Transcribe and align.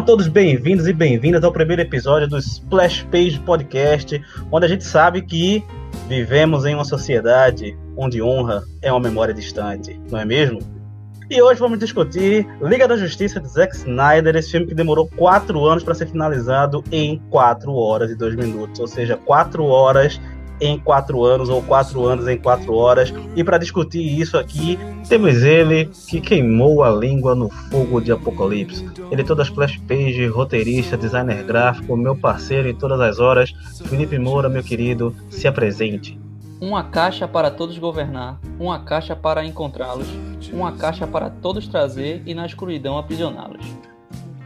Sejam 0.00 0.06
todos 0.06 0.28
bem-vindos 0.28 0.88
e 0.88 0.94
bem-vindas 0.94 1.44
ao 1.44 1.52
primeiro 1.52 1.82
episódio 1.82 2.26
do 2.26 2.38
Splash 2.38 3.02
Page 3.10 3.38
Podcast, 3.40 4.18
onde 4.50 4.64
a 4.64 4.68
gente 4.68 4.82
sabe 4.82 5.20
que 5.20 5.62
vivemos 6.08 6.64
em 6.64 6.74
uma 6.74 6.86
sociedade 6.86 7.76
onde 7.98 8.22
honra 8.22 8.62
é 8.80 8.90
uma 8.90 8.98
memória 8.98 9.34
distante, 9.34 10.00
não 10.10 10.18
é 10.18 10.24
mesmo? 10.24 10.58
E 11.28 11.42
hoje 11.42 11.60
vamos 11.60 11.78
discutir 11.78 12.48
Liga 12.62 12.88
da 12.88 12.96
Justiça 12.96 13.38
de 13.40 13.48
Zack 13.48 13.76
Snyder, 13.76 14.34
esse 14.36 14.52
filme 14.52 14.66
que 14.66 14.74
demorou 14.74 15.06
quatro 15.06 15.66
anos 15.66 15.84
para 15.84 15.94
ser 15.94 16.06
finalizado 16.06 16.82
em 16.90 17.18
quatro 17.28 17.74
horas 17.74 18.10
e 18.10 18.14
dois 18.14 18.34
minutos, 18.34 18.80
ou 18.80 18.86
seja, 18.86 19.18
quatro 19.18 19.66
horas 19.66 20.18
em 20.60 20.78
quatro 20.78 21.24
anos 21.24 21.48
ou 21.48 21.62
quatro 21.62 22.04
anos 22.06 22.28
em 22.28 22.36
quatro 22.36 22.74
horas. 22.74 23.12
E 23.34 23.42
para 23.42 23.58
discutir 23.58 24.02
isso 24.02 24.36
aqui, 24.36 24.78
temos 25.08 25.42
ele 25.42 25.90
que 26.08 26.20
queimou 26.20 26.82
a 26.82 26.90
língua 26.90 27.34
no 27.34 27.48
fogo 27.48 28.00
de 28.00 28.12
Apocalipse. 28.12 28.88
Ele 29.10 29.22
é 29.22 29.24
toda 29.24 29.42
splash 29.42 29.78
page, 29.88 30.26
roteirista, 30.26 30.96
designer 30.96 31.42
gráfico, 31.44 31.96
meu 31.96 32.14
parceiro 32.14 32.68
em 32.68 32.74
todas 32.74 33.00
as 33.00 33.18
horas. 33.18 33.52
Felipe 33.86 34.18
Moura, 34.18 34.48
meu 34.48 34.62
querido, 34.62 35.14
se 35.30 35.48
apresente. 35.48 36.18
Uma 36.60 36.84
caixa 36.84 37.26
para 37.26 37.50
todos 37.50 37.78
governar, 37.78 38.38
uma 38.58 38.80
caixa 38.80 39.16
para 39.16 39.44
encontrá-los, 39.46 40.06
uma 40.52 40.72
caixa 40.72 41.06
para 41.06 41.30
todos 41.30 41.66
trazer 41.66 42.22
e 42.26 42.34
na 42.34 42.44
escuridão 42.44 42.98
aprisioná-los. 42.98 43.64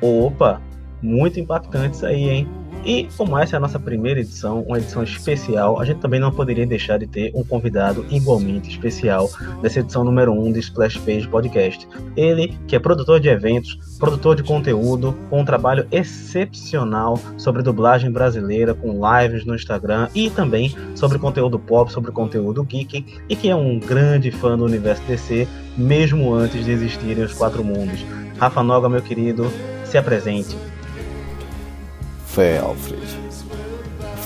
Opa, 0.00 0.62
muito 1.02 1.40
impactante 1.40 1.96
isso 1.96 2.06
aí, 2.06 2.30
hein? 2.30 2.48
E 2.84 3.08
como 3.16 3.38
essa 3.38 3.56
é 3.56 3.58
a 3.58 3.60
nossa 3.60 3.78
primeira 3.78 4.20
edição, 4.20 4.60
uma 4.62 4.78
edição 4.78 5.02
especial, 5.02 5.80
a 5.80 5.84
gente 5.86 6.00
também 6.00 6.20
não 6.20 6.30
poderia 6.30 6.66
deixar 6.66 6.98
de 6.98 7.06
ter 7.06 7.32
um 7.34 7.42
convidado 7.42 8.04
igualmente 8.10 8.68
especial 8.68 9.30
nessa 9.62 9.80
edição 9.80 10.04
número 10.04 10.32
1 10.32 10.46
um 10.46 10.52
do 10.52 10.58
Splash 10.58 10.98
Page 10.98 11.26
Podcast. 11.26 11.88
Ele, 12.14 12.54
que 12.68 12.76
é 12.76 12.78
produtor 12.78 13.20
de 13.20 13.28
eventos, 13.28 13.78
produtor 13.98 14.36
de 14.36 14.42
conteúdo, 14.42 15.16
com 15.30 15.40
um 15.40 15.44
trabalho 15.44 15.86
excepcional 15.90 17.18
sobre 17.38 17.62
dublagem 17.62 18.10
brasileira, 18.10 18.74
com 18.74 19.00
lives 19.00 19.46
no 19.46 19.54
Instagram 19.54 20.08
e 20.14 20.28
também 20.28 20.74
sobre 20.94 21.18
conteúdo 21.18 21.58
pop, 21.58 21.90
sobre 21.90 22.12
conteúdo 22.12 22.62
geek, 22.64 23.04
e 23.30 23.34
que 23.34 23.48
é 23.48 23.56
um 23.56 23.78
grande 23.78 24.30
fã 24.30 24.58
do 24.58 24.64
universo 24.64 25.02
DC, 25.04 25.48
mesmo 25.76 26.34
antes 26.34 26.62
de 26.64 26.70
existirem 26.70 27.24
os 27.24 27.32
quatro 27.32 27.64
mundos. 27.64 28.04
Rafa 28.38 28.62
Noga, 28.62 28.90
meu 28.90 29.00
querido, 29.00 29.50
se 29.84 29.96
apresente. 29.96 30.54
Fé, 32.34 32.58
Alfred. 32.58 33.00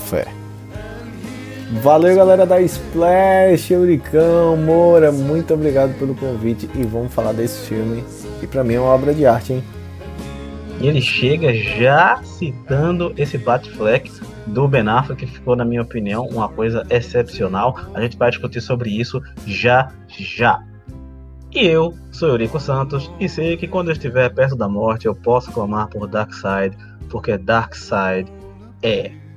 Fé. 0.06 0.26
Valeu, 1.82 2.16
galera 2.16 2.46
da 2.46 2.58
Splash, 2.62 3.70
Euricão, 3.70 4.56
Moura, 4.56 5.12
muito 5.12 5.52
obrigado 5.52 5.92
pelo 5.98 6.14
convite 6.14 6.70
e 6.74 6.84
vamos 6.84 7.12
falar 7.12 7.32
desse 7.32 7.66
filme, 7.66 8.02
que 8.40 8.46
pra 8.46 8.64
mim 8.64 8.74
é 8.74 8.80
uma 8.80 8.94
obra 8.94 9.12
de 9.12 9.26
arte, 9.26 9.52
hein? 9.52 9.64
E 10.80 10.86
ele 10.88 11.02
chega 11.02 11.52
já 11.52 12.22
citando 12.22 13.12
esse 13.18 13.36
Batfleck 13.36 14.10
do 14.46 14.66
Ben 14.66 14.88
Affleck, 14.88 15.26
que 15.26 15.30
ficou, 15.30 15.54
na 15.54 15.64
minha 15.66 15.82
opinião, 15.82 16.24
uma 16.28 16.48
coisa 16.48 16.86
excepcional. 16.88 17.78
A 17.92 18.00
gente 18.00 18.16
vai 18.16 18.30
discutir 18.30 18.62
sobre 18.62 18.88
isso 18.88 19.20
já 19.46 19.92
já. 20.08 20.62
E 21.52 21.66
eu 21.66 21.94
sou 22.10 22.28
Eurico 22.28 22.58
Santos 22.58 23.10
e 23.20 23.28
sei 23.28 23.56
que 23.58 23.68
quando 23.68 23.88
eu 23.88 23.92
estiver 23.92 24.32
perto 24.32 24.56
da 24.56 24.68
morte 24.68 25.06
eu 25.06 25.14
posso 25.14 25.50
clamar 25.50 25.88
por 25.88 26.06
Darkseid, 26.06 26.74
porque 27.08 27.36
Darkseid 27.38 28.28
é. 28.82 29.27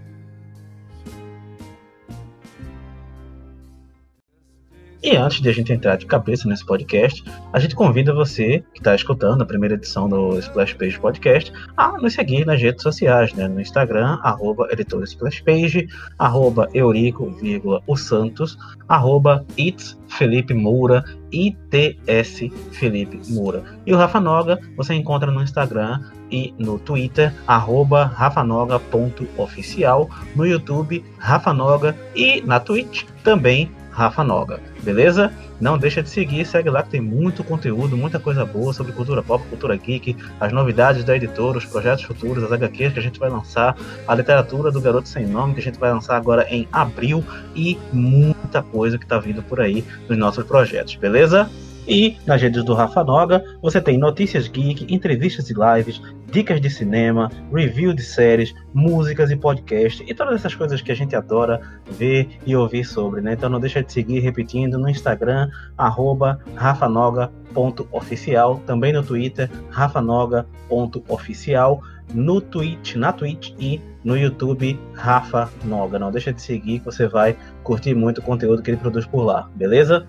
E 5.03 5.15
antes 5.15 5.41
de 5.41 5.49
a 5.49 5.51
gente 5.51 5.73
entrar 5.73 5.95
de 5.95 6.05
cabeça 6.05 6.47
nesse 6.47 6.63
podcast, 6.63 7.23
a 7.51 7.59
gente 7.59 7.73
convida 7.73 8.13
você 8.13 8.63
que 8.71 8.79
está 8.79 8.93
escutando 8.93 9.41
a 9.41 9.45
primeira 9.45 9.73
edição 9.73 10.07
do 10.07 10.37
Splash 10.37 10.75
Page 10.75 10.99
Podcast 10.99 11.51
a 11.75 11.93
nos 11.93 12.13
seguir 12.13 12.45
nas 12.45 12.61
redes 12.61 12.83
sociais, 12.83 13.33
né? 13.33 13.47
no 13.47 13.59
Instagram, 13.59 14.19
arroba 14.21 14.67
editor 14.71 15.01
Splashpage, 15.03 15.87
arroba 16.19 16.69
eurico, 16.75 17.31
vírgula, 17.31 17.81
o 17.87 17.97
Santos, 17.97 18.55
arroba 18.87 19.43
it's 19.57 19.99
Felipe 20.07 20.53
Moura, 20.53 21.03
ITS 21.31 22.51
Felipe 22.71 23.19
Moura. 23.29 23.63
E 23.87 23.93
o 23.93 23.97
Rafa 23.97 24.19
Noga 24.19 24.59
você 24.77 24.93
encontra 24.93 25.31
no 25.31 25.41
Instagram 25.41 25.99
e 26.29 26.53
no 26.59 26.77
Twitter, 26.77 27.33
arroba 27.47 28.05
rafanoga.oficial, 28.05 30.07
no 30.35 30.45
YouTube, 30.45 31.03
Rafa 31.17 31.53
Noga 31.53 31.97
e 32.15 32.41
na 32.41 32.59
Twitch 32.59 33.05
também 33.23 33.71
Rafa 33.91 34.23
Noga, 34.23 34.59
beleza? 34.81 35.31
Não 35.59 35.77
deixa 35.77 36.01
de 36.01 36.09
seguir, 36.09 36.45
segue 36.45 36.69
lá 36.69 36.81
que 36.81 36.89
tem 36.89 37.01
muito 37.01 37.43
conteúdo, 37.43 37.95
muita 37.95 38.19
coisa 38.19 38.45
boa 38.45 38.73
sobre 38.73 38.93
cultura 38.93 39.21
pop, 39.21 39.43
cultura 39.49 39.75
geek, 39.75 40.15
as 40.39 40.51
novidades 40.51 41.03
da 41.03 41.15
editora, 41.15 41.57
os 41.57 41.65
projetos 41.65 42.03
futuros, 42.03 42.43
as 42.43 42.51
HQs 42.51 42.93
que 42.93 42.99
a 42.99 43.03
gente 43.03 43.19
vai 43.19 43.29
lançar, 43.29 43.75
a 44.07 44.15
literatura 44.15 44.71
do 44.71 44.81
Garoto 44.81 45.07
Sem 45.07 45.27
Nome 45.27 45.53
que 45.53 45.59
a 45.59 45.63
gente 45.63 45.79
vai 45.79 45.91
lançar 45.91 46.15
agora 46.15 46.47
em 46.49 46.67
abril 46.71 47.23
e 47.55 47.77
muita 47.93 48.63
coisa 48.63 48.97
que 48.97 49.05
tá 49.05 49.19
vindo 49.19 49.43
por 49.43 49.59
aí 49.59 49.85
nos 50.09 50.17
nossos 50.17 50.43
projetos, 50.45 50.95
beleza? 50.95 51.49
E 51.87 52.17
nas 52.25 52.41
redes 52.41 52.63
do 52.63 52.73
Rafa 52.73 53.03
Noga, 53.03 53.43
você 53.61 53.79
tem 53.81 53.97
notícias 53.97 54.47
geek, 54.47 54.93
entrevistas 54.93 55.49
e 55.49 55.53
lives, 55.53 56.01
dicas 56.31 56.61
de 56.61 56.69
cinema, 56.69 57.31
review 57.51 57.91
de 57.93 58.03
séries, 58.03 58.53
músicas 58.73 59.29
e 59.31 59.35
podcast 59.35 60.05
e 60.07 60.13
todas 60.13 60.35
essas 60.35 60.53
coisas 60.55 60.81
que 60.81 60.91
a 60.91 60.95
gente 60.95 61.15
adora 61.15 61.59
ver 61.89 62.29
e 62.45 62.55
ouvir 62.55 62.85
sobre, 62.85 63.21
né? 63.21 63.33
Então 63.33 63.49
não 63.49 63.59
deixa 63.59 63.81
de 63.83 63.91
seguir 63.91 64.19
repetindo 64.19 64.77
no 64.77 64.87
Instagram, 64.87 65.49
arroba 65.77 66.39
rafanoga.oficial, 66.55 68.61
também 68.65 68.93
no 68.93 69.03
Twitter, 69.03 69.49
rafanoga.oficial, 69.69 71.81
no 72.13 72.39
Twitch, 72.41 72.95
na 72.95 73.11
Twitch 73.11 73.53
e 73.59 73.81
no 74.03 74.17
YouTube, 74.17 74.79
Rafa 74.93 75.49
Noga. 75.65 75.99
Não 75.99 76.11
deixa 76.11 76.33
de 76.33 76.41
seguir 76.41 76.79
que 76.79 76.85
você 76.85 77.07
vai 77.07 77.37
curtir 77.63 77.93
muito 77.93 78.19
o 78.19 78.23
conteúdo 78.23 78.61
que 78.61 78.71
ele 78.71 78.77
produz 78.77 79.05
por 79.05 79.23
lá, 79.23 79.49
beleza? 79.55 80.07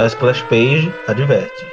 A 0.00 0.08
Splash 0.08 0.42
Page 0.44 0.90
adverte: 1.06 1.66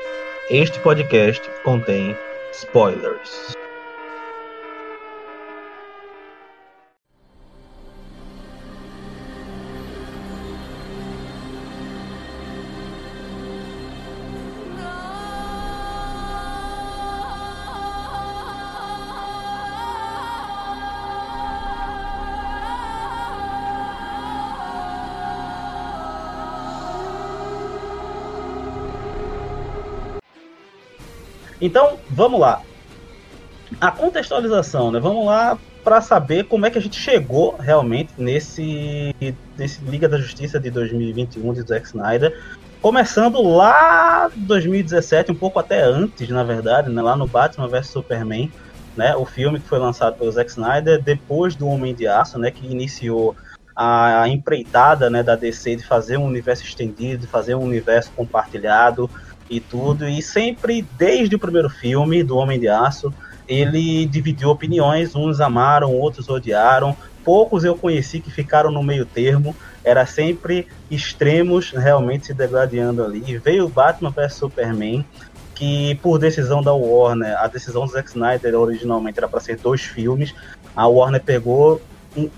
este 0.50 0.78
podcast 0.82 1.50
contém 1.64 2.14
spoilers. 2.52 3.56
Então, 31.68 31.98
vamos 32.10 32.40
lá. 32.40 32.62
A 33.82 33.92
contextualização, 33.92 34.90
né? 34.90 35.00
Vamos 35.02 35.26
lá 35.26 35.58
para 35.84 36.00
saber 36.00 36.46
como 36.46 36.66
é 36.66 36.70
que 36.70 36.78
a 36.78 36.82
gente 36.82 36.98
chegou 36.98 37.58
realmente 37.58 38.14
nesse, 38.18 39.14
nesse 39.58 39.84
Liga 39.84 40.08
da 40.08 40.18
Justiça 40.18 40.60
de 40.60 40.72
2021 40.72 41.54
de 41.54 41.62
Zack 41.64 41.86
Snyder. 41.88 42.42
Começando 42.82 43.42
lá 43.42 44.32
em 44.36 44.46
2017, 44.46 45.32
um 45.32 45.36
pouco 45.36 45.60
até 45.60 45.84
antes, 45.84 46.30
na 46.30 46.44
verdade, 46.44 46.90
né? 46.90 47.02
lá 47.02 47.18
no 47.18 47.28
Batman 47.28 47.68
vs 47.68 47.88
Superman, 47.88 48.50
né? 48.96 49.14
o 49.16 49.26
filme 49.26 49.60
que 49.60 49.68
foi 49.68 49.80
lançado 49.80 50.18
pelo 50.18 50.32
Zack 50.32 50.50
Snyder 50.50 51.02
depois 51.02 51.54
do 51.54 51.68
Homem 51.68 51.94
de 51.94 52.08
Aço, 52.08 52.40
né? 52.40 52.50
que 52.50 52.66
iniciou 52.66 53.36
a 53.76 54.28
empreitada 54.28 55.08
né, 55.08 55.22
da 55.22 55.36
DC 55.36 55.76
de 55.76 55.86
fazer 55.86 56.18
um 56.18 56.26
universo 56.26 56.64
estendido, 56.64 57.22
de 57.22 57.28
fazer 57.28 57.54
um 57.54 57.62
universo 57.62 58.12
compartilhado, 58.16 59.08
e 59.50 59.60
tudo. 59.60 60.08
E 60.08 60.22
sempre, 60.22 60.86
desde 60.98 61.36
o 61.36 61.40
primeiro 61.40 61.70
filme 61.70 62.24
do 62.24 62.38
Homem 62.38 62.60
de 62.60 62.68
Aço, 62.68 63.14
ele 63.48 64.06
dividiu 64.06 64.50
opiniões, 64.50 65.16
uns 65.16 65.40
amaram, 65.40 65.92
outros 65.94 66.28
odiaram. 66.30 66.96
Poucos 67.24 67.64
eu 67.64 67.76
conheci 67.76 68.20
que 68.20 68.32
ficaram 68.32 68.72
no 68.72 68.84
meio 68.84 69.06
termo, 69.06 69.56
era 69.84 70.06
sempre 70.06 70.68
extremos 70.90 71.72
realmente 71.72 72.28
se 72.28 72.34
degradando 72.34 73.04
ali. 73.04 73.24
E 73.26 73.38
veio 73.38 73.70
Batman 73.70 74.12
vs 74.12 74.34
Superman, 74.34 75.06
que 75.56 75.96
por 75.96 76.20
decisão 76.20 76.62
da 76.62 76.74
Warner, 76.74 77.38
a 77.38 77.48
decisão 77.48 77.86
do 77.86 77.92
Zack 77.92 78.10
Snyder 78.10 78.56
originalmente 78.56 79.18
era 79.18 79.28
para 79.28 79.40
ser 79.40 79.58
dois 79.58 79.82
filmes. 79.82 80.34
A 80.76 80.88
Warner 80.88 81.22
pegou, 81.22 81.82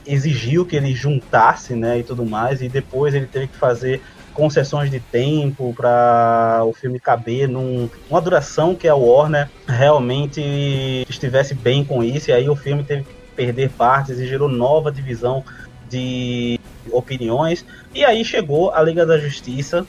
exigiu 0.05 0.65
que 0.65 0.75
ele 0.75 0.93
juntasse, 0.93 1.73
né, 1.73 1.99
e 1.99 2.03
tudo 2.03 2.25
mais, 2.25 2.61
e 2.61 2.69
depois 2.69 3.13
ele 3.13 3.27
teve 3.27 3.47
que 3.47 3.57
fazer 3.57 4.01
concessões 4.39 4.89
de 4.89 5.01
tempo 5.01 5.73
para 5.75 6.61
o 6.63 6.71
filme 6.71 6.97
caber 6.97 7.45
num, 7.45 7.89
numa 8.09 8.21
duração 8.21 8.73
que 8.73 8.87
a 8.87 8.95
Warner 8.95 9.49
realmente 9.67 11.05
estivesse 11.09 11.53
bem 11.53 11.83
com 11.83 12.01
isso, 12.01 12.29
e 12.29 12.33
aí 12.33 12.49
o 12.49 12.55
filme 12.55 12.81
teve 12.85 13.03
que 13.03 13.13
perder 13.35 13.69
partes 13.71 14.17
e 14.17 14.25
gerou 14.25 14.47
nova 14.47 14.89
divisão 14.89 15.43
de 15.89 16.57
opiniões. 16.89 17.65
E 17.93 18.05
aí 18.05 18.23
chegou 18.23 18.71
a 18.71 18.81
Liga 18.81 19.05
da 19.05 19.17
Justiça, 19.17 19.85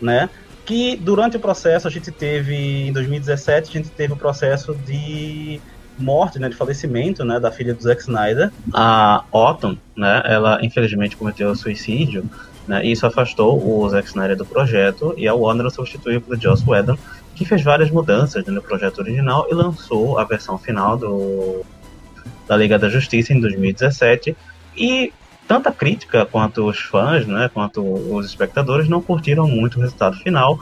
né? 0.00 0.28
Que 0.66 0.96
durante 0.96 1.36
o 1.36 1.40
processo 1.40 1.86
a 1.86 1.90
gente 1.90 2.10
teve, 2.10 2.88
em 2.88 2.92
2017, 2.92 3.70
a 3.70 3.72
gente 3.72 3.90
teve 3.90 4.14
o 4.14 4.16
processo 4.16 4.74
de 4.74 5.60
morte, 5.96 6.40
né, 6.40 6.48
de 6.48 6.56
falecimento, 6.56 7.24
né, 7.24 7.38
da 7.38 7.52
filha 7.52 7.72
do 7.74 7.82
Zack 7.82 8.00
Snyder. 8.00 8.50
A 8.72 9.24
Autumn, 9.30 9.76
né, 9.96 10.22
ela 10.24 10.58
infelizmente 10.62 11.16
cometeu 11.16 11.54
suicídio, 11.54 12.24
né, 12.66 12.84
e 12.84 12.92
isso 12.92 13.06
afastou 13.06 13.60
o 13.64 13.88
Zack 13.88 14.08
Snyder 14.08 14.36
do 14.36 14.46
projeto 14.46 15.14
e 15.16 15.26
a 15.26 15.34
Warner 15.34 15.66
o 15.66 15.70
substituiu 15.70 16.20
por 16.20 16.40
Joss 16.40 16.64
Whedon, 16.66 16.96
que 17.34 17.44
fez 17.44 17.62
várias 17.62 17.90
mudanças 17.90 18.44
né, 18.44 18.52
no 18.52 18.62
projeto 18.62 18.98
original 18.98 19.46
e 19.50 19.54
lançou 19.54 20.18
a 20.18 20.24
versão 20.24 20.58
final 20.58 20.96
do 20.96 21.62
da 22.46 22.56
Liga 22.56 22.78
da 22.78 22.88
Justiça 22.88 23.32
em 23.32 23.40
2017 23.40 24.36
e 24.76 25.12
tanto 25.46 25.68
a 25.68 25.72
crítica 25.72 26.24
quanto 26.24 26.66
os 26.66 26.78
fãs, 26.78 27.26
né, 27.26 27.50
quanto 27.52 27.82
os 27.82 28.26
espectadores 28.26 28.88
não 28.88 29.02
curtiram 29.02 29.46
muito 29.46 29.78
o 29.78 29.80
resultado 29.80 30.16
final. 30.18 30.58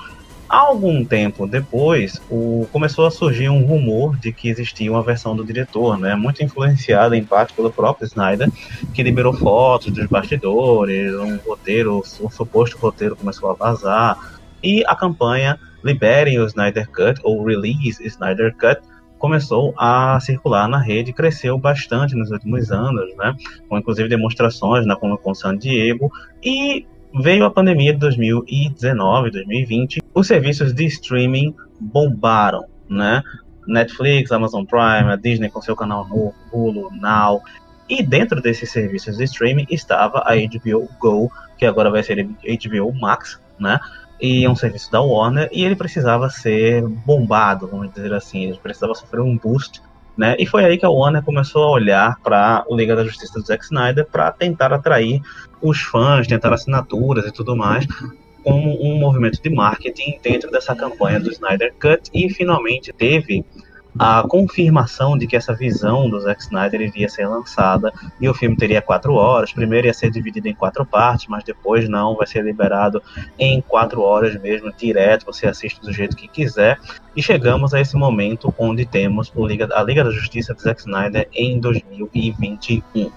Algum 0.50 1.05
tempo 1.05 1.47
depois, 1.47 2.20
o, 2.29 2.67
começou 2.73 3.06
a 3.06 3.11
surgir 3.12 3.49
um 3.49 3.64
rumor 3.64 4.17
de 4.17 4.32
que 4.32 4.49
existia 4.49 4.91
uma 4.91 5.00
versão 5.00 5.37
do 5.37 5.44
diretor, 5.44 5.97
né, 5.97 6.17
muito 6.17 6.43
influenciada 6.43 7.17
em 7.17 7.23
parte 7.23 7.55
pelo 7.55 7.70
próprio 7.70 8.05
Snyder, 8.05 8.50
que 8.93 9.00
liberou 9.00 9.32
fotos 9.32 9.93
dos 9.93 10.06
bastidores, 10.06 11.14
um 11.14 11.37
roteiro, 11.37 12.02
um 12.20 12.29
suposto 12.29 12.76
roteiro 12.79 13.14
começou 13.14 13.49
a 13.49 13.55
vazar, 13.55 14.19
e 14.61 14.85
a 14.87 14.97
campanha 14.97 15.56
Liberem 15.85 16.41
o 16.41 16.47
Snyder 16.47 16.91
Cut, 16.91 17.20
ou 17.23 17.44
Release 17.44 18.05
Snyder 18.05 18.53
Cut, 18.56 18.81
começou 19.19 19.73
a 19.79 20.19
circular 20.20 20.67
na 20.67 20.79
rede, 20.79 21.12
cresceu 21.12 21.56
bastante 21.58 22.17
nos 22.17 22.32
últimos 22.32 22.73
anos, 22.73 23.14
né? 23.17 23.37
Com 23.69 23.79
inclusive 23.79 24.08
demonstrações 24.08 24.85
na 24.85 24.96
Comic 24.96 25.23
Con 25.23 25.35
San 25.35 25.56
Diego 25.56 26.11
e 26.43 26.87
veio 27.14 27.44
a 27.44 27.50
pandemia 27.50 27.92
de 27.92 27.98
2019, 27.98 29.30
2020. 29.30 30.02
Os 30.14 30.26
serviços 30.26 30.72
de 30.72 30.84
streaming 30.86 31.54
bombaram, 31.80 32.64
né? 32.88 33.22
Netflix, 33.66 34.32
Amazon 34.32 34.64
Prime, 34.64 35.12
a 35.12 35.16
Disney 35.16 35.50
com 35.50 35.60
seu 35.60 35.76
canal 35.76 36.06
novo, 36.08 36.34
Hulu, 36.52 36.90
Now. 37.00 37.40
E 37.88 38.02
dentro 38.02 38.40
desses 38.40 38.70
serviços 38.70 39.16
de 39.16 39.24
streaming 39.24 39.66
estava 39.70 40.18
a 40.20 40.34
HBO 40.34 40.88
Go, 40.98 41.30
que 41.58 41.66
agora 41.66 41.90
vai 41.90 42.02
ser 42.02 42.24
HBO 42.24 42.92
Max, 42.98 43.40
né? 43.58 43.78
e 44.20 44.44
é 44.44 44.50
um 44.50 44.54
serviço 44.54 44.92
da 44.92 45.00
Warner 45.00 45.48
e 45.50 45.64
ele 45.64 45.74
precisava 45.74 46.28
ser 46.28 46.86
bombado, 46.86 47.66
vamos 47.66 47.92
dizer 47.92 48.12
assim, 48.12 48.44
ele 48.44 48.58
precisava 48.58 48.94
sofrer 48.94 49.22
um 49.22 49.36
boost, 49.36 49.80
né? 50.20 50.37
E 50.38 50.44
foi 50.44 50.67
aí 50.67 50.76
que 50.76 50.84
a 50.84 50.90
Warner 50.90 51.22
começou 51.22 51.64
a 51.64 51.70
olhar 51.70 52.20
para 52.22 52.62
o 52.69 52.76
Liga 52.76 52.94
da 52.94 53.02
Justiça 53.02 53.40
do 53.40 53.46
Zack 53.46 53.64
Snyder 53.64 54.06
para 54.06 54.31
tentar 54.31 54.70
atrair 54.70 55.22
os 55.62 55.81
fãs, 55.81 56.26
tentar 56.26 56.52
assinaturas 56.52 57.25
e 57.25 57.32
tudo 57.32 57.56
mais, 57.56 57.87
como 58.44 58.78
um 58.84 58.99
movimento 58.99 59.43
de 59.43 59.49
marketing 59.49 60.19
dentro 60.22 60.50
dessa 60.50 60.76
campanha 60.76 61.19
do 61.19 61.31
Snyder 61.31 61.72
Cut 61.81 62.11
e 62.12 62.28
finalmente 62.28 62.93
teve 62.93 63.46
a 63.98 64.22
confirmação 64.28 65.16
de 65.16 65.26
que 65.26 65.37
essa 65.37 65.54
visão 65.54 66.08
do 66.08 66.20
Zack 66.20 66.42
Snyder 66.42 66.81
iria 66.81 67.08
ser 67.08 67.26
lançada 67.26 67.92
e 68.20 68.28
o 68.28 68.34
filme 68.34 68.56
teria 68.56 68.81
quatro 68.81 69.14
horas. 69.14 69.52
Primeiro 69.52 69.87
ia 69.87 69.94
ser 69.94 70.10
dividido 70.10 70.48
em 70.48 70.54
quatro 70.54 70.84
partes, 70.84 71.26
mas 71.28 71.44
depois 71.44 71.88
não, 71.88 72.16
vai 72.16 72.26
ser 72.26 72.44
liberado 72.44 73.02
em 73.38 73.60
quatro 73.60 74.02
horas 74.02 74.34
mesmo, 74.40 74.72
direto. 74.72 75.26
Você 75.26 75.46
assiste 75.46 75.81
do 75.81 75.92
jeito 75.92 76.16
que 76.16 76.28
quiser. 76.28 76.78
E 77.16 77.22
chegamos 77.22 77.75
a 77.75 77.81
esse 77.81 77.96
momento 77.96 78.54
onde 78.58 78.84
temos 78.84 79.32
a 79.75 79.82
Liga 79.82 80.04
da 80.04 80.10
Justiça 80.10 80.54
de 80.54 80.62
Zack 80.62 80.81
Snyder 80.81 81.28
em 81.32 81.58
2021. 81.58 83.10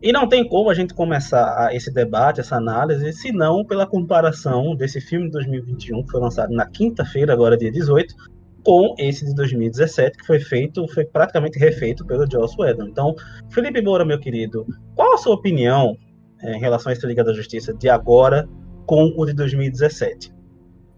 E 0.00 0.12
não 0.12 0.28
tem 0.28 0.46
como 0.46 0.70
a 0.70 0.74
gente 0.74 0.94
começar 0.94 1.74
esse 1.74 1.92
debate, 1.92 2.38
essa 2.38 2.56
análise, 2.56 3.12
se 3.12 3.32
não 3.32 3.64
pela 3.64 3.84
comparação 3.84 4.76
desse 4.76 5.00
filme 5.00 5.26
de 5.26 5.32
2021, 5.32 6.04
que 6.04 6.10
foi 6.12 6.20
lançado 6.20 6.52
na 6.52 6.66
quinta-feira, 6.66 7.32
agora 7.32 7.56
dia 7.56 7.72
18, 7.72 8.14
com 8.62 8.94
esse 8.96 9.24
de 9.24 9.34
2017, 9.34 10.18
que 10.18 10.26
foi 10.26 10.38
feito, 10.38 10.86
foi 10.88 11.04
praticamente 11.04 11.58
refeito 11.58 12.06
pelo 12.06 12.30
Joss 12.30 12.54
Whedon. 12.56 12.86
Então, 12.86 13.14
Felipe 13.50 13.82
Moura, 13.82 14.04
meu 14.04 14.20
querido, 14.20 14.64
qual 14.94 15.14
a 15.14 15.18
sua 15.18 15.34
opinião 15.34 15.96
é, 16.42 16.56
em 16.56 16.60
relação 16.60 16.90
a 16.90 16.92
esse 16.92 17.04
Liga 17.04 17.24
da 17.24 17.32
Justiça 17.32 17.74
de 17.74 17.88
agora 17.88 18.48
com 18.86 19.12
o 19.16 19.26
de 19.26 19.32
2017? 19.32 20.32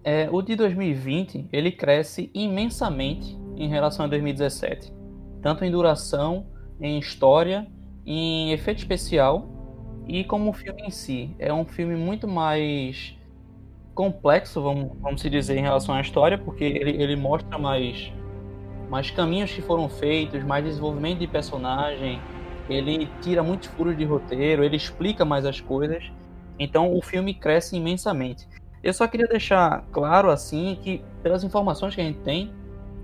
É, 0.04 0.28
o 0.30 0.42
de 0.42 0.56
2020, 0.56 1.48
ele 1.50 1.72
cresce 1.72 2.30
imensamente 2.34 3.38
em 3.56 3.68
relação 3.68 4.04
a 4.04 4.08
2017. 4.08 4.92
Tanto 5.40 5.64
em 5.64 5.70
duração, 5.70 6.46
em 6.78 6.98
história 6.98 7.66
em 8.12 8.50
efeito 8.50 8.78
especial 8.78 9.48
e 10.08 10.24
como 10.24 10.50
o 10.50 10.52
filme 10.52 10.82
em 10.82 10.90
si. 10.90 11.30
É 11.38 11.52
um 11.54 11.64
filme 11.64 11.94
muito 11.94 12.26
mais 12.26 13.16
complexo, 13.94 14.60
vamos, 14.60 14.90
vamos 15.00 15.20
se 15.20 15.30
dizer, 15.30 15.56
em 15.56 15.62
relação 15.62 15.94
à 15.94 16.00
história, 16.00 16.36
porque 16.36 16.64
ele, 16.64 17.00
ele 17.00 17.14
mostra 17.14 17.56
mais, 17.56 18.12
mais 18.88 19.10
caminhos 19.12 19.52
que 19.52 19.62
foram 19.62 19.88
feitos, 19.88 20.42
mais 20.42 20.64
desenvolvimento 20.64 21.20
de 21.20 21.28
personagem, 21.28 22.20
ele 22.68 23.08
tira 23.20 23.44
muitos 23.44 23.68
furos 23.68 23.96
de 23.96 24.04
roteiro, 24.04 24.64
ele 24.64 24.76
explica 24.76 25.24
mais 25.24 25.46
as 25.46 25.60
coisas. 25.60 26.10
Então 26.58 26.96
o 26.96 27.00
filme 27.00 27.32
cresce 27.32 27.76
imensamente. 27.76 28.48
Eu 28.82 28.92
só 28.92 29.06
queria 29.06 29.28
deixar 29.28 29.84
claro 29.92 30.30
assim 30.30 30.76
que 30.82 31.00
pelas 31.22 31.44
informações 31.44 31.94
que 31.94 32.00
a 32.00 32.04
gente 32.04 32.18
tem, 32.20 32.50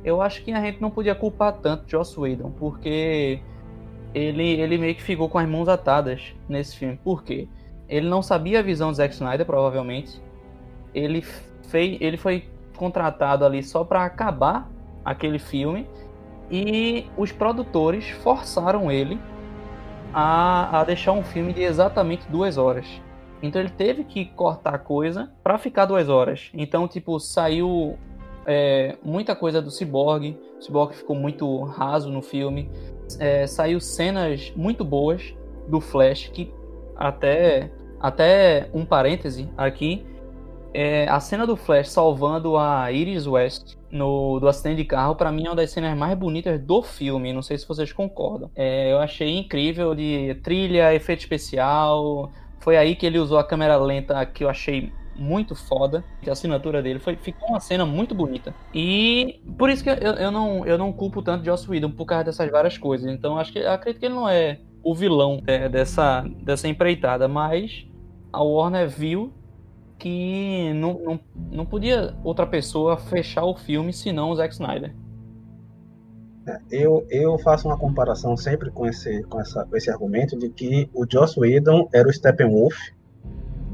eu 0.02 0.20
acho 0.20 0.42
que 0.42 0.50
a 0.50 0.60
gente 0.60 0.80
não 0.80 0.90
podia 0.90 1.14
culpar 1.14 1.52
tanto 1.52 1.88
Joss 1.88 2.18
Whedon, 2.18 2.50
porque 2.50 3.40
ele, 4.16 4.58
ele 4.58 4.78
meio 4.78 4.94
que 4.94 5.02
ficou 5.02 5.28
com 5.28 5.38
as 5.38 5.46
mãos 5.46 5.68
atadas 5.68 6.34
nesse 6.48 6.74
filme. 6.74 6.98
Por 7.04 7.22
quê? 7.22 7.46
Ele 7.86 8.08
não 8.08 8.22
sabia 8.22 8.60
a 8.60 8.62
visão 8.62 8.90
de 8.90 8.96
Zack 8.96 9.12
Snyder, 9.12 9.44
provavelmente. 9.44 10.22
Ele, 10.94 11.22
ele 11.74 12.16
foi 12.16 12.48
contratado 12.78 13.44
ali 13.44 13.62
só 13.62 13.84
para 13.84 14.04
acabar 14.04 14.70
aquele 15.04 15.38
filme. 15.38 15.86
E 16.50 17.04
os 17.14 17.30
produtores 17.30 18.08
forçaram 18.08 18.90
ele 18.90 19.20
a, 20.14 20.80
a 20.80 20.84
deixar 20.84 21.12
um 21.12 21.22
filme 21.22 21.52
de 21.52 21.62
exatamente 21.62 22.26
duas 22.30 22.56
horas. 22.56 22.86
Então 23.42 23.60
ele 23.60 23.70
teve 23.70 24.02
que 24.02 24.24
cortar 24.24 24.78
coisa 24.78 25.30
para 25.42 25.58
ficar 25.58 25.84
duas 25.84 26.08
horas. 26.08 26.50
Então, 26.54 26.88
tipo, 26.88 27.20
saiu 27.20 27.98
é, 28.46 28.96
muita 29.04 29.36
coisa 29.36 29.60
do 29.60 29.70
Cyborg. 29.70 30.38
O 30.58 30.62
Cyborg 30.62 30.94
ficou 30.94 31.14
muito 31.14 31.62
raso 31.64 32.10
no 32.10 32.22
filme 32.22 32.70
é, 33.18 33.46
saiu 33.46 33.80
cenas 33.80 34.52
muito 34.56 34.84
boas 34.84 35.34
do 35.68 35.80
Flash, 35.80 36.28
que 36.32 36.52
até, 36.96 37.70
até 38.00 38.68
um 38.72 38.84
parêntese 38.84 39.48
aqui, 39.56 40.04
é, 40.72 41.08
a 41.08 41.18
cena 41.20 41.46
do 41.46 41.56
Flash 41.56 41.88
salvando 41.88 42.56
a 42.56 42.92
Iris 42.92 43.26
West 43.26 43.76
no, 43.90 44.38
do 44.38 44.46
acidente 44.46 44.76
de 44.76 44.84
carro, 44.84 45.14
para 45.14 45.32
mim 45.32 45.46
é 45.46 45.48
uma 45.48 45.56
das 45.56 45.70
cenas 45.70 45.96
mais 45.96 46.16
bonitas 46.18 46.60
do 46.60 46.82
filme. 46.82 47.32
Não 47.32 47.40
sei 47.40 47.56
se 47.56 47.66
vocês 47.66 47.92
concordam. 47.92 48.50
É, 48.54 48.92
eu 48.92 48.98
achei 48.98 49.38
incrível 49.38 49.94
de 49.94 50.34
trilha, 50.42 50.94
efeito 50.94 51.20
especial. 51.20 52.30
Foi 52.60 52.76
aí 52.76 52.94
que 52.94 53.06
ele 53.06 53.18
usou 53.18 53.38
a 53.38 53.44
câmera 53.44 53.76
lenta 53.76 54.24
que 54.26 54.44
eu 54.44 54.50
achei 54.50 54.92
muito 55.18 55.54
foda. 55.54 56.04
A 56.26 56.32
assinatura 56.32 56.82
dele 56.82 56.98
foi, 56.98 57.16
ficou 57.16 57.48
uma 57.48 57.60
cena 57.60 57.84
muito 57.84 58.14
bonita. 58.14 58.54
E 58.74 59.40
por 59.58 59.70
isso 59.70 59.82
que 59.82 59.90
eu, 59.90 59.94
eu, 59.94 60.30
não, 60.30 60.66
eu 60.66 60.78
não 60.78 60.92
culpo 60.92 61.22
tanto 61.22 61.44
Joss 61.44 61.68
Whedon 61.70 61.90
por 61.90 62.06
causa 62.06 62.24
dessas 62.24 62.50
várias 62.50 62.78
coisas. 62.78 63.10
Então 63.12 63.38
acho 63.38 63.52
que 63.52 63.60
acredito 63.60 64.00
que 64.00 64.06
ele 64.06 64.14
não 64.14 64.28
é 64.28 64.60
o 64.82 64.94
vilão 64.94 65.42
é, 65.46 65.68
dessa, 65.68 66.24
dessa 66.42 66.68
empreitada, 66.68 67.26
mas 67.26 67.86
a 68.32 68.42
Warner 68.42 68.88
viu 68.88 69.32
que 69.98 70.72
não, 70.74 71.00
não, 71.02 71.20
não 71.50 71.66
podia 71.66 72.14
outra 72.22 72.46
pessoa 72.46 72.96
fechar 72.96 73.44
o 73.44 73.56
filme 73.56 73.92
senão 73.92 74.30
o 74.30 74.36
Zack 74.36 74.54
Snyder. 74.54 74.94
É, 76.46 76.60
eu, 76.70 77.04
eu 77.10 77.36
faço 77.38 77.66
uma 77.66 77.76
comparação 77.76 78.36
sempre 78.36 78.70
com 78.70 78.86
esse, 78.86 79.22
com, 79.24 79.40
essa, 79.40 79.64
com 79.64 79.76
esse 79.76 79.90
argumento 79.90 80.38
de 80.38 80.48
que 80.50 80.88
o 80.94 81.04
Joss 81.10 81.38
Whedon 81.38 81.88
era 81.92 82.08
o 82.08 82.12
Steppenwolf 82.12 82.76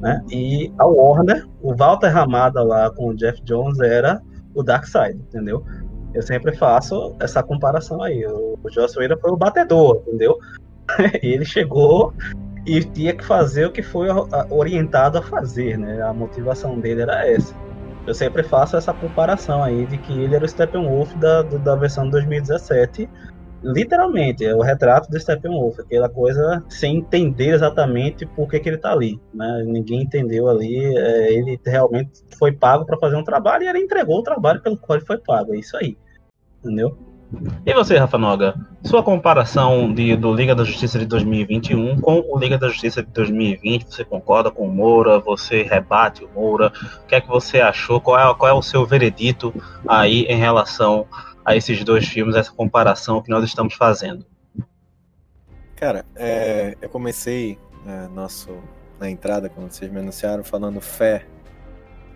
né? 0.02 0.21
E 0.30 0.71
a 0.78 0.85
Warner, 0.85 1.47
o 1.62 1.75
Walter 1.75 2.09
Ramada 2.09 2.62
lá 2.62 2.90
com 2.90 3.11
o 3.11 3.14
Jeff 3.14 3.40
Jones 3.44 3.78
era 3.78 4.21
o 4.52 4.62
Darkseid, 4.62 5.16
entendeu? 5.16 5.64
Eu 6.12 6.21
sempre 6.23 6.54
faço 6.54 7.14
essa 7.21 7.42
comparação 7.42 8.02
aí. 8.02 8.26
O 8.26 8.59
Joss 8.68 8.99
Whedon 8.99 9.16
foi 9.18 9.30
o 9.30 9.37
batedor, 9.37 10.02
entendeu? 10.06 10.37
ele 11.23 11.44
chegou 11.44 12.12
e 12.66 12.82
tinha 12.85 13.14
que 13.14 13.25
fazer 13.25 13.66
o 13.66 13.73
que 13.73 13.82
foi 13.82 14.09
orientado 14.50 15.18
a 15.18 15.23
fazer, 15.23 15.78
né? 15.78 16.02
A 16.02 16.12
motivação 16.12 16.78
dele 16.78 17.02
era 17.02 17.26
essa. 17.26 17.54
Eu 18.04 18.12
sempre 18.12 18.42
faço 18.42 18.76
essa 18.76 18.92
comparação 18.92 19.62
aí 19.62 19.87
de 19.87 19.97
que 19.97 20.12
ele 20.12 20.35
era 20.35 20.44
o 20.44 20.49
Steppenwolf 20.49 21.14
da, 21.14 21.42
da 21.42 21.76
versão 21.76 22.04
de 22.06 22.11
2017 22.11 23.09
literalmente, 23.62 24.45
é 24.45 24.54
o 24.54 24.61
retrato 24.61 25.11
do 25.11 25.19
Steppenwolf, 25.19 25.78
aquela 25.78 26.09
coisa 26.09 26.64
sem 26.69 26.99
entender 26.99 27.54
exatamente 27.54 28.26
por 28.26 28.49
que, 28.49 28.61
que 28.61 28.69
ele 28.69 28.78
tá 28.78 28.92
ali, 28.92 29.21
né? 29.33 29.62
Ninguém 29.66 30.02
entendeu 30.02 30.49
ali, 30.49 30.76
é, 30.97 31.33
ele 31.33 31.61
realmente 31.64 32.23
foi 32.38 32.52
pago 32.52 32.85
para 32.85 32.99
fazer 32.99 33.16
um 33.16 33.25
trabalho 33.25 33.64
e 33.64 33.69
ele 33.69 33.78
entregou 33.78 34.19
o 34.19 34.23
trabalho 34.23 34.61
pelo 34.61 34.76
qual 34.76 34.99
ele 34.99 35.07
foi 35.07 35.19
pago, 35.19 35.54
é 35.54 35.59
isso 35.59 35.76
aí, 35.76 35.97
entendeu? 36.59 36.97
E 37.64 37.73
você, 37.73 37.97
Rafa 37.97 38.19
Noga, 38.19 38.54
sua 38.85 39.02
comparação 39.02 39.92
de, 39.92 40.14
do 40.16 40.35
Liga 40.35 40.54
da 40.54 40.64
Justiça 40.64 40.99
de 40.99 41.07
2021 41.07 41.99
com 41.99 42.23
o 42.28 42.38
Liga 42.38 42.59
da 42.59 42.69
Justiça 42.69 43.02
de 43.02 43.11
2020, 43.11 43.85
você 43.85 44.04
concorda 44.04 44.50
com 44.50 44.66
o 44.66 44.71
Moura? 44.71 45.19
Você 45.21 45.62
rebate 45.62 46.25
o 46.25 46.28
Moura? 46.28 46.71
O 47.02 47.07
que 47.07 47.14
é 47.14 47.21
que 47.21 47.28
você 47.28 47.61
achou? 47.61 48.00
Qual 48.00 48.19
é, 48.19 48.35
qual 48.35 48.50
é 48.50 48.52
o 48.52 48.61
seu 48.61 48.85
veredito 48.85 49.54
aí 49.88 50.25
em 50.25 50.37
relação 50.37 51.07
a 51.44 51.56
esses 51.56 51.82
dois 51.84 52.06
filmes, 52.06 52.37
essa 52.37 52.52
comparação 52.52 53.22
que 53.22 53.30
nós 53.30 53.44
estamos 53.44 53.75
fazendo? 53.75 54.25
Cara, 55.76 56.04
é, 56.14 56.76
eu 56.80 56.88
comecei 56.88 57.58
é, 57.87 58.08
nosso, 58.08 58.62
na 59.00 59.11
entrada, 59.11 59.49
quando 59.49 59.70
vocês 59.70 59.90
me 59.90 59.99
anunciaram, 59.99 60.44
falando 60.44 60.80
fé, 60.80 61.26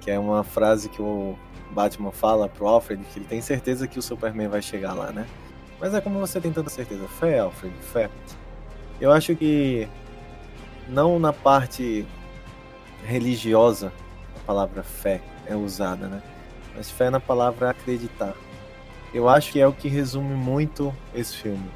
que 0.01 0.11
é 0.11 0.19
uma 0.19 0.45
frase 0.45 0.89
que 0.89 1.03
o 1.03 1.37
Batman 1.73 2.13
fala 2.13 2.49
pro 2.49 2.67
Alfred 2.67 3.03
que 3.13 3.19
ele 3.19 3.27
tem 3.27 3.41
certeza 3.41 3.89
que 3.89 3.99
o 3.99 4.03
Superman 4.03 4.49
vai 4.49 4.63
chegar 4.63 4.95
lá, 4.95 5.11
né? 5.11 5.27
Mas 5.81 5.93
é 5.93 6.01
como 6.01 6.21
você 6.21 6.41
tem 6.41 6.53
tanta 6.53 6.71
certeza. 6.71 7.07
Fé, 7.09 7.41
Alfred, 7.41 7.75
fé. 7.93 8.09
Eu 9.01 9.13
acho 9.13 9.35
que 9.35 9.89
não 10.89 11.19
na 11.19 11.33
parte 11.33 12.07
religiosa 13.05 13.93
a 14.37 14.47
palavra 14.47 14.83
fé 14.83 15.21
é 15.47 15.55
usada, 15.55 16.09
né? 16.09 16.23
Mas 16.75 16.91
fé 16.91 17.11
na 17.11 17.21
palavra 17.21 17.71
acreditar. 17.71 18.35
Eu 19.13 19.29
acho 19.29 19.53
que 19.53 19.61
é 19.61 19.67
o 19.67 19.73
que 19.73 19.89
resume 19.89 20.35
muito 20.35 20.95
esse 21.15 21.37
filme. 21.37 21.71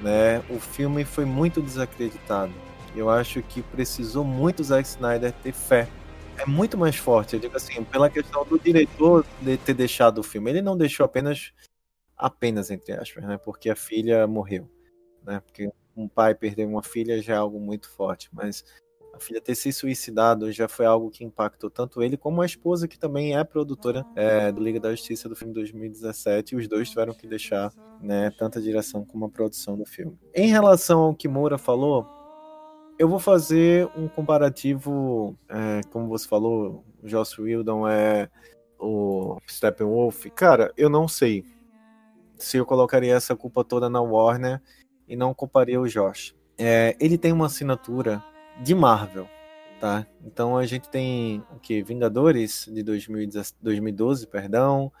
Né? 0.00 0.38
O 0.50 0.58
filme 0.58 1.04
foi 1.04 1.24
muito 1.24 1.60
desacreditado. 1.60 2.52
Eu 2.94 3.10
acho 3.10 3.42
que 3.42 3.62
precisou 3.62 4.24
muito 4.24 4.62
Zack 4.62 4.86
Snyder 4.86 5.32
ter 5.32 5.52
fé. 5.52 5.88
É 6.36 6.46
muito 6.46 6.76
mais 6.76 6.96
forte, 6.96 7.34
eu 7.34 7.40
digo 7.40 7.56
assim, 7.56 7.84
pela 7.84 8.10
questão 8.10 8.44
do 8.44 8.58
diretor 8.58 9.24
de 9.40 9.56
ter 9.56 9.74
deixado 9.74 10.18
o 10.18 10.22
filme. 10.22 10.50
Ele 10.50 10.62
não 10.62 10.76
deixou 10.76 11.06
apenas, 11.06 11.52
apenas 12.16 12.70
entre 12.70 12.92
aspas, 12.92 13.24
né? 13.24 13.38
Porque 13.38 13.70
a 13.70 13.76
filha 13.76 14.26
morreu, 14.26 14.68
né? 15.24 15.40
Porque 15.40 15.70
um 15.96 16.08
pai 16.08 16.34
perder 16.34 16.66
uma 16.66 16.82
filha 16.82 17.22
já 17.22 17.34
é 17.34 17.36
algo 17.36 17.60
muito 17.60 17.88
forte, 17.88 18.28
mas 18.32 18.64
a 19.14 19.20
filha 19.20 19.40
ter 19.40 19.54
se 19.54 19.72
suicidado 19.72 20.50
já 20.50 20.68
foi 20.68 20.86
algo 20.86 21.10
que 21.10 21.24
impactou 21.24 21.70
tanto 21.70 22.02
ele 22.02 22.16
como 22.16 22.42
a 22.42 22.46
esposa, 22.46 22.88
que 22.88 22.98
também 22.98 23.36
é 23.36 23.44
produtora 23.44 24.04
é, 24.16 24.50
do 24.50 24.62
Liga 24.62 24.80
da 24.80 24.90
Justiça 24.90 25.28
do 25.28 25.36
filme 25.36 25.54
2017, 25.54 26.54
e 26.54 26.58
os 26.58 26.68
dois 26.68 26.90
tiveram 26.90 27.14
que 27.14 27.26
deixar 27.26 27.72
né, 28.00 28.30
tanto 28.36 28.58
a 28.58 28.62
direção 28.62 29.04
como 29.04 29.26
a 29.26 29.28
produção 29.28 29.76
do 29.76 29.84
filme. 29.84 30.18
Em 30.34 30.48
relação 30.48 31.00
ao 31.00 31.14
que 31.14 31.28
Moura 31.28 31.58
falou, 31.58 32.06
eu 32.98 33.08
vou 33.08 33.18
fazer 33.18 33.88
um 33.96 34.08
comparativo, 34.08 35.36
é, 35.48 35.80
como 35.90 36.08
você 36.08 36.28
falou, 36.28 36.84
o 37.02 37.08
Joss 37.08 37.40
Whedon 37.40 37.88
é 37.88 38.28
o 38.78 39.38
Steppenwolf. 39.48 40.26
Cara, 40.34 40.72
eu 40.76 40.88
não 40.88 41.08
sei 41.08 41.44
se 42.36 42.56
eu 42.56 42.66
colocaria 42.66 43.14
essa 43.14 43.34
culpa 43.34 43.64
toda 43.64 43.88
na 43.88 44.00
Warner 44.00 44.60
e 45.08 45.16
não 45.16 45.34
culparia 45.34 45.80
o 45.80 45.88
Josh. 45.88 46.34
É, 46.56 46.96
ele 47.00 47.18
tem 47.18 47.32
uma 47.32 47.46
assinatura 47.46 48.22
de 48.62 48.74
Marvel, 48.74 49.28
tá? 49.80 50.06
Então 50.24 50.56
a 50.56 50.66
gente 50.66 50.88
tem 50.88 51.42
o 51.54 51.58
que? 51.58 51.82
Vingadores 51.82 52.68
de 52.70 52.82
2012, 52.82 54.26
perdão. 54.26 54.92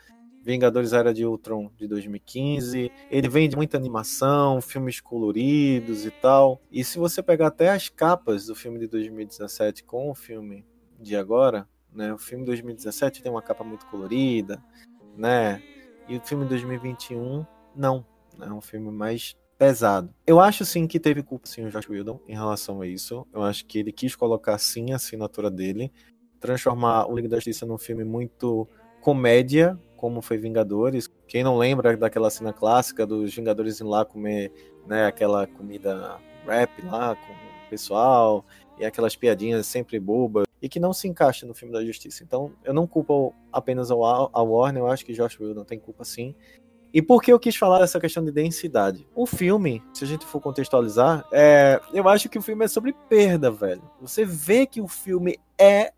Vingadores 0.42 0.92
Era 0.92 1.14
de 1.14 1.24
Ultron 1.24 1.70
de 1.74 1.88
2015. 1.88 2.92
Ele 3.10 3.28
vem 3.30 3.48
de 3.48 3.56
muita 3.56 3.78
animação, 3.78 4.60
filmes 4.60 5.00
coloridos 5.00 6.04
e 6.04 6.10
tal. 6.10 6.60
E 6.70 6.84
se 6.84 6.98
você 6.98 7.22
pegar 7.22 7.46
até 7.46 7.70
as 7.70 7.88
capas 7.88 8.46
do 8.46 8.54
filme 8.54 8.78
de 8.78 8.86
2017 8.86 9.84
com 9.84 10.10
o 10.10 10.14
filme 10.14 10.66
de 11.00 11.16
agora, 11.16 11.66
né? 11.90 12.12
O 12.12 12.18
filme 12.18 12.44
de 12.44 12.48
2017 12.48 13.22
tem 13.22 13.32
uma 13.32 13.40
capa 13.40 13.64
muito 13.64 13.86
colorida, 13.86 14.62
né? 15.16 15.62
E 16.06 16.16
o 16.16 16.20
filme 16.20 16.44
de 16.44 16.50
2021 16.50 17.46
não, 17.74 18.04
é 18.38 18.52
um 18.52 18.60
filme 18.60 18.90
mais 18.90 19.34
pesado. 19.58 20.12
Eu 20.26 20.40
acho 20.40 20.64
sim 20.64 20.86
que 20.86 21.00
teve 21.00 21.22
culpa 21.22 21.46
sim 21.46 21.64
o 21.64 21.70
Josh 21.70 21.88
Whedon 21.88 22.20
em 22.28 22.34
relação 22.34 22.80
a 22.80 22.86
isso. 22.86 23.26
Eu 23.32 23.42
acho 23.42 23.64
que 23.66 23.78
ele 23.78 23.92
quis 23.92 24.16
colocar 24.16 24.58
sim 24.58 24.92
a 24.92 24.96
assinatura 24.96 25.50
dele, 25.50 25.92
transformar 26.40 27.06
o 27.06 27.16
Liga 27.16 27.28
da 27.28 27.36
Justiça 27.36 27.64
num 27.64 27.78
filme 27.78 28.04
muito 28.04 28.68
comédia, 29.00 29.78
como 29.96 30.20
foi 30.20 30.36
Vingadores. 30.36 31.08
Quem 31.26 31.42
não 31.42 31.56
lembra 31.56 31.96
daquela 31.96 32.30
cena 32.30 32.52
clássica 32.52 33.06
dos 33.06 33.34
Vingadores 33.34 33.80
indo 33.80 33.90
lá 33.90 34.04
comer, 34.04 34.52
né, 34.86 35.06
aquela 35.06 35.46
comida 35.46 36.18
rap 36.46 36.70
lá 36.86 37.14
com 37.14 37.32
o 37.32 37.70
pessoal 37.70 38.44
e 38.78 38.84
aquelas 38.84 39.16
piadinhas 39.16 39.66
sempre 39.66 39.98
bobas 39.98 40.44
e 40.60 40.68
que 40.68 40.80
não 40.80 40.92
se 40.92 41.06
encaixa 41.06 41.46
no 41.46 41.54
filme 41.54 41.72
da 41.72 41.84
Justiça. 41.84 42.24
Então, 42.24 42.52
eu 42.64 42.74
não 42.74 42.86
culpo 42.86 43.34
apenas 43.52 43.90
a 43.90 43.94
Warner, 43.94 44.82
eu 44.82 44.86
acho 44.88 45.04
que 45.04 45.12
Josh 45.12 45.38
Whedon 45.38 45.64
tem 45.64 45.78
culpa 45.78 46.04
sim. 46.04 46.34
E 46.94 47.02
por 47.02 47.20
que 47.20 47.32
eu 47.32 47.40
quis 47.40 47.56
falar 47.56 47.80
dessa 47.80 47.98
questão 47.98 48.24
de 48.24 48.30
densidade? 48.30 49.04
O 49.16 49.26
filme, 49.26 49.82
se 49.92 50.04
a 50.04 50.06
gente 50.06 50.24
for 50.24 50.40
contextualizar, 50.40 51.26
é, 51.32 51.80
eu 51.92 52.08
acho 52.08 52.28
que 52.28 52.38
o 52.38 52.42
filme 52.42 52.64
é 52.64 52.68
sobre 52.68 52.94
perda, 53.08 53.50
velho. 53.50 53.82
Você 54.00 54.24
vê 54.24 54.64
que 54.64 54.80
o 54.80 54.86
filme 54.86 55.36
é 55.58 55.92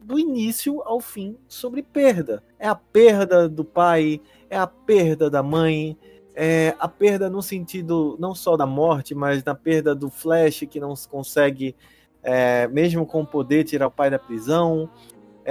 do 0.00 0.18
início 0.18 0.82
ao 0.86 1.00
fim 1.00 1.36
sobre 1.46 1.82
perda. 1.82 2.42
É 2.58 2.66
a 2.66 2.74
perda 2.74 3.46
do 3.46 3.62
pai, 3.62 4.22
é 4.48 4.56
a 4.56 4.66
perda 4.66 5.28
da 5.28 5.42
mãe, 5.42 5.98
é 6.34 6.74
a 6.78 6.88
perda 6.88 7.28
no 7.28 7.42
sentido 7.42 8.16
não 8.18 8.34
só 8.34 8.56
da 8.56 8.64
morte, 8.64 9.14
mas 9.14 9.44
na 9.44 9.54
perda 9.54 9.94
do 9.94 10.08
Flash 10.08 10.60
que 10.60 10.80
não 10.80 10.94
consegue, 11.10 11.76
é, 12.22 12.66
mesmo 12.68 13.04
com 13.04 13.20
o 13.20 13.26
poder, 13.26 13.64
tirar 13.64 13.88
o 13.88 13.90
pai 13.90 14.08
da 14.08 14.18
prisão 14.18 14.88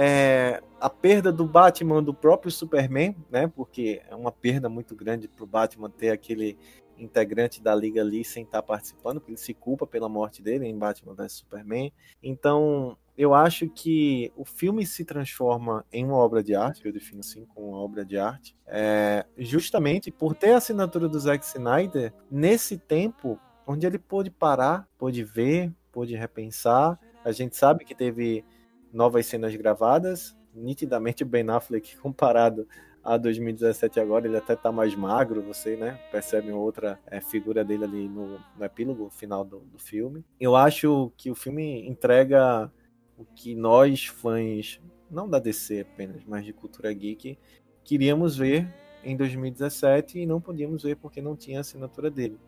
é, 0.00 0.62
a 0.80 0.88
perda 0.88 1.32
do 1.32 1.44
Batman 1.44 2.02
do 2.02 2.14
próprio 2.14 2.50
Superman, 2.50 3.16
né? 3.30 3.46
Porque 3.48 4.02
é 4.08 4.14
uma 4.14 4.32
perda 4.32 4.68
muito 4.68 4.94
grande 4.94 5.28
para 5.28 5.44
o 5.44 5.46
Batman 5.46 5.90
ter 5.90 6.10
aquele 6.10 6.56
integrante 6.96 7.62
da 7.62 7.74
liga 7.74 8.00
ali 8.00 8.24
sem 8.24 8.42
estar 8.42 8.60
tá 8.60 8.66
participando, 8.66 9.20
porque 9.20 9.32
ele 9.32 9.38
se 9.38 9.54
culpa 9.54 9.86
pela 9.86 10.08
morte 10.08 10.42
dele 10.42 10.66
em 10.66 10.76
Batman 10.76 11.14
vs 11.14 11.32
Superman. 11.32 11.92
Então, 12.22 12.96
eu 13.16 13.34
acho 13.34 13.68
que 13.68 14.32
o 14.36 14.44
filme 14.44 14.86
se 14.86 15.04
transforma 15.04 15.84
em 15.92 16.04
uma 16.04 16.16
obra 16.16 16.42
de 16.42 16.54
arte, 16.54 16.84
eu 16.84 16.92
defino 16.92 17.20
assim 17.20 17.44
como 17.46 17.70
uma 17.70 17.78
obra 17.78 18.04
de 18.04 18.18
arte, 18.18 18.56
é, 18.66 19.26
justamente 19.36 20.10
por 20.10 20.34
ter 20.34 20.52
a 20.52 20.58
assinatura 20.58 21.08
do 21.08 21.18
Zack 21.18 21.44
Snyder 21.44 22.12
nesse 22.30 22.78
tempo 22.78 23.38
onde 23.66 23.86
ele 23.86 23.98
pôde 23.98 24.30
parar, 24.30 24.88
pôde 24.96 25.22
ver, 25.22 25.72
pôde 25.92 26.14
repensar. 26.16 26.98
A 27.24 27.32
gente 27.32 27.56
sabe 27.56 27.84
que 27.84 27.94
teve 27.94 28.44
novas 28.92 29.26
cenas 29.26 29.54
gravadas. 29.54 30.37
Nitidamente 30.54 31.24
Ben 31.24 31.48
Affleck 31.50 31.96
comparado 31.98 32.66
a 33.02 33.16
2017 33.16 34.00
agora, 34.00 34.26
ele 34.26 34.36
até 34.36 34.54
tá 34.54 34.70
mais 34.70 34.94
magro, 34.94 35.40
você 35.40 35.76
né, 35.76 35.98
percebe 36.10 36.52
outra 36.52 37.00
é, 37.06 37.20
figura 37.20 37.64
dele 37.64 37.84
ali 37.84 38.08
no, 38.08 38.38
no 38.56 38.64
epílogo 38.64 39.08
final 39.08 39.44
do, 39.44 39.60
do 39.60 39.78
filme. 39.78 40.24
Eu 40.38 40.54
acho 40.54 41.10
que 41.16 41.30
o 41.30 41.34
filme 41.34 41.88
entrega 41.88 42.70
o 43.16 43.24
que 43.24 43.54
nós, 43.54 44.06
fãs, 44.06 44.80
não 45.10 45.28
da 45.28 45.38
DC 45.38 45.80
apenas, 45.80 46.22
mas 46.26 46.44
de 46.44 46.52
cultura 46.52 46.92
geek, 46.92 47.38
queríamos 47.82 48.36
ver 48.36 48.68
em 49.02 49.16
2017 49.16 50.18
e 50.18 50.26
não 50.26 50.40
podíamos 50.40 50.82
ver 50.82 50.96
porque 50.96 51.22
não 51.22 51.34
tinha 51.34 51.60
assinatura 51.60 52.10
dele. 52.10 52.38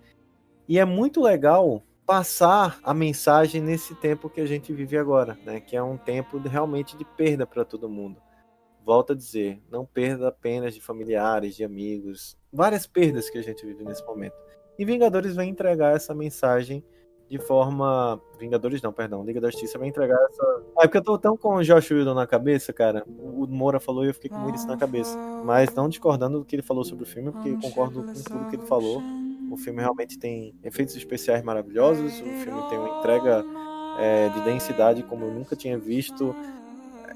E 0.69 0.79
é 0.79 0.85
muito 0.85 1.23
legal 1.23 1.83
passar 2.07 2.79
a 2.83 2.93
mensagem 2.93 3.61
nesse 3.61 3.95
tempo 3.95 4.29
que 4.29 4.41
a 4.41 4.47
gente 4.47 4.73
vive 4.73 4.99
agora, 4.99 5.39
né? 5.45 5.61
Que 5.61 5.77
é 5.77 5.83
um 5.83 5.97
tempo 5.97 6.39
realmente 6.39 6.97
de 6.97 7.05
perda 7.05 7.47
para 7.47 7.65
todo 7.65 7.89
mundo. 7.89 8.21
Volto 8.85 9.13
a 9.13 9.17
dizer, 9.17 9.63
não 9.71 9.85
perda 9.85 10.29
apenas 10.29 10.75
de 10.75 10.81
familiares, 10.81 11.55
de 11.55 11.63
amigos, 11.63 12.37
várias 12.53 12.87
perdas 12.87 13.31
que 13.31 13.39
a 13.39 13.43
gente 13.43 13.65
vive 13.65 13.85
nesse 13.85 14.05
momento. 14.05 14.35
E 14.79 14.85
Vingadores 14.85 15.37
vai 15.37 15.47
entregar 15.47 15.95
essa 15.95 16.15
mensagem 16.15 16.83
de 17.31 17.39
forma. 17.39 18.21
Vingadores 18.39 18.83
não, 18.83 18.93
perdão. 18.93 19.25
Liga 19.25 19.41
da 19.41 19.51
Justiça 19.51 19.79
vai 19.79 19.87
entregar 19.87 20.19
essa. 20.31 20.43
Ah, 20.77 20.81
é 20.81 20.83
porque 20.83 20.99
eu 20.99 21.05
tô 21.05 21.17
tão 21.17 21.37
com 21.37 21.55
o 21.55 21.63
Josh 21.63 21.91
Whedon 21.93 22.15
na 22.15 22.27
cabeça, 22.27 22.73
cara. 22.73 23.05
O 23.07 23.47
Moura 23.47 23.79
falou 23.79 24.05
e 24.05 24.09
eu 24.09 24.15
fiquei 24.15 24.31
com 24.31 24.53
isso 24.53 24.67
na 24.67 24.77
cabeça. 24.77 25.17
Mas 25.45 25.73
não 25.75 25.89
discordando 25.89 26.41
do 26.41 26.45
que 26.45 26.57
ele 26.57 26.63
falou 26.63 26.83
sobre 26.83 27.05
o 27.05 27.07
filme, 27.07 27.31
porque 27.31 27.57
concordo 27.59 28.03
com 28.03 28.13
tudo 28.15 28.51
que 28.51 28.57
ele 28.57 28.67
falou. 28.67 29.01
O 29.51 29.57
filme 29.57 29.81
realmente 29.81 30.19
tem 30.19 30.55
efeitos 30.63 30.95
especiais 30.97 31.43
maravilhosos. 31.43 32.21
O 32.21 32.25
filme 32.25 32.69
tem 32.69 32.79
uma 32.79 32.99
entrega 32.99 33.45
é, 33.99 34.29
de 34.29 34.41
densidade 34.43 35.03
como 35.03 35.25
eu 35.25 35.31
nunca 35.33 35.57
tinha 35.57 35.79
visto. 35.79 36.35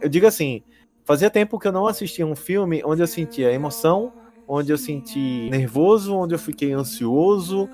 Eu 0.00 0.08
digo 0.08 0.26
assim, 0.26 0.62
fazia 1.04 1.30
tempo 1.30 1.58
que 1.58 1.68
eu 1.68 1.72
não 1.72 1.86
assistia 1.86 2.26
um 2.26 2.34
filme 2.34 2.82
onde 2.84 3.02
eu 3.02 3.06
sentia 3.06 3.52
emoção, 3.52 4.12
onde 4.48 4.72
eu 4.72 4.78
senti 4.78 5.48
nervoso, 5.50 6.14
onde 6.14 6.34
eu 6.34 6.38
fiquei 6.38 6.72
ansioso, 6.72 7.68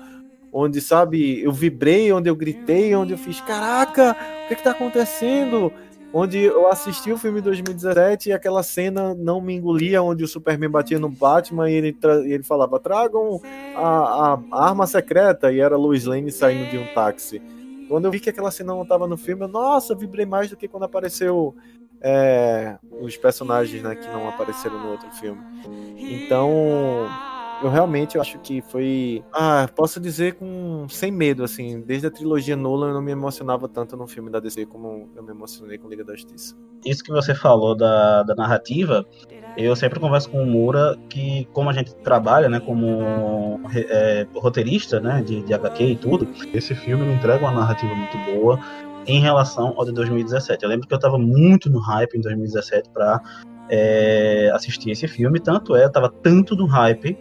onde, 0.51 0.81
sabe, 0.81 1.41
eu 1.41 1.51
vibrei, 1.51 2.11
onde 2.11 2.29
eu 2.29 2.35
gritei, 2.35 2.93
onde 2.95 3.13
eu 3.13 3.17
fiz, 3.17 3.41
caraca, 3.41 4.11
o 4.11 4.47
que, 4.47 4.53
é 4.53 4.55
que 4.55 4.63
tá 4.63 4.71
acontecendo? 4.71 5.71
Onde 6.13 6.39
eu 6.39 6.67
assisti 6.67 7.11
o 7.11 7.17
filme 7.17 7.39
em 7.39 7.43
2017 7.43 8.29
e 8.29 8.33
aquela 8.33 8.63
cena 8.63 9.13
não 9.13 9.41
me 9.41 9.53
engolia, 9.55 10.01
onde 10.01 10.23
o 10.23 10.27
Superman 10.27 10.69
batia 10.69 10.99
no 10.99 11.09
Batman 11.09 11.69
e 11.69 11.73
ele, 11.73 11.97
ele 12.25 12.43
falava: 12.43 12.79
tragam 12.79 13.41
a, 13.75 14.39
a, 14.51 14.67
arma 14.67 14.85
secreta, 14.87 15.51
e 15.51 15.59
era 15.59 15.77
Lois 15.77 16.05
Lane 16.05 16.31
saindo 16.31 16.69
de 16.69 16.77
um 16.77 16.87
táxi. 16.93 17.41
Quando 17.87 18.05
eu 18.05 18.11
vi 18.11 18.19
que 18.19 18.29
aquela 18.29 18.51
cena 18.51 18.73
não 18.73 18.83
estava 18.83 19.05
no 19.05 19.17
filme, 19.17 19.43
eu, 19.43 19.47
nossa, 19.47 19.93
vibrei 19.93 20.25
mais 20.25 20.49
do 20.49 20.55
que 20.55 20.67
quando 20.67 20.83
apareceu 20.83 21.53
é, 22.01 22.77
os 23.01 23.17
personagens 23.17 23.83
né, 23.83 23.95
que 23.95 24.07
não 24.07 24.29
apareceram 24.29 24.79
no 24.79 24.91
outro 24.91 25.09
filme. 25.11 25.41
Então, 25.97 27.07
eu 27.61 27.69
realmente 27.69 28.17
acho 28.17 28.39
que 28.39 28.61
foi. 28.61 29.23
Ah, 29.33 29.67
posso 29.75 29.99
dizer 29.99 30.35
com 30.35 30.87
sem 30.89 31.11
medo, 31.11 31.43
assim. 31.43 31.81
Desde 31.81 32.07
a 32.07 32.11
trilogia 32.11 32.55
Nolan 32.55 32.89
eu 32.89 32.93
não 32.93 33.01
me 33.01 33.11
emocionava 33.11 33.67
tanto 33.67 33.95
no 33.95 34.07
filme 34.07 34.29
da 34.29 34.39
DC 34.39 34.65
como 34.65 35.09
eu 35.15 35.23
me 35.23 35.31
emocionei 35.31 35.77
com 35.77 35.87
Liga 35.87 36.03
da 36.03 36.13
Justiça. 36.13 36.55
Isso 36.85 37.03
que 37.03 37.11
você 37.11 37.35
falou 37.35 37.75
da, 37.75 38.23
da 38.23 38.33
narrativa, 38.33 39.05
eu 39.55 39.75
sempre 39.75 39.99
converso 39.99 40.29
com 40.29 40.41
o 40.41 40.45
Moura 40.45 40.97
que, 41.09 41.45
como 41.53 41.69
a 41.69 41.73
gente 41.73 41.93
trabalha, 41.97 42.49
né, 42.49 42.59
como 42.59 43.59
é, 43.75 44.25
roteirista, 44.33 44.99
né, 44.99 45.21
de, 45.21 45.43
de 45.43 45.53
HQ 45.53 45.83
e 45.83 45.95
tudo, 45.95 46.27
esse 46.53 46.73
filme 46.73 47.05
me 47.05 47.13
entrega 47.13 47.45
uma 47.45 47.51
narrativa 47.51 47.93
muito 47.93 48.17
boa 48.33 48.59
em 49.05 49.19
relação 49.19 49.73
ao 49.77 49.85
de 49.85 49.91
2017. 49.91 50.63
Eu 50.63 50.69
lembro 50.69 50.87
que 50.87 50.93
eu 50.93 50.97
estava 50.97 51.17
muito 51.17 51.69
no 51.69 51.79
hype 51.79 52.15
em 52.15 52.21
2017 52.21 52.89
para 52.89 53.21
é, 53.69 54.51
assistir 54.53 54.91
esse 54.91 55.07
filme, 55.07 55.39
tanto 55.39 55.75
é, 55.75 55.83
eu 55.83 55.87
estava 55.87 56.09
tanto 56.09 56.55
no 56.55 56.65
hype 56.65 57.17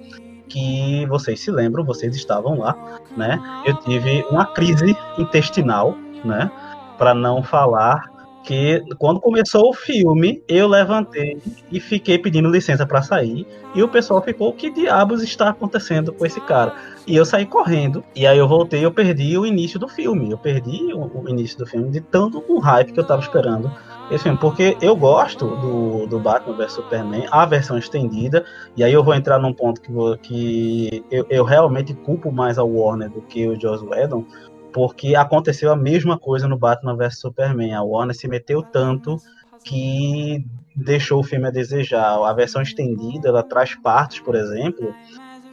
que 0.50 1.06
vocês 1.06 1.40
se 1.40 1.50
lembram, 1.50 1.84
vocês 1.84 2.14
estavam 2.14 2.58
lá, 2.58 2.76
né? 3.16 3.40
Eu 3.64 3.74
tive 3.76 4.24
uma 4.30 4.44
crise 4.44 4.96
intestinal, 5.16 5.94
né? 6.24 6.50
Para 6.98 7.14
não 7.14 7.42
falar 7.42 8.19
que 8.42 8.82
quando 8.98 9.20
começou 9.20 9.70
o 9.70 9.74
filme, 9.74 10.42
eu 10.48 10.66
levantei 10.66 11.38
e 11.70 11.78
fiquei 11.78 12.18
pedindo 12.18 12.50
licença 12.50 12.86
para 12.86 13.02
sair, 13.02 13.46
e 13.74 13.82
o 13.82 13.88
pessoal 13.88 14.22
ficou: 14.22 14.50
"O 14.50 14.52
que 14.52 14.70
diabos 14.70 15.22
está 15.22 15.50
acontecendo 15.50 16.12
com 16.12 16.24
esse 16.24 16.40
cara?" 16.40 16.74
E 17.06 17.16
eu 17.16 17.24
saí 17.24 17.46
correndo, 17.46 18.04
e 18.14 18.26
aí 18.26 18.38
eu 18.38 18.46
voltei, 18.46 18.84
eu 18.84 18.92
perdi 18.92 19.36
o 19.36 19.46
início 19.46 19.78
do 19.78 19.88
filme. 19.88 20.30
Eu 20.30 20.38
perdi 20.38 20.92
o, 20.92 21.22
o 21.22 21.28
início 21.28 21.58
do 21.58 21.66
filme 21.66 21.90
de 21.90 22.00
tanto 22.00 22.44
o 22.48 22.58
hype 22.58 22.92
que 22.92 23.00
eu 23.00 23.06
tava 23.06 23.20
esperando 23.20 23.70
esse 24.10 24.24
filme, 24.24 24.38
porque 24.38 24.76
eu 24.82 24.96
gosto 24.96 25.46
do, 25.46 26.06
do 26.06 26.18
Batman 26.18 26.56
vs 26.56 26.72
Superman, 26.72 27.26
a 27.30 27.46
versão 27.46 27.78
estendida, 27.78 28.44
e 28.76 28.82
aí 28.82 28.92
eu 28.92 29.04
vou 29.04 29.14
entrar 29.14 29.38
num 29.38 29.52
ponto 29.52 29.80
que, 29.80 29.92
vou, 29.92 30.18
que 30.18 31.04
eu, 31.10 31.24
eu 31.30 31.44
realmente 31.44 31.94
culpo 31.94 32.32
mais 32.32 32.58
a 32.58 32.64
Warner 32.64 33.08
do 33.08 33.22
que 33.22 33.46
o 33.46 33.58
Joss 33.58 33.84
Whedon, 33.84 34.24
porque 34.72 35.14
aconteceu 35.14 35.72
a 35.72 35.76
mesma 35.76 36.18
coisa 36.18 36.48
no 36.48 36.58
Batman 36.58 36.96
vs 36.96 37.18
Superman. 37.18 37.74
A 37.74 37.82
Warner 37.82 38.14
se 38.14 38.28
meteu 38.28 38.62
tanto 38.62 39.16
que 39.64 40.44
deixou 40.74 41.20
o 41.20 41.24
filme 41.24 41.46
a 41.46 41.50
desejar. 41.50 42.18
A 42.24 42.32
versão 42.32 42.62
estendida, 42.62 43.28
ela 43.28 43.42
traz 43.42 43.74
partes, 43.74 44.20
por 44.20 44.34
exemplo, 44.34 44.94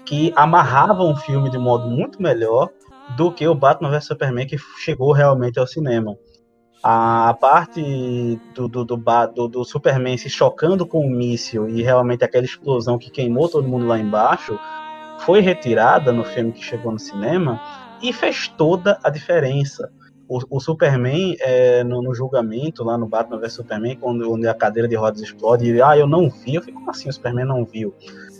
que 0.06 0.32
amarravam 0.36 1.12
o 1.12 1.16
filme 1.16 1.50
de 1.50 1.58
modo 1.58 1.90
muito 1.90 2.22
melhor 2.22 2.70
do 3.16 3.32
que 3.32 3.48
o 3.48 3.56
Batman 3.56 3.90
vs 3.90 4.06
Superman 4.06 4.48
que 4.48 4.58
chegou 4.84 5.12
realmente 5.12 5.60
ao 5.60 5.68
cinema 5.68 6.16
a 6.84 7.36
parte 7.40 8.40
do, 8.54 8.68
do, 8.68 8.86
do, 8.86 8.98
do, 9.36 9.48
do 9.48 9.66
Superman 9.66 10.18
se 10.18 10.30
chocando 10.30 10.86
com 10.86 11.06
o 11.06 11.10
míssil 11.10 11.68
e 11.68 11.82
realmente 11.82 12.24
aquela 12.24 12.46
explosão 12.46 12.98
que 12.98 13.10
queimou 13.10 13.50
todo 13.50 13.68
mundo 13.68 13.88
lá 13.88 13.98
embaixo 13.98 14.60
foi 15.20 15.42
retirada 15.42 16.12
no 16.12 16.24
filme 16.24 16.52
que 16.52 16.64
chegou 16.64 16.92
no 16.92 17.00
cinema 17.00 17.60
e 18.02 18.14
fez 18.14 18.48
toda 18.48 19.00
a 19.04 19.10
diferença. 19.10 19.92
O, 20.28 20.58
o 20.58 20.60
Superman, 20.60 21.38
é, 21.40 21.84
no, 21.84 22.02
no, 22.02 22.14
julgamento 22.14 22.84
lá 22.84 22.98
no 22.98 23.08
Batman 23.08 23.40
vs 23.40 23.54
Superman, 23.54 23.96
quando 23.96 24.48
a 24.48 24.54
cadeira 24.54 24.88
de 24.88 24.96
rodas 24.96 25.22
explode, 25.22 25.68
ele, 25.68 25.82
ah, 25.82 25.98
eu 25.98 26.06
não 26.06 26.30
vi, 26.30 26.56
eu 26.56 26.62
fico 26.62 26.90
assim, 26.90 27.08
o 27.08 27.14
Superman 27.14 27.46
não 27.46 27.64
viu. 27.64 27.94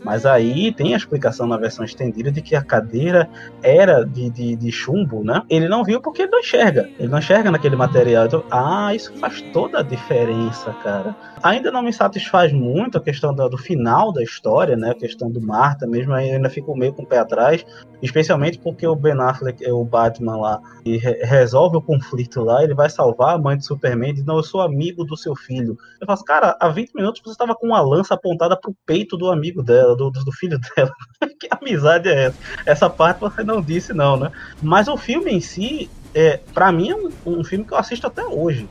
Mas 0.04 0.26
aí 0.26 0.72
tem 0.72 0.94
a 0.94 0.98
explicação 0.98 1.48
na 1.48 1.58
versão 1.58 1.84
estendida 1.84 2.32
de 2.32 2.42
que 2.42 2.56
a 2.56 2.62
cadeira 2.62 3.30
era 3.62 4.04
de, 4.04 4.30
de, 4.30 4.56
de, 4.56 4.72
chumbo, 4.72 5.24
né? 5.24 5.42
Ele 5.50 5.68
não 5.68 5.84
viu 5.84 6.02
porque 6.02 6.24
ele 6.24 6.32
não 6.32 6.40
enxerga. 6.40 6.90
Ele 7.00 7.08
não 7.08 7.20
enxerga 7.20 7.52
naquele 7.52 7.76
material. 7.76 8.26
Então, 8.26 8.44
ah, 8.52 8.94
isso 8.94 9.14
faz 9.18 9.42
toda 9.54 9.80
a 9.80 9.84
diferença, 9.84 10.74
cara. 10.84 11.16
Ainda 11.44 11.72
não 11.72 11.82
me 11.82 11.94
satisfaz 11.94 12.52
muito 12.52 12.98
a 12.98 13.02
questão 13.02 13.34
do, 13.34 13.50
do 13.50 13.58
final 13.58 14.12
da 14.12 14.24
história, 14.24 14.76
né? 14.76 14.92
A 14.92 14.96
questão 14.96 15.32
do 15.32 15.42
Marta 15.42 15.88
mesmo, 15.88 16.14
eu 16.14 16.18
ainda 16.18 16.50
fico 16.50 16.76
meio 16.76 16.94
com 16.94 17.04
o 17.04 17.06
pé 17.06 17.20
atrás, 17.20 17.66
especialmente 18.02 18.60
porque 18.60 18.86
o 18.88 18.96
Ben 18.96 19.20
Affleck, 19.20 19.64
o 19.72 19.84
Batman 19.84 20.38
lá, 20.38 20.62
e 20.86 20.98
re 20.98 21.18
resolve 21.24 21.78
o 21.78 21.82
conflito 21.82 22.42
lá, 22.42 22.64
ele 22.64 22.74
vai 22.74 22.90
salvar 22.90 23.36
a 23.36 23.38
mãe 23.38 23.58
de 23.58 23.66
Superman 23.66 24.14
diz, 24.14 24.26
não, 24.26 24.38
eu 24.38 24.44
sou 24.44 24.62
amigo 24.62 25.04
do 25.04 25.18
seu 25.18 25.36
filho. 25.36 25.78
Eu 26.00 26.08
faço, 26.08 26.24
cara, 26.24 26.56
há 26.60 26.70
20 26.70 26.94
minutos 26.94 27.22
você 27.24 27.32
estava 27.32 27.56
com 27.56 27.68
uma 27.68 27.82
lança 27.82 28.14
apontada 28.14 28.60
pro 28.60 28.76
peito 28.86 29.18
do 29.18 29.30
amigo 29.30 29.62
dela, 29.62 29.87
do, 29.96 30.10
do 30.10 30.32
filho 30.32 30.60
dela. 30.60 30.92
que 31.40 31.48
amizade 31.52 32.10
é 32.10 32.26
essa? 32.26 32.38
Essa 32.66 32.90
parte 32.90 33.20
você 33.20 33.44
não 33.44 33.62
disse 33.62 33.94
não, 33.94 34.18
né? 34.18 34.32
Mas 34.62 34.88
o 34.88 34.98
filme 34.98 35.32
em 35.32 35.42
si, 35.42 35.90
é, 36.14 36.40
para 36.54 36.72
mim 36.72 36.90
é 36.90 36.96
um, 36.96 37.10
um 37.26 37.44
filme 37.44 37.66
que 37.66 37.74
eu 37.74 37.78
assisto 37.78 38.08
até 38.08 38.26
hoje. 38.26 38.68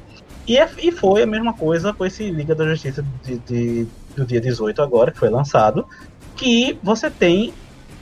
E, 0.47 0.59
é, 0.59 0.69
e 0.79 0.93
foi 0.93 1.23
a 1.23 1.27
mesma 1.27 1.53
coisa 1.53 1.93
com 1.93 2.07
esse 2.07 2.31
Liga 2.31 2.55
da 2.55 2.67
Justiça 2.67 3.05
de, 3.25 3.39
de, 3.39 3.87
do 4.15 4.25
dia 4.25 4.41
18 4.41 4.81
agora, 4.81 5.11
que 5.11 5.19
foi 5.19 5.29
lançado, 5.29 5.87
que 6.37 6.79
você 6.83 7.11
tem 7.11 7.53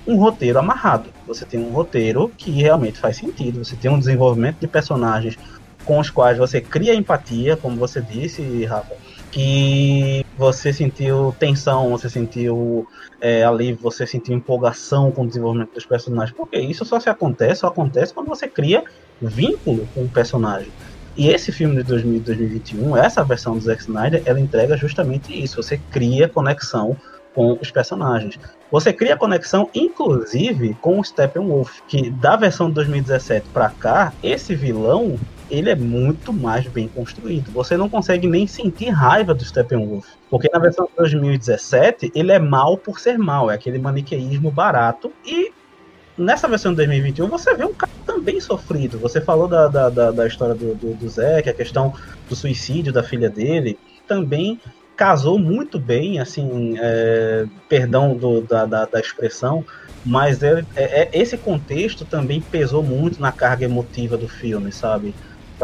um 0.07 0.17
roteiro 0.17 0.59
amarrado. 0.59 1.09
Você 1.27 1.47
tem 1.47 1.61
um 1.61 1.71
roteiro 1.71 2.31
que 2.37 2.51
realmente 2.51 2.99
faz 2.99 3.17
sentido. 3.17 3.65
Você 3.65 3.77
tem 3.77 3.91
um 3.91 3.99
desenvolvimento 3.99 4.59
de 4.59 4.67
personagens 4.67 5.39
com 5.85 5.99
os 5.99 6.11
quais 6.11 6.39
você 6.39 6.61
cria 6.61 6.95
empatia, 6.95 7.57
como 7.57 7.77
você 7.77 8.01
disse, 8.01 8.65
Rafa, 8.65 8.95
que 9.31 10.24
você 10.37 10.73
sentiu 10.73 11.35
tensão, 11.39 11.91
você 11.91 12.09
sentiu 12.09 12.87
é, 13.21 13.45
alívio, 13.45 13.79
você 13.83 14.07
sentiu 14.07 14.35
empolgação 14.35 15.11
com 15.11 15.23
o 15.23 15.27
desenvolvimento 15.27 15.73
dos 15.75 15.87
personagens. 15.87 16.37
Porque 16.37 16.59
isso 16.59 16.85
só 16.85 16.99
se 16.99 17.09
acontece, 17.09 17.61
só 17.61 17.69
acontece 17.69 18.13
quando 18.13 18.29
você 18.29 18.49
cria 18.49 18.85
vínculo 19.21 19.89
com 19.95 20.03
o 20.03 20.09
personagem. 20.09 20.71
E 21.17 21.29
esse 21.29 21.53
filme 21.53 21.77
de 21.77 21.85
2021, 21.85 22.97
essa 22.97 23.23
versão 23.23 23.57
do 23.57 23.61
Zack 23.61 23.83
Snyder, 23.83 24.23
ela 24.27 24.41
entrega 24.41 24.77
justamente 24.77 25.33
isso. 25.33 25.63
Você 25.63 25.79
cria 25.91 26.29
conexão 26.29 26.97
com 27.33 27.57
os 27.61 27.71
personagens. 27.71 28.39
Você 28.71 28.93
cria 28.93 29.17
conexão, 29.17 29.69
inclusive, 29.75 30.75
com 30.81 30.99
o 30.99 31.05
Steppenwolf, 31.05 31.81
que 31.87 32.11
da 32.11 32.35
versão 32.35 32.69
de 32.69 32.75
2017 32.75 33.47
para 33.53 33.71
cá, 33.71 34.13
esse 34.23 34.55
vilão 34.55 35.17
ele 35.51 35.71
é 35.71 35.75
muito 35.75 36.33
mais 36.33 36.67
bem 36.67 36.89
construído. 36.89 37.51
Você 37.53 37.77
não 37.77 37.89
consegue 37.89 38.27
nem 38.27 38.47
sentir 38.47 38.91
raiva 38.91 39.35
do 39.35 39.45
Steppenwolf. 39.45 40.07
Porque 40.31 40.49
na 40.53 40.59
versão 40.59 40.87
de 40.87 40.93
2017, 40.97 42.13
ele 42.15 42.33
é 42.33 42.39
mal 42.39 42.77
por 42.77 42.99
ser 42.99 43.19
mal. 43.19 43.51
É 43.51 43.55
aquele 43.55 43.79
maniqueísmo 43.79 44.51
barato. 44.51 45.13
E 45.25 45.53
nessa 46.17 46.49
versão 46.49 46.73
de 46.73 46.77
2021 46.77 47.29
você 47.29 47.55
vê 47.55 47.65
um 47.65 47.75
cara 47.75 47.93
também 48.07 48.41
sofrido. 48.41 48.99
Você 48.99 49.21
falou 49.21 49.49
da, 49.49 49.69
da, 49.69 49.91
da, 49.91 50.11
da 50.11 50.27
história 50.27 50.55
do, 50.55 50.75
do, 50.75 50.95
do 50.95 51.21
é 51.21 51.39
a 51.39 51.53
questão 51.53 51.93
do 52.29 52.37
suicídio 52.37 52.93
da 52.93 53.03
filha 53.03 53.29
dele, 53.29 53.79
também 54.07 54.61
casou 54.97 55.39
muito 55.39 55.79
bem, 55.79 56.21
assim, 56.21 56.77
é, 56.79 57.47
perdão 57.69 58.17
do, 58.17 58.41
da, 58.41 58.65
da, 58.65 58.85
da, 58.85 59.01
expressão, 59.01 59.65
mas 60.05 60.43
é, 60.43 60.65
é, 60.77 61.09
esse 61.13 61.37
contexto 61.37 62.05
também 62.05 62.41
pesou 62.41 62.83
muito 62.83 63.21
na 63.21 63.33
carga 63.33 63.65
emotiva 63.65 64.17
do 64.17 64.29
filme, 64.29 64.71
sabe? 64.71 65.13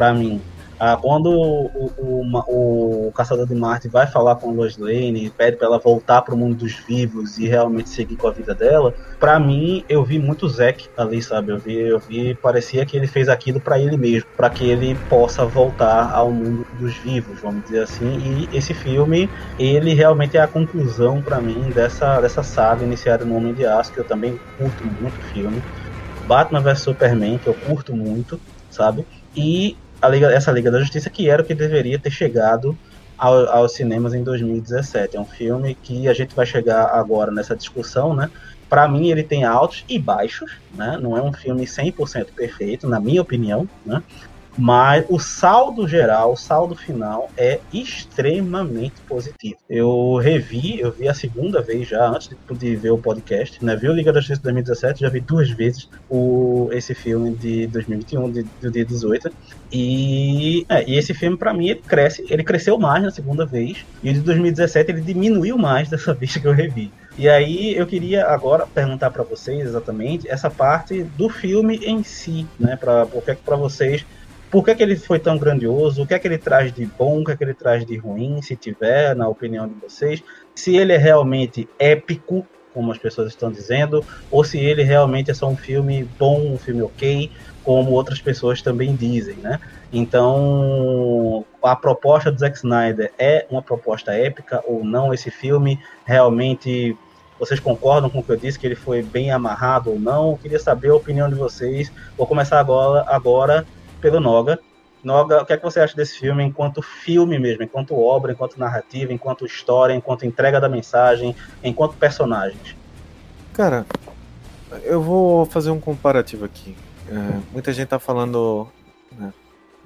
Para 0.01 0.15
mim. 0.15 0.41
Ah, 0.79 0.97
quando 0.97 1.31
o, 1.31 1.93
o, 1.99 3.09
o, 3.09 3.13
Caçador 3.13 3.47
de 3.47 3.55
Marte 3.55 3.87
vai 3.87 4.07
falar 4.07 4.37
com 4.37 4.51
Lois 4.51 4.79
Lane 4.79 5.27
e 5.27 5.29
pede 5.29 5.59
para 5.59 5.67
ela 5.67 5.79
voltar 5.79 6.23
para 6.23 6.35
o 6.35 6.39
mundo 6.39 6.55
dos 6.55 6.73
vivos 6.89 7.37
e 7.39 7.47
realmente 7.47 7.91
seguir 7.91 8.17
com 8.17 8.27
a 8.27 8.31
vida 8.31 8.55
dela, 8.55 8.95
para 9.19 9.39
mim 9.39 9.85
eu 9.91 10.03
vi 10.03 10.19
muito 10.19 10.49
Zack 10.49 10.89
ali, 10.97 11.21
sabe? 11.21 11.53
Eu 11.53 11.59
vi, 11.59 11.79
eu 11.79 11.99
vi, 11.99 12.35
parecia 12.35 12.87
que 12.87 12.97
ele 12.97 13.07
fez 13.07 13.29
aquilo 13.29 13.61
para 13.61 13.79
ele 13.79 13.99
mesmo, 13.99 14.27
para 14.39 14.49
que 14.49 14.65
ele 14.65 14.95
possa 15.11 15.45
voltar 15.45 16.11
ao 16.15 16.33
mundo 16.33 16.67
dos 16.79 16.97
vivos, 16.97 17.39
vamos 17.43 17.65
dizer 17.65 17.83
assim. 17.83 18.49
E 18.51 18.57
esse 18.57 18.73
filme, 18.73 19.29
ele 19.59 19.93
realmente 19.93 20.39
é 20.39 20.41
a 20.41 20.49
conclusão 20.49 21.21
para 21.21 21.43
mim 21.43 21.69
dessa 21.75 22.23
dessa 22.23 22.43
saga 22.43 22.83
iniciada 22.83 23.23
no 23.23 23.37
Homem 23.37 23.53
de 23.53 23.67
Aço, 23.67 23.93
que 23.93 23.99
eu 23.99 24.05
também 24.05 24.41
curto 24.57 24.83
muito 24.83 25.19
o 25.19 25.23
filme. 25.25 25.63
Batman 26.27 26.63
vs 26.63 26.81
Superman, 26.81 27.37
que 27.37 27.49
eu 27.49 27.55
curto 27.55 27.95
muito, 27.95 28.41
sabe? 28.71 29.05
E 29.37 29.77
Liga, 30.09 30.33
essa 30.33 30.51
Liga 30.51 30.71
da 30.71 30.81
Justiça, 30.81 31.11
que 31.11 31.29
era 31.29 31.43
o 31.43 31.45
que 31.45 31.55
deveria 31.55 31.99
ter 31.99 32.11
chegado 32.11 32.77
ao, 33.19 33.49
aos 33.51 33.75
cinemas 33.75 34.15
em 34.15 34.23
2017. 34.23 35.17
É 35.17 35.21
um 35.21 35.27
filme 35.27 35.75
que 35.75 36.09
a 36.09 36.15
gente 36.15 36.35
vai 36.35 36.47
chegar 36.47 36.87
agora 36.87 37.31
nessa 37.31 37.55
discussão, 37.55 38.15
né? 38.15 38.31
Para 38.69 38.89
mim, 38.89 39.11
ele 39.11 39.23
tem 39.23 39.45
altos 39.45 39.85
e 39.89 39.99
baixos, 39.99 40.53
né? 40.75 40.99
Não 41.01 41.17
é 41.17 41.23
um 41.23 41.33
filme 41.33 41.65
100% 41.65 42.29
perfeito, 42.35 42.89
na 42.89 43.01
minha 43.01 43.21
opinião, 43.21 43.69
né? 43.85 44.03
Mas 44.61 45.07
o 45.09 45.19
saldo 45.19 45.89
geral, 45.89 46.33
o 46.33 46.37
saldo 46.37 46.77
final 46.77 47.31
é 47.35 47.61
extremamente 47.73 49.01
positivo. 49.09 49.57
Eu 49.71 50.17
revi, 50.17 50.79
eu 50.79 50.93
vi 50.93 51.09
a 51.09 51.15
segunda 51.15 51.63
vez 51.63 51.89
já, 51.89 52.07
antes 52.07 52.29
de, 52.59 52.77
ver 52.77 52.91
o 52.91 52.99
podcast, 52.99 53.65
né? 53.65 53.75
Vi 53.75 53.89
o 53.89 53.95
Liga 53.95 54.13
da 54.13 54.21
Justiça 54.21 54.43
2017, 54.43 55.01
já 55.01 55.09
vi 55.09 55.21
duas 55.21 55.49
vezes 55.49 55.89
o, 56.11 56.69
esse 56.73 56.95
filme 56.95 57.35
de 57.35 57.69
2021, 57.69 58.31
de, 58.31 58.43
do 58.61 58.71
dia 58.71 58.85
18. 58.85 59.33
E, 59.73 60.67
é, 60.69 60.87
e 60.87 60.99
esse 60.99 61.15
filme, 61.15 61.39
para 61.39 61.55
mim, 61.55 61.71
ele 61.71 61.81
cresce, 61.81 62.27
ele 62.29 62.45
cresceu 62.45 62.77
mais 62.77 63.03
na 63.03 63.11
segunda 63.11 63.47
vez, 63.47 63.87
e 64.03 64.11
o 64.11 64.13
de 64.13 64.21
2017 64.21 64.91
ele 64.91 65.01
diminuiu 65.01 65.57
mais 65.57 65.89
dessa 65.91 66.13
vez 66.13 66.37
que 66.37 66.47
eu 66.47 66.53
revi. 66.53 66.93
E 67.19 67.31
aí 67.31 67.75
eu 67.77 67.87
queria 67.87 68.27
agora 68.27 68.67
perguntar 68.67 69.11
para 69.11 69.23
vocês 69.23 69.61
exatamente 69.61 70.29
essa 70.29 70.51
parte 70.51 71.03
do 71.03 71.31
filme 71.31 71.81
em 71.83 72.03
si, 72.03 72.47
né? 72.59 72.77
Para 72.77 73.07
porque 73.07 73.35
para 73.35 73.57
vocês 73.57 74.05
por 74.51 74.65
que, 74.65 74.75
que, 74.75 74.83
ele 74.83 74.97
foi 74.97 75.19
tão 75.19 75.39
grandioso, 75.39 76.03
o 76.03 76.07
que 76.07 76.15
é 76.15 76.19
que 76.19 76.27
ele 76.27 76.39
traz 76.39 76.73
de 76.73 76.85
bom, 76.85 77.21
o 77.21 77.25
que 77.25 77.33
é 77.33 77.37
que 77.37 77.45
ele 77.45 77.55
traz 77.55 77.85
de 77.87 77.97
ruim, 77.97 78.43
se 78.43 78.57
tiver, 78.57 79.15
na 79.15 79.29
opinião 79.29 79.69
de 79.69 79.75
vocês, 79.75 80.23
se 80.55 80.77
ele 80.77 80.93
é 80.93 80.97
realmente 80.97 81.69
épico, 81.79 82.47
como 82.75 82.93
as 82.93 82.99
pessoas 82.99 83.29
estão 83.29 83.51
dizendo, 83.51 84.05
ou 84.31 84.45
se 84.45 84.59
ele 84.59 84.83
realmente 84.83 85.31
é 85.31 85.35
só 85.35 85.49
um 85.49 85.57
filme 85.57 86.09
bom, 86.19 86.53
um 86.53 86.59
filme 86.59 86.83
ok, 86.83 87.31
como 87.65 87.93
outras 87.93 88.21
pessoas 88.21 88.63
também 88.63 88.95
dizem, 88.95 89.37
né? 89.37 89.61
Então, 89.93 91.45
a 91.63 91.75
proposta 91.77 92.31
do 92.31 92.39
Zack 92.39 92.57
Snyder 92.57 93.13
é 93.19 93.47
uma 93.51 93.61
proposta 93.61 94.13
épica 94.13 94.63
ou 94.67 94.85
não? 94.85 95.13
Esse 95.13 95.31
filme 95.31 95.79
realmente 96.05 96.97
vocês 97.41 97.59
concordam 97.59 98.11
com 98.11 98.19
o 98.19 98.23
que 98.23 98.31
eu 98.31 98.37
disse, 98.37 98.59
que 98.59 98.67
ele 98.67 98.75
foi 98.75 99.03
bem 99.03 99.31
amarrado 99.31 99.91
ou 99.91 99.99
não? 99.99 100.33
Eu 100.33 100.37
queria 100.37 100.59
saber 100.59 100.91
a 100.91 100.95
opinião 100.95 101.27
de 101.27 101.35
vocês. 101.35 101.91
Vou 102.17 102.27
começar 102.27 102.61
agora, 102.61 103.03
agora 103.09 103.67
pelo 104.01 104.21
Noga. 104.21 104.59
Noga, 105.03 105.43
o 105.43 105.47
que 105.47 105.53
é 105.53 105.57
que 105.57 105.63
você 105.63 105.81
acha 105.81 105.97
desse 105.97 106.19
filme 106.19 106.45
enquanto 106.45 106.83
filme 106.83 107.39
mesmo, 107.39 107.63
enquanto 107.63 107.99
obra, 107.99 108.33
enquanto 108.33 108.59
narrativa, 108.59 109.13
enquanto 109.13 109.47
história, 109.47 109.95
enquanto 109.95 110.27
entrega 110.27 110.61
da 110.61 110.69
mensagem, 110.69 111.35
enquanto 111.65 111.97
personagens? 111.97 112.77
Cara, 113.55 113.87
eu 114.83 115.01
vou 115.01 115.47
fazer 115.47 115.71
um 115.71 115.81
comparativo 115.81 116.45
aqui. 116.45 116.77
É, 117.09 117.41
muita 117.53 117.73
gente 117.73 117.89
tá 117.89 117.99
falando. 117.99 118.69
Né, 119.13 119.33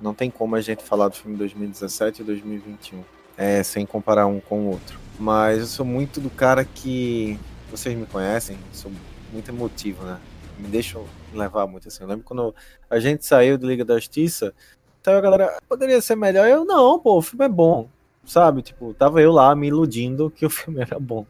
não 0.00 0.12
tem 0.12 0.30
como 0.30 0.56
a 0.56 0.60
gente 0.60 0.82
falar 0.82 1.08
do 1.08 1.14
filme 1.14 1.36
2017 1.36 2.22
e 2.22 2.24
2021 2.24 3.04
é, 3.36 3.62
sem 3.62 3.84
comparar 3.84 4.26
um 4.26 4.40
com 4.40 4.60
o 4.60 4.70
outro. 4.70 4.98
Mas 5.18 5.60
eu 5.60 5.66
sou 5.66 5.86
muito 5.86 6.20
do 6.20 6.30
cara 6.30 6.64
que. 6.64 7.38
Vocês 7.70 7.96
me 7.96 8.06
conhecem, 8.06 8.56
sou 8.72 8.92
muito 9.32 9.50
emotivo, 9.50 10.04
né? 10.04 10.18
Me 10.58 10.68
deixam 10.68 11.04
levar 11.32 11.66
muito 11.66 11.88
assim. 11.88 12.02
Eu 12.02 12.08
lembro 12.08 12.24
quando 12.24 12.54
a 12.88 12.98
gente 12.98 13.26
saiu 13.26 13.58
do 13.58 13.66
Liga 13.66 13.84
da 13.84 13.94
Justiça, 13.94 14.54
então 15.00 15.16
a 15.16 15.20
galera 15.20 15.58
poderia 15.68 16.00
ser 16.00 16.16
melhor. 16.16 16.46
Eu, 16.46 16.64
não, 16.64 16.98
pô, 16.98 17.18
o 17.18 17.22
filme 17.22 17.44
é 17.44 17.48
bom, 17.48 17.88
sabe? 18.24 18.62
Tipo, 18.62 18.94
tava 18.94 19.20
eu 19.20 19.32
lá 19.32 19.54
me 19.54 19.66
iludindo 19.66 20.30
que 20.30 20.46
o 20.46 20.50
filme 20.50 20.80
era 20.80 20.98
bom. 20.98 21.26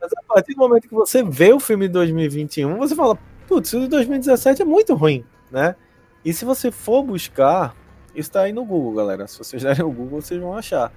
Mas 0.00 0.12
a 0.12 0.22
partir 0.34 0.54
do 0.54 0.58
momento 0.58 0.88
que 0.88 0.94
você 0.94 1.22
vê 1.22 1.52
o 1.52 1.60
filme 1.60 1.86
de 1.86 1.92
2021, 1.94 2.76
você 2.78 2.94
fala, 2.94 3.18
putz, 3.46 3.72
o 3.72 3.80
de 3.80 3.88
2017 3.88 4.62
é 4.62 4.64
muito 4.64 4.94
ruim, 4.94 5.24
né? 5.50 5.76
E 6.24 6.32
se 6.32 6.44
você 6.44 6.70
for 6.70 7.02
buscar, 7.02 7.76
isso 8.14 8.30
tá 8.30 8.42
aí 8.42 8.52
no 8.52 8.64
Google, 8.64 8.94
galera. 8.94 9.26
Se 9.26 9.38
vocês 9.38 9.62
derem 9.62 9.84
o 9.84 9.90
Google, 9.90 10.22
vocês 10.22 10.40
vão 10.40 10.56
achar. 10.56 10.92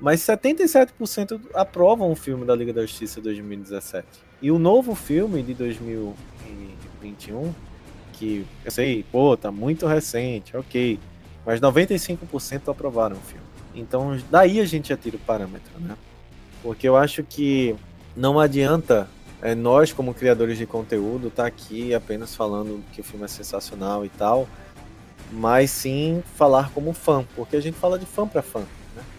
Mas 0.00 0.20
77% 0.20 1.40
aprovam 1.54 2.10
o 2.10 2.16
filme 2.16 2.44
da 2.44 2.54
Liga 2.54 2.72
da 2.72 2.82
Justiça 2.82 3.20
2017. 3.20 4.06
E 4.40 4.50
o 4.50 4.58
novo 4.58 4.94
filme 4.94 5.42
de 5.42 5.54
2021, 7.02 7.52
que 8.12 8.46
eu 8.64 8.70
sei, 8.70 9.04
pô, 9.10 9.36
tá 9.36 9.50
muito 9.50 9.86
recente, 9.86 10.56
ok. 10.56 10.98
Mas 11.44 11.60
95% 11.60 12.70
aprovaram 12.70 13.16
o 13.16 13.20
filme. 13.20 13.44
Então 13.74 14.18
daí 14.30 14.60
a 14.60 14.64
gente 14.64 14.90
já 14.90 14.96
tira 14.96 15.16
o 15.16 15.20
parâmetro, 15.20 15.72
né? 15.80 15.96
Porque 16.62 16.88
eu 16.88 16.96
acho 16.96 17.24
que 17.24 17.74
não 18.16 18.38
adianta 18.38 19.08
é, 19.40 19.54
nós, 19.54 19.92
como 19.92 20.14
criadores 20.14 20.56
de 20.56 20.66
conteúdo, 20.66 21.28
estar 21.28 21.42
tá 21.42 21.48
aqui 21.48 21.94
apenas 21.94 22.34
falando 22.34 22.82
que 22.92 23.00
o 23.00 23.04
filme 23.04 23.24
é 23.24 23.28
sensacional 23.28 24.04
e 24.04 24.08
tal, 24.08 24.46
mas 25.32 25.70
sim 25.70 26.22
falar 26.36 26.70
como 26.70 26.92
fã, 26.92 27.24
porque 27.34 27.56
a 27.56 27.60
gente 27.60 27.76
fala 27.76 27.98
de 27.98 28.06
fã 28.06 28.26
para 28.26 28.42
fã. 28.42 28.64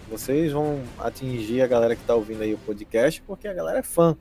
Vocês 0.09 0.51
vão 0.51 0.83
atingir 0.99 1.61
a 1.61 1.67
galera 1.67 1.95
que 1.95 2.01
está 2.01 2.13
ouvindo 2.13 2.43
aí 2.43 2.53
o 2.53 2.57
podcast, 2.59 3.21
porque 3.23 3.47
a 3.47 3.53
galera 3.53 3.79
é 3.79 3.83
fã, 3.83 4.15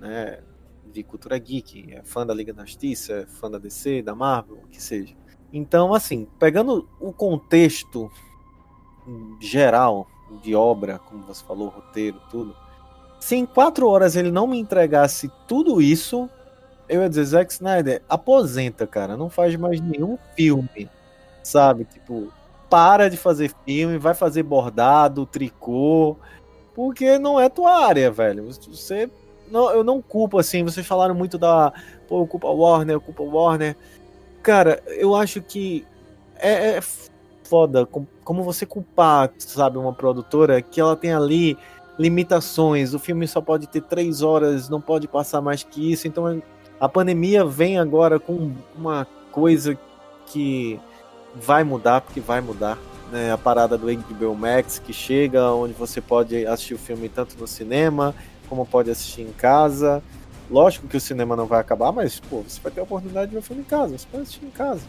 né? 0.00 0.40
De 0.92 1.02
cultura 1.02 1.38
geek, 1.38 1.92
é 1.92 2.02
fã 2.02 2.26
da 2.26 2.34
Liga 2.34 2.52
da 2.52 2.64
Justiça, 2.64 3.12
é 3.12 3.26
fã 3.26 3.50
da 3.50 3.58
DC, 3.58 4.02
da 4.02 4.14
Marvel, 4.14 4.56
o 4.56 4.68
que 4.68 4.82
seja. 4.82 5.14
Então, 5.52 5.94
assim, 5.94 6.26
pegando 6.38 6.88
o 7.00 7.12
contexto 7.12 8.10
geral 9.40 10.06
de 10.42 10.54
obra, 10.54 10.98
como 10.98 11.24
você 11.24 11.44
falou, 11.44 11.68
roteiro, 11.68 12.20
tudo. 12.30 12.54
Se 13.20 13.36
em 13.36 13.46
quatro 13.46 13.88
horas 13.88 14.16
ele 14.16 14.30
não 14.30 14.46
me 14.46 14.58
entregasse 14.58 15.30
tudo 15.46 15.80
isso, 15.80 16.28
eu 16.88 17.02
ia 17.02 17.08
dizer, 17.08 17.24
Zack 17.24 17.52
Snyder, 17.52 18.02
aposenta, 18.08 18.86
cara. 18.86 19.16
Não 19.16 19.28
faz 19.28 19.56
mais 19.56 19.80
nenhum 19.80 20.18
filme, 20.36 20.88
sabe? 21.42 21.84
Tipo, 21.84 22.32
para 22.68 23.08
de 23.08 23.16
fazer 23.16 23.52
filme, 23.64 23.98
vai 23.98 24.14
fazer 24.14 24.42
bordado, 24.42 25.26
tricô, 25.26 26.16
porque 26.74 27.18
não 27.18 27.40
é 27.40 27.48
tua 27.48 27.86
área, 27.86 28.10
velho. 28.10 28.46
Você 28.46 29.10
não, 29.50 29.70
eu 29.70 29.84
não 29.84 30.00
culpo 30.00 30.38
assim, 30.38 30.62
vocês 30.62 30.86
falaram 30.86 31.14
muito 31.14 31.38
da, 31.38 31.72
pô, 32.06 32.26
culpa 32.26 32.48
Warner, 32.48 33.00
culpa 33.00 33.22
Warner. 33.22 33.76
Cara, 34.42 34.82
eu 34.86 35.14
acho 35.14 35.42
que 35.42 35.86
é, 36.36 36.76
é 36.76 36.80
foda 37.48 37.86
como 37.86 38.42
você 38.42 38.66
culpar, 38.66 39.30
sabe, 39.38 39.78
uma 39.78 39.92
produtora 39.92 40.60
que 40.60 40.80
ela 40.80 40.94
tem 40.94 41.12
ali 41.12 41.56
limitações. 41.98 42.94
O 42.94 42.98
filme 42.98 43.26
só 43.26 43.40
pode 43.40 43.66
ter 43.66 43.82
três 43.82 44.22
horas, 44.22 44.68
não 44.68 44.80
pode 44.80 45.08
passar 45.08 45.40
mais 45.40 45.62
que 45.62 45.92
isso. 45.92 46.06
Então 46.06 46.42
a 46.78 46.88
pandemia 46.88 47.44
vem 47.44 47.78
agora 47.78 48.20
com 48.20 48.52
uma 48.76 49.06
coisa 49.32 49.76
que 50.26 50.78
vai 51.34 51.64
mudar, 51.64 52.02
porque 52.02 52.20
vai 52.20 52.40
mudar. 52.40 52.78
Né? 53.10 53.32
A 53.32 53.38
parada 53.38 53.78
do 53.78 53.86
HBO 53.86 54.34
Max 54.34 54.78
que 54.78 54.92
chega, 54.92 55.50
onde 55.52 55.72
você 55.72 56.00
pode 56.00 56.46
assistir 56.46 56.74
o 56.74 56.78
filme 56.78 57.08
tanto 57.08 57.36
no 57.38 57.46
cinema, 57.46 58.14
como 58.48 58.66
pode 58.66 58.90
assistir 58.90 59.22
em 59.22 59.32
casa. 59.32 60.02
Lógico 60.50 60.88
que 60.88 60.96
o 60.96 61.00
cinema 61.00 61.36
não 61.36 61.46
vai 61.46 61.60
acabar, 61.60 61.92
mas 61.92 62.18
pô, 62.20 62.42
você 62.42 62.60
vai 62.60 62.72
ter 62.72 62.80
a 62.80 62.84
oportunidade 62.84 63.26
de 63.26 63.32
ver 63.34 63.40
o 63.40 63.42
filme 63.42 63.62
em 63.62 63.64
casa, 63.64 63.98
você 63.98 64.06
pode 64.10 64.22
assistir 64.22 64.44
em 64.44 64.50
casa. 64.50 64.82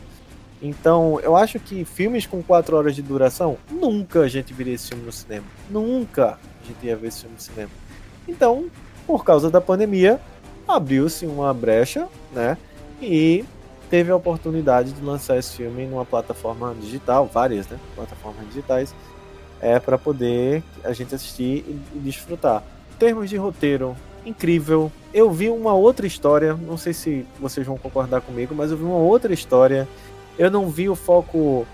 Então, 0.62 1.20
eu 1.22 1.36
acho 1.36 1.60
que 1.60 1.86
filmes 1.86 2.26
com 2.26 2.44
4 2.44 2.76
horas 2.76 2.96
de 2.96 3.02
duração, 3.02 3.58
nunca 3.72 4.22
a 4.22 4.28
gente 4.28 4.54
viria 4.54 4.74
esse 4.74 4.90
filme 4.90 5.06
no 5.06 5.12
cinema. 5.12 5.46
Nunca 5.70 6.38
a 6.62 6.68
gente 6.68 6.86
ia 6.86 6.96
ver 6.96 7.08
esse 7.08 7.22
filme 7.22 7.36
no 7.36 7.42
cinema. 7.42 7.72
Então, 8.28 8.70
por 9.08 9.24
causa 9.24 9.50
da 9.50 9.62
pandemia, 9.62 10.20
abriu-se 10.68 11.26
uma 11.26 11.54
brecha, 11.54 12.08
né? 12.34 12.58
E 13.02 13.46
teve 13.90 14.12
a 14.12 14.16
oportunidade 14.16 14.92
de 14.92 15.02
lançar 15.02 15.38
esse 15.38 15.56
filme 15.56 15.86
numa 15.86 16.06
plataforma 16.06 16.76
digital, 16.80 17.26
várias, 17.26 17.68
né? 17.68 17.80
Plataformas 17.96 18.46
digitais, 18.48 18.94
é 19.62 19.80
para 19.80 19.98
poder 19.98 20.62
a 20.84 20.94
gente 20.94 21.16
assistir 21.16 21.66
e, 21.68 21.82
e 21.96 22.00
desfrutar. 22.00 22.64
Termos 23.00 23.30
de 23.30 23.38
roteiro, 23.38 23.96
incrível. 24.26 24.92
Eu 25.14 25.32
vi 25.32 25.50
uma 25.50 25.74
outra 25.74 26.06
história, 26.06 26.54
não 26.54 26.78
sei 26.78 26.94
se 26.94 27.26
vocês 27.40 27.66
vão 27.66 27.78
concordar 27.78 28.20
comigo, 28.20 28.54
mas 28.54 28.72
eu 28.72 28.78
vi 28.78 28.84
uma 28.84 28.98
outra 28.98 29.34
história. 29.34 29.88
Eu 30.38 30.52
não 30.52 30.70
vi 30.70 30.90
o 30.90 30.96
foco. 30.96 31.66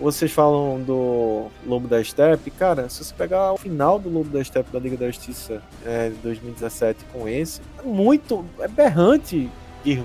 Vocês 0.00 0.32
falam 0.32 0.80
do 0.80 1.48
Lobo 1.66 1.86
da 1.86 2.02
Steppe, 2.02 2.50
cara. 2.50 2.88
Se 2.88 3.04
você 3.04 3.14
pegar 3.14 3.52
o 3.52 3.58
final 3.58 3.98
do 3.98 4.08
Lobo 4.08 4.30
da 4.30 4.42
Steppe 4.42 4.72
da 4.72 4.78
Liga 4.78 4.96
da 4.96 5.06
Justiça 5.06 5.62
é, 5.84 6.08
de 6.08 6.14
2017 6.16 7.04
com 7.12 7.28
esse, 7.28 7.60
é 7.78 7.82
muito. 7.82 8.42
é 8.58 8.66
berrante 8.66 9.50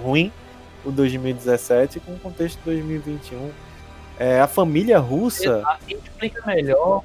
ruim 0.04 0.32
o 0.84 0.92
2017 0.92 2.02
com 2.02 2.14
o 2.14 2.20
contexto 2.20 2.58
de 2.60 2.66
2021. 2.66 3.50
É, 4.20 4.42
a 4.42 4.48
família 4.48 5.00
russa. 5.00 5.64
explica 5.88 6.46
melhor 6.46 7.02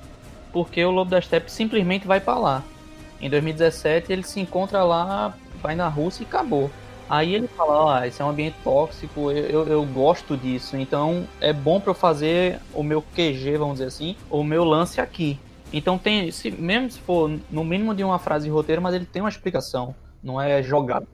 porque 0.52 0.84
o 0.84 0.90
Lobo 0.90 1.10
da 1.10 1.20
Steppe 1.20 1.50
simplesmente 1.50 2.06
vai 2.06 2.20
para 2.20 2.38
lá. 2.38 2.64
Em 3.20 3.28
2017 3.28 4.12
ele 4.12 4.22
se 4.22 4.40
encontra 4.40 4.82
lá, 4.82 5.34
vai 5.62 5.74
na 5.74 5.88
Rússia 5.88 6.22
e 6.22 6.26
acabou. 6.26 6.70
Aí 7.08 7.34
ele 7.34 7.48
fala, 7.48 7.98
ah, 7.98 8.06
esse 8.06 8.22
é 8.22 8.24
um 8.24 8.30
ambiente 8.30 8.54
tóxico, 8.62 9.32
eu, 9.32 9.66
eu, 9.66 9.84
gosto 9.84 10.36
disso, 10.36 10.76
então 10.76 11.26
é 11.40 11.52
bom 11.52 11.80
para 11.80 11.90
eu 11.90 11.94
fazer 11.94 12.60
o 12.72 12.84
meu 12.84 13.02
QG, 13.02 13.56
vamos 13.58 13.74
dizer 13.74 13.86
assim, 13.86 14.14
o 14.30 14.44
meu 14.44 14.62
lance 14.62 15.00
aqui. 15.00 15.36
Então 15.72 15.98
tem, 15.98 16.30
se, 16.30 16.52
mesmo 16.52 16.88
se 16.88 17.00
for 17.00 17.28
no 17.50 17.64
mínimo 17.64 17.96
de 17.96 18.04
uma 18.04 18.20
frase 18.20 18.44
de 18.44 18.50
roteiro, 18.50 18.80
mas 18.80 18.94
ele 18.94 19.04
tem 19.04 19.20
uma 19.20 19.28
explicação, 19.28 19.92
não 20.22 20.40
é 20.40 20.62
jogado. 20.62 21.06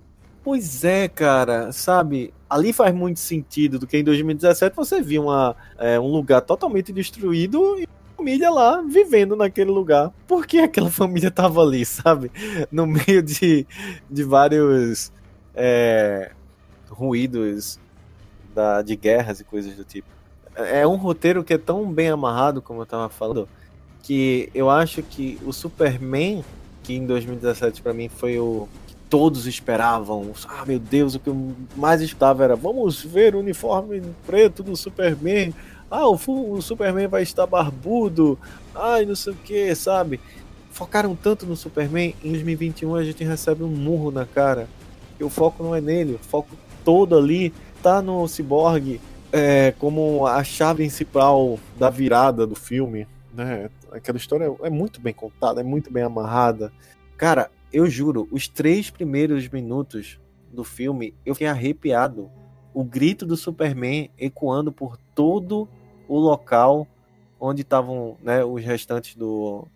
Pois 0.45 0.85
é, 0.85 1.09
cara, 1.09 1.73
sabe? 1.73 2.33
Ali 2.49 2.73
faz 2.75 2.95
muito 2.95 3.19
sentido 3.19 3.79
do 3.79 3.87
que 3.87 3.97
em 3.97 4.05
2017 4.05 4.77
você 4.77 5.01
viu 5.01 5.25
uma, 5.25 5.57
é, 5.79 5.99
um 5.99 6.07
lugar 6.07 6.43
totalmente 6.43 6.93
destruído 6.93 7.81
e 7.81 7.89
família 8.17 8.51
lá 8.51 8.81
vivendo 8.83 9.37
naquele 9.37 9.71
lugar. 9.71 10.13
Por 10.27 10.47
que 10.47 10.59
aquela 10.59 10.91
família 10.93 11.31
tava 11.31 11.63
ali, 11.63 11.85
sabe? 11.85 12.31
No 12.71 12.87
meio 12.87 13.23
de, 13.23 13.67
de 14.11 14.25
vários 14.25 15.13
é, 15.55 16.33
ruídos 16.89 17.79
da, 18.55 18.83
de 18.83 18.97
guerras 18.97 19.41
e 19.41 19.45
coisas 19.45 19.75
do 19.75 19.85
tipo. 19.85 20.09
é 20.55 20.87
um 20.87 20.97
roteiro 20.97 21.45
que 21.45 21.55
é 21.55 21.59
tão 21.59 21.93
bem 21.93 22.09
amarrado, 22.09 22.63
como 22.63 22.81
eu 22.81 22.87
tava 22.87 23.09
falando, 23.09 23.49
que 24.03 24.49
eu 24.55 24.71
acho 24.71 25.03
que 25.03 25.39
o 25.45 25.53
Superman, 25.53 26.45
que 26.83 26.95
em 26.95 27.07
2017 27.07 27.83
para 27.83 27.93
mim 27.93 28.09
foi 28.09 28.39
o 28.39 28.69
que 28.87 28.95
todos 29.11 29.47
esperavam. 29.47 30.33
Ah, 30.49 30.65
meu 30.65 30.79
Deus, 30.79 31.15
o 31.15 31.21
que 31.21 31.29
eu 31.29 31.55
mais 31.77 32.01
estava 32.01 32.45
era 32.45 32.57
vamos 32.57 33.03
ver 33.03 33.35
o 33.35 33.41
uniforme 33.41 34.03
preto 34.27 34.63
do 34.63 34.77
Superman. 34.77 35.53
Ah, 35.91 36.09
o, 36.09 36.19
o 36.53 36.61
Superman 36.61 37.07
vai 37.07 37.23
estar 37.23 37.47
barbudo. 37.47 38.39
Ai, 38.75 39.05
não 39.05 39.15
sei 39.15 39.33
o 39.33 39.37
que, 39.37 39.75
sabe? 39.75 40.21
Focaram 40.71 41.15
tanto 41.15 41.47
no 41.47 41.57
Superman. 41.57 42.15
Em 42.23 42.31
2021 42.31 42.95
a 42.95 43.05
gente 43.05 43.25
recebe 43.25 43.63
um 43.63 43.69
murro 43.69 44.11
na 44.11 44.27
cara. 44.27 44.69
E 45.19 45.25
o 45.25 45.31
foco 45.31 45.63
não 45.63 45.75
é 45.75 45.81
nele, 45.81 46.15
o 46.15 46.19
foco 46.19 46.57
todo 46.85 47.17
ali 47.17 47.53
tá 47.83 48.03
no 48.03 48.29
Cyborg 48.29 49.01
é, 49.33 49.75
como 49.79 50.27
a 50.27 50.43
chave 50.45 50.79
principal 50.79 51.59
da 51.79 51.91
virada 51.91 52.47
do 52.47 52.55
filme, 52.55 53.07
né? 53.35 53.71
Aquela 53.91 54.19
história 54.19 54.51
é 54.63 54.71
muito 54.71 55.01
bem 55.01 55.13
contada, 55.13 55.61
é 55.61 55.65
muito 55.65 55.93
bem 55.93 56.03
amarrada. 56.03 56.73
Cara, 57.17 57.51
eu 57.73 57.87
juro, 57.87 58.29
os 58.31 58.49
três 58.49 58.91
primeiros 58.91 59.49
minutos 59.49 60.19
do 60.53 60.65
filme 60.65 61.15
eu 61.25 61.35
fiquei 61.35 61.47
arrepiado. 61.49 62.31
O 62.77 62.85
grito 62.85 63.25
do 63.25 63.39
Superman 63.39 64.11
ecoando 64.19 64.71
por 64.71 64.99
todo 65.15 65.67
o 66.07 66.19
local 66.19 66.87
onde 67.41 67.63
estavam 67.63 68.19
né, 68.23 68.45
os 68.45 68.63
restantes 68.63 69.17
do, 69.17 69.67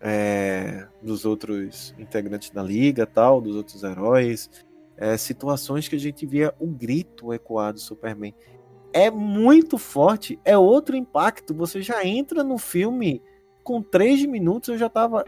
é, 0.00 0.88
dos 1.02 1.26
outros 1.26 1.94
integrantes 1.98 2.48
da 2.48 2.62
liga, 2.62 3.04
tal, 3.04 3.42
dos 3.42 3.54
outros 3.54 3.82
heróis, 3.82 4.48
é, 4.96 5.18
situações 5.18 5.86
que 5.86 5.96
a 5.96 6.00
gente 6.00 6.24
via 6.24 6.54
o 6.58 6.66
grito 6.66 7.30
ecoar 7.30 7.74
do 7.74 7.78
Superman. 7.78 8.34
É 8.90 9.10
muito 9.10 9.76
forte, 9.76 10.40
é 10.46 10.56
outro 10.56 10.96
impacto. 10.96 11.52
Você 11.52 11.82
já 11.82 12.06
entra 12.06 12.42
no 12.42 12.56
filme 12.56 13.20
com 13.62 13.82
três 13.82 14.24
minutos, 14.24 14.70
eu 14.70 14.78
já 14.78 14.88
tava. 14.88 15.26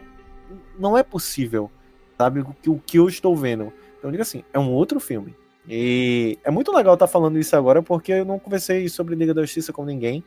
Não 0.78 0.96
é 0.96 1.02
possível, 1.02 1.70
sabe? 2.16 2.40
O 2.40 2.54
que, 2.54 2.70
o 2.70 2.78
que 2.78 2.98
eu 2.98 3.06
estou 3.06 3.36
vendo. 3.36 3.70
Então, 3.98 4.10
diga 4.10 4.22
assim, 4.22 4.42
é 4.50 4.58
um 4.58 4.72
outro 4.72 4.98
filme. 4.98 5.36
E 5.68 6.38
é 6.44 6.50
muito 6.50 6.72
legal 6.72 6.94
estar 6.94 7.06
falando 7.06 7.38
isso 7.38 7.56
agora, 7.56 7.82
porque 7.82 8.12
eu 8.12 8.24
não 8.24 8.38
conversei 8.38 8.88
sobre 8.88 9.14
Liga 9.14 9.34
da 9.34 9.42
Justiça 9.42 9.72
com 9.72 9.84
ninguém. 9.84 10.22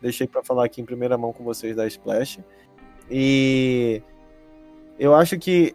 Deixei 0.00 0.26
para 0.26 0.42
falar 0.42 0.66
aqui 0.66 0.80
em 0.80 0.84
primeira 0.84 1.18
mão 1.18 1.32
com 1.32 1.42
vocês 1.42 1.74
da 1.74 1.86
Splash. 1.86 2.40
E 3.10 4.02
eu 4.98 5.14
acho 5.14 5.38
que 5.38 5.74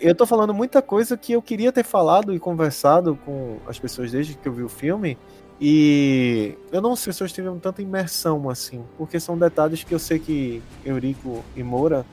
eu 0.00 0.14
tô 0.14 0.26
falando 0.26 0.54
muita 0.54 0.80
coisa 0.80 1.16
que 1.16 1.32
eu 1.32 1.42
queria 1.42 1.70
ter 1.70 1.84
falado 1.84 2.34
e 2.34 2.40
conversado 2.40 3.16
com 3.24 3.58
as 3.66 3.78
pessoas 3.78 4.10
desde 4.10 4.34
que 4.34 4.48
eu 4.48 4.52
vi 4.52 4.62
o 4.62 4.68
filme. 4.68 5.16
E 5.60 6.56
eu 6.72 6.80
não 6.80 6.96
sei 6.96 7.04
se 7.04 7.10
as 7.10 7.16
pessoas 7.16 7.32
tiveram 7.32 7.58
tanta 7.58 7.82
imersão 7.82 8.48
assim, 8.48 8.82
porque 8.96 9.20
são 9.20 9.36
detalhes 9.36 9.84
que 9.84 9.94
eu 9.94 9.98
sei 9.98 10.18
que 10.18 10.62
Eurico 10.84 11.44
e 11.54 11.62
Moura 11.62 12.06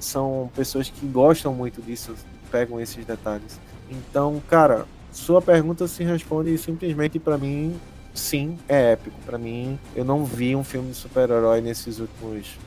são 0.00 0.50
pessoas 0.56 0.90
que 0.90 1.06
gostam 1.06 1.54
muito 1.54 1.80
disso, 1.80 2.16
pegam 2.50 2.80
esses 2.80 3.04
detalhes. 3.06 3.60
Então, 3.88 4.42
cara, 4.48 4.86
sua 5.12 5.42
pergunta 5.42 5.86
se 5.88 6.04
responde 6.04 6.56
simplesmente 6.58 7.18
para 7.18 7.36
mim, 7.36 7.78
sim, 8.14 8.58
é 8.68 8.92
épico. 8.92 9.16
Para 9.24 9.38
mim, 9.38 9.78
eu 9.94 10.04
não 10.04 10.24
vi 10.24 10.54
um 10.54 10.64
filme 10.64 10.90
de 10.90 10.96
super-herói 10.96 11.60
nesses 11.60 11.98
últimos 11.98 12.58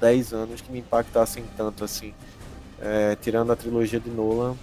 10 0.00 0.32
anos 0.32 0.60
que 0.60 0.70
me 0.70 0.80
impactassem 0.80 1.44
tanto 1.56 1.84
assim. 1.84 2.12
É, 2.80 3.16
tirando 3.16 3.50
a 3.50 3.56
trilogia 3.56 3.98
de 3.98 4.10
Nolan. 4.10 4.54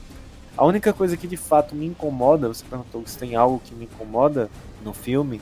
A 0.55 0.63
única 0.65 0.93
coisa 0.93 1.17
que 1.17 1.27
de 1.27 1.35
fato 1.35 1.73
me 1.73 1.87
incomoda, 1.87 2.47
você 2.47 2.63
perguntou 2.69 3.01
se 3.07 3.17
tem 3.17 3.35
algo 3.35 3.59
que 3.59 3.73
me 3.73 3.85
incomoda 3.85 4.51
no 4.83 4.93
filme, 4.93 5.41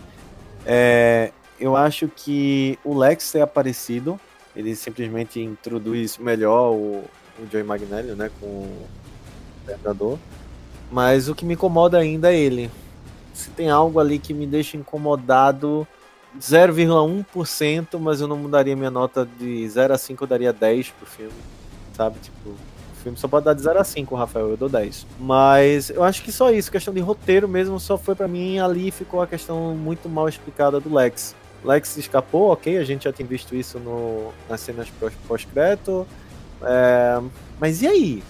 é, 0.65 1.31
eu 1.59 1.75
acho 1.75 2.07
que 2.07 2.79
o 2.83 2.97
Lex 2.97 3.31
ter 3.31 3.41
aparecido, 3.41 4.19
ele 4.55 4.73
simplesmente 4.75 5.39
introduz 5.41 6.17
melhor 6.17 6.71
o, 6.71 7.03
o 7.37 7.47
Joey 7.51 7.63
Magnelli, 7.63 8.15
né, 8.15 8.31
com 8.39 8.47
o 8.47 8.87
Predador. 9.65 10.17
Mas 10.91 11.29
o 11.29 11.35
que 11.35 11.45
me 11.45 11.53
incomoda 11.53 11.97
ainda 11.97 12.33
é 12.33 12.37
ele. 12.37 12.69
Se 13.33 13.49
tem 13.51 13.69
algo 13.69 13.99
ali 13.99 14.19
que 14.19 14.33
me 14.33 14.45
deixa 14.45 14.75
incomodado, 14.75 15.87
0,1%, 16.39 17.99
mas 17.99 18.21
eu 18.21 18.27
não 18.27 18.37
mudaria 18.37 18.75
minha 18.75 18.91
nota 18.91 19.27
de 19.39 19.67
0 19.67 19.93
a 19.93 19.97
5, 19.97 20.23
eu 20.23 20.27
daria 20.27 20.53
10 20.53 20.89
pro 20.91 21.05
filme. 21.05 21.33
Sabe? 21.93 22.19
Tipo, 22.19 22.49
o 22.49 23.03
filme 23.03 23.17
só 23.17 23.27
pode 23.27 23.45
dar 23.45 23.53
de 23.53 23.61
0 23.61 23.79
a 23.79 23.83
5, 23.83 24.15
Rafael, 24.15 24.49
eu 24.49 24.57
dou 24.57 24.69
10. 24.69 25.07
Mas 25.19 25.89
eu 25.89 26.03
acho 26.03 26.21
que 26.23 26.31
só 26.31 26.51
isso, 26.51 26.71
questão 26.71 26.93
de 26.93 26.99
roteiro 26.99 27.47
mesmo, 27.47 27.79
só 27.79 27.97
foi 27.97 28.15
para 28.15 28.27
mim 28.27 28.59
ali 28.59 28.91
ficou 28.91 29.21
a 29.21 29.27
questão 29.27 29.75
muito 29.75 30.09
mal 30.09 30.27
explicada 30.27 30.79
do 30.79 30.93
Lex. 30.93 31.35
Lex 31.63 31.97
escapou, 31.97 32.51
ok, 32.51 32.77
a 32.77 32.83
gente 32.83 33.03
já 33.03 33.13
tem 33.13 33.25
visto 33.25 33.55
isso 33.55 33.79
no, 33.79 34.31
nas 34.49 34.61
cenas 34.61 34.87
pós-crédito. 35.27 36.07
É, 36.63 37.21
mas 37.59 37.81
e 37.81 37.87
aí? 37.87 38.23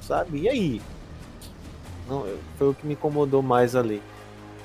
Sabe? 0.00 0.40
E 0.42 0.48
aí? 0.48 0.82
Não, 2.08 2.26
foi 2.56 2.68
o 2.68 2.74
que 2.74 2.86
me 2.86 2.94
incomodou 2.94 3.42
mais 3.42 3.76
ali. 3.76 4.02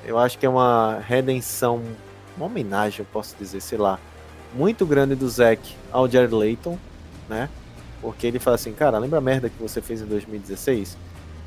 Eu 0.04 0.18
acho 0.18 0.38
que 0.38 0.46
é 0.46 0.48
uma 0.48 0.98
redenção 1.00 1.82
uma 2.38 2.46
homenagem, 2.46 3.00
eu 3.00 3.06
posso 3.12 3.36
dizer, 3.36 3.60
sei 3.60 3.76
lá, 3.76 3.98
muito 4.54 4.86
grande 4.86 5.14
do 5.14 5.28
Zack 5.28 5.74
ao 5.90 6.08
Jared 6.08 6.32
Layton, 6.32 6.78
né? 7.28 7.50
Porque 8.00 8.26
ele 8.26 8.38
fala 8.38 8.54
assim, 8.54 8.72
cara, 8.72 8.96
lembra 8.98 9.18
a 9.18 9.20
merda 9.20 9.50
que 9.50 9.60
você 9.60 9.82
fez 9.82 10.00
em 10.00 10.06
2016? 10.06 10.96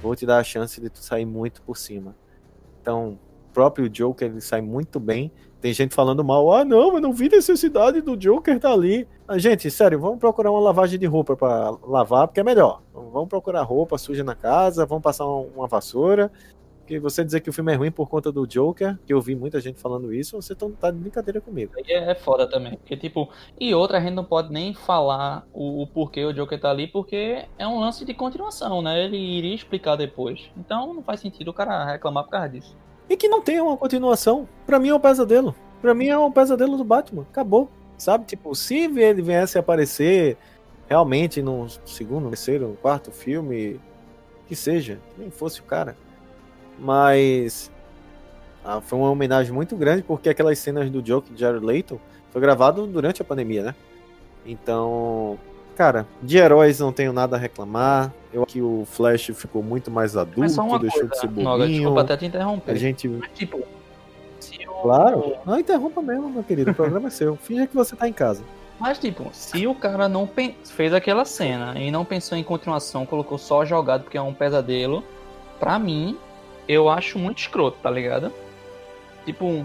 Vou 0.03 0.15
te 0.15 0.25
dar 0.25 0.39
a 0.39 0.43
chance 0.43 0.79
de 0.81 0.89
tu 0.89 0.99
sair 0.99 1.25
muito 1.25 1.61
por 1.61 1.77
cima. 1.77 2.13
Então, 2.81 3.17
próprio 3.53 3.89
Joker 3.89 4.27
ele 4.29 4.41
sai 4.41 4.61
muito 4.61 4.99
bem. 4.99 5.31
Tem 5.61 5.73
gente 5.73 5.95
falando 5.95 6.23
mal, 6.23 6.51
ah 6.53 6.65
não, 6.65 6.95
eu 6.95 7.01
não 7.01 7.13
vi 7.13 7.29
necessidade 7.29 8.01
do 8.01 8.17
Joker 8.17 8.59
tá 8.59 8.71
ali. 8.71 9.07
Ah, 9.31 9.37
gente, 9.37 9.71
sério, 9.71 9.99
vamos 9.99 10.19
procurar 10.19 10.51
uma 10.51 10.59
lavagem 10.59 10.99
de 10.99 11.05
roupa 11.05 11.37
para 11.37 11.71
lavar, 11.87 12.27
porque 12.27 12.41
é 12.41 12.43
melhor. 12.43 12.81
Vamos 12.93 13.29
procurar 13.29 13.61
roupa 13.61 13.97
suja 13.97 14.23
na 14.23 14.35
casa, 14.35 14.85
vamos 14.85 15.03
passar 15.03 15.25
uma 15.25 15.67
vassoura 15.67 16.29
porque 16.91 16.99
você 16.99 17.23
dizer 17.23 17.39
que 17.39 17.49
o 17.49 17.53
filme 17.53 17.71
é 17.71 17.75
ruim 17.75 17.89
por 17.89 18.09
conta 18.09 18.33
do 18.33 18.45
Joker, 18.45 18.97
que 19.05 19.13
eu 19.13 19.21
vi 19.21 19.33
muita 19.33 19.61
gente 19.61 19.79
falando 19.79 20.13
isso, 20.13 20.41
você 20.41 20.53
tá 20.53 20.91
de 20.91 20.97
brincadeira 20.97 21.39
comigo. 21.39 21.71
Aí 21.77 21.83
é 21.87 22.13
foda 22.13 22.45
também. 22.45 22.75
Porque, 22.75 22.97
tipo, 22.97 23.29
e 23.57 23.73
outra, 23.73 23.97
a 23.97 24.01
gente 24.01 24.13
não 24.13 24.25
pode 24.25 24.51
nem 24.51 24.73
falar 24.73 25.47
o, 25.53 25.83
o, 25.83 25.87
porquê 25.87 26.25
o 26.25 26.33
Joker 26.33 26.59
tá 26.59 26.69
ali, 26.69 26.87
porque 26.87 27.45
é 27.57 27.65
um 27.65 27.79
lance 27.79 28.03
de 28.03 28.13
continuação, 28.13 28.81
né? 28.81 29.05
Ele 29.05 29.15
iria 29.15 29.55
explicar 29.55 29.95
depois. 29.95 30.51
Então 30.57 30.93
não 30.93 31.01
faz 31.01 31.21
sentido 31.21 31.47
o 31.47 31.53
cara 31.53 31.85
reclamar 31.85 32.25
por 32.25 32.31
causa 32.31 32.49
disso. 32.49 32.75
E 33.09 33.15
que 33.15 33.29
não 33.29 33.41
tenha 33.41 33.63
uma 33.63 33.77
continuação. 33.77 34.45
Pra 34.65 34.77
mim 34.77 34.89
é 34.89 34.95
um 34.95 34.99
pesadelo. 34.99 35.55
Pra 35.81 35.93
mim 35.93 36.07
é 36.07 36.17
um 36.17 36.31
pesadelo 36.31 36.75
do 36.75 36.83
Batman. 36.83 37.21
Acabou. 37.21 37.69
Sabe? 38.01 38.25
Tipo, 38.25 38.55
se 38.55 38.75
ele 38.75 39.21
viesse 39.21 39.57
a 39.57 39.61
aparecer 39.61 40.37
realmente 40.89 41.41
no 41.41 41.67
segundo, 41.85 42.29
terceiro, 42.29 42.77
quarto 42.81 43.11
filme, 43.11 43.79
que 44.47 44.55
seja, 44.55 44.99
que 45.13 45.21
nem 45.21 45.29
fosse 45.29 45.59
o 45.61 45.63
cara 45.63 45.95
mas 46.81 47.71
ah, 48.65 48.81
foi 48.81 48.97
uma 48.97 49.09
homenagem 49.09 49.53
muito 49.53 49.75
grande 49.75 50.01
porque 50.01 50.29
aquelas 50.29 50.57
cenas 50.59 50.89
do 50.89 51.05
Joke 51.05 51.31
de 51.31 51.39
Jared 51.39 51.63
Leto 51.63 52.01
foi 52.31 52.41
gravado 52.41 52.87
durante 52.87 53.21
a 53.21 53.25
pandemia, 53.25 53.63
né? 53.63 53.75
Então, 54.45 55.37
cara, 55.75 56.07
de 56.21 56.37
heróis 56.37 56.79
não 56.79 56.91
tenho 56.91 57.13
nada 57.13 57.35
a 57.35 57.39
reclamar. 57.39 58.11
Eu 58.33 58.43
acho 58.43 58.53
que 58.53 58.61
o 58.61 58.85
Flash 58.85 59.31
ficou 59.35 59.61
muito 59.61 59.91
mais 59.91 60.17
adulto, 60.17 60.41
deixou 60.41 60.67
coisa, 60.67 61.07
de 61.07 61.19
ser 61.19 61.27
bobinho. 61.27 61.43
Noga, 61.43 61.67
desculpa 61.67 62.01
até 62.01 62.17
te 62.17 62.25
interromper. 62.25 62.71
A 62.71 62.75
gente... 62.75 63.07
Mas, 63.07 63.29
tipo, 63.35 63.61
Claro, 64.81 65.35
não 65.45 65.59
interrompa 65.59 66.01
mesmo, 66.01 66.29
meu 66.29 66.43
querido. 66.43 66.71
O 66.71 66.75
programa 66.75 67.07
é 67.07 67.11
seu. 67.11 67.35
Finja 67.35 67.67
que 67.67 67.75
você 67.75 67.95
tá 67.95 68.07
em 68.07 68.13
casa. 68.13 68.43
Mas, 68.79 68.97
tipo, 68.97 69.29
se 69.31 69.67
o 69.67 69.75
cara 69.75 70.09
não 70.09 70.27
fez 70.65 70.93
aquela 70.93 71.23
cena 71.23 71.79
e 71.79 71.91
não 71.91 72.03
pensou 72.03 72.37
em 72.37 72.43
continuação, 72.43 73.05
colocou 73.05 73.37
só 73.37 73.63
jogado 73.63 74.03
porque 74.03 74.17
é 74.17 74.21
um 74.21 74.33
pesadelo, 74.33 75.03
pra 75.59 75.77
mim, 75.77 76.17
eu 76.67 76.89
acho 76.89 77.19
muito 77.19 77.37
escroto, 77.37 77.77
tá 77.81 77.91
ligado? 77.91 78.31
Tipo, 79.23 79.63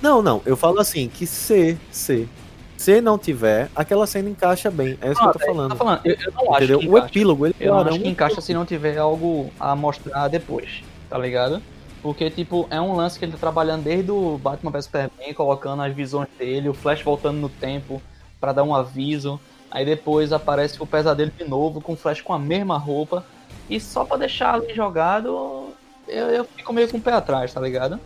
não, 0.00 0.22
não, 0.22 0.40
eu 0.46 0.56
falo 0.56 0.80
assim, 0.80 1.08
que 1.08 1.26
se, 1.26 1.76
se, 1.90 2.28
se 2.76 3.00
não 3.00 3.18
tiver, 3.18 3.68
aquela 3.74 4.06
cena 4.06 4.30
encaixa 4.30 4.70
bem. 4.70 4.98
É 5.00 5.10
isso 5.10 5.20
ah, 5.20 5.24
que 5.24 5.28
eu 5.28 5.32
tô 5.32 5.42
é, 5.42 5.46
falando. 5.46 5.76
falando. 5.76 6.00
Eu, 6.04 6.14
eu, 6.14 6.32
não 6.32 6.56
Entendeu? 6.56 6.78
acho 6.78 6.86
que 6.86 6.88
O 6.88 6.98
epílogo, 6.98 7.46
ele 7.46 7.54
Eu 7.58 7.76
acho 7.76 7.98
que 7.98 8.08
encaixa 8.08 8.40
se 8.40 8.54
não 8.54 8.64
tiver 8.64 8.98
algo 8.98 9.50
a 9.58 9.74
mostrar 9.74 10.28
depois, 10.28 10.82
tá 11.08 11.18
ligado? 11.18 11.62
Porque, 12.02 12.28
tipo, 12.28 12.66
é 12.68 12.80
um 12.80 12.96
lance 12.96 13.18
que 13.18 13.24
ele 13.24 13.32
tá 13.32 13.38
trabalhando 13.38 13.84
desde 13.84 14.10
o 14.10 14.36
Batman 14.36 14.72
vs 14.72 14.86
Superman, 14.86 15.34
colocando 15.34 15.82
as 15.82 15.94
visões 15.94 16.28
dele, 16.36 16.68
o 16.68 16.74
Flash 16.74 17.00
voltando 17.02 17.38
no 17.38 17.48
tempo 17.48 18.02
para 18.40 18.52
dar 18.52 18.64
um 18.64 18.74
aviso. 18.74 19.40
Aí 19.70 19.84
depois 19.84 20.32
aparece 20.32 20.82
o 20.82 20.86
pesadelo 20.86 21.30
de 21.30 21.44
novo, 21.44 21.80
com 21.80 21.92
o 21.92 21.96
Flash 21.96 22.20
com 22.20 22.32
a 22.32 22.38
mesma 22.38 22.76
roupa. 22.76 23.24
E 23.70 23.78
só 23.78 24.04
pra 24.04 24.16
deixar 24.16 24.54
ali 24.54 24.74
jogado, 24.74 25.68
eu, 26.08 26.26
eu 26.26 26.44
fico 26.44 26.72
meio 26.72 26.88
com 26.88 26.98
o 26.98 27.00
pé 27.00 27.12
atrás, 27.12 27.54
tá 27.54 27.60
ligado? 27.60 28.00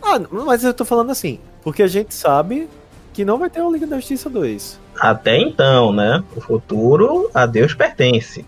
Ah, 0.00 0.20
mas 0.30 0.62
eu 0.62 0.72
tô 0.72 0.84
falando 0.84 1.10
assim, 1.10 1.40
porque 1.62 1.82
a 1.82 1.88
gente 1.88 2.14
sabe 2.14 2.68
que 3.12 3.24
não 3.24 3.38
vai 3.38 3.50
ter 3.50 3.60
o 3.60 3.72
Liga 3.72 3.86
da 3.86 3.96
Justiça 3.96 4.30
2. 4.30 4.78
Até 5.00 5.38
então, 5.38 5.92
né? 5.92 6.22
O 6.36 6.40
futuro 6.40 7.30
a 7.34 7.44
Deus 7.44 7.74
pertence. 7.74 8.44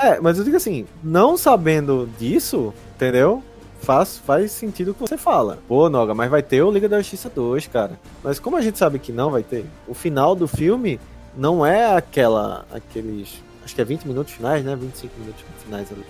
É, 0.00 0.20
mas 0.20 0.38
eu 0.38 0.44
digo 0.44 0.56
assim, 0.56 0.86
não 1.02 1.36
sabendo 1.36 2.08
disso, 2.18 2.72
entendeu? 2.96 3.42
faz, 3.80 4.18
faz 4.18 4.52
sentido 4.52 4.90
o 4.90 4.94
que 4.94 5.00
você 5.00 5.16
fala. 5.16 5.58
Pô, 5.66 5.88
Noga, 5.88 6.14
mas 6.14 6.30
vai 6.30 6.42
ter 6.42 6.62
o 6.62 6.70
Liga 6.70 6.88
da 6.88 6.98
Justiça 6.98 7.30
2, 7.30 7.66
cara. 7.66 7.98
Mas 8.22 8.38
como 8.38 8.56
a 8.56 8.60
gente 8.60 8.78
sabe 8.78 8.98
que 8.98 9.12
não 9.12 9.30
vai 9.30 9.42
ter, 9.42 9.64
o 9.88 9.94
final 9.94 10.34
do 10.36 10.46
filme 10.46 11.00
não 11.36 11.64
é 11.64 11.96
aquela. 11.96 12.64
aqueles. 12.72 13.42
Acho 13.64 13.74
que 13.74 13.80
é 13.80 13.84
20 13.84 14.04
minutos 14.06 14.32
finais, 14.32 14.64
né? 14.64 14.76
25 14.76 15.14
minutos 15.18 15.42
finais 15.64 15.90
ali. 15.90 16.04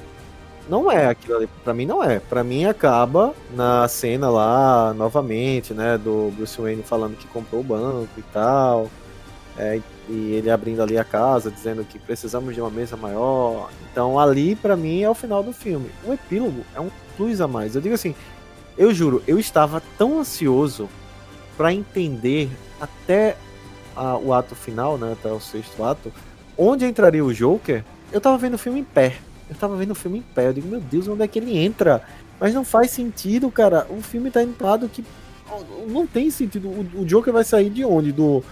Não 0.69 0.91
é 0.91 1.07
aquilo 1.07 1.37
ali. 1.37 1.49
Pra 1.65 1.75
mim 1.75 1.87
não 1.87 2.03
é. 2.03 2.21
Pra 2.21 2.45
mim 2.45 2.65
acaba 2.65 3.35
na 3.55 3.87
cena 3.89 4.29
lá, 4.29 4.95
novamente, 4.95 5.75
né? 5.75 5.99
Do 5.99 6.33
Bruce 6.37 6.61
Wayne 6.61 6.83
falando 6.83 7.17
que 7.17 7.27
comprou 7.29 7.61
o 7.61 7.65
banco 7.65 8.09
e 8.17 8.23
tal. 8.33 8.89
É, 9.59 9.81
e 10.11 10.33
ele 10.33 10.51
abrindo 10.51 10.83
ali 10.83 10.99
a 10.99 11.05
casa, 11.05 11.51
dizendo 11.51 11.85
que 11.85 11.99
precisamos 11.99 12.55
de 12.55 12.61
uma 12.61 12.71
mesa 12.71 12.97
maior. 12.97 13.71
Então 13.91 14.19
ali 14.19 14.57
para 14.57 14.77
mim 14.77 15.03
é 15.03 15.09
o 15.09 15.15
final 15.15 15.43
do 15.43 15.53
filme. 15.53 15.89
O 16.05 16.13
epílogo 16.13 16.65
é 16.75 16.81
um 16.81 16.91
plus 17.17 17.41
a 17.41 17.47
mais. 17.47 17.77
Eu 17.77 17.81
digo 17.81 17.95
assim, 17.95 18.15
eu 18.77 18.93
juro, 18.93 19.23
eu 19.27 19.39
estava 19.39 19.81
tão 19.97 20.19
ansioso 20.19 20.89
para 21.57 21.73
entender 21.73 22.51
até 22.81 23.37
a, 23.95 24.17
o 24.17 24.35
ato 24.35 24.55
final, 24.55 24.99
né, 24.99 25.13
até 25.13 25.31
o 25.31 25.39
sexto 25.39 25.85
ato, 25.85 26.13
onde 26.59 26.85
entraria 26.85 27.25
o 27.25 27.33
Joker. 27.33 27.85
Eu 28.11 28.21
tava 28.21 28.37
vendo 28.37 28.55
o 28.55 28.59
filme 28.59 28.81
em 28.81 28.85
pé. 28.85 29.17
Eu 29.49 29.55
tava 29.55 29.77
vendo 29.77 29.93
o 29.93 29.95
filme 29.95 30.19
em 30.19 30.23
pé. 30.23 30.49
Eu 30.49 30.53
digo, 30.55 30.69
meu 30.69 30.81
Deus, 30.81 31.07
onde 31.07 31.23
é 31.23 31.29
que 31.29 31.39
ele 31.39 31.57
entra? 31.57 32.03
Mas 32.41 32.53
não 32.53 32.65
faz 32.65 32.91
sentido, 32.91 33.51
cara. 33.51 33.87
O 33.91 34.01
filme 34.01 34.31
tá 34.31 34.43
entrado 34.43 34.89
que 34.89 35.05
não 35.89 36.07
tem 36.07 36.31
sentido. 36.31 36.69
O, 36.69 37.03
o 37.03 37.05
Joker 37.05 37.33
vai 37.33 37.45
sair 37.45 37.71
de 37.71 37.85
onde? 37.85 38.13
Do 38.13 38.43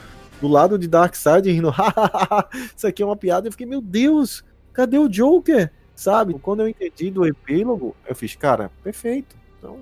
do 0.40 0.48
lado 0.48 0.78
de 0.78 0.88
Darkseid 0.88 1.50
rindo, 1.50 1.72
isso 2.76 2.86
aqui 2.86 3.02
é 3.02 3.06
uma 3.06 3.16
piada. 3.16 3.48
Eu 3.48 3.52
fiquei, 3.52 3.66
meu 3.66 3.80
Deus, 3.80 4.44
cadê 4.72 4.98
o 4.98 5.08
Joker? 5.08 5.72
Sabe? 5.94 6.38
Quando 6.38 6.60
eu 6.60 6.68
entendi 6.68 7.10
do 7.10 7.26
epílogo, 7.26 7.96
eu 8.06 8.14
fiz, 8.14 8.36
cara, 8.36 8.70
perfeito. 8.82 9.36
Então, 9.58 9.80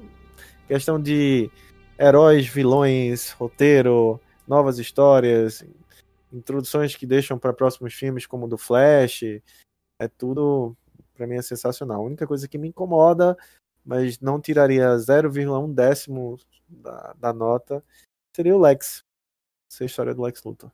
questão 0.67 1.01
de 1.01 1.51
heróis, 1.99 2.47
vilões, 2.47 3.31
roteiro, 3.33 4.21
novas 4.47 4.79
histórias, 4.79 5.65
introduções 6.33 6.97
que 6.97 7.07
deixam 7.07 7.39
para 7.39 7.53
próximos 7.53 7.95
filmes, 7.95 8.27
como 8.27 8.47
o 8.47 8.49
do 8.49 8.57
Flash, 8.57 9.23
é 9.99 10.09
tudo, 10.09 10.77
para 11.15 11.27
mim, 11.27 11.37
é 11.37 11.43
sensacional. 11.43 12.01
A 12.01 12.05
única 12.05 12.27
coisa 12.27 12.49
que 12.49 12.59
me 12.59 12.69
incomoda, 12.69 13.37
mas 13.85 14.19
não 14.21 14.41
tiraria 14.41 14.97
0,1 14.97 15.73
décimo 15.75 16.39
da, 16.69 17.15
da 17.19 17.33
nota, 17.33 17.83
seria 18.35 18.57
o 18.57 18.61
Lex. 18.61 19.06
É 19.81 19.85
a 19.85 19.87
história 19.87 20.15
do 20.15 20.23
Lex 20.23 20.43
Luthor. 20.45 20.71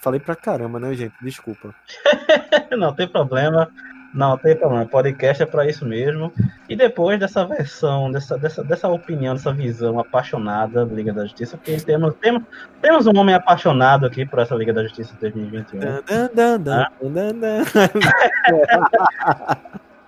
Falei 0.00 0.18
pra 0.18 0.34
caramba, 0.34 0.80
né, 0.80 0.94
gente? 0.94 1.14
Desculpa. 1.22 1.74
não 2.76 2.92
tem 2.92 3.06
problema. 3.06 3.70
Não 4.14 4.36
tem 4.36 4.56
problema. 4.56 4.84
Podcast 4.84 5.42
é 5.42 5.46
para 5.46 5.66
isso 5.66 5.86
mesmo. 5.86 6.32
E 6.68 6.76
depois 6.76 7.18
dessa 7.18 7.44
versão, 7.46 8.10
dessa, 8.10 8.36
dessa, 8.36 8.64
dessa 8.64 8.88
opinião, 8.88 9.34
dessa 9.34 9.52
visão 9.52 9.98
apaixonada 9.98 10.84
da 10.84 10.94
Liga 10.94 11.12
da 11.12 11.22
Justiça, 11.22 11.56
porque 11.56 11.76
temos, 11.80 12.14
temos, 12.16 12.42
temos 12.80 13.06
um 13.06 13.16
homem 13.16 13.34
apaixonado 13.34 14.04
aqui 14.04 14.26
por 14.26 14.38
essa 14.38 14.54
Liga 14.54 14.72
da 14.72 14.82
Justiça 14.82 15.14
2021. 15.20 15.80
Dan, 15.80 16.60
dan, 16.60 17.64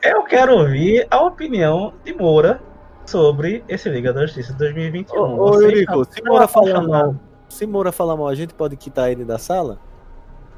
Eu 0.03 0.23
quero 0.25 0.59
ouvir 0.59 1.07
a 1.11 1.21
opinião 1.23 1.95
de 2.05 2.13
Moura 2.13 2.61
sobre 3.07 3.65
esse 3.69 3.89
Liga 3.89 4.13
da 4.13 4.27
Justiça 4.27 4.53
2021. 4.55 5.17
Ô, 5.19 5.51
ô 5.51 5.63
Eurico, 5.63 6.05
se 6.05 6.23
Moura 6.23 6.47
falar 6.47 6.83
mal 6.83 7.15
se 7.49 7.67
Moura 7.67 7.93
falar 7.93 8.17
mal, 8.17 8.29
a 8.29 8.35
gente 8.35 8.55
pode 8.55 8.77
quitar 8.77 9.11
ele 9.11 9.25
da 9.25 9.39
sala? 9.39 9.79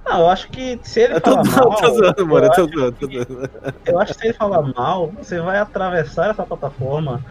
Não, 0.05 0.21
eu 0.21 0.29
acho 0.29 0.49
que 0.51 0.79
se 0.83 1.01
ele 1.01 1.21
falar 1.21 1.45
mal. 1.45 1.77
Tô 1.77 1.95
zoando, 1.95 2.27
Moura, 2.27 2.51
tô 2.51 2.67
zoando, 2.67 2.93
tô 2.93 3.07
zoando. 3.07 3.51
Eu 3.85 3.99
acho 3.99 4.15
que 4.15 4.21
se 4.21 4.27
ele 4.29 4.35
falar 4.35 4.63
mal, 4.63 5.13
você 5.19 5.41
vai 5.41 5.59
atravessar 5.59 6.31
essa 6.31 6.45
plataforma 6.45 7.25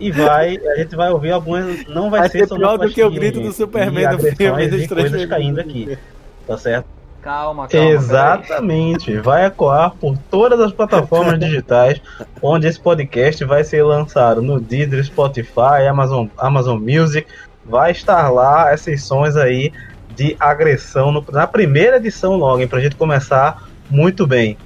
e 0.00 0.10
vai. 0.10 0.56
A 0.56 0.76
gente 0.76 0.96
vai 0.96 1.10
ouvir 1.10 1.32
algumas. 1.32 1.86
Não 1.86 2.10
vai, 2.10 2.20
vai 2.20 2.28
ser, 2.30 2.48
ser 2.48 2.56
pior 2.56 2.78
do 2.78 2.88
que 2.88 3.02
o 3.02 3.10
grito 3.10 3.40
do 3.40 3.52
Superman 3.52 4.16
do 4.16 4.36
filme 4.36 4.68
dos 4.68 4.86
coisas 4.86 5.26
caindo 5.26 5.60
aqui. 5.60 5.98
Tá 6.46 6.56
certo? 6.56 6.86
Calma, 7.24 7.68
calma. 7.68 7.90
Exatamente. 7.90 9.16
Vai 9.16 9.46
ecoar 9.46 9.94
por 9.98 10.16
todas 10.30 10.60
as 10.60 10.72
plataformas 10.72 11.38
digitais 11.38 12.00
onde 12.42 12.66
esse 12.66 12.78
podcast 12.78 13.42
vai 13.46 13.64
ser 13.64 13.82
lançado 13.82 14.42
no 14.42 14.60
Deezer, 14.60 15.02
Spotify, 15.04 15.86
Amazon, 15.88 16.26
Amazon 16.36 16.78
Music, 16.78 17.26
vai 17.64 17.92
estar 17.92 18.28
lá 18.30 18.70
as 18.70 18.82
sessões 18.82 19.36
aí 19.36 19.72
de 20.14 20.36
agressão 20.38 21.10
no, 21.10 21.24
na 21.32 21.46
primeira 21.46 21.96
edição 21.96 22.36
logo, 22.36 22.66
para 22.68 22.78
a 22.78 22.82
gente 22.82 22.96
começar 22.96 23.68
muito 23.90 24.26
bem. 24.26 24.56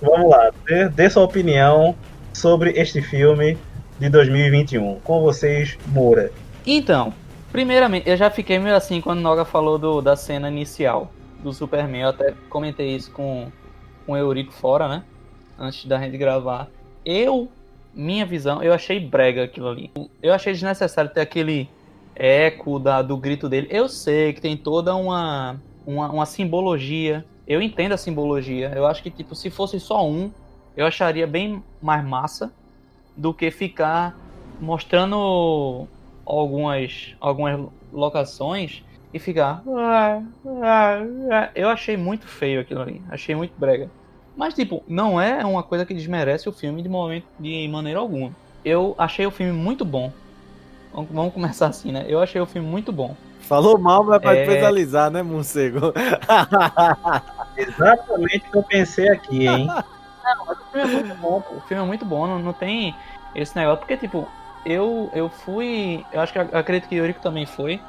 Vamos 0.00 0.30
lá, 0.30 0.50
dê, 0.66 0.88
dê, 0.88 1.10
sua 1.10 1.24
opinião 1.24 1.94
sobre 2.32 2.70
este 2.70 3.02
filme 3.02 3.58
de 3.98 4.08
2021. 4.08 5.00
Com 5.00 5.20
vocês, 5.20 5.76
Moura. 5.86 6.32
Então, 6.66 7.12
primeiramente, 7.52 8.08
eu 8.08 8.16
já 8.16 8.30
fiquei 8.30 8.58
meio 8.58 8.74
assim 8.74 9.00
quando 9.00 9.20
Noga 9.20 9.44
falou 9.44 9.78
do, 9.78 10.00
da 10.00 10.16
cena 10.16 10.48
inicial 10.48 11.10
do 11.42 11.52
Superman. 11.52 12.02
Eu 12.02 12.08
até 12.08 12.34
comentei 12.48 12.94
isso 12.96 13.10
com, 13.10 13.52
com 14.06 14.12
o 14.12 14.16
Eurico 14.16 14.52
fora, 14.52 14.88
né? 14.88 15.02
Antes 15.58 15.84
da 15.84 15.98
gente 15.98 16.16
gravar. 16.16 16.68
Eu, 17.04 17.50
minha 17.94 18.24
visão, 18.24 18.62
eu 18.62 18.72
achei 18.72 18.98
brega 18.98 19.44
aquilo 19.44 19.68
ali. 19.68 19.90
Eu 20.22 20.32
achei 20.32 20.54
desnecessário 20.54 21.10
ter 21.10 21.20
aquele 21.20 21.68
eco 22.20 22.78
da, 22.78 23.00
do 23.00 23.16
grito 23.16 23.48
dele. 23.48 23.66
Eu 23.70 23.88
sei 23.88 24.34
que 24.34 24.42
tem 24.42 24.54
toda 24.54 24.94
uma, 24.94 25.58
uma, 25.86 26.12
uma, 26.12 26.26
simbologia. 26.26 27.24
Eu 27.48 27.62
entendo 27.62 27.92
a 27.92 27.96
simbologia. 27.96 28.70
Eu 28.76 28.86
acho 28.86 29.02
que, 29.02 29.10
tipo, 29.10 29.34
se 29.34 29.48
fosse 29.48 29.80
só 29.80 30.06
um, 30.06 30.30
eu 30.76 30.86
acharia 30.86 31.26
bem 31.26 31.64
mais 31.80 32.04
massa 32.04 32.52
do 33.16 33.32
que 33.32 33.50
ficar 33.50 34.14
mostrando 34.60 35.88
algumas, 36.26 37.16
algumas 37.18 37.58
locações 37.90 38.82
e 39.14 39.18
ficar. 39.18 39.62
Eu 41.54 41.70
achei 41.70 41.96
muito 41.96 42.26
feio 42.26 42.60
aquilo 42.60 42.82
ali. 42.82 43.00
Achei 43.08 43.34
muito 43.34 43.54
brega. 43.58 43.90
Mas, 44.36 44.52
tipo, 44.52 44.84
não 44.86 45.18
é 45.18 45.44
uma 45.44 45.62
coisa 45.62 45.86
que 45.86 45.94
desmerece 45.94 46.48
o 46.48 46.52
filme 46.52 46.82
de 46.82 46.88
momento 46.88 47.24
de 47.38 47.66
maneira 47.68 47.98
alguma. 47.98 48.30
Eu 48.62 48.94
achei 48.98 49.26
o 49.26 49.30
filme 49.30 49.52
muito 49.52 49.86
bom. 49.86 50.12
Vamos 50.92 51.32
começar 51.32 51.68
assim, 51.68 51.92
né? 51.92 52.04
Eu 52.08 52.20
achei 52.20 52.40
o 52.40 52.46
filme 52.46 52.68
muito 52.68 52.92
bom. 52.92 53.16
Falou 53.40 53.78
mal, 53.78 54.04
mas 54.04 54.22
vai 54.22 54.38
é... 54.38 55.10
né, 55.10 55.22
morcego? 55.22 55.92
Exatamente 57.56 58.38
o 58.48 58.50
que 58.50 58.56
eu 58.58 58.62
pensei 58.62 59.08
aqui, 59.08 59.46
hein? 59.46 59.66
Não, 59.66 60.46
mas 60.46 60.58
o 60.58 60.64
filme 60.70 60.92
é 60.92 61.02
muito 61.02 61.14
bom, 61.16 61.42
O 61.56 61.60
filme 61.62 61.82
é 61.82 61.86
muito 61.86 62.04
bom, 62.04 62.26
não, 62.26 62.38
não 62.38 62.52
tem 62.52 62.94
esse 63.34 63.56
negócio. 63.56 63.78
Porque, 63.78 63.96
tipo, 63.96 64.28
eu, 64.64 65.10
eu 65.14 65.28
fui. 65.28 66.04
Eu 66.12 66.20
acho 66.20 66.32
que 66.32 66.38
acredito 66.38 66.88
que 66.88 66.96
o 66.96 66.98
Eurico 66.98 67.20
também 67.20 67.46
foi. 67.46 67.80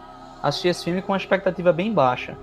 Assistir 0.41 0.69
esse 0.69 0.83
filme 0.83 1.01
com 1.01 1.11
uma 1.11 1.17
expectativa 1.17 1.71
bem 1.71 1.93
baixa. 1.93 2.35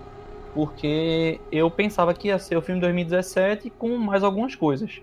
Porque 0.55 1.41
eu 1.51 1.71
pensava 1.71 2.15
que 2.15 2.29
ia 2.29 2.39
ser 2.39 2.57
o 2.57 2.63
filme 2.63 2.81
2017 2.81 3.71
com 3.71 3.97
mais 3.97 4.23
algumas 4.23 4.55
coisas. 4.55 5.01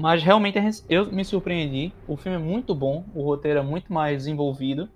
Mas 0.00 0.22
realmente 0.22 0.58
eu 0.88 1.12
me 1.12 1.22
surpreendi. 1.24 1.92
O 2.08 2.16
filme 2.16 2.38
é 2.38 2.40
muito 2.40 2.74
bom, 2.74 3.04
o 3.14 3.22
roteiro 3.22 3.58
é 3.58 3.62
muito 3.62 3.92
mais 3.92 4.16
desenvolvido. 4.16 4.88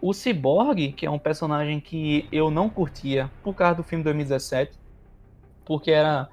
O 0.00 0.14
Cyborg, 0.14 0.92
que 0.92 1.04
é 1.04 1.10
um 1.10 1.18
personagem 1.18 1.78
que 1.78 2.26
eu 2.32 2.50
não 2.50 2.70
curtia 2.70 3.30
por 3.42 3.54
causa 3.54 3.74
do 3.74 3.82
filme 3.82 4.02
2017, 4.02 4.72
porque 5.62 5.90
era 5.90 6.26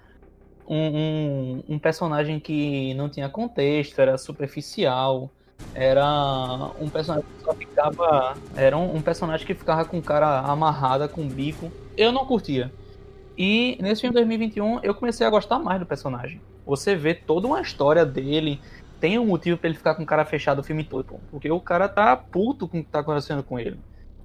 um, 0.66 0.78
um, 0.78 1.64
um 1.76 1.80
personagem 1.80 2.40
que 2.40 2.94
não 2.94 3.10
tinha 3.10 3.28
contexto, 3.28 4.00
era 4.00 4.18
superficial, 4.18 5.30
era 5.74 6.72
um 6.80 6.90
personagem 6.90 7.30
que 7.38 7.44
só 7.44 7.54
ficava. 7.54 8.38
Era 8.56 8.78
um, 8.78 8.96
um 8.96 9.02
personagem 9.02 9.46
que 9.46 9.54
ficava 9.54 9.84
com 9.84 10.02
cara 10.02 10.40
amarrada, 10.40 11.10
com 11.10 11.28
bico. 11.28 11.70
Eu 11.98 12.14
não 12.14 12.26
curtia. 12.26 12.72
E 13.38 13.78
nesse 13.82 14.00
filme 14.00 14.14
2021 14.14 14.80
eu 14.82 14.96
comecei 14.96 15.28
a 15.28 15.30
gostar 15.30 15.60
mais 15.60 15.78
do 15.78 15.86
personagem. 15.86 16.40
Você 16.68 16.96
vê 16.96 17.16
toda 17.16 17.48
uma 17.48 17.62
história 17.62 18.06
dele, 18.06 18.60
tem 19.00 19.18
um 19.18 19.26
motivo 19.26 19.58
para 19.58 19.70
ele 19.70 19.78
ficar 19.78 19.96
com 19.96 20.04
o 20.04 20.06
cara 20.06 20.26
fechado 20.26 20.60
o 20.60 20.64
filme 20.64 20.84
todo, 20.84 21.06
pô, 21.06 21.20
porque 21.32 21.50
o 21.50 21.60
cara 21.60 21.88
tá 21.88 22.16
puto 22.16 22.68
com 22.68 22.80
o 22.80 22.84
que 22.84 22.92
tá 22.92 23.00
acontecendo 23.00 23.42
com 23.42 23.58
ele. 23.58 23.80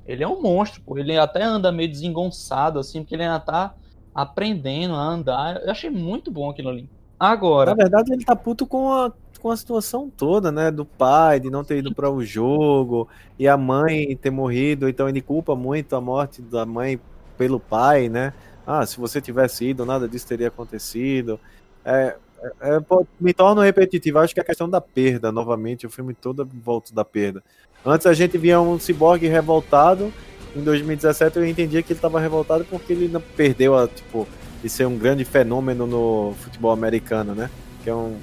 Ele 0.05 0.25
é 0.25 0.29
um 0.29 0.43
monstro, 0.43 0.83
pô. 0.83 0.99
Ele 0.99 1.17
até 1.17 1.43
anda 1.45 1.71
meio 1.71 1.89
desengonçado, 1.89 2.79
assim, 2.79 3.01
porque 3.01 3.15
ele 3.15 3.23
ainda 3.23 3.39
tá 3.39 3.75
aprendendo 4.13 4.95
a 4.95 5.01
andar. 5.01 5.63
Eu 5.63 5.71
achei 5.71 5.89
muito 5.89 6.31
bom 6.31 6.51
aquilo 6.51 6.71
ali. 6.71 6.89
Agora. 7.19 7.71
Na 7.71 7.77
verdade, 7.77 8.13
ele 8.13 8.25
tá 8.25 8.35
puto 8.35 8.67
com 8.67 8.93
a, 8.93 9.13
com 9.41 9.49
a 9.49 9.57
situação 9.57 10.11
toda, 10.11 10.51
né? 10.51 10.73
Do 10.73 10.85
pai, 10.85 11.39
de 11.39 11.49
não 11.51 11.63
ter 11.63 11.79
ido 11.79 11.95
para 11.95 12.11
o 12.11 12.25
jogo, 12.25 13.09
e 13.39 13.47
a 13.47 13.57
mãe 13.57 14.17
ter 14.17 14.31
morrido, 14.31 14.89
então 14.89 15.09
ele 15.09 15.23
culpa 15.23 15.55
muito 15.55 15.95
a 15.95 16.01
morte 16.01 16.43
da 16.43 16.67
mãe 16.67 16.99
pelo 17.39 17.61
pai, 17.61 18.09
né? 18.09 18.33
ah, 18.67 18.87
se 18.87 18.99
você 18.99 19.21
tivesse 19.21 19.67
ido, 19.67 19.85
nada 19.85 20.09
disso 20.09 20.27
teria 20.27 20.49
acontecido. 20.49 21.39
É, 21.85 22.17
é, 22.61 22.77
é 22.77 22.81
me 23.21 23.33
torna 23.33 23.65
repetitivo. 23.65 24.19
Acho 24.19 24.35
que 24.35 24.41
a 24.41 24.45
questão 24.45 24.69
da 24.69 24.81
perda, 24.81 25.31
novamente, 25.31 25.87
o 25.87 25.91
filme 25.91 26.15
todo 26.15 26.49
volta 26.65 26.95
da 26.95 27.05
perda. 27.05 27.43
Antes 27.85 28.07
a 28.07 28.15
gente 28.15 28.39
via 28.39 28.61
um 28.61 28.79
ciborgue 28.79 29.27
revoltado. 29.29 30.13
Em 30.55 30.63
2017 30.63 31.39
eu 31.39 31.47
entendia 31.47 31.83
que 31.83 31.93
ele 31.93 31.99
estava 31.99 32.21
revoltado 32.21 32.65
porque 32.65 32.93
ele 32.93 33.11
perdeu 33.37 33.77
a, 33.77 33.89
tipo, 33.89 34.29
de 34.63 34.69
ser 34.69 34.87
um 34.87 34.97
grande 34.97 35.25
fenômeno 35.25 35.87
no 35.87 36.35
futebol 36.41 36.71
americano, 36.71 37.35
né? 37.35 37.51
Que 37.83 37.91
é 37.91 37.95
um, 37.95 38.17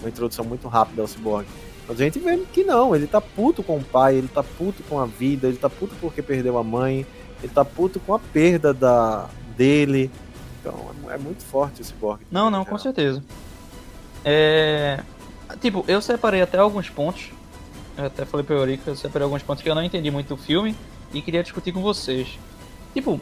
uma 0.00 0.08
introdução 0.08 0.44
muito 0.44 0.68
rápida 0.68 1.02
ao 1.02 1.08
ciborgue. 1.08 1.48
Mas 1.88 2.00
a 2.00 2.04
gente 2.04 2.18
vê 2.18 2.36
que 2.52 2.64
não, 2.64 2.94
ele 2.94 3.06
tá 3.06 3.20
puto 3.20 3.62
com 3.62 3.76
o 3.76 3.84
pai, 3.84 4.16
ele 4.16 4.28
tá 4.28 4.42
puto 4.42 4.82
com 4.88 4.98
a 4.98 5.06
vida, 5.06 5.46
ele 5.46 5.56
tá 5.56 5.70
puto 5.70 5.94
porque 6.00 6.22
perdeu 6.22 6.58
a 6.58 6.64
mãe, 6.64 7.06
ele 7.42 7.52
tá 7.52 7.64
puto 7.64 8.00
com 8.00 8.14
a 8.14 8.18
perda 8.18 8.72
da 8.72 9.28
dele. 9.56 10.10
Então 10.60 10.74
é, 11.08 11.14
é 11.14 11.18
muito 11.18 11.44
forte 11.44 11.82
esse 11.82 11.92
Borg. 11.94 12.20
Não, 12.30 12.50
não, 12.50 12.64
com 12.64 12.78
certeza. 12.78 13.22
É. 14.26 14.98
Tipo, 15.60 15.84
eu 15.86 16.02
separei 16.02 16.42
até 16.42 16.58
alguns 16.58 16.90
pontos. 16.90 17.30
Eu 17.96 18.06
até 18.06 18.24
falei 18.24 18.44
pro 18.44 18.56
Eurico, 18.56 18.90
eu 18.90 18.96
separei 18.96 19.24
alguns 19.24 19.42
pontos 19.42 19.62
que 19.62 19.70
eu 19.70 19.74
não 19.74 19.82
entendi 19.82 20.10
muito 20.10 20.28
do 20.28 20.36
filme 20.36 20.76
e 21.14 21.22
queria 21.22 21.42
discutir 21.42 21.72
com 21.72 21.80
vocês. 21.80 22.38
Tipo, 22.92 23.20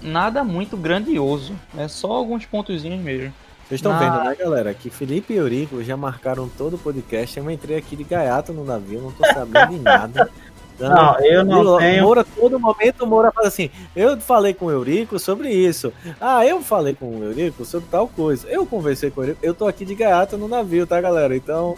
nada 0.00 0.42
muito 0.42 0.76
grandioso. 0.76 1.54
É 1.76 1.86
só 1.86 2.10
alguns 2.10 2.46
pontozinhos 2.46 3.00
mesmo. 3.00 3.32
Vocês 3.68 3.78
estão 3.78 3.92
Na... 3.92 3.98
vendo, 3.98 4.24
né, 4.24 4.34
galera? 4.34 4.74
Que 4.74 4.90
Felipe 4.90 5.32
e 5.32 5.36
Eurico 5.36 5.84
já 5.84 5.96
marcaram 5.96 6.48
todo 6.48 6.74
o 6.74 6.78
podcast. 6.78 7.38
Eu 7.38 7.48
entrei 7.48 7.76
aqui 7.76 7.94
de 7.94 8.02
gaiato 8.02 8.52
no 8.52 8.64
navio, 8.64 9.00
não 9.00 9.12
tô 9.12 9.24
sabendo 9.26 9.74
de 9.74 9.78
nada. 9.78 10.28
Não, 10.88 11.20
eu 11.20 11.44
não 11.44 11.78
tenho. 11.78 12.02
Moura, 12.02 12.24
todo 12.24 12.58
momento 12.58 13.04
o 13.04 13.06
Moura 13.06 13.30
fala 13.30 13.48
assim: 13.48 13.70
eu 13.94 14.18
falei 14.20 14.54
com 14.54 14.66
o 14.66 14.70
Eurico 14.70 15.18
sobre 15.18 15.50
isso. 15.50 15.92
Ah, 16.20 16.44
eu 16.46 16.60
falei 16.62 16.94
com 16.94 17.18
o 17.18 17.24
Eurico 17.24 17.64
sobre 17.64 17.88
tal 17.90 18.08
coisa. 18.08 18.48
Eu 18.48 18.66
conversei 18.66 19.10
com 19.10 19.20
o 19.20 19.24
Eurico. 19.24 19.40
Eu 19.42 19.54
tô 19.54 19.68
aqui 19.68 19.84
de 19.84 19.94
gaiato 19.94 20.38
no 20.38 20.48
navio, 20.48 20.86
tá, 20.86 21.00
galera? 21.00 21.36
Então. 21.36 21.76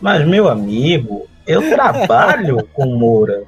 Mas, 0.00 0.26
meu 0.26 0.48
amigo, 0.48 1.26
eu 1.46 1.62
trabalho 1.70 2.66
com 2.72 2.84
o 2.84 2.98
Moura. 2.98 3.44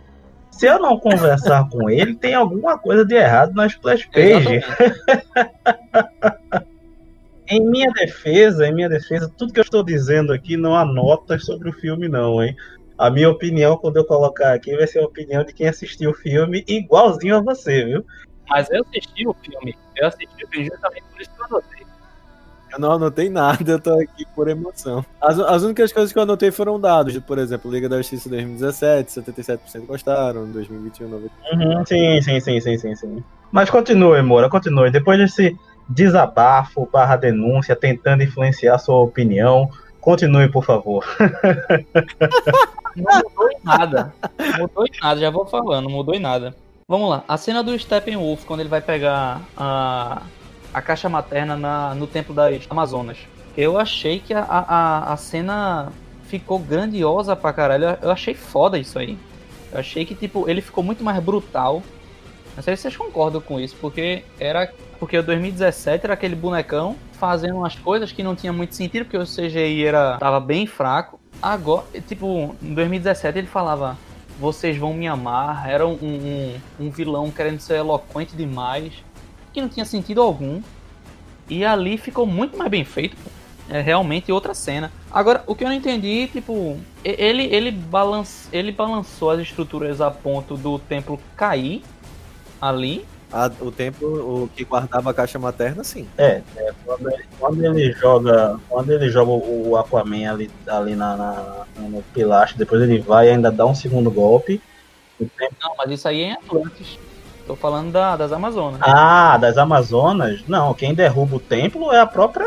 Se 0.51 0.67
eu 0.67 0.79
não 0.79 0.99
conversar 0.99 1.69
com 1.69 1.91
ele, 1.91 2.15
tem 2.15 2.33
alguma 2.33 2.79
coisa 2.79 3.05
de 3.05 3.15
errado 3.15 3.53
na 3.55 3.67
splash 3.67 4.07
page. 4.07 4.63
em 7.47 7.61
minha 7.61 7.91
defesa, 7.93 8.67
em 8.67 8.75
minha 8.75 8.89
defesa, 8.89 9.31
tudo 9.37 9.53
que 9.53 9.61
eu 9.61 9.65
estou 9.65 9.83
dizendo 9.83 10.33
aqui 10.33 10.57
não 10.57 10.75
há 10.75 10.85
notas 10.85 11.45
sobre 11.45 11.69
o 11.69 11.73
filme, 11.73 12.09
não, 12.09 12.43
hein? 12.43 12.57
A 12.99 13.11
minha 13.11 13.29
opinião, 13.29 13.77
quando 13.77 13.97
eu 13.97 14.05
colocar 14.05 14.55
aqui, 14.55 14.75
vai 14.77 14.87
ser 14.87 15.01
a 15.01 15.05
opinião 15.05 15.45
de 15.45 15.53
quem 15.53 15.69
assistiu 15.69 16.11
o 16.11 16.15
filme 16.15 16.65
igualzinho 16.67 17.37
a 17.37 17.41
você, 17.41 17.85
viu? 17.85 18.05
Mas 18.49 18.71
eu 18.71 18.83
assisti 18.83 19.27
o 19.27 19.35
filme. 19.35 19.77
Eu 19.97 20.07
assisti 20.07 20.45
o 20.45 20.49
filme 20.49 20.69
justamente 20.69 21.05
por 21.13 21.21
isso 21.21 21.31
que 21.31 21.41
eu 21.41 21.47
anotei. 21.47 21.87
Eu 22.73 22.81
não 22.81 22.93
anotei 22.93 23.31
nada, 23.31 23.73
eu 23.73 23.81
tô 23.81 23.95
aqui 23.99 24.25
por 24.35 24.49
emoção. 24.49 25.05
As, 25.21 25.39
as 25.39 25.63
únicas 25.63 25.93
coisas 25.93 26.13
que 26.13 26.19
eu 26.19 26.23
anotei 26.23 26.51
foram 26.51 26.81
dados, 26.81 27.17
por 27.21 27.39
exemplo, 27.39 27.71
Liga 27.71 27.89
da 27.89 27.97
Justiça 27.99 28.29
2017, 28.29 29.13
77% 29.13 29.87
gostaram, 29.87 30.51
2021, 30.51 31.09
90%. 31.09 31.31
Uhum, 31.53 31.87
sim, 31.87 32.23
sim, 32.23 32.41
sim, 32.41 32.61
sim, 32.61 32.79
sim, 32.79 32.95
sim. 32.95 33.25
Mas 33.53 33.71
continue, 33.71 34.21
Moura, 34.23 34.51
continue. 34.51 34.91
Depois 34.91 35.19
desse 35.19 35.57
desabafo 35.89 36.89
barra 36.93 37.17
denúncia, 37.17 37.77
tentando 37.77 38.23
influenciar 38.23 38.79
sua 38.79 39.01
opinião, 39.01 39.71
continue, 40.07 40.49
por 40.49 40.65
favor. 40.65 41.05
Não 42.95 43.23
mudou 43.25 43.51
em 43.51 43.59
nada. 43.63 44.15
Mudou 44.57 44.87
em 44.87 45.01
nada, 45.03 45.21
já 45.21 45.31
vou 45.31 45.45
falando, 45.45 45.85
não 45.85 45.91
mudou 45.91 46.15
em 46.15 46.21
nada. 46.21 46.55
Vamos 46.89 47.11
lá, 47.11 47.25
a 47.27 47.37
cena 47.37 47.63
do 47.63 47.77
Steppenwolf, 47.77 48.45
quando 48.45 48.61
ele 48.61 48.69
vai 48.69 48.81
pegar 48.81 49.43
a, 49.57 50.23
a 50.73 50.81
caixa 50.81 51.09
materna 51.09 51.57
na, 51.57 51.95
no 51.97 52.07
templo 52.07 52.33
das 52.33 52.65
Amazonas. 52.71 53.19
Eu 53.57 53.77
achei 53.77 54.21
que 54.21 54.33
a, 54.33 54.45
a, 54.45 55.13
a 55.13 55.17
cena 55.17 55.93
ficou 56.29 56.59
grandiosa 56.61 57.35
pra 57.35 57.53
caralho. 57.53 57.99
Eu 58.01 58.13
achei 58.13 58.35
foda 58.35 58.79
isso 58.79 58.99
aí. 58.99 59.19
Eu 59.73 59.81
achei 59.81 60.07
que, 60.07 60.15
tipo, 60.15 60.49
ele 60.49 60.61
ficou 60.61 60.85
muito 60.85 61.03
mais 61.03 61.23
brutal. 61.23 61.83
Não 62.55 62.63
sei 62.63 62.77
se 62.77 62.83
vocês 62.83 62.97
concordam 62.97 63.41
com 63.41 63.59
isso, 63.59 63.77
porque 63.81 64.23
era. 64.39 64.73
Porque 64.99 65.19
o 65.19 65.23
2017 65.23 66.05
era 66.05 66.15
aquele 66.15 66.35
bonecão 66.35 66.97
fazendo 67.13 67.57
umas 67.57 67.75
coisas 67.75 68.13
que 68.13 68.23
não 68.23 68.35
tinha 68.35 68.53
muito 68.53 68.75
sentido, 68.75 69.05
porque 69.05 69.17
o 69.17 69.25
CGI 69.25 69.85
era, 69.85 70.17
tava 70.19 70.41
bem 70.41 70.67
fraco. 70.67 71.21
Agora, 71.41 71.85
tipo, 72.07 72.55
em 72.63 72.75
2017 72.75 73.39
ele 73.39 73.47
falava: 73.47 73.97
Vocês 74.39 74.77
vão 74.77 74.95
me 74.95 75.07
amar. 75.07 75.69
Era 75.69 75.87
um, 75.87 75.95
um, 75.95 76.55
um 76.81 76.91
vilão 76.91 77.31
querendo 77.31 77.61
ser 77.61 77.77
eloquente 77.77 78.37
demais, 78.37 78.93
que 79.53 79.61
não 79.61 79.69
tinha 79.69 79.85
sentido 79.85 80.23
algum. 80.23 80.63
E 81.49 81.65
ali 81.65 81.97
ficou 81.97 82.27
muito 82.27 82.57
mais 82.57 82.71
bem 82.71 82.85
feito. 82.85 83.17
É 83.69 83.81
realmente 83.81 84.31
outra 84.31 84.55
cena. 84.55 84.93
Agora, 85.11 85.43
o 85.47 85.55
que 85.55 85.65
eu 85.65 85.69
não 85.69 85.75
entendi, 85.75 86.29
tipo, 86.29 86.79
ele 87.05 87.43
ele, 87.45 87.71
balance, 87.73 88.49
ele 88.53 88.71
balançou 88.71 89.31
as 89.31 89.41
estruturas 89.41 90.01
a 90.01 90.11
ponto 90.11 90.57
do 90.57 90.79
templo 90.79 91.19
cair 91.37 91.83
ali 92.61 93.05
a, 93.33 93.51
o 93.61 93.71
tempo 93.73 94.07
o 94.07 94.51
que 94.55 94.65
guardava 94.65 95.11
a 95.11 95.15
caixa 95.15 95.39
materna, 95.39 95.83
sim. 95.83 96.09
É, 96.17 96.43
é 96.57 96.73
quando, 96.85 97.11
ele, 97.11 97.25
quando, 97.39 97.65
ele, 97.65 97.93
joga. 97.93 98.61
Quando 98.69 98.91
ele 98.91 99.11
joga 99.11 99.31
o 99.31 99.77
Aquaman 99.77 100.31
ali, 100.31 100.51
ali 100.67 100.95
na, 100.95 101.17
na, 101.17 101.67
no 101.77 102.03
pilastre, 102.15 102.59
depois 102.59 102.83
ele 102.83 103.01
vai 103.01 103.29
e 103.29 103.31
ainda 103.33 103.51
dá 103.51 103.67
um 103.67 103.75
segundo 103.75 104.11
golpe. 104.11 104.61
Tempo... 105.19 105.55
Não, 105.61 105.75
mas 105.77 105.91
isso 105.91 106.07
aí 106.07 106.23
é 106.23 106.27
em 106.27 106.33
Atlantis. 106.33 106.99
Tô 107.47 107.55
falando 107.55 107.93
da, 107.93 108.17
das 108.17 108.33
Amazonas. 108.33 108.81
Ah, 108.83 109.39
das 109.39 109.57
Amazonas? 109.57 110.43
Não, 110.49 110.75
quem 110.75 110.93
derruba 110.93 111.37
o 111.37 111.41
templo 111.41 111.93
é 111.93 112.01
a 112.01 112.07
própria. 112.07 112.47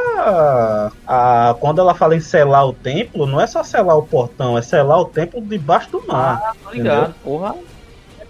A, 1.08 1.56
quando 1.60 1.80
ela 1.80 1.96
fala 1.96 2.16
em 2.16 2.20
selar 2.20 2.68
o 2.68 2.74
templo, 2.74 3.26
não 3.26 3.40
é 3.40 3.48
só 3.48 3.64
selar 3.64 3.98
o 3.98 4.04
portão, 4.04 4.58
é 4.58 4.62
selar 4.62 5.00
o 5.00 5.06
templo 5.06 5.42
debaixo 5.42 5.90
do 5.90 6.06
mar. 6.06 6.42
Ah, 6.44 6.54
tô 6.62 6.72
ligado, 6.72 6.98
entendeu? 6.98 7.16
porra 7.24 7.56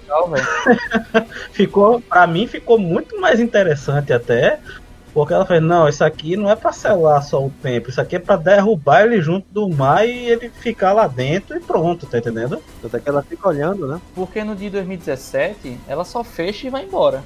legal, 0.10 0.30
velho. 0.30 0.48
ficou, 1.54 2.02
pra 2.02 2.26
mim 2.26 2.48
ficou 2.48 2.80
muito 2.80 3.20
mais 3.20 3.40
interessante 3.40 4.12
até. 4.12 4.60
Porque 5.12 5.34
ela 5.34 5.46
fez, 5.46 5.62
não, 5.62 5.90
isso 5.90 6.04
aqui 6.04 6.38
não 6.38 6.52
é 6.52 6.56
pra 6.56 6.72
selar 6.72 7.24
só 7.24 7.44
o 7.44 7.50
tempo, 7.50 7.90
isso 7.90 8.00
aqui 8.00 8.18
é 8.18 8.20
pra 8.20 8.36
derrubar 8.36 9.02
ele 9.02 9.20
junto 9.20 9.46
do 9.52 9.68
mar 9.68 10.08
e 10.08 10.30
ele 10.30 10.50
ficar 10.50 10.94
lá 10.94 11.08
dentro 11.08 11.58
e 11.58 11.60
pronto, 11.60 12.06
tá 12.06 12.20
entendendo? 12.20 12.62
Até 12.84 13.00
que 13.00 13.10
ela 13.10 13.24
fica 13.24 13.48
olhando, 13.48 13.88
né? 13.88 14.00
Porque 14.14 14.44
no 14.44 14.56
dia 14.56 14.70
2017 14.70 15.80
ela 15.88 16.06
só 16.06 16.24
fecha 16.24 16.68
e 16.68 16.70
vai 16.70 16.86
embora. 16.86 17.24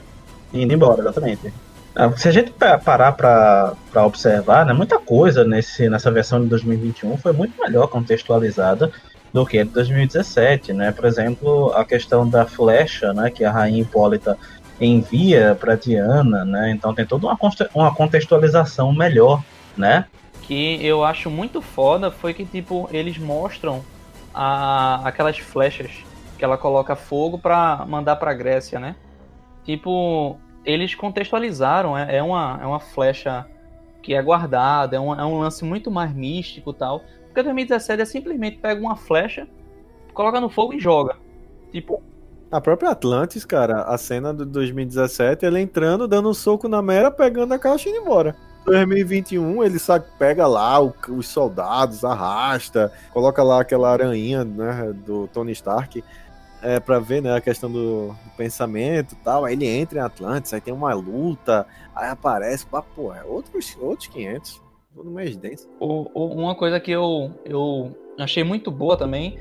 Indo 0.54 0.74
embora, 0.74 1.02
exatamente. 1.02 1.54
Ah, 1.94 2.10
se 2.16 2.30
a 2.30 2.32
gente 2.32 2.54
parar 2.86 3.12
para 3.12 3.76
observar, 4.06 4.66
né, 4.66 4.72
muita 4.72 4.98
coisa 4.98 5.44
nesse, 5.44 5.90
nessa 5.90 6.10
versão 6.10 6.42
de 6.42 6.48
2021 6.48 7.18
foi 7.18 7.34
muito 7.34 7.60
melhor 7.62 7.88
contextualizada 7.88 8.92
do 9.34 9.46
que 9.46 9.64
de 9.64 9.72
2017, 9.72 10.72
né? 10.74 10.92
Por 10.92 11.06
exemplo, 11.06 11.74
a 11.74 11.84
questão 11.84 12.30
da 12.30 12.46
flecha, 12.46 13.12
né, 13.14 13.32
que 13.32 13.44
a 13.44 13.52
rainha 13.52 13.82
Hipólita 13.82 14.38
envia 14.80 15.58
para 15.60 15.76
Diana, 15.76 16.46
né? 16.46 16.72
Então 16.72 16.94
tem 16.94 17.06
toda 17.06 17.26
uma, 17.26 17.38
uma 17.74 17.94
contextualização 17.94 18.94
melhor, 18.94 19.44
né? 19.76 20.06
Que 20.44 20.86
eu 20.86 21.04
acho 21.04 21.30
muito 21.30 21.62
foda 21.62 22.12
foi 22.12 22.34
que 22.34 22.46
tipo 22.46 22.88
eles 22.92 23.18
mostram 23.18 23.84
a, 24.34 25.02
aquelas 25.08 25.38
flechas 25.38 25.92
que 26.38 26.44
ela 26.44 26.58
coloca 26.58 26.96
fogo 26.96 27.40
para 27.40 27.86
mandar 27.88 28.18
para 28.18 28.34
Grécia, 28.34 28.80
né? 28.80 28.96
Tipo, 29.64 30.38
eles 30.66 30.94
contextualizaram, 30.94 31.98
é, 31.98 32.18
é, 32.18 32.24
uma, 32.24 32.60
é 32.62 32.66
uma 32.66 32.80
flecha 32.80 33.46
que 34.02 34.14
é 34.14 34.22
guardada, 34.22 34.98
é 34.98 35.00
um, 35.00 35.14
é 35.18 35.26
um 35.26 35.40
lance 35.40 35.64
muito 35.64 35.90
mais 35.90 36.14
místico 36.14 36.74
tal. 36.74 37.02
Porque 37.34 37.42
2017 37.42 38.00
é 38.00 38.06
simplesmente 38.06 38.58
pega 38.58 38.80
uma 38.80 38.96
flecha, 38.96 39.48
coloca 40.14 40.40
no 40.40 40.50
fogo 40.50 40.76
e 40.76 40.80
joga. 40.80 41.18
Tipo. 41.72 42.00
A 42.52 42.62
própria 42.62 42.92
Atlantis, 42.92 43.44
cara, 43.44 43.82
a 43.82 43.98
cena 43.98 44.32
do 44.32 44.46
2017, 44.46 45.44
ele 45.44 45.60
entrando, 45.60 46.08
dando 46.08 46.30
um 46.30 46.34
soco 46.36 46.68
na 46.68 46.80
mera, 46.80 47.10
pegando 47.10 47.52
a 47.52 47.58
caixa 47.58 47.90
e 47.90 47.92
indo 47.92 48.02
embora. 48.02 48.36
2021 48.66 49.64
ele 49.64 49.80
sabe, 49.80 50.06
pega 50.20 50.46
lá 50.46 50.80
o, 50.80 50.94
os 51.10 51.28
soldados, 51.28 52.06
arrasta, 52.06 52.94
coloca 53.12 53.42
lá 53.42 53.62
aquela 53.62 53.92
aranha 53.92 54.46
né, 54.46 54.94
do 54.94 55.28
Tony 55.28 55.52
Stark 55.54 56.04
é, 56.62 56.80
pra 56.80 57.00
ver 57.00 57.24
né, 57.24 57.36
a 57.36 57.42
questão 57.42 57.70
do, 57.70 58.10
do 58.10 58.32
pensamento 58.38 59.14
e 59.14 59.18
tal. 59.18 59.44
Aí 59.44 59.54
ele 59.54 59.66
entra 59.66 60.00
em 60.00 60.04
Atlantis, 60.04 60.54
aí 60.54 60.62
tem 60.62 60.74
uma 60.74 60.94
luta, 60.94 61.66
aí 61.96 62.10
aparece, 62.10 62.68
pô, 62.96 63.12
é 63.12 63.24
outros, 63.24 63.76
outros 63.82 64.08
500. 64.10 64.63
Tudo 64.94 65.12
mais 65.12 65.36
denso. 65.36 65.68
O, 65.80 66.10
o, 66.14 66.28
uma 66.34 66.56
coisa 66.56 66.80
que 66.80 66.92
eu, 66.92 67.32
eu 67.46 67.96
achei 68.20 68.44
muito 68.44 68.70
boa 68.70 68.96
também 68.96 69.38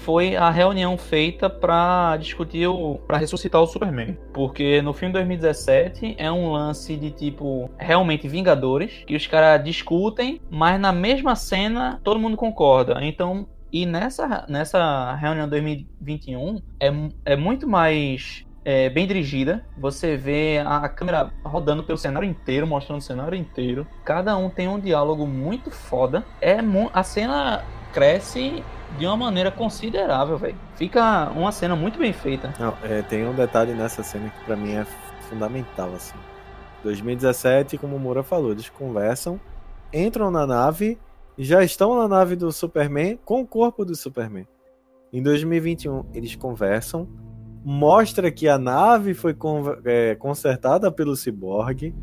foi 0.00 0.36
a 0.36 0.50
reunião 0.50 0.96
feita 0.96 1.48
para 1.48 2.16
discutir 2.16 2.66
o 2.66 2.96
para 3.06 3.18
ressuscitar 3.18 3.60
o 3.60 3.66
Superman, 3.66 4.18
porque 4.32 4.80
no 4.82 4.92
filme 4.92 5.12
2017 5.12 6.16
é 6.18 6.30
um 6.32 6.52
lance 6.52 6.96
de 6.96 7.10
tipo 7.10 7.70
realmente 7.78 8.26
Vingadores 8.26 9.04
que 9.06 9.14
os 9.14 9.26
caras 9.26 9.62
discutem, 9.62 10.40
mas 10.50 10.80
na 10.80 10.92
mesma 10.92 11.36
cena 11.36 12.00
todo 12.02 12.20
mundo 12.20 12.36
concorda. 12.36 12.98
Então 13.02 13.46
e 13.72 13.86
nessa 13.86 14.46
nessa 14.48 15.14
reunião 15.14 15.48
2021 15.48 16.60
é, 16.80 16.90
é 17.24 17.36
muito 17.36 17.68
mais 17.68 18.44
é, 18.64 18.88
bem 18.90 19.06
dirigida. 19.06 19.64
Você 19.78 20.16
vê 20.16 20.62
a, 20.64 20.88
câmera 20.88 21.30
rodando 21.44 21.82
pelo 21.82 21.98
cenário 21.98 22.28
inteiro, 22.28 22.66
mostrando 22.66 22.98
o 22.98 23.02
cenário 23.02 23.36
inteiro. 23.36 23.86
Cada 24.04 24.36
um 24.36 24.50
tem 24.50 24.68
um 24.68 24.78
diálogo 24.78 25.26
muito 25.26 25.70
foda. 25.70 26.24
É 26.40 26.58
a 26.92 27.02
cena 27.02 27.64
cresce 27.92 28.62
de 28.98 29.06
uma 29.06 29.16
maneira 29.16 29.50
considerável, 29.50 30.36
velho. 30.36 30.56
Fica 30.76 31.30
uma 31.30 31.52
cena 31.52 31.74
muito 31.74 31.98
bem 31.98 32.12
feita. 32.12 32.54
Não, 32.58 32.74
é, 32.82 33.02
tem 33.02 33.26
um 33.26 33.34
detalhe 33.34 33.72
nessa 33.72 34.02
cena 34.02 34.28
que 34.30 34.44
para 34.44 34.56
mim 34.56 34.74
é 34.74 34.84
fundamental 35.28 35.92
assim. 35.94 36.18
2017, 36.82 37.78
como 37.78 37.96
o 37.96 38.00
Moura 38.00 38.22
falou, 38.22 38.52
eles 38.52 38.68
conversam, 38.70 39.38
entram 39.92 40.30
na 40.30 40.46
nave 40.46 40.98
já 41.42 41.64
estão 41.64 41.96
na 41.96 42.06
nave 42.06 42.36
do 42.36 42.52
Superman 42.52 43.18
com 43.24 43.40
o 43.40 43.46
corpo 43.46 43.82
do 43.82 43.96
Superman. 43.96 44.46
Em 45.10 45.22
2021, 45.22 46.04
eles 46.12 46.36
conversam, 46.36 47.08
mostra 47.64 48.30
que 48.30 48.48
a 48.48 48.58
nave 48.58 49.14
foi 49.14 49.36
é, 49.84 50.14
consertada 50.14 50.90
pelo 50.90 51.16
Cyborg, 51.16 51.94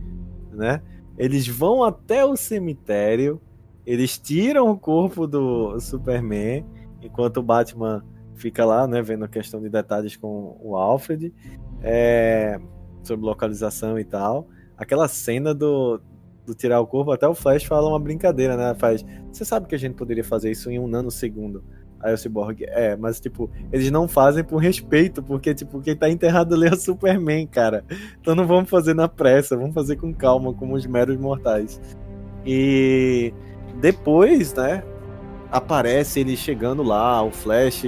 né? 0.51 0.81
Eles 1.17 1.47
vão 1.47 1.83
até 1.83 2.23
o 2.23 2.35
cemitério, 2.35 3.41
eles 3.85 4.17
tiram 4.19 4.69
o 4.69 4.77
corpo 4.77 5.25
do 5.25 5.79
Superman, 5.79 6.65
enquanto 7.01 7.37
o 7.37 7.43
Batman 7.43 8.03
fica 8.35 8.63
lá, 8.63 8.87
né, 8.87 9.01
vendo 9.01 9.25
a 9.25 9.27
questão 9.27 9.59
de 9.59 9.67
detalhes 9.67 10.15
com 10.15 10.55
o 10.61 10.75
Alfred, 10.75 11.33
é, 11.81 12.59
sobre 13.03 13.25
localização 13.25 13.97
e 13.97 14.03
tal. 14.03 14.47
Aquela 14.77 15.07
cena 15.07 15.55
do, 15.55 15.99
do 16.45 16.53
tirar 16.53 16.79
o 16.79 16.85
corpo, 16.85 17.11
até 17.11 17.27
o 17.27 17.33
Flash 17.33 17.63
fala 17.63 17.89
uma 17.89 17.99
brincadeira, 17.99 18.55
né? 18.55 18.75
Faz, 18.75 19.03
você 19.31 19.43
sabe 19.43 19.67
que 19.67 19.73
a 19.73 19.79
gente 19.79 19.95
poderia 19.95 20.23
fazer 20.23 20.51
isso 20.51 20.69
em 20.69 20.77
um 20.77 20.87
nanosegundo. 20.87 21.63
Aí 21.99 22.13
o 22.13 22.17
Cyborg, 22.17 22.63
é, 22.67 22.95
mas 22.95 23.19
tipo, 23.19 23.49
eles 23.71 23.89
não 23.89 24.07
fazem 24.07 24.43
por 24.43 24.57
respeito, 24.57 25.23
porque 25.23 25.53
tipo, 25.53 25.81
quem 25.81 25.95
tá 25.95 26.09
enterrado 26.09 26.53
ali 26.53 26.67
é 26.67 26.73
o 26.73 26.77
Superman, 26.77 27.47
cara. 27.47 27.83
Então 28.21 28.35
não 28.35 28.45
vamos 28.45 28.69
fazer 28.69 28.93
na 28.93 29.07
pressa, 29.07 29.57
vamos 29.57 29.73
fazer 29.73 29.95
com 29.95 30.13
calma, 30.13 30.53
como 30.53 30.75
os 30.75 30.85
meros 30.85 31.17
mortais. 31.17 31.81
E 32.45 33.33
depois, 33.81 34.53
né, 34.53 34.83
aparece 35.51 36.19
ele 36.19 36.37
chegando 36.37 36.83
lá, 36.83 37.21
o 37.23 37.31
Flash, 37.31 37.83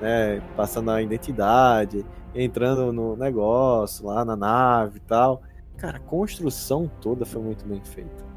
né, 0.00 0.40
passando 0.56 0.90
a 0.90 1.02
identidade, 1.02 2.04
entrando 2.34 2.92
no 2.92 3.16
negócio, 3.16 4.06
lá 4.06 4.24
na 4.24 4.36
nave 4.36 4.98
e 4.98 5.00
tal. 5.00 5.42
Cara, 5.76 5.96
a 5.96 6.00
construção 6.00 6.90
toda 7.00 7.24
foi 7.24 7.42
muito 7.42 7.66
bem 7.66 7.80
feita. 7.84 8.29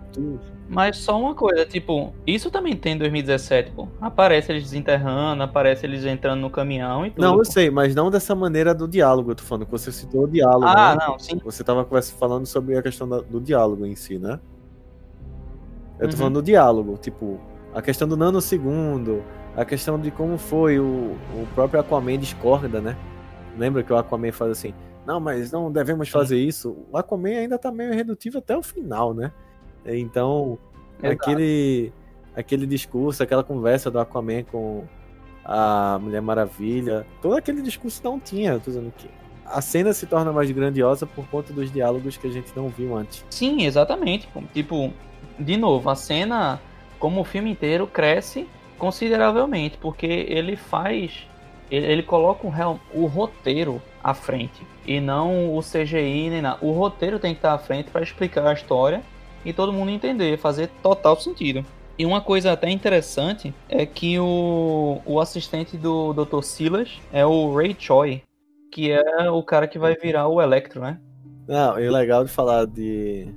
Mas 0.69 0.97
só 0.97 1.19
uma 1.19 1.35
coisa, 1.35 1.65
tipo, 1.65 2.13
isso 2.25 2.49
também 2.49 2.75
tem 2.75 2.93
em 2.93 2.97
2017, 2.97 3.71
pô. 3.71 3.87
Aparece 4.01 4.51
eles 4.51 4.63
desenterrando, 4.63 5.43
aparece 5.43 5.85
eles 5.85 6.05
entrando 6.05 6.39
no 6.41 6.49
caminhão 6.49 7.05
e 7.05 7.11
tudo. 7.11 7.21
Não, 7.21 7.33
eu 7.33 7.39
pô. 7.39 7.45
sei, 7.45 7.69
mas 7.69 7.93
não 7.93 8.09
dessa 8.09 8.33
maneira 8.33 8.73
do 8.73 8.87
diálogo, 8.87 9.31
eu 9.31 9.35
tô 9.35 9.43
falando 9.43 9.65
que 9.65 9.71
você 9.71 9.91
citou 9.91 10.23
o 10.23 10.27
diálogo. 10.27 10.65
Ah, 10.65 10.95
né? 10.95 11.05
não, 11.07 11.19
sim. 11.19 11.37
Você 11.43 11.63
tava 11.63 11.85
falando 12.01 12.45
sobre 12.45 12.77
a 12.77 12.81
questão 12.81 13.07
do 13.07 13.39
diálogo 13.41 13.85
em 13.85 13.95
si, 13.95 14.17
né? 14.17 14.39
Eu 15.99 16.07
tô 16.07 16.13
Uhum. 16.13 16.17
falando 16.17 16.33
do 16.35 16.41
diálogo, 16.41 16.97
tipo, 16.97 17.39
a 17.73 17.81
questão 17.81 18.07
do 18.07 18.17
nanosegundo, 18.17 19.23
a 19.55 19.63
questão 19.65 19.99
de 19.99 20.09
como 20.11 20.37
foi 20.37 20.79
o, 20.79 20.83
o 21.35 21.47
próprio 21.53 21.79
Aquaman 21.79 22.17
discorda, 22.17 22.81
né? 22.81 22.95
Lembra 23.57 23.83
que 23.83 23.93
o 23.93 23.97
Aquaman 23.97 24.31
faz 24.31 24.51
assim, 24.51 24.73
não, 25.05 25.19
mas 25.19 25.51
não 25.51 25.71
devemos 25.71 26.09
fazer 26.09 26.37
isso. 26.39 26.75
O 26.91 26.97
Aquaman 26.97 27.29
ainda 27.37 27.59
tá 27.59 27.71
meio 27.71 27.93
redutivo 27.93 28.39
até 28.39 28.57
o 28.57 28.63
final, 28.63 29.13
né? 29.13 29.31
Então, 29.85 30.57
Exato. 31.01 31.13
aquele, 31.13 31.91
aquele 32.35 32.65
discurso, 32.65 33.21
aquela 33.21 33.43
conversa 33.43 33.91
do 33.91 33.99
Aquaman 33.99 34.43
com 34.43 34.83
a 35.43 35.99
Mulher 36.01 36.21
Maravilha, 36.21 37.05
todo 37.21 37.35
aquele 37.35 37.61
discurso 37.61 38.01
não 38.03 38.19
tinha, 38.19 38.59
tô 38.59 38.71
dizendo 38.71 38.93
que 38.97 39.09
a 39.45 39.61
cena 39.61 39.93
se 39.93 40.05
torna 40.05 40.31
mais 40.31 40.49
grandiosa 40.51 41.05
por 41.05 41.27
conta 41.27 41.51
dos 41.53 41.71
diálogos 41.71 42.17
que 42.17 42.27
a 42.27 42.31
gente 42.31 42.51
não 42.55 42.69
viu 42.69 42.95
antes. 42.95 43.25
Sim, 43.29 43.65
exatamente. 43.65 44.27
Tipo, 44.53 44.91
de 45.37 45.57
novo, 45.57 45.89
a 45.89 45.95
cena, 45.95 46.61
como 46.97 47.21
o 47.21 47.23
filme 47.23 47.51
inteiro, 47.51 47.85
cresce 47.85 48.47
consideravelmente, 48.77 49.77
porque 49.77 50.05
ele 50.05 50.55
faz. 50.55 51.27
Ele, 51.69 51.85
ele 51.85 52.03
coloca 52.03 52.47
o, 52.47 52.79
o 52.93 53.05
roteiro 53.05 53.81
à 54.03 54.13
frente. 54.13 54.65
E 54.85 54.99
não 54.99 55.55
o 55.55 55.61
CGI 55.61 56.29
nem 56.29 56.41
nada. 56.41 56.57
O 56.61 56.71
roteiro 56.71 57.19
tem 57.19 57.33
que 57.33 57.39
estar 57.39 57.53
à 57.53 57.57
frente 57.57 57.89
para 57.89 58.01
explicar 58.01 58.47
a 58.47 58.53
história 58.53 59.01
e 59.45 59.53
todo 59.53 59.73
mundo 59.73 59.89
entender, 59.89 60.37
fazer 60.37 60.69
total 60.81 61.19
sentido. 61.19 61.65
E 61.97 62.05
uma 62.05 62.21
coisa 62.21 62.51
até 62.51 62.69
interessante 62.69 63.53
é 63.69 63.85
que 63.85 64.19
o, 64.19 64.99
o 65.05 65.19
assistente 65.19 65.77
do 65.77 66.13
Dr. 66.13 66.41
Silas 66.41 66.99
é 67.11 67.25
o 67.25 67.55
Ray 67.55 67.75
Choi, 67.77 68.23
que 68.71 68.91
é 68.91 69.29
o 69.29 69.43
cara 69.43 69.67
que 69.67 69.77
vai 69.77 69.95
virar 69.95 70.27
o 70.27 70.41
Electro, 70.41 70.81
né? 70.81 70.99
Não, 71.47 71.79
e 71.79 71.87
o 71.87 71.91
legal 71.91 72.23
de 72.23 72.31
falar 72.31 72.65
de 72.65 73.27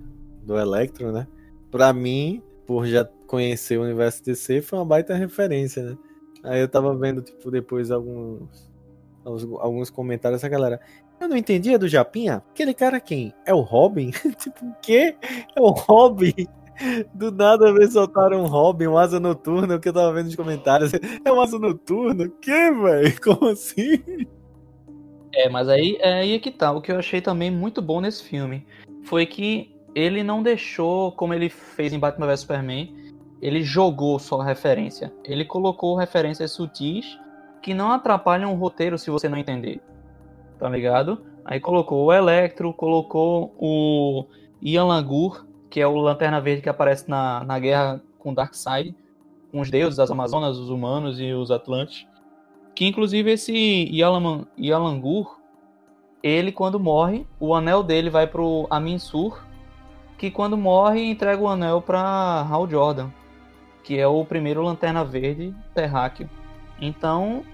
do 0.43 0.59
Electro, 0.59 1.13
né? 1.13 1.27
Pra 1.71 1.93
mim, 1.93 2.43
por 2.67 2.87
já 2.87 3.05
conhecer 3.27 3.79
o 3.79 3.83
universo 3.83 4.25
DC, 4.25 4.63
foi 4.63 4.79
uma 4.79 4.85
baita 4.85 5.15
referência, 5.15 5.83
né? 5.83 5.99
Aí 6.45 6.61
eu 6.61 6.69
tava 6.69 6.97
vendo, 6.97 7.21
tipo, 7.21 7.51
depois 7.51 7.91
alguns 7.91 8.67
alguns, 9.27 9.91
comentários 9.91 10.41
dessa 10.41 10.49
galera. 10.49 10.81
Eu 11.21 11.29
não 11.29 11.37
entendia 11.37 11.79
do 11.79 11.89
Japinha? 11.89 12.43
Aquele 12.51 12.75
cara 12.75 13.01
quem? 13.01 13.33
É 13.45 13.55
o 13.55 13.61
Robin? 13.61 14.11
tipo, 14.39 14.65
o 14.65 14.75
quê? 14.83 15.17
É 15.55 15.61
o 15.61 15.71
Robin? 15.71 16.35
Do 17.15 17.33
nada 17.33 17.73
me 17.73 17.87
soltaram 17.87 18.43
um 18.43 18.47
Robin, 18.47 18.87
um 18.87 18.99
asa 18.99 19.19
noturna, 19.19 19.77
o 19.77 19.81
que 19.81 19.89
eu 19.89 19.95
tava 19.95 20.13
vendo 20.13 20.27
nos 20.27 20.37
comentários. 20.37 20.93
É 21.25 21.33
um 21.33 21.41
asa 21.41 21.59
noturna? 21.59 22.25
O 22.25 22.31
que, 22.31 22.71
velho? 22.71 23.21
Como 23.23 23.51
assim? 23.51 24.03
É, 25.35 25.49
mas 25.49 25.69
aí 25.69 25.97
é 26.01 26.21
aí 26.21 26.35
é 26.35 26.39
que 26.39 26.51
tá. 26.51 26.73
O 26.73 26.81
que 26.81 26.93
eu 26.93 26.99
achei 26.99 27.21
também 27.21 27.51
muito 27.51 27.81
bom 27.81 28.01
nesse 28.01 28.23
filme 28.23 28.67
foi 29.05 29.25
que 29.25 29.75
ele 29.95 30.23
não 30.23 30.43
deixou, 30.43 31.13
como 31.13 31.33
ele 31.33 31.49
fez 31.49 31.93
em 31.93 31.99
Batman 31.99 32.27
vs 32.27 32.41
Superman, 32.41 32.95
ele 33.41 33.63
jogou 33.63 34.19
só 34.19 34.41
referência. 34.41 35.13
Ele 35.25 35.45
colocou 35.45 35.97
referências 35.97 36.53
sutis 36.53 37.19
que 37.63 37.73
não 37.73 37.91
atrapalham 37.91 38.53
o 38.53 38.57
roteiro 38.57 38.99
se 38.99 39.11
você 39.11 39.29
não 39.29 39.39
entender. 39.39 39.81
Tá 40.59 40.69
ligado? 40.69 41.23
Aí 41.45 41.61
colocou 41.61 42.05
o 42.07 42.13
Electro, 42.13 42.73
colocou 42.73 43.55
o 43.59 44.25
Ian 44.61 44.85
Langur, 44.85 45.47
que 45.71 45.81
é 45.81 45.87
o 45.87 45.97
Lanterna 45.97 46.41
Verde 46.41 46.63
que 46.63 46.69
aparece 46.69 47.09
na, 47.09 47.45
na 47.45 47.59
guerra 47.59 48.01
com 48.19 48.33
Darkseid, 48.35 48.95
com 49.53 49.61
os 49.61 49.71
deuses, 49.71 49.99
as 49.99 50.11
Amazonas, 50.11 50.59
os 50.59 50.71
humanos 50.71 51.21
e 51.21 51.33
os 51.33 51.51
Atlantes. 51.51 52.07
Que 52.75 52.87
inclusive 52.87 53.33
esse 53.33 53.55
Yalan- 53.93 54.47
Yalangur, 54.59 55.39
ele 56.23 56.51
quando 56.51 56.81
morre, 56.81 57.27
o 57.39 57.55
anel 57.55 57.83
dele 57.83 58.11
vai 58.11 58.27
pro 58.27 58.67
Amin 58.69 58.99
Sur, 58.99 59.45
que 60.19 60.31
quando 60.31 60.57
morre 60.57 61.05
entrega 61.05 61.41
o 61.41 61.49
anel 61.49 61.81
pra 61.81 62.47
Hal 62.51 62.69
Jordan, 62.69 63.11
que 63.85 63.99
é 63.99 64.07
o 64.07 64.25
primeiro 64.25 64.63
Lanterna 64.63 65.05
Verde 65.05 65.55
terráqueo. 65.75 66.29
Então, 66.81 67.45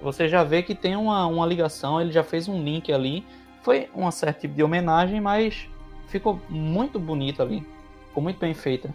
você 0.00 0.28
já 0.28 0.44
vê 0.44 0.62
que 0.62 0.74
tem 0.74 0.96
uma, 0.96 1.26
uma 1.26 1.46
ligação, 1.46 2.00
ele 2.00 2.12
já 2.12 2.22
fez 2.22 2.48
um 2.48 2.62
link 2.62 2.92
ali. 2.92 3.24
Foi 3.62 3.88
um 3.94 4.10
certo 4.10 4.40
tipo 4.40 4.54
de 4.54 4.62
homenagem, 4.62 5.20
mas 5.20 5.68
ficou 6.06 6.40
muito 6.48 6.98
bonito 6.98 7.42
ali. 7.42 7.66
Ficou 8.08 8.22
muito 8.22 8.38
bem 8.38 8.54
feita. 8.54 8.94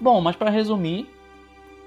Bom, 0.00 0.20
mas 0.20 0.36
para 0.36 0.50
resumir, 0.50 1.08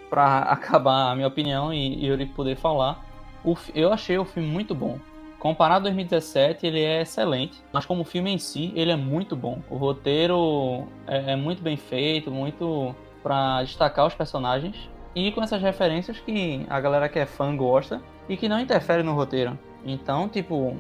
para 0.09 0.39
acabar 0.49 1.11
a 1.11 1.15
minha 1.15 1.27
opinião 1.27 1.73
e, 1.73 2.05
e 2.05 2.07
eu 2.07 2.27
poder 2.29 2.55
falar, 2.55 3.05
o 3.43 3.55
eu 3.73 3.93
achei 3.93 4.17
o 4.17 4.25
filme 4.25 4.49
muito 4.49 4.73
bom. 4.73 4.99
Comparado 5.39 5.87
a 5.87 5.91
2017, 5.91 6.65
ele 6.65 6.81
é 6.81 7.01
excelente, 7.01 7.61
mas 7.71 7.85
como 7.85 8.03
filme 8.03 8.31
em 8.31 8.39
si, 8.39 8.73
ele 8.75 8.91
é 8.91 8.95
muito 8.95 9.35
bom. 9.35 9.61
O 9.69 9.75
roteiro 9.77 10.87
é, 11.05 11.33
é 11.33 11.35
muito 11.35 11.61
bem 11.61 11.77
feito, 11.77 12.31
muito 12.31 12.95
para 13.21 13.61
destacar 13.61 14.07
os 14.07 14.15
personagens 14.15 14.89
e 15.15 15.31
com 15.31 15.41
essas 15.41 15.61
referências 15.61 16.19
que 16.19 16.65
a 16.69 16.79
galera 16.79 17.07
que 17.07 17.17
é 17.17 17.25
fã 17.25 17.55
gosta 17.55 18.01
e 18.27 18.35
que 18.35 18.49
não 18.49 18.59
interfere 18.59 19.01
no 19.01 19.13
roteiro. 19.13 19.57
Então, 19.85 20.27
tipo, 20.27 20.75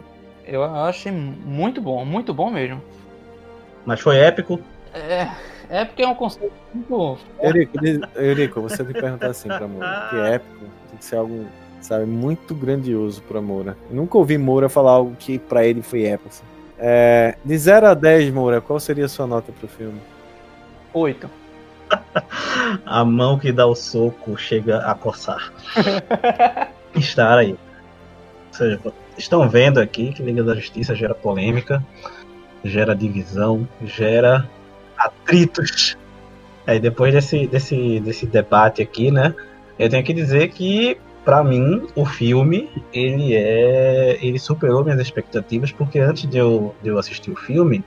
eu 0.45 0.63
achei 0.63 1.11
muito 1.11 1.81
bom, 1.81 2.03
muito 2.03 2.33
bom 2.33 2.51
mesmo. 2.51 2.81
Mas 3.85 4.01
foi 4.01 4.17
épico. 4.17 4.59
É, 4.93 5.29
é 5.69 5.85
porque 5.85 6.03
é 6.03 6.07
um 6.07 6.15
conceito 6.15 6.53
muito 6.73 7.19
Eurico, 7.41 7.77
Eurico, 8.15 8.61
você 8.61 8.83
me 8.83 8.93
perguntar 8.93 9.27
assim 9.27 9.47
pra 9.47 9.67
Moura, 9.67 10.07
que 10.09 10.15
é 10.17 10.35
épico, 10.35 10.65
tem 10.89 10.97
que 10.97 11.05
ser 11.05 11.17
algo, 11.17 11.45
sabe, 11.81 12.05
muito 12.05 12.53
grandioso 12.55 13.21
pra 13.23 13.41
Moura. 13.41 13.77
Eu 13.89 13.95
nunca 13.95 14.17
ouvi 14.17 14.37
Moura 14.37 14.67
falar 14.67 14.91
algo 14.91 15.15
que 15.17 15.37
pra 15.39 15.65
ele 15.65 15.81
foi 15.81 16.03
épico. 16.05 16.29
assim. 16.29 16.43
É, 16.77 17.37
de 17.43 17.57
0 17.57 17.87
a 17.87 17.93
10, 17.93 18.33
Moura, 18.33 18.59
qual 18.59 18.79
seria 18.79 19.05
a 19.05 19.09
sua 19.09 19.27
nota 19.27 19.51
pro 19.51 19.67
filme? 19.67 19.99
8. 20.93 21.29
A 22.85 23.05
mão 23.05 23.37
que 23.37 23.51
dá 23.51 23.65
o 23.65 23.75
soco 23.75 24.37
chega 24.37 24.79
a 24.79 24.93
coçar. 24.95 25.53
Estar 26.95 27.37
aí. 27.37 27.51
Ou 27.51 28.53
seja, 28.53 28.79
estão 29.17 29.49
vendo 29.49 29.79
aqui 29.79 30.13
que 30.13 30.23
Liga 30.23 30.43
da 30.43 30.55
Justiça 30.55 30.95
gera 30.95 31.13
polêmica, 31.13 31.83
gera 32.63 32.95
divisão, 32.95 33.67
gera 33.83 34.49
atritos. 34.97 35.97
Aí 36.65 36.79
depois 36.79 37.13
desse, 37.13 37.47
desse, 37.47 37.99
desse 37.99 38.25
debate 38.25 38.81
aqui, 38.81 39.11
né? 39.11 39.35
Eu 39.77 39.89
tenho 39.89 40.03
que 40.03 40.13
dizer 40.13 40.49
que, 40.49 40.97
pra 41.23 41.43
mim, 41.43 41.87
o 41.95 42.05
filme, 42.05 42.69
ele 42.93 43.35
é. 43.35 44.17
ele 44.21 44.39
superou 44.39 44.83
minhas 44.83 44.99
expectativas, 44.99 45.71
porque 45.71 45.99
antes 45.99 46.27
de 46.27 46.37
eu, 46.37 46.73
de 46.81 46.89
eu 46.89 46.97
assistir 46.97 47.29
o 47.29 47.35
filme, 47.35 47.83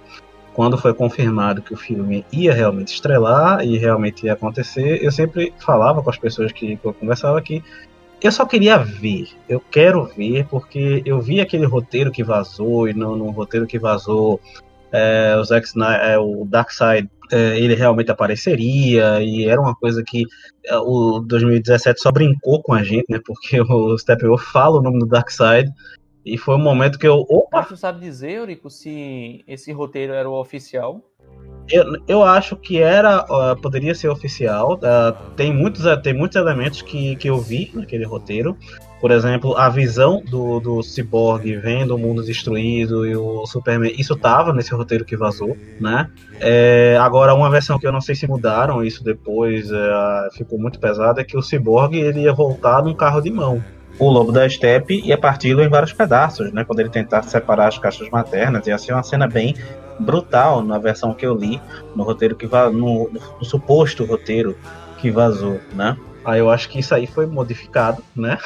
quando 0.58 0.76
foi 0.76 0.92
confirmado 0.92 1.62
que 1.62 1.72
o 1.72 1.76
filme 1.76 2.26
ia 2.32 2.52
realmente 2.52 2.92
estrelar 2.92 3.64
e 3.64 3.78
realmente 3.78 4.26
ia 4.26 4.32
acontecer, 4.32 4.98
eu 5.00 5.12
sempre 5.12 5.54
falava 5.56 6.02
com 6.02 6.10
as 6.10 6.18
pessoas 6.18 6.50
que, 6.50 6.76
eu 6.82 6.92
conversava 6.92 7.40
que 7.40 7.62
eu 8.20 8.32
só 8.32 8.44
queria 8.44 8.76
ver, 8.76 9.28
eu 9.48 9.60
quero 9.60 10.04
ver, 10.06 10.48
porque 10.48 11.00
eu 11.06 11.20
vi 11.20 11.40
aquele 11.40 11.64
roteiro 11.64 12.10
que 12.10 12.24
vazou, 12.24 12.88
e 12.88 12.92
no, 12.92 13.14
no 13.14 13.30
roteiro 13.30 13.68
que 13.68 13.78
vazou 13.78 14.40
é, 14.90 15.36
o, 15.38 15.44
Zack 15.44 15.68
Snyder, 15.68 16.00
é, 16.04 16.18
o 16.18 16.44
Darkseid 16.44 17.08
é, 17.30 17.56
ele 17.56 17.76
realmente 17.76 18.10
apareceria 18.10 19.22
e 19.22 19.44
era 19.44 19.60
uma 19.60 19.76
coisa 19.76 20.02
que 20.04 20.24
é, 20.66 20.76
o 20.76 21.20
2017 21.20 22.00
só 22.00 22.10
brincou 22.10 22.60
com 22.64 22.74
a 22.74 22.82
gente, 22.82 23.06
né? 23.08 23.20
Porque 23.24 23.60
o 23.60 23.96
Steppenwolf 23.96 24.42
fala 24.50 24.80
o 24.80 24.82
nome 24.82 24.98
do 24.98 25.06
Darkseid 25.06 25.70
e 26.24 26.36
foi 26.36 26.56
um 26.56 26.62
momento 26.62 26.98
que 26.98 27.06
eu. 27.06 27.24
Opa! 27.28 27.62
Tu 27.64 27.76
sabe 27.76 28.00
dizer, 28.00 28.32
Eurico, 28.32 28.70
se 28.70 29.44
esse 29.46 29.72
roteiro 29.72 30.12
era 30.12 30.28
o 30.28 30.38
oficial? 30.38 31.02
Eu, 31.70 31.84
eu 32.08 32.22
acho 32.22 32.56
que 32.56 32.80
era, 32.80 33.24
uh, 33.24 33.60
poderia 33.60 33.94
ser 33.94 34.08
oficial. 34.08 34.74
Uh, 34.74 35.30
tem, 35.36 35.52
muitos, 35.52 35.84
uh, 35.84 36.00
tem 36.00 36.14
muitos 36.14 36.36
elementos 36.36 36.80
que, 36.80 37.14
que 37.16 37.28
eu 37.28 37.38
vi 37.38 37.70
naquele 37.74 38.04
roteiro. 38.04 38.56
Por 39.00 39.10
exemplo, 39.10 39.56
a 39.56 39.68
visão 39.68 40.22
do, 40.24 40.58
do 40.58 40.82
Cyborg 40.82 41.56
vendo 41.58 41.94
o 41.94 41.98
mundo 41.98 42.22
destruído 42.22 43.06
e 43.06 43.14
o 43.14 43.46
Superman. 43.46 43.94
Isso 43.96 44.16
tava 44.16 44.52
nesse 44.52 44.74
roteiro 44.74 45.04
que 45.04 45.16
vazou, 45.16 45.56
né? 45.78 46.10
É, 46.40 46.96
agora, 47.00 47.34
uma 47.34 47.50
versão 47.50 47.78
que 47.78 47.86
eu 47.86 47.92
não 47.92 48.00
sei 48.00 48.14
se 48.14 48.26
mudaram 48.26 48.82
isso 48.82 49.04
depois, 49.04 49.70
é, 49.70 50.28
ficou 50.32 50.58
muito 50.58 50.80
pesada, 50.80 51.20
é 51.20 51.24
que 51.24 51.36
o 51.36 51.42
Cyborg 51.42 51.96
ele 51.96 52.22
ia 52.22 52.32
voltar 52.32 52.82
num 52.82 52.94
carro 52.94 53.20
de 53.20 53.30
mão 53.30 53.62
o 53.98 54.08
lobo 54.08 54.30
da 54.30 54.48
steppe 54.48 55.00
ia 55.04 55.18
parti-lo 55.18 55.62
em 55.62 55.68
vários 55.68 55.92
pedaços, 55.92 56.52
né? 56.52 56.64
Quando 56.64 56.80
ele 56.80 56.88
tentasse 56.88 57.30
separar 57.30 57.68
as 57.68 57.78
caixas 57.78 58.08
maternas, 58.10 58.66
ia 58.66 58.78
ser 58.78 58.92
uma 58.92 59.02
cena 59.02 59.26
bem 59.26 59.56
brutal 59.98 60.62
na 60.62 60.78
versão 60.78 61.12
que 61.12 61.26
eu 61.26 61.34
li, 61.34 61.60
no 61.94 62.04
roteiro 62.04 62.36
que 62.36 62.46
va 62.46 62.70
no, 62.70 63.10
no, 63.10 63.44
suposto 63.44 64.04
roteiro 64.04 64.56
que 64.98 65.10
vazou, 65.10 65.60
né? 65.74 65.96
Aí 66.24 66.38
eu 66.38 66.50
acho 66.50 66.68
que 66.68 66.78
isso 66.78 66.94
aí 66.94 67.06
foi 67.06 67.26
modificado, 67.26 68.02
né? 68.14 68.38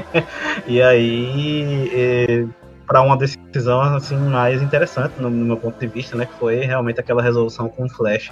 e 0.66 0.82
aí 0.82 1.90
é, 1.94 2.46
para 2.86 3.00
uma 3.00 3.16
decisão 3.16 3.80
assim 3.80 4.16
mais 4.16 4.60
interessante 4.60 5.14
no, 5.18 5.30
no, 5.30 5.44
meu 5.44 5.56
ponto 5.56 5.78
de 5.78 5.86
vista, 5.86 6.16
né? 6.16 6.26
Que 6.26 6.34
foi 6.34 6.56
realmente 6.56 7.00
aquela 7.00 7.22
resolução 7.22 7.68
com 7.68 7.88
Flash 7.88 8.30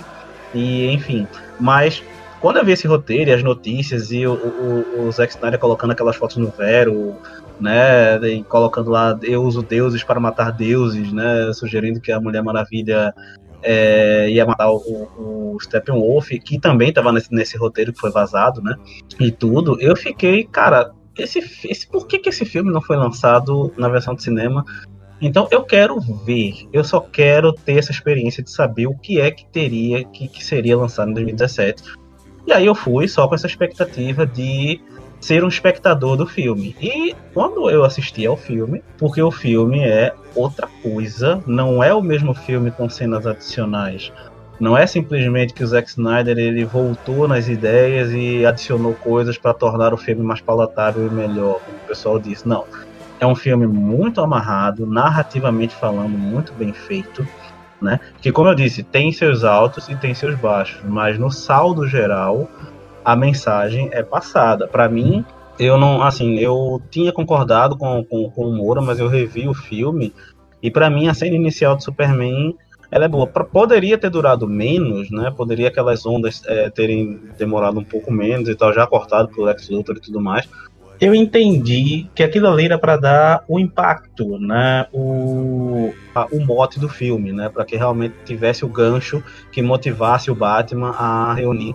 e 0.53 0.91
enfim, 0.93 1.27
mas 1.59 2.03
quando 2.41 2.57
eu 2.57 2.65
vi 2.65 2.73
esse 2.73 2.87
roteiro 2.87 3.31
e 3.31 3.33
as 3.35 3.43
notícias 3.43 4.11
e 4.11 4.27
o, 4.27 4.33
o, 4.35 5.03
o 5.03 5.13
Zack 5.13 5.33
Snyder 5.35 5.61
colocando 5.61 5.93
aquelas 5.93 6.17
fotos 6.17 6.39
no 6.39 6.49
Vero, 6.49 7.15
né, 7.61 8.17
e 8.27 8.43
colocando 8.45 8.91
lá 8.91 9.19
eu 9.23 9.43
uso 9.43 9.63
deuses 9.63 10.03
para 10.03 10.19
matar 10.19 10.51
deuses, 10.51 11.13
né, 11.13 11.53
sugerindo 11.53 12.01
que 12.01 12.11
a 12.11 12.21
Mulher 12.21 12.43
Maravilha 12.43 13.15
é, 13.63 14.31
ia 14.31 14.47
matar 14.47 14.71
o, 14.71 14.77
o 14.77 15.59
Steppenwolf, 15.61 16.31
que 16.43 16.59
também 16.59 16.89
estava 16.89 17.13
nesse, 17.13 17.33
nesse 17.33 17.59
roteiro 17.59 17.93
que 17.93 18.01
foi 18.01 18.11
vazado, 18.11 18.63
né, 18.63 18.75
e 19.21 19.31
tudo, 19.31 19.79
eu 19.79 19.95
fiquei, 19.95 20.45
cara, 20.45 20.93
esse, 21.19 21.41
esse, 21.65 21.87
por 21.87 22.07
que, 22.07 22.19
que 22.19 22.31
esse 22.31 22.47
filme 22.47 22.73
não 22.73 22.81
foi 22.81 22.97
lançado 22.97 23.71
na 23.77 23.89
versão 23.89 24.15
de 24.15 24.23
cinema? 24.23 24.65
Então 25.21 25.47
eu 25.51 25.63
quero 25.65 26.01
ver, 26.01 26.67
eu 26.73 26.83
só 26.83 26.99
quero 26.99 27.53
ter 27.53 27.77
essa 27.77 27.91
experiência 27.91 28.43
de 28.43 28.51
saber 28.51 28.87
o 28.87 28.97
que 28.97 29.21
é 29.21 29.31
que 29.31 29.45
teria, 29.45 30.03
que, 30.05 30.27
que 30.27 30.43
seria 30.43 30.79
lançado 30.79 31.11
em 31.11 31.15
2017 31.15 32.00
e 32.51 32.53
aí 32.53 32.67
eu 32.67 32.75
fui 32.75 33.07
só 33.07 33.29
com 33.29 33.35
essa 33.37 33.47
expectativa 33.47 34.27
de 34.27 34.81
ser 35.21 35.45
um 35.45 35.49
espectador 35.49 36.17
do 36.17 36.27
filme. 36.27 36.75
E 36.81 37.15
quando 37.33 37.71
eu 37.71 37.85
assisti 37.85 38.27
ao 38.27 38.37
filme, 38.37 38.83
porque 38.99 39.23
o 39.23 39.31
filme 39.31 39.79
é 39.85 40.13
outra 40.35 40.67
coisa, 40.83 41.41
não 41.47 41.81
é 41.81 41.95
o 41.95 42.03
mesmo 42.03 42.35
filme 42.35 42.73
com 42.73 42.89
cenas 42.89 43.25
adicionais. 43.25 44.13
Não 44.59 44.77
é 44.77 44.85
simplesmente 44.85 45.55
que 45.55 45.63
o 45.63 45.67
Zack 45.67 45.91
Snyder 45.91 46.37
ele 46.39 46.65
voltou 46.65 47.29
nas 47.29 47.49
ideias 47.49 48.11
e 48.11 48.45
adicionou 48.45 48.95
coisas 48.95 49.39
para 49.39 49.55
tornar 49.55 49.95
o 49.95 49.97
filme 49.97 50.23
mais 50.23 50.41
palatável 50.41 51.07
e 51.07 51.11
melhor, 51.11 51.61
como 51.61 51.77
o 51.77 51.87
pessoal 51.87 52.19
disse. 52.19 52.49
Não. 52.49 52.65
É 53.21 53.27
um 53.27 53.37
filme 53.37 53.67
muito 53.67 54.21
amarrado, 54.21 54.87
narrativamente 54.87 55.75
falando, 55.77 56.19
muito 56.19 56.53
bem 56.55 56.73
feito 56.73 57.25
né? 57.81 58.01
Que 58.21 58.31
como 58.31 58.49
eu 58.49 58.55
disse, 58.55 58.83
tem 58.83 59.13
seus 59.13 59.45
altos 59.45 59.89
e 59.89 59.97
tem 59.97 60.15
seus 60.15 60.35
baixos, 60.35 60.81
mas 60.85 61.19
no 61.19 61.31
saldo 61.31 61.87
geral 61.87 62.49
a 63.05 63.17
mensagem 63.17 63.89
é 63.93 64.03
passada. 64.03 64.67
Para 64.67 64.89
mim, 64.89 65.25
eu 65.59 65.79
não, 65.79 66.03
assim, 66.03 66.39
eu 66.39 66.81
tinha 66.91 67.13
concordado 67.13 67.77
com, 67.77 68.05
com, 68.05 68.31
com 68.31 68.47
o 68.47 68.57
Moura, 68.57 68.81
mas 68.81 68.99
eu 68.99 69.09
revi 69.09 69.49
o 69.49 69.55
filme 69.55 70.13
e 70.63 70.71
para 70.71 70.91
mim 70.91 71.09
a 71.09 71.15
cena 71.15 71.37
inicial 71.37 71.77
de 71.77 71.85
Superman 71.85 72.55
ela 72.91 73.05
é 73.05 73.09
boa. 73.09 73.27
Poderia 73.27 73.97
ter 73.97 74.11
durado 74.11 74.49
menos, 74.49 75.11
né? 75.13 75.33
Poderia 75.37 75.69
aquelas 75.69 76.05
ondas 76.05 76.43
é, 76.45 76.69
terem 76.71 77.21
demorado 77.39 77.79
um 77.79 77.85
pouco 77.85 78.13
menos 78.13 78.49
e 78.49 78.55
tal, 78.57 78.73
já 78.73 78.85
cortado 78.85 79.29
pelo 79.29 79.47
Lex 79.47 79.69
Luthor 79.71 79.97
e 79.97 80.01
tudo 80.01 80.21
mais 80.21 80.49
eu 81.01 81.15
entendi 81.15 82.07
que 82.15 82.23
aquilo 82.23 82.47
ali 82.47 82.67
era 82.67 82.79
para 82.79 82.97
dar 82.99 83.45
o 83.49 83.59
impacto, 83.59 84.39
né, 84.39 84.87
o, 84.93 85.70
a, 86.15 86.27
o 86.27 86.45
mote 86.45 86.79
do 86.79 86.89
filme, 86.89 87.33
né, 87.33 87.49
para 87.49 87.65
que 87.65 87.77
realmente 87.77 88.15
tivesse 88.25 88.65
o 88.65 88.69
gancho 88.69 89.23
que 89.51 89.63
motivasse 89.63 90.31
o 90.31 90.35
Batman 90.35 90.91
a 90.91 91.35
reunir 91.35 91.75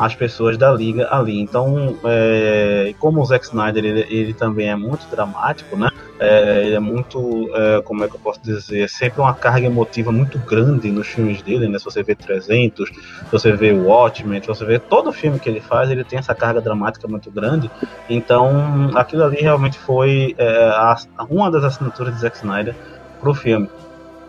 as 0.00 0.14
pessoas 0.14 0.56
da 0.56 0.72
liga 0.72 1.08
ali. 1.10 1.38
Então, 1.38 1.94
é, 2.04 2.94
como 2.98 3.20
o 3.20 3.24
Zack 3.26 3.44
Snyder 3.44 3.84
ele, 3.84 4.06
ele, 4.08 4.32
também 4.32 4.70
é 4.70 4.74
muito 4.74 5.06
dramático, 5.10 5.76
né? 5.76 5.90
É, 6.18 6.64
ele 6.64 6.74
é 6.74 6.80
muito, 6.80 7.50
é, 7.54 7.82
como 7.82 8.02
é 8.02 8.08
que 8.08 8.14
eu 8.14 8.20
posso 8.20 8.40
dizer, 8.42 8.88
sempre 8.88 9.20
uma 9.20 9.34
carga 9.34 9.66
emotiva 9.66 10.10
muito 10.10 10.38
grande 10.38 10.90
nos 10.90 11.06
filmes 11.06 11.42
dele, 11.42 11.68
né? 11.68 11.78
Se 11.78 11.84
você 11.84 12.02
vê 12.02 12.14
300, 12.14 12.88
se 12.88 12.94
você 13.30 13.52
vê 13.52 13.72
Watchmen, 13.74 14.40
se 14.40 14.48
você 14.48 14.64
vê 14.64 14.78
todo 14.78 15.12
filme 15.12 15.38
que 15.38 15.50
ele 15.50 15.60
faz, 15.60 15.90
ele 15.90 16.02
tem 16.02 16.18
essa 16.18 16.34
carga 16.34 16.62
dramática 16.62 17.06
muito 17.06 17.30
grande. 17.30 17.70
Então, 18.08 18.90
aquilo 18.94 19.22
ali 19.22 19.36
realmente 19.36 19.78
foi 19.78 20.34
é, 20.38 20.64
a, 20.64 20.96
uma 21.28 21.50
das 21.50 21.62
assinaturas 21.62 22.14
de 22.14 22.20
Zack 22.20 22.38
Snyder 22.38 22.74
pro 23.20 23.34
filme. 23.34 23.68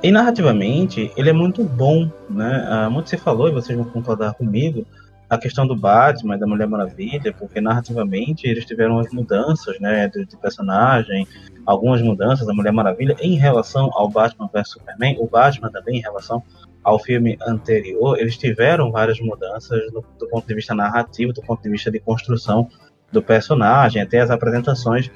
E 0.04 0.12
narrativamente, 0.12 1.12
ele 1.16 1.30
é 1.30 1.34
muito 1.34 1.64
bom, 1.64 2.10
né? 2.30 2.66
Ah, 2.68 2.90
muito 2.90 3.10
se 3.10 3.18
falou, 3.18 3.48
e 3.48 3.52
vocês 3.52 3.78
vão 3.78 3.88
concordar 3.88 4.34
comigo, 4.34 4.86
a 5.32 5.38
questão 5.38 5.66
do 5.66 5.76
Batman 5.76 6.38
da 6.38 6.46
Mulher 6.46 6.68
Maravilha, 6.68 7.32
porque 7.32 7.62
narrativamente 7.62 8.46
eles 8.46 8.66
tiveram 8.66 9.00
as 9.00 9.10
mudanças, 9.14 9.80
né, 9.80 10.10
de, 10.10 10.26
de, 10.26 10.36
personagem, 10.36 11.26
algumas 11.66 12.02
mudanças 12.02 12.46
da 12.46 12.54
Mulher 12.54 12.74
Maravilha 12.74 13.16
em 13.22 13.38
relação 13.38 13.90
ao 13.94 14.10
Batman 14.10 14.50
vs 14.54 14.72
Superman, 14.72 15.16
o 15.20 15.28
Batman 15.28 15.72
também 15.72 16.00
em 16.00 16.02
relação 16.02 16.44
ao 16.84 17.00
filme 17.00 17.38
anterior, 17.48 18.20
eles 18.20 18.38
tiveram 18.38 18.92
várias 18.92 19.22
mudanças 19.22 19.80
do, 19.94 20.04
do 20.20 20.28
ponto 20.28 20.46
de 20.46 20.54
vista 20.54 20.76
narrativo, 20.76 21.32
do 21.32 21.42
ponto 21.42 21.64
de 21.64 21.70
vista 21.70 21.90
de 21.90 22.00
construção 22.02 22.68
do 23.10 23.24
personagem, 23.24 24.02
até 24.02 24.20
as 24.20 24.32
apresentações 24.32 25.10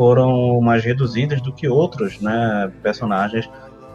foram 0.00 0.62
mais 0.62 0.82
reduzidas 0.82 1.42
do 1.42 1.52
que 1.52 1.68
outros, 1.68 2.22
né, 2.22 2.72
personagens 2.82 3.46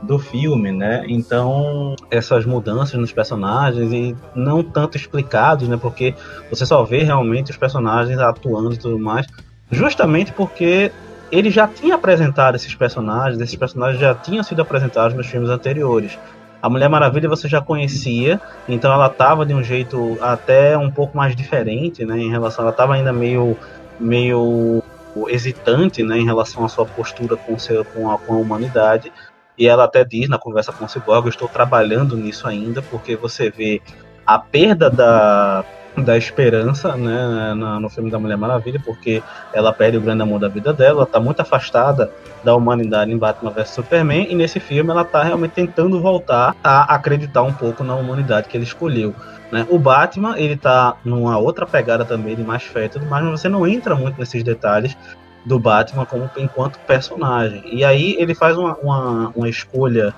do 0.04 0.20
filme, 0.20 0.72
né? 0.72 1.04
Então, 1.08 1.96
essas 2.12 2.46
mudanças 2.46 2.94
nos 2.94 3.12
personagens 3.12 3.92
e 3.92 4.16
não 4.36 4.62
tanto 4.62 4.98
explicados, 4.98 5.68
né? 5.68 5.80
Porque 5.82 6.14
você 6.48 6.64
só 6.64 6.84
vê 6.84 7.02
realmente 7.02 7.50
os 7.50 7.58
personagens 7.58 8.20
atuando 8.20 8.76
e 8.76 8.78
tudo 8.78 9.00
mais, 9.00 9.26
justamente 9.72 10.32
porque 10.32 10.92
ele 11.32 11.50
já 11.50 11.68
tinha 11.68 11.96
apresentado 11.96 12.54
esses 12.54 12.76
personagens, 12.76 13.42
esses 13.42 13.56
personagens 13.56 14.00
já 14.00 14.14
tinham 14.14 14.44
sido 14.44 14.62
apresentados 14.62 15.18
nos 15.18 15.26
filmes 15.26 15.50
anteriores. 15.50 16.20
A 16.62 16.70
Mulher 16.70 16.88
Maravilha 16.88 17.28
você 17.28 17.48
já 17.48 17.62
conhecia, 17.62 18.40
então 18.70 18.94
ela 18.94 19.08
estava 19.08 19.44
de 19.44 19.56
um 19.56 19.64
jeito 19.64 20.20
até 20.22 20.78
um 20.78 20.92
pouco 20.92 21.18
mais 21.18 21.36
diferente, 21.36 22.06
né? 22.06 22.20
Em 22.20 22.30
relação, 22.30 22.62
ela 22.62 22.72
estava 22.72 22.94
ainda 22.94 23.12
meio 23.12 23.58
meio 24.00 24.84
hesitante, 25.30 26.04
né, 26.04 26.18
em 26.18 26.26
relação 26.26 26.66
à 26.66 26.70
sua 26.70 26.86
postura 26.86 27.38
com, 27.38 27.58
seu, 27.58 27.86
com, 27.86 28.12
a, 28.12 28.18
com 28.18 28.34
a 28.34 28.38
humanidade. 28.38 29.12
E 29.58 29.68
ela 29.68 29.86
até 29.86 30.04
diz 30.04 30.28
na 30.28 30.38
conversa 30.38 30.74
com 30.74 30.86
o 30.86 30.90
Cyborg, 30.90 31.26
eu 31.26 31.30
estou 31.30 31.48
trabalhando 31.48 32.18
nisso 32.18 32.48
ainda, 32.48 32.82
porque 32.82 33.16
você 33.16 33.50
vê 33.50 33.82
a 34.26 34.38
perda 34.38 34.90
da, 34.90 35.64
da 36.04 36.18
esperança 36.18 36.96
né, 36.98 37.54
no 37.54 37.90
filme 37.90 38.12
da 38.12 38.20
Mulher 38.20 38.38
Maravilha, 38.38 38.82
porque 38.84 39.24
ela 39.54 39.72
perde 39.72 39.98
o 39.98 40.02
grande 40.02 40.24
amor 40.24 40.40
da 40.40 40.48
vida 40.48 40.74
dela, 40.74 40.98
ela 40.98 41.04
está 41.04 41.20
muito 41.20 41.40
afastada 41.40 42.12
da 42.44 42.54
humanidade 42.56 43.12
em 43.12 43.18
Batman 43.18 43.52
vs 43.52 43.70
Superman, 43.70 44.28
e 44.30 44.36
nesse 44.36 44.60
filme 44.60 44.92
ela 44.92 45.04
está 45.04 45.24
realmente 45.24 45.54
tentando 45.54 46.02
voltar 46.02 46.56
a 46.64 46.94
acreditar 46.94 47.44
um 47.44 47.54
pouco 47.54 47.84
na 47.84 47.96
humanidade 47.96 48.50
que 48.50 48.58
ele 48.58 48.66
escolheu. 48.66 49.16
Né? 49.56 49.66
O 49.70 49.80
Batman, 49.80 50.38
ele 50.38 50.58
tá 50.58 50.98
numa 51.06 51.38
outra 51.38 51.66
pegada 51.66 52.04
também 52.04 52.36
de 52.36 52.44
mais 52.44 52.64
fé 52.64 52.86
e 52.86 52.90
tudo 52.90 53.06
mais, 53.06 53.24
mas 53.24 53.40
você 53.40 53.48
não 53.48 53.66
entra 53.66 53.96
muito 53.96 54.20
nesses 54.20 54.44
detalhes 54.44 54.98
do 55.46 55.58
Batman 55.58 56.06
como 56.06 56.30
enquanto 56.36 56.78
personagem. 56.80 57.64
E 57.72 57.82
aí 57.82 58.18
ele 58.20 58.36
faz 58.36 58.58
uma, 58.58 58.76
uma, 58.76 59.30
uma 59.34 59.48
escolha 59.48 60.14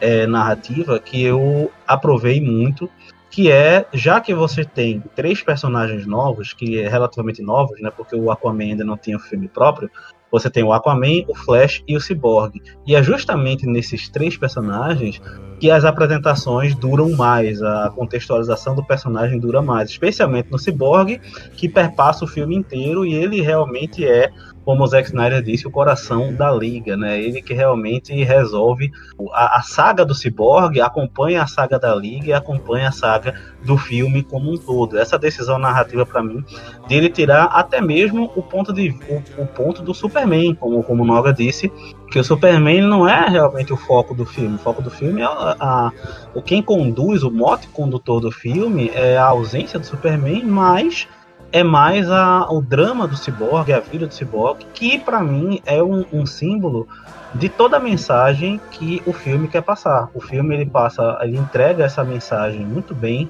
é, 0.00 0.26
narrativa 0.26 0.98
que 0.98 1.22
eu 1.22 1.70
aprovei 1.86 2.40
muito, 2.40 2.90
que 3.30 3.48
é, 3.48 3.86
já 3.92 4.20
que 4.20 4.34
você 4.34 4.64
tem 4.64 5.00
três 5.14 5.40
personagens 5.40 6.04
novos, 6.04 6.52
que 6.52 6.80
é 6.80 6.88
relativamente 6.88 7.40
novos, 7.40 7.80
né, 7.80 7.92
porque 7.96 8.16
o 8.16 8.28
Aquaman 8.28 8.64
ainda 8.64 8.84
não 8.84 8.96
tinha 8.96 9.16
um 9.16 9.20
filme 9.20 9.46
próprio, 9.46 9.88
você 10.30 10.48
tem 10.48 10.62
o 10.62 10.72
Aquaman, 10.72 11.24
o 11.28 11.34
Flash 11.34 11.82
e 11.86 11.96
o 11.96 12.00
Cyborg. 12.00 12.60
E 12.86 12.94
é 12.94 13.02
justamente 13.02 13.66
nesses 13.66 14.08
três 14.08 14.36
personagens 14.36 15.20
que 15.58 15.70
as 15.70 15.84
apresentações 15.84 16.74
duram 16.74 17.10
mais, 17.10 17.62
a 17.62 17.90
contextualização 17.94 18.74
do 18.74 18.84
personagem 18.84 19.38
dura 19.38 19.60
mais, 19.60 19.90
especialmente 19.90 20.50
no 20.50 20.58
Cyborg, 20.58 21.20
que 21.56 21.68
perpassa 21.68 22.24
o 22.24 22.28
filme 22.28 22.56
inteiro 22.56 23.04
e 23.04 23.14
ele 23.14 23.40
realmente 23.40 24.06
é 24.06 24.30
como 24.64 24.84
o 24.84 24.86
Zack 24.86 25.08
Snyder 25.08 25.42
disse, 25.42 25.66
o 25.66 25.70
coração 25.70 26.34
da 26.34 26.52
liga, 26.52 26.96
né? 26.96 27.20
Ele 27.20 27.40
que 27.40 27.54
realmente 27.54 28.12
resolve 28.22 28.90
a, 29.32 29.58
a 29.58 29.62
saga 29.62 30.04
do 30.04 30.14
Cyborg, 30.14 30.80
acompanha 30.80 31.42
a 31.42 31.46
saga 31.46 31.78
da 31.78 31.94
liga 31.94 32.26
e 32.28 32.32
acompanha 32.32 32.88
a 32.88 32.92
saga 32.92 33.34
do 33.64 33.76
filme 33.76 34.22
como 34.22 34.52
um 34.52 34.58
todo. 34.58 34.98
Essa 34.98 35.18
decisão 35.18 35.58
narrativa 35.58 36.04
para 36.04 36.22
mim 36.22 36.44
dele 36.88 37.08
tirar 37.08 37.44
até 37.46 37.80
mesmo 37.80 38.30
o 38.36 38.42
ponto 38.42 38.72
de 38.72 38.90
o, 39.08 39.42
o, 39.42 39.46
ponto 39.46 39.82
do 39.82 39.94
Superman, 39.94 40.54
como 40.54 40.82
como 40.82 41.04
Noga 41.04 41.32
disse, 41.32 41.72
que 42.10 42.18
o 42.18 42.24
Superman 42.24 42.82
não 42.82 43.08
é 43.08 43.28
realmente 43.28 43.72
o 43.72 43.76
foco 43.76 44.14
do 44.14 44.26
filme. 44.26 44.56
O 44.56 44.58
foco 44.58 44.82
do 44.82 44.90
filme 44.90 45.22
é 45.22 45.24
a, 45.24 45.56
a 45.58 45.92
o 46.34 46.42
quem 46.42 46.62
conduz, 46.62 47.22
o 47.22 47.30
mote 47.30 47.68
condutor 47.68 48.20
do 48.20 48.30
filme 48.30 48.90
é 48.94 49.16
a 49.16 49.26
ausência 49.26 49.78
do 49.78 49.86
Superman, 49.86 50.44
mas 50.44 51.08
é 51.52 51.64
mais 51.64 52.10
a, 52.10 52.46
o 52.50 52.60
drama 52.60 53.06
do 53.08 53.16
Cyborg, 53.16 53.72
a 53.72 53.80
vida 53.80 54.06
do 54.06 54.14
Cyborg, 54.14 54.64
que 54.72 54.98
para 54.98 55.20
mim 55.20 55.60
é 55.66 55.82
um, 55.82 56.04
um, 56.12 56.24
símbolo 56.24 56.86
de 57.34 57.48
toda 57.48 57.76
a 57.76 57.80
mensagem 57.80 58.60
que 58.70 59.02
o 59.06 59.12
filme 59.12 59.48
quer 59.48 59.62
passar. 59.62 60.08
O 60.14 60.20
filme 60.20 60.54
ele 60.54 60.66
passa, 60.66 61.18
ele 61.22 61.36
entrega 61.36 61.84
essa 61.84 62.04
mensagem 62.04 62.64
muito 62.64 62.94
bem 62.94 63.28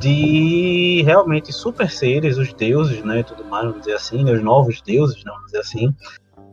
de 0.00 1.02
realmente 1.04 1.52
super 1.52 1.88
seres, 1.88 2.36
os 2.36 2.52
deuses, 2.52 3.04
né, 3.04 3.22
tudo 3.22 3.44
mais, 3.44 3.66
vamos 3.66 3.80
dizer 3.80 3.94
assim, 3.94 4.24
né, 4.24 4.32
os 4.32 4.42
novos 4.42 4.80
deuses, 4.80 5.22
né, 5.24 5.30
vamos 5.30 5.46
dizer 5.46 5.58
assim, 5.58 5.94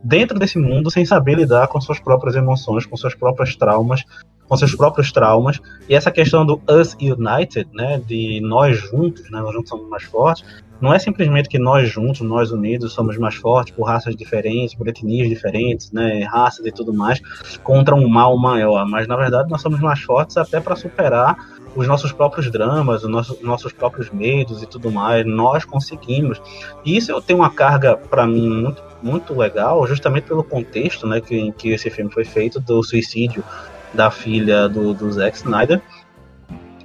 dentro 0.04 0.38
desse 0.38 0.58
mundo 0.58 0.90
sem 0.90 1.04
saber 1.04 1.34
lidar 1.34 1.66
com 1.68 1.80
suas 1.80 1.98
próprias 1.98 2.36
emoções, 2.36 2.86
com 2.86 2.96
seus 2.96 3.14
próprios 3.14 3.56
traumas, 3.56 4.04
com 4.46 4.56
seus 4.56 4.74
próprios 4.74 5.10
traumas. 5.10 5.60
E 5.88 5.94
essa 5.94 6.10
questão 6.10 6.44
do 6.44 6.60
us 6.68 6.96
united, 7.00 7.68
né, 7.72 8.00
de 8.06 8.40
nós 8.40 8.76
juntos, 8.76 9.28
né, 9.30 9.40
nós 9.40 9.52
juntos 9.52 9.70
somos 9.70 9.88
mais 9.88 10.04
fortes, 10.04 10.44
não 10.80 10.92
é 10.92 10.98
simplesmente 10.98 11.48
que 11.48 11.58
nós 11.58 11.88
juntos, 11.88 12.20
nós 12.22 12.50
unidos, 12.50 12.92
somos 12.92 13.16
mais 13.18 13.34
fortes 13.34 13.74
por 13.74 13.84
raças 13.84 14.16
diferentes, 14.16 14.74
por 14.74 14.88
etnias 14.88 15.28
diferentes, 15.28 15.92
né, 15.92 16.24
raças 16.24 16.64
e 16.64 16.72
tudo 16.72 16.92
mais, 16.92 17.20
contra 17.62 17.94
um 17.94 18.08
mal 18.08 18.36
maior, 18.38 18.86
mas 18.86 19.06
na 19.06 19.16
verdade 19.16 19.50
nós 19.50 19.60
somos 19.60 19.80
mais 19.80 20.00
fortes 20.00 20.36
até 20.36 20.60
para 20.60 20.74
superar 20.74 21.36
os 21.76 21.86
nossos 21.86 22.12
próprios 22.12 22.50
dramas, 22.50 23.04
os 23.04 23.10
nossos, 23.10 23.40
nossos 23.42 23.72
próprios 23.72 24.10
medos 24.10 24.62
e 24.62 24.66
tudo 24.66 24.90
mais, 24.90 25.24
nós 25.26 25.64
conseguimos. 25.64 26.40
E 26.84 26.96
isso 26.96 27.12
eu 27.12 27.20
tenho 27.20 27.40
uma 27.40 27.50
carga 27.50 27.96
para 27.96 28.26
mim 28.26 28.48
muito, 28.48 28.82
muito 29.02 29.38
legal, 29.38 29.86
justamente 29.86 30.24
pelo 30.24 30.42
contexto, 30.42 31.06
né, 31.06 31.20
que, 31.20 31.36
em 31.36 31.52
que 31.52 31.70
esse 31.70 31.90
filme 31.90 32.10
foi 32.10 32.24
feito 32.24 32.58
do 32.58 32.82
suicídio 32.82 33.44
da 33.92 34.10
filha 34.10 34.68
do, 34.68 34.94
do 34.94 35.10
Zack 35.10 35.36
Snyder 35.36 35.80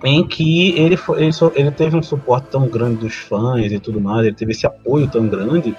em 0.05 0.25
que 0.25 0.77
ele, 0.77 0.95
foi, 0.95 1.23
ele, 1.23 1.31
ele, 1.55 1.71
teve 1.71 1.97
um 1.97 2.03
suporte 2.03 2.47
tão 2.49 2.67
grande 2.67 2.97
dos 2.97 3.15
fãs 3.15 3.71
e 3.71 3.79
tudo 3.79 3.99
mais, 3.99 4.25
ele 4.25 4.35
teve 4.35 4.51
esse 4.51 4.65
apoio 4.65 5.07
tão 5.07 5.27
grande, 5.27 5.75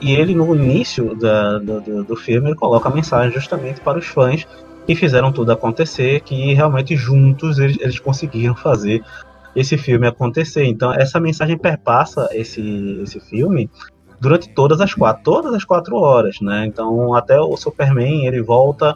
e 0.00 0.12
ele 0.12 0.34
no 0.34 0.54
início 0.54 1.14
da, 1.14 1.58
do, 1.58 2.04
do 2.04 2.16
filme 2.16 2.48
ele 2.48 2.56
coloca 2.56 2.88
a 2.88 2.92
mensagem 2.94 3.32
justamente 3.32 3.80
para 3.80 3.98
os 3.98 4.06
fãs 4.06 4.46
que 4.86 4.94
fizeram 4.94 5.32
tudo 5.32 5.50
acontecer, 5.50 6.20
que 6.20 6.54
realmente 6.54 6.94
juntos 6.96 7.58
eles, 7.58 7.76
eles 7.80 7.98
conseguiram 7.98 8.54
fazer 8.54 9.02
esse 9.54 9.76
filme 9.76 10.06
acontecer. 10.06 10.64
Então 10.64 10.92
essa 10.92 11.18
mensagem 11.18 11.58
perpassa 11.58 12.28
esse, 12.32 13.00
esse 13.02 13.18
filme 13.20 13.70
durante 14.20 14.48
todas 14.54 14.80
as 14.80 14.94
quatro, 14.94 15.22
todas 15.24 15.54
as 15.54 15.64
quatro 15.64 15.96
horas, 15.96 16.40
né? 16.40 16.66
Então 16.66 17.14
até 17.14 17.40
o 17.40 17.56
Superman 17.56 18.26
ele 18.26 18.42
volta 18.42 18.94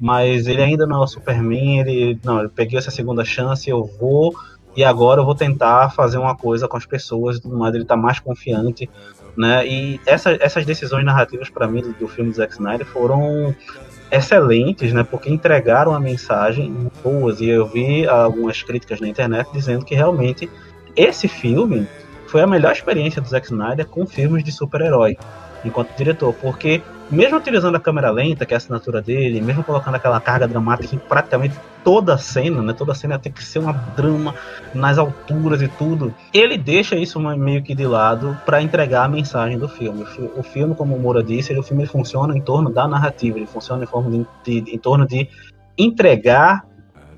mas 0.00 0.46
ele 0.46 0.62
ainda 0.62 0.86
não 0.86 1.00
é 1.00 1.04
o 1.04 1.06
Superman, 1.06 1.80
ele 1.80 2.18
não, 2.24 2.42
eu 2.42 2.50
peguei 2.50 2.78
essa 2.78 2.90
segunda 2.90 3.24
chance, 3.24 3.68
eu 3.68 3.84
vou 3.98 4.34
e 4.76 4.84
agora 4.84 5.20
eu 5.20 5.24
vou 5.24 5.34
tentar 5.34 5.90
fazer 5.90 6.18
uma 6.18 6.36
coisa 6.36 6.68
com 6.68 6.76
as 6.76 6.86
pessoas 6.86 7.36
e 7.36 7.40
tudo 7.40 7.56
mais, 7.58 7.74
ele 7.74 7.84
tá 7.84 7.96
mais 7.96 8.20
confiante, 8.20 8.88
né? 9.36 9.66
E 9.66 10.00
essa, 10.06 10.36
essas 10.40 10.64
decisões 10.64 11.04
narrativas 11.04 11.50
para 11.50 11.66
mim 11.66 11.82
do, 11.82 11.92
do, 11.94 12.06
filme 12.06 12.30
do 12.30 12.36
Zack 12.36 12.52
Snyder 12.52 12.86
foram 12.86 13.54
excelentes, 14.10 14.92
né? 14.92 15.02
Porque 15.02 15.30
entregaram 15.30 15.92
a 15.94 15.98
mensagem 15.98 16.72
boas 17.02 17.40
e 17.40 17.48
eu 17.48 17.66
vi 17.66 18.06
algumas 18.06 18.62
críticas 18.62 19.00
na 19.00 19.08
internet 19.08 19.48
dizendo 19.52 19.84
que 19.84 19.94
realmente 19.94 20.48
esse 20.94 21.26
filme 21.26 21.86
foi 22.28 22.42
a 22.42 22.46
melhor 22.46 22.72
experiência 22.72 23.20
do 23.20 23.28
Zack 23.28 23.46
Snyder 23.46 23.86
com 23.86 24.06
filmes 24.06 24.44
de 24.44 24.52
super-herói 24.52 25.16
enquanto 25.64 25.96
diretor, 25.96 26.32
porque 26.34 26.82
mesmo 27.10 27.38
utilizando 27.38 27.74
a 27.76 27.80
câmera 27.80 28.10
lenta, 28.10 28.44
que 28.44 28.52
é 28.52 28.56
a 28.56 28.58
assinatura 28.58 29.00
dele, 29.00 29.40
mesmo 29.40 29.64
colocando 29.64 29.94
aquela 29.94 30.20
carga 30.20 30.46
dramática 30.46 30.94
em 30.94 30.98
praticamente 30.98 31.56
toda 31.82 32.14
a 32.14 32.18
cena, 32.18 32.60
né? 32.60 32.74
Toda 32.74 32.92
a 32.92 32.94
cena 32.94 33.18
tem 33.18 33.32
que 33.32 33.42
ser 33.42 33.60
uma 33.60 33.72
drama 33.72 34.34
nas 34.74 34.98
alturas 34.98 35.62
e 35.62 35.68
tudo. 35.68 36.14
Ele 36.34 36.58
deixa 36.58 36.96
isso 36.96 37.18
meio 37.18 37.62
que 37.62 37.74
de 37.74 37.86
lado 37.86 38.36
para 38.44 38.60
entregar 38.60 39.04
a 39.04 39.08
mensagem 39.08 39.58
do 39.58 39.68
filme. 39.68 40.04
O 40.36 40.42
filme, 40.42 40.74
como 40.74 40.94
o 40.94 41.00
Moura 41.00 41.22
disse, 41.22 41.52
ele, 41.52 41.60
o 41.60 41.62
filme 41.62 41.86
funciona 41.86 42.36
em 42.36 42.42
torno 42.42 42.70
da 42.70 42.86
narrativa, 42.86 43.38
ele 43.38 43.46
funciona 43.46 43.84
em, 43.84 43.86
forma 43.86 44.26
de, 44.44 44.60
de, 44.60 44.74
em 44.74 44.78
torno 44.78 45.06
de 45.06 45.28
entregar 45.78 46.66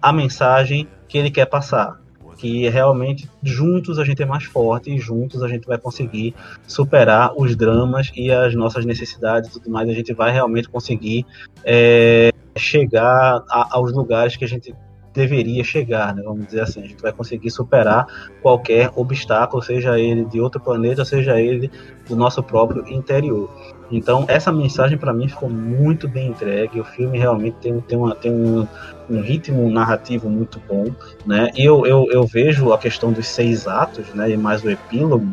a 0.01 0.13
mensagem 0.13 0.87
que 1.09 1.19
ele 1.19 1.31
quer 1.31 1.47
passar 1.47 1.99
que 2.41 2.67
realmente 2.71 3.29
juntos 3.43 3.99
a 3.99 4.05
gente 4.05 4.23
é 4.23 4.27
mais 4.27 4.45
forte 4.45 4.91
e 4.91 4.99
juntos 4.99 5.43
a 5.43 5.49
gente 5.49 5.67
vai 5.67 5.77
conseguir 5.77 6.35
superar 6.67 7.35
os 7.37 7.55
dramas 7.55 8.11
e 8.17 8.33
as 8.33 8.55
nossas 8.55 8.87
necessidades 8.87 9.51
e 9.51 9.53
tudo 9.53 9.71
mais. 9.71 9.87
A 9.91 9.93
gente 9.93 10.15
vai 10.15 10.33
realmente 10.33 10.67
conseguir 10.67 11.27
é, 11.63 12.33
chegar 12.57 13.45
a, 13.51 13.77
aos 13.77 13.93
lugares 13.93 14.37
que 14.37 14.45
a 14.47 14.49
gente 14.49 14.75
deveria 15.13 15.63
chegar, 15.63 16.15
né? 16.15 16.23
vamos 16.23 16.47
dizer 16.47 16.63
assim. 16.63 16.83
A 16.83 16.87
gente 16.87 17.03
vai 17.03 17.13
conseguir 17.13 17.51
superar 17.51 18.07
qualquer 18.41 18.91
obstáculo, 18.97 19.63
seja 19.63 19.99
ele 19.99 20.25
de 20.25 20.41
outro 20.41 20.59
planeta, 20.59 21.05
seja 21.05 21.39
ele 21.39 21.71
do 22.09 22.17
nosso 22.17 22.43
próprio 22.43 22.89
interior. 22.89 23.51
Então, 23.91 24.25
essa 24.29 24.53
mensagem 24.53 24.97
para 24.97 25.13
mim 25.13 25.29
ficou 25.29 25.51
muito 25.51 26.09
bem 26.09 26.29
entregue. 26.29 26.81
O 26.81 26.85
filme 26.85 27.19
realmente 27.19 27.57
tem, 27.61 27.81
tem, 27.81 27.99
uma, 27.99 28.15
tem 28.15 28.31
um, 28.31 28.67
um 29.09 29.21
ritmo 29.21 29.69
narrativo 29.71 30.29
muito 30.29 30.61
bom. 30.69 30.87
Né? 31.27 31.51
Eu, 31.57 31.85
eu, 31.85 32.07
eu 32.11 32.25
vejo 32.25 32.73
a 32.73 32.79
questão 32.79 33.13
dos 33.13 33.27
seis 33.27 33.67
atos 33.67 34.07
né, 34.15 34.31
e 34.31 34.37
mais 34.37 34.63
o 34.63 34.71
epílogo, 34.71 35.27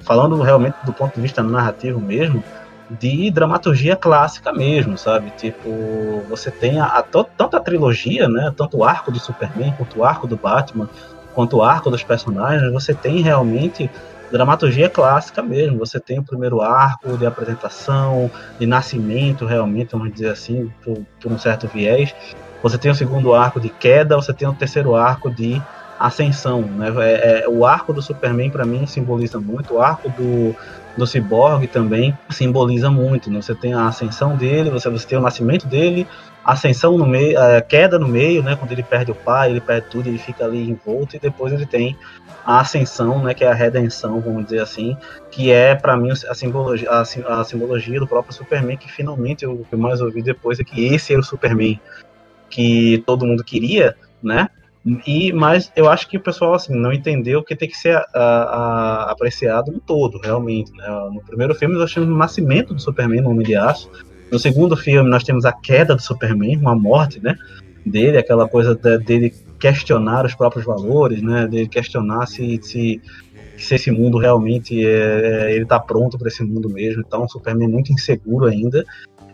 falando 0.00 0.40
realmente 0.42 0.76
do 0.84 0.92
ponto 0.92 1.14
de 1.14 1.20
vista 1.20 1.42
narrativo 1.42 2.00
mesmo, 2.00 2.42
de 2.90 3.30
dramaturgia 3.30 3.96
clássica 3.96 4.52
mesmo, 4.52 4.98
sabe? 4.98 5.30
Tipo, 5.30 6.22
você 6.28 6.50
tem 6.50 6.78
a, 6.78 6.86
a, 6.86 7.02
tanto 7.02 7.56
a 7.56 7.60
trilogia, 7.60 8.28
né? 8.28 8.52
Tanto 8.56 8.78
o 8.78 8.84
arco 8.84 9.10
do 9.10 9.18
Superman, 9.18 9.72
quanto 9.76 10.00
o 10.00 10.04
arco 10.04 10.26
do 10.26 10.36
Batman, 10.36 10.88
quanto 11.34 11.56
o 11.56 11.62
arco 11.62 11.90
dos 11.90 12.02
personagens, 12.02 12.72
você 12.72 12.92
tem 12.94 13.20
realmente 13.20 13.90
dramaturgia 14.34 14.90
clássica 14.90 15.40
mesmo. 15.40 15.78
Você 15.78 16.00
tem 16.00 16.18
o 16.18 16.24
primeiro 16.24 16.60
arco 16.60 17.16
de 17.16 17.24
apresentação, 17.24 18.28
de 18.58 18.66
nascimento, 18.66 19.46
realmente, 19.46 19.92
vamos 19.92 20.12
dizer 20.12 20.30
assim, 20.30 20.72
por, 20.84 20.98
por 21.20 21.30
um 21.30 21.38
certo 21.38 21.68
viés. 21.68 22.12
Você 22.60 22.76
tem 22.76 22.90
o 22.90 22.94
segundo 22.96 23.32
arco 23.32 23.60
de 23.60 23.68
queda, 23.68 24.16
você 24.16 24.32
tem 24.32 24.48
o 24.48 24.52
terceiro 24.52 24.96
arco 24.96 25.30
de 25.30 25.62
ascensão. 26.00 26.62
Né? 26.62 26.92
É, 26.98 27.44
é, 27.44 27.48
o 27.48 27.64
arco 27.64 27.92
do 27.92 28.02
Superman, 28.02 28.50
para 28.50 28.66
mim, 28.66 28.86
simboliza 28.86 29.38
muito. 29.38 29.74
O 29.74 29.80
arco 29.80 30.08
do, 30.08 30.56
do 30.96 31.06
Cyborg 31.06 31.68
também 31.68 32.16
simboliza 32.28 32.90
muito. 32.90 33.30
Né? 33.30 33.40
Você 33.40 33.54
tem 33.54 33.72
a 33.72 33.86
ascensão 33.86 34.34
dele, 34.36 34.68
você, 34.68 34.90
você 34.90 35.06
tem 35.06 35.16
o 35.16 35.22
nascimento 35.22 35.68
dele, 35.68 36.08
ascensão 36.44 36.98
no 36.98 37.06
meio, 37.06 37.40
a 37.40 37.60
queda 37.60 37.98
no 37.98 38.06
meio, 38.06 38.42
né? 38.42 38.54
Quando 38.54 38.72
ele 38.72 38.82
perde 38.82 39.10
o 39.10 39.14
pai, 39.14 39.50
ele 39.50 39.60
perde 39.60 39.88
tudo, 39.88 40.08
ele 40.08 40.18
fica 40.18 40.44
ali 40.44 40.68
envolto 40.68 41.16
e 41.16 41.18
depois 41.18 41.52
ele 41.52 41.64
tem 41.64 41.96
a 42.44 42.60
ascensão, 42.60 43.22
né? 43.22 43.32
Que 43.32 43.44
é 43.44 43.48
a 43.48 43.54
redenção, 43.54 44.20
vamos 44.20 44.44
dizer 44.44 44.60
assim, 44.60 44.96
que 45.30 45.50
é 45.50 45.74
para 45.74 45.96
mim 45.96 46.10
a 46.10 46.34
simbologia, 46.34 46.90
a, 46.90 47.00
a, 47.40 47.44
simbologia 47.44 47.98
do 47.98 48.06
próprio 48.06 48.34
Superman 48.34 48.76
que 48.76 48.92
finalmente 48.92 49.44
eu, 49.44 49.66
eu 49.70 49.78
mais 49.78 50.00
ouvi 50.00 50.22
depois 50.22 50.60
é 50.60 50.64
que 50.64 50.84
esse 50.86 51.12
era 51.12 51.20
o 51.20 51.24
Superman 51.24 51.80
que 52.50 53.02
todo 53.06 53.26
mundo 53.26 53.42
queria, 53.42 53.96
né? 54.22 54.48
E, 55.06 55.32
mas 55.32 55.72
eu 55.74 55.88
acho 55.88 56.06
que 56.06 56.18
o 56.18 56.20
pessoal 56.20 56.52
assim, 56.52 56.74
não 56.74 56.92
entendeu 56.92 57.42
que 57.42 57.56
tem 57.56 57.68
que 57.68 57.76
ser 57.76 57.96
a, 57.96 58.04
a, 58.14 59.10
apreciado 59.10 59.72
no 59.72 59.80
todo, 59.80 60.18
realmente. 60.18 60.70
Né? 60.72 60.86
No 61.10 61.22
primeiro 61.22 61.54
filme 61.54 61.74
nós 61.74 61.92
temos 61.92 62.10
o 62.10 62.14
nascimento 62.14 62.74
do 62.74 62.80
Superman 62.80 63.22
no 63.22 63.30
Homem 63.30 63.46
de 63.46 63.56
Aço, 63.56 63.90
no 64.30 64.38
segundo 64.38 64.76
filme, 64.76 65.08
nós 65.08 65.24
temos 65.24 65.44
a 65.44 65.52
queda 65.52 65.94
do 65.94 66.02
Superman, 66.02 66.56
uma 66.56 66.74
morte, 66.74 67.20
né? 67.22 67.36
Dele, 67.84 68.18
aquela 68.18 68.48
coisa 68.48 68.74
de, 68.74 68.98
dele 68.98 69.34
questionar 69.58 70.24
os 70.24 70.34
próprios 70.34 70.64
valores, 70.64 71.22
né? 71.22 71.46
Dele 71.46 71.68
questionar 71.68 72.26
se, 72.26 72.58
se, 72.62 73.00
se 73.56 73.74
esse 73.74 73.90
mundo 73.90 74.18
realmente 74.18 74.84
é, 74.84 75.48
é 75.48 75.54
ele 75.54 75.64
está 75.64 75.78
pronto 75.78 76.18
para 76.18 76.28
esse 76.28 76.42
mundo 76.42 76.68
mesmo. 76.68 77.02
Então, 77.06 77.24
o 77.24 77.28
Superman 77.28 77.68
é 77.68 77.70
muito 77.70 77.92
inseguro 77.92 78.46
ainda. 78.46 78.84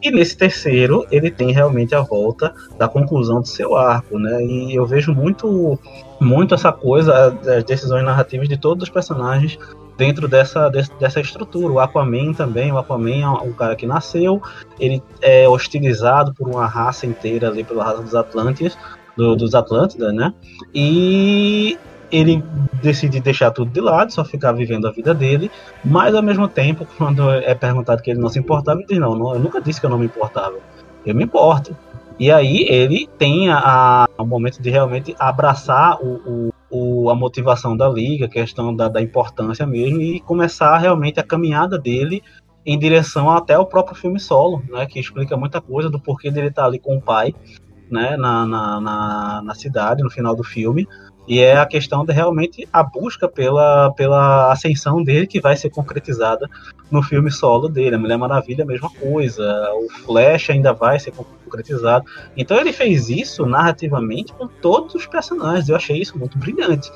E 0.03 0.11
nesse 0.11 0.35
terceiro, 0.37 1.07
ele 1.11 1.31
tem 1.31 1.53
realmente 1.53 1.95
a 1.95 2.01
volta 2.01 2.55
da 2.79 2.89
conclusão 2.89 3.41
do 3.41 3.47
seu 3.47 3.77
arco, 3.77 4.19
né? 4.19 4.43
E 4.43 4.75
eu 4.75 4.87
vejo 4.87 5.13
muito, 5.13 5.79
muito 6.19 6.55
essa 6.55 6.73
coisa, 6.73 7.39
as 7.57 7.65
decisões 7.65 8.03
narrativas 8.03 8.49
de 8.49 8.57
todos 8.57 8.85
os 8.85 8.91
personagens 8.91 9.59
dentro 10.01 10.27
dessa, 10.27 10.71
dessa 10.71 11.21
estrutura. 11.21 11.75
O 11.75 11.79
Aquaman 11.79 12.33
também, 12.33 12.73
o 12.73 12.79
Aquaman 12.79 13.21
é 13.21 13.29
um 13.29 13.53
cara 13.53 13.77
que 13.77 13.87
nasceu, 13.87 14.41
ele 14.79 15.03
é 15.21 15.47
hostilizado 15.47 16.33
por 16.33 16.49
uma 16.49 16.67
raça 16.67 17.07
inteira 17.07 17.49
ali, 17.49 17.63
pela 17.63 17.85
raça 17.85 18.01
dos 18.03 18.15
Atlantes, 18.15 18.79
do, 19.15 19.37
dos 19.37 19.55
Atlântidas, 19.55 20.15
né? 20.15 20.33
E 20.75 21.79
ele 22.11 22.43
decide 22.83 23.21
deixar 23.21 23.51
tudo 23.51 23.71
de 23.71 23.81
lado, 23.81 24.11
só 24.11 24.25
ficar 24.25 24.53
vivendo 24.53 24.89
a 24.89 24.91
vida 24.91 25.13
dele, 25.13 25.51
mas 25.85 26.15
ao 26.15 26.23
mesmo 26.23 26.49
tempo, 26.49 26.87
quando 26.97 27.31
é 27.31 27.55
perguntado 27.55 28.03
que 28.03 28.11
ele 28.11 28.21
não 28.21 28.31
se 28.31 28.39
importava, 28.39 28.81
ele 28.81 28.87
diz: 28.89 28.99
Não, 28.99 29.35
eu 29.35 29.39
nunca 29.39 29.61
disse 29.61 29.79
que 29.79 29.85
eu 29.85 29.91
não 29.91 29.99
me 29.99 30.07
importava, 30.07 30.57
eu 31.05 31.15
me 31.15 31.25
importo. 31.25 31.77
E 32.19 32.33
aí 32.33 32.67
ele 32.71 33.07
tem 33.19 33.51
a, 33.51 33.59
a, 33.59 34.09
o 34.17 34.25
momento 34.25 34.63
de 34.63 34.71
realmente 34.71 35.15
abraçar 35.19 35.99
o, 36.03 36.21
o, 36.27 36.55
o, 36.71 37.11
a 37.11 37.15
motivação 37.15 37.77
da 37.77 37.89
liga, 37.89 38.27
a 38.27 38.29
questão 38.29 38.75
da, 38.75 38.89
da 38.89 39.03
importância 39.03 39.67
mesmo, 39.67 40.01
e 40.01 40.21
começar 40.21 40.79
realmente 40.79 41.19
a 41.19 41.25
caminhada 41.25 41.79
dele 41.79 42.23
em 42.65 42.79
direção 42.79 43.31
até 43.31 43.59
o 43.59 43.67
próprio 43.67 43.97
filme 43.97 44.21
solo, 44.21 44.63
né, 44.69 44.87
que 44.87 45.01
explica 45.01 45.37
muita 45.37 45.61
coisa 45.61 45.91
do 45.91 45.99
porquê 45.99 46.31
dele 46.31 46.49
estar 46.49 46.63
tá 46.63 46.69
ali 46.69 46.79
com 46.79 46.97
o 46.97 47.03
pai, 47.03 47.35
né, 47.91 48.17
na, 48.17 48.47
na, 48.47 48.81
na, 48.81 49.43
na 49.43 49.55
cidade, 49.55 50.03
no 50.03 50.11
final 50.11 50.35
do 50.37 50.45
filme, 50.45 50.87
e 51.27 51.41
é 51.41 51.57
a 51.57 51.67
questão 51.67 52.05
de 52.05 52.13
realmente 52.13 52.69
a 52.73 52.83
busca 52.83 53.29
pela, 53.29 53.93
pela 53.93 54.51
ascensão 54.51 55.03
dele 55.03 55.27
que 55.27 55.41
vai 55.41 55.57
ser 55.57 55.71
concretizada 55.71 56.49
no 56.91 57.03
filme 57.03 57.31
solo 57.31 57.69
dele. 57.69 57.95
A 57.95 57.99
Mulher 57.99 58.19
Maravilha, 58.19 58.65
a 58.65 58.67
mesma 58.67 58.91
coisa. 58.91 59.45
O 59.75 59.89
Flash 60.05 60.51
ainda 60.51 60.73
vai 60.73 60.99
ser 60.99 61.13
concretizado. 61.13 62.05
Então 62.37 62.57
ele 62.59 62.73
fez 62.73 63.09
isso 63.09 63.47
narrativamente 63.47 64.33
com 64.33 64.47
todos 64.47 64.95
os 64.95 65.07
personagens. 65.07 65.69
Eu 65.69 65.77
achei 65.77 65.99
isso 65.99 66.19
muito 66.19 66.37
brilhante. 66.37 66.91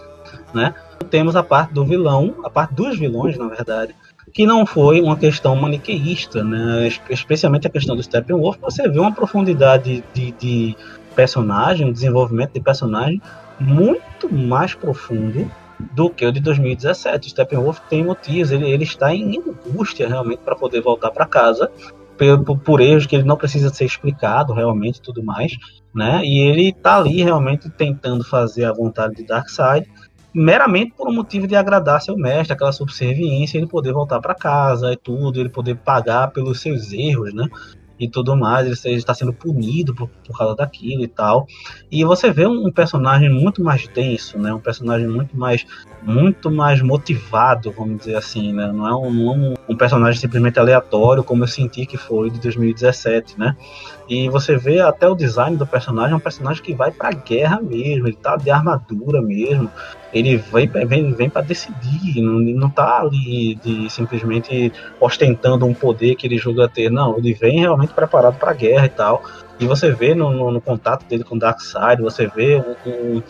Né? 0.52 0.74
Temos 1.10 1.36
a 1.36 1.42
parte 1.42 1.72
do 1.72 1.84
vilão, 1.84 2.34
a 2.44 2.50
parte 2.50 2.74
dos 2.74 2.98
vilões, 2.98 3.36
na 3.36 3.46
verdade, 3.46 3.94
que 4.32 4.46
não 4.46 4.64
foi 4.66 5.00
uma 5.00 5.16
questão 5.16 5.54
maniqueísta, 5.54 6.42
né? 6.42 6.88
especialmente 7.08 7.66
a 7.66 7.70
questão 7.70 7.94
do 7.94 8.02
Steppenwolf. 8.02 8.58
Você 8.62 8.88
vê 8.88 8.98
uma 8.98 9.12
profundidade 9.12 10.02
de, 10.12 10.32
de 10.32 10.76
personagem, 11.14 11.86
um 11.86 11.92
desenvolvimento 11.92 12.52
de 12.52 12.60
personagem 12.60 13.20
muito 13.58 14.32
mais 14.32 14.74
profundo 14.74 15.50
do 15.78 16.10
que 16.10 16.24
o 16.24 16.32
de 16.32 16.40
2017. 16.40 17.26
O 17.26 17.30
Steppenwolf 17.30 17.80
tem 17.88 18.04
motivos, 18.04 18.50
ele, 18.50 18.70
ele 18.70 18.84
está 18.84 19.14
em 19.14 19.38
angústia 19.38 20.08
realmente 20.08 20.40
para 20.40 20.56
poder 20.56 20.80
voltar 20.80 21.10
para 21.10 21.26
casa, 21.26 21.70
por, 22.16 22.58
por, 22.58 22.80
erros 22.80 23.06
que 23.06 23.16
ele 23.16 23.24
não 23.24 23.36
precisa 23.36 23.72
ser 23.72 23.84
explicado 23.84 24.52
realmente 24.52 25.00
tudo 25.00 25.22
mais, 25.22 25.56
né? 25.94 26.24
E 26.24 26.38
ele 26.38 26.68
está 26.68 26.96
ali 26.96 27.22
realmente 27.22 27.68
tentando 27.70 28.24
fazer 28.24 28.64
a 28.64 28.72
vontade 28.72 29.16
de 29.16 29.24
Darkseid, 29.24 29.88
meramente 30.32 30.92
por 30.96 31.08
um 31.08 31.12
motivo 31.12 31.46
de 31.46 31.54
agradar 31.54 32.00
seu 32.00 32.16
mestre, 32.16 32.52
aquela 32.52 32.72
subserviência, 32.72 33.58
ele 33.58 33.66
poder 33.66 33.92
voltar 33.92 34.20
para 34.20 34.34
casa 34.34 34.92
e 34.92 34.96
tudo, 34.96 35.38
ele 35.38 35.48
poder 35.48 35.76
pagar 35.76 36.28
pelos 36.28 36.60
seus 36.60 36.92
erros, 36.92 37.32
né? 37.34 37.48
E 37.98 38.08
tudo 38.08 38.36
mais, 38.36 38.84
ele 38.84 38.96
está 38.96 39.14
sendo 39.14 39.32
punido 39.32 39.94
por, 39.94 40.08
por 40.08 40.36
causa 40.36 40.54
daquilo 40.56 41.04
e 41.04 41.08
tal. 41.08 41.46
E 41.90 42.04
você 42.04 42.30
vê 42.30 42.46
um, 42.46 42.66
um, 42.66 42.72
personagem 42.72 43.30
muito 43.30 43.62
mais 43.62 43.86
denso, 43.88 44.38
né? 44.38 44.52
Um 44.52 44.60
personagem 44.60 45.06
muito 45.06 45.36
mais 45.36 45.64
muito 46.02 46.50
mais 46.50 46.82
motivado, 46.82 47.72
vamos 47.72 47.98
dizer 47.98 48.16
assim, 48.16 48.52
né? 48.52 48.70
Não 48.72 48.86
é 48.86 48.94
um, 48.94 49.32
é 49.32 49.36
um, 49.36 49.54
um 49.70 49.76
personagem 49.76 50.20
simplesmente 50.20 50.58
aleatório 50.58 51.24
como 51.24 51.44
eu 51.44 51.48
senti 51.48 51.86
que 51.86 51.96
foi 51.96 52.30
de 52.30 52.40
2017, 52.40 53.38
né? 53.38 53.56
E 54.08 54.28
você 54.28 54.56
vê 54.56 54.80
até 54.80 55.08
o 55.08 55.14
design 55.14 55.56
do 55.56 55.66
personagem, 55.66 56.12
é 56.12 56.16
um 56.16 56.20
personagem 56.20 56.62
que 56.62 56.74
vai 56.74 56.90
pra 56.90 57.10
guerra 57.10 57.60
mesmo, 57.60 58.06
ele 58.06 58.16
tá 58.16 58.36
de 58.36 58.50
armadura 58.50 59.22
mesmo, 59.22 59.70
ele 60.12 60.36
vem, 60.36 60.68
vem, 60.68 61.12
vem 61.12 61.30
para 61.30 61.42
decidir, 61.42 62.20
não, 62.20 62.38
não 62.38 62.70
tá 62.70 63.00
ali 63.00 63.54
de 63.56 63.88
simplesmente 63.88 64.72
ostentando 65.00 65.64
um 65.64 65.72
poder 65.72 66.16
que 66.16 66.26
ele 66.26 66.36
julga 66.36 66.68
ter, 66.68 66.90
não, 66.90 67.16
ele 67.16 67.32
vem 67.32 67.60
realmente 67.60 67.94
preparado 67.94 68.38
para 68.38 68.50
a 68.50 68.54
guerra 68.54 68.86
e 68.86 68.90
tal. 68.90 69.22
E 69.58 69.66
você 69.66 69.92
vê 69.92 70.14
no, 70.14 70.30
no, 70.30 70.50
no, 70.50 70.60
contato 70.60 71.06
dele 71.06 71.22
com 71.22 71.36
o 71.36 71.38
Darkseid, 71.38 72.02
você 72.02 72.26
vê 72.26 72.62
um, 72.84 73.22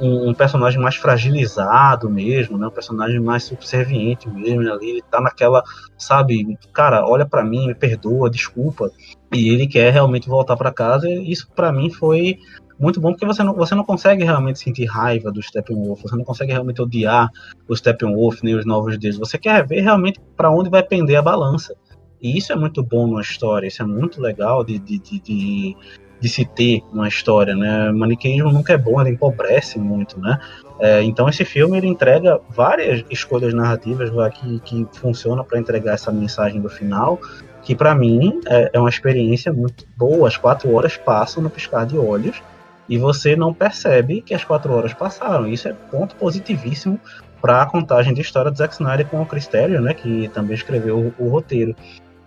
um, 0.00 0.30
um, 0.30 0.34
personagem 0.34 0.80
mais 0.80 0.96
fragilizado 0.96 2.08
mesmo, 2.10 2.58
né? 2.58 2.66
Um 2.66 2.70
personagem 2.70 3.20
mais 3.20 3.44
subserviente 3.44 4.28
mesmo 4.28 4.72
ali. 4.72 4.90
Ele 4.90 5.02
tá 5.10 5.20
naquela, 5.20 5.62
sabe, 5.96 6.58
cara, 6.72 7.04
olha 7.06 7.26
para 7.26 7.44
mim, 7.44 7.66
me 7.66 7.74
perdoa, 7.74 8.30
desculpa. 8.30 8.90
E 9.32 9.48
ele 9.48 9.66
quer 9.66 9.92
realmente 9.92 10.28
voltar 10.28 10.56
para 10.56 10.72
casa. 10.72 11.08
E 11.08 11.30
isso 11.30 11.48
para 11.54 11.72
mim 11.72 11.90
foi 11.90 12.38
muito 12.78 13.00
bom 13.00 13.10
porque 13.10 13.26
você 13.26 13.42
não, 13.42 13.54
você 13.54 13.74
não 13.74 13.84
consegue 13.84 14.22
realmente 14.22 14.60
sentir 14.60 14.84
raiva 14.84 15.32
do 15.32 15.42
Steppenwolf, 15.42 16.00
você 16.00 16.14
não 16.14 16.24
consegue 16.24 16.52
realmente 16.52 16.80
odiar 16.80 17.28
o 17.66 17.74
Steppenwolf 17.74 18.42
nem 18.42 18.54
os 18.54 18.64
novos 18.64 18.96
deuses. 18.96 19.18
Você 19.18 19.36
quer 19.36 19.66
ver 19.66 19.80
realmente 19.80 20.20
para 20.36 20.50
onde 20.50 20.70
vai 20.70 20.82
pender 20.82 21.16
a 21.16 21.22
balança. 21.22 21.74
E 22.20 22.36
isso 22.36 22.52
é 22.52 22.56
muito 22.56 22.82
bom 22.82 23.06
numa 23.06 23.20
história, 23.20 23.66
isso 23.66 23.82
é 23.82 23.86
muito 23.86 24.20
legal 24.20 24.64
de, 24.64 24.78
de, 24.78 24.98
de, 24.98 25.20
de, 25.20 25.76
de 26.20 26.28
se 26.28 26.44
ter 26.44 26.82
numa 26.92 27.08
história, 27.08 27.54
né? 27.54 27.90
Maniqueísmo 27.92 28.50
nunca 28.50 28.72
é 28.72 28.78
bom, 28.78 29.00
ele 29.00 29.10
empobrece 29.10 29.78
muito, 29.78 30.18
né? 30.20 30.38
É, 30.80 31.02
então 31.02 31.28
esse 31.28 31.44
filme 31.44 31.76
ele 31.76 31.88
entrega 31.88 32.40
várias 32.48 33.04
escolhas 33.10 33.52
narrativas 33.52 34.10
que, 34.34 34.60
que 34.60 34.86
funcionam 34.92 35.44
para 35.44 35.58
entregar 35.58 35.94
essa 35.94 36.12
mensagem 36.12 36.60
do 36.60 36.68
final, 36.68 37.20
que 37.62 37.74
para 37.74 37.94
mim 37.94 38.40
é, 38.46 38.70
é, 38.72 38.78
uma 38.78 38.88
experiência 38.88 39.52
muito 39.52 39.84
boa. 39.96 40.28
As 40.28 40.36
quatro 40.36 40.72
horas 40.74 40.96
passam 40.96 41.42
no 41.42 41.50
piscar 41.50 41.84
de 41.84 41.98
olhos 41.98 42.40
e 42.88 42.96
você 42.96 43.36
não 43.36 43.52
percebe 43.52 44.22
que 44.22 44.34
as 44.34 44.44
quatro 44.44 44.72
horas 44.72 44.94
passaram. 44.94 45.46
Isso 45.46 45.68
é 45.68 45.72
ponto 45.72 46.14
positivíssimo 46.16 46.98
para 47.40 47.62
a 47.62 47.66
contagem 47.66 48.14
de 48.14 48.20
história 48.20 48.50
do 48.50 48.56
Zack 48.56 48.74
Snyder 48.74 49.06
com 49.06 49.20
o 49.20 49.26
Cristério, 49.26 49.80
né, 49.80 49.94
que 49.94 50.28
também 50.28 50.54
escreveu 50.54 51.12
o, 51.18 51.24
o 51.24 51.28
roteiro. 51.28 51.74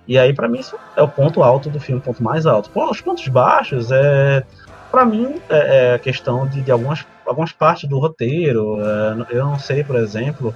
E 0.08 0.18
aí, 0.18 0.34
para 0.34 0.48
mim, 0.48 0.60
isso 0.60 0.76
é 0.96 1.02
o 1.02 1.08
ponto 1.08 1.44
alto 1.44 1.70
do 1.70 1.80
filme, 1.80 2.02
o 2.02 2.04
ponto 2.04 2.24
mais 2.24 2.46
alto. 2.46 2.70
Pô, 2.70 2.90
os 2.90 3.02
pontos 3.02 3.28
baixos, 3.28 3.92
é, 3.92 4.44
para 4.92 5.06
mim, 5.06 5.36
é, 5.50 5.92
é, 5.92 5.94
a 5.96 6.00
questão 6.00 6.48
de, 6.48 6.62
de, 6.62 6.72
algumas, 6.72 7.06
algumas 7.26 7.52
partes 7.52 7.90
do 7.90 8.00
roteiro. 8.00 8.78
É, 8.82 9.36
eu 9.36 9.46
não 9.46 9.60
sei, 9.60 9.84
por 9.84 9.96
exemplo, 9.96 10.54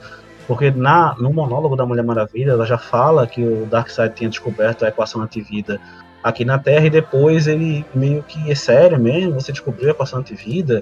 porque 0.48 0.72
na, 0.72 1.16
no 1.18 1.32
monólogo 1.32 1.76
da 1.76 1.86
Mulher 1.86 2.04
Maravilha, 2.04 2.52
ela 2.52 2.66
já 2.66 2.78
fala 2.78 3.26
que 3.26 3.44
o 3.44 3.66
Darkseid 3.66 4.14
tinha 4.16 4.30
descoberto 4.30 4.84
a 4.84 4.90
equação 4.90 5.22
antivida 5.22 5.80
aqui 6.24 6.44
na 6.44 6.58
Terra 6.58 6.88
e 6.88 6.90
depois 6.90 7.46
ele 7.48 7.86
meio 7.94 8.24
que 8.24 8.52
é 8.52 8.56
sério 8.56 9.00
mesmo, 9.00 9.40
você 9.40 9.52
descobriu 9.52 9.90
a 9.90 9.92
equação 9.92 10.20
antivida. 10.20 10.82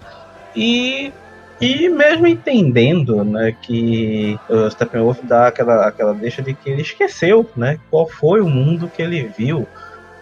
E 0.56 1.12
e 1.62 1.88
mesmo 1.90 2.28
entendendo 2.28 3.24
né, 3.24 3.56
que 3.62 4.38
o 4.50 4.70
Steppenwolf 4.70 5.20
dá 5.24 5.48
aquela, 5.48 5.88
aquela 5.88 6.14
deixa 6.14 6.42
de 6.42 6.54
que 6.54 6.70
ele 6.70 6.82
esqueceu 6.82 7.50
né, 7.56 7.80
qual 7.90 8.08
foi 8.08 8.42
o 8.42 8.50
mundo 8.50 8.90
que 8.90 9.02
ele 9.02 9.32
viu. 9.38 9.68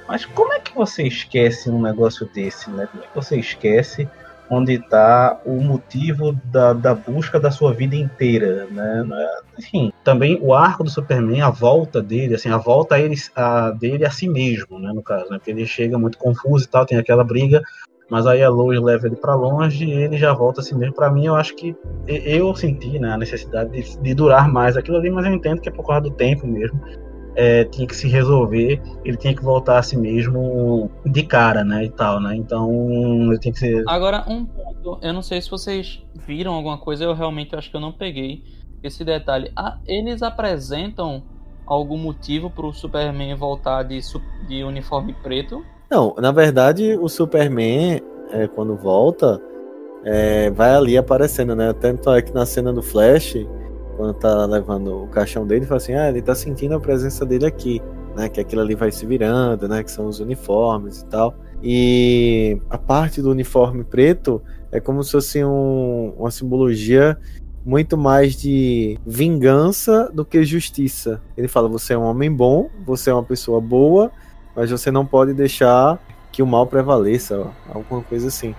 Mas 0.07 0.25
como 0.25 0.53
é 0.53 0.59
que 0.59 0.75
você 0.75 1.03
esquece 1.03 1.69
um 1.69 1.81
negócio 1.81 2.27
desse? 2.33 2.69
Né? 2.69 2.87
Como 2.91 3.03
é 3.03 3.07
que 3.07 3.15
você 3.15 3.37
esquece 3.37 4.07
onde 4.51 4.73
está 4.73 5.39
o 5.45 5.61
motivo 5.61 6.33
da, 6.43 6.73
da 6.73 6.93
busca 6.93 7.39
da 7.39 7.49
sua 7.49 7.73
vida 7.73 7.95
inteira, 7.95 8.67
né? 8.69 9.05
Enfim, 9.57 9.93
também 10.03 10.37
o 10.41 10.53
arco 10.53 10.83
do 10.83 10.89
Superman, 10.89 11.41
a 11.41 11.49
volta 11.49 12.01
dele, 12.01 12.35
assim, 12.35 12.49
a 12.49 12.57
volta 12.57 12.95
a 12.95 12.99
ele, 12.99 13.15
a, 13.33 13.71
dele 13.71 14.05
a 14.05 14.11
si 14.11 14.27
mesmo, 14.27 14.77
né, 14.77 14.91
no 14.93 15.01
caso, 15.01 15.31
né? 15.31 15.37
Porque 15.37 15.51
ele 15.51 15.65
chega 15.65 15.97
muito 15.97 16.17
confuso 16.17 16.65
e 16.65 16.67
tal, 16.67 16.85
tem 16.85 16.97
aquela 16.97 17.23
briga 17.23 17.61
mas 18.11 18.27
aí 18.27 18.43
a 18.43 18.49
Lois 18.49 18.77
leva 18.81 19.07
ele 19.07 19.15
para 19.15 19.33
longe 19.33 19.85
e 19.85 19.91
ele 19.93 20.17
já 20.17 20.33
volta 20.33 20.59
assim 20.59 20.75
mesmo. 20.75 20.93
Para 20.93 21.09
mim, 21.09 21.27
eu 21.27 21.35
acho 21.35 21.55
que 21.55 21.73
eu 22.05 22.53
senti 22.53 22.99
né, 22.99 23.13
a 23.13 23.17
necessidade 23.17 23.71
de, 23.71 23.97
de, 23.99 24.13
durar 24.13 24.51
mais 24.51 24.75
aquilo 24.75 24.97
ali, 24.97 25.09
mas 25.09 25.25
eu 25.25 25.33
entendo 25.33 25.61
que 25.61 25.69
é 25.69 25.71
por 25.71 25.87
causa 25.87 26.01
do 26.01 26.11
tempo 26.11 26.45
mesmo. 26.45 26.77
É, 27.37 27.63
tinha 27.63 27.87
que 27.87 27.95
se 27.95 28.09
resolver, 28.09 28.81
ele 29.05 29.15
tinha 29.15 29.33
que 29.33 29.41
voltar 29.41 29.79
a 29.79 29.81
si 29.81 29.97
mesmo 29.97 30.91
de 31.05 31.23
cara, 31.23 31.63
né, 31.63 31.85
e 31.85 31.89
tal, 31.89 32.19
né, 32.19 32.35
então 32.35 32.69
ele 33.29 33.39
tinha 33.39 33.53
que 33.53 33.59
ser... 33.59 33.85
Agora, 33.87 34.25
um 34.27 34.45
ponto, 34.45 34.99
eu 35.01 35.13
não 35.13 35.21
sei 35.21 35.41
se 35.41 35.49
vocês 35.49 36.03
viram 36.13 36.53
alguma 36.53 36.77
coisa, 36.77 37.05
eu 37.05 37.13
realmente 37.13 37.55
acho 37.55 37.71
que 37.71 37.77
eu 37.77 37.81
não 37.81 37.93
peguei 37.93 38.43
esse 38.83 39.05
detalhe. 39.05 39.49
Ah, 39.55 39.77
eles 39.87 40.21
apresentam 40.21 41.23
algum 41.65 41.97
motivo 41.97 42.49
para 42.49 42.65
o 42.65 42.73
Superman 42.73 43.33
voltar 43.35 43.83
de, 43.83 44.01
de 44.49 44.65
uniforme 44.65 45.13
preto? 45.13 45.63
Não, 45.91 46.15
na 46.17 46.31
verdade, 46.31 46.97
o 47.01 47.09
Superman, 47.09 48.01
é, 48.31 48.47
quando 48.47 48.77
volta, 48.77 49.41
é, 50.05 50.49
vai 50.49 50.73
ali 50.73 50.97
aparecendo, 50.97 51.53
né? 51.53 51.73
Tanto 51.73 52.09
é 52.11 52.21
que 52.21 52.33
na 52.33 52.45
cena 52.45 52.71
do 52.71 52.81
Flash, 52.81 53.35
quando 53.97 54.13
tá 54.13 54.45
levando 54.45 55.03
o 55.03 55.07
caixão 55.07 55.45
dele, 55.45 55.65
fala 55.65 55.79
assim: 55.79 55.93
ah, 55.93 56.07
ele 56.07 56.21
tá 56.21 56.33
sentindo 56.33 56.75
a 56.75 56.79
presença 56.79 57.25
dele 57.25 57.45
aqui, 57.45 57.81
né? 58.15 58.29
Que 58.29 58.39
aquilo 58.39 58.61
ali 58.61 58.73
vai 58.73 58.89
se 58.89 59.05
virando, 59.05 59.67
né? 59.67 59.83
Que 59.83 59.91
são 59.91 60.07
os 60.07 60.21
uniformes 60.21 61.01
e 61.01 61.05
tal. 61.07 61.35
E 61.61 62.61
a 62.69 62.77
parte 62.77 63.21
do 63.21 63.29
uniforme 63.29 63.83
preto 63.83 64.41
é 64.71 64.79
como 64.79 65.03
se 65.03 65.11
fosse 65.11 65.43
um, 65.43 66.13
uma 66.17 66.31
simbologia 66.31 67.17
muito 67.65 67.97
mais 67.97 68.37
de 68.37 68.97
vingança 69.05 70.09
do 70.13 70.23
que 70.23 70.41
justiça. 70.45 71.21
Ele 71.35 71.49
fala: 71.49 71.67
você 71.67 71.95
é 71.95 71.97
um 71.97 72.03
homem 72.03 72.33
bom, 72.33 72.69
você 72.85 73.09
é 73.09 73.13
uma 73.13 73.25
pessoa 73.25 73.59
boa 73.59 74.09
mas 74.55 74.71
você 74.71 74.91
não 74.91 75.05
pode 75.05 75.33
deixar 75.33 75.99
que 76.31 76.41
o 76.41 76.47
mal 76.47 76.65
prevaleça, 76.65 77.47
alguma 77.73 78.01
coisa 78.01 78.27
assim. 78.27 78.55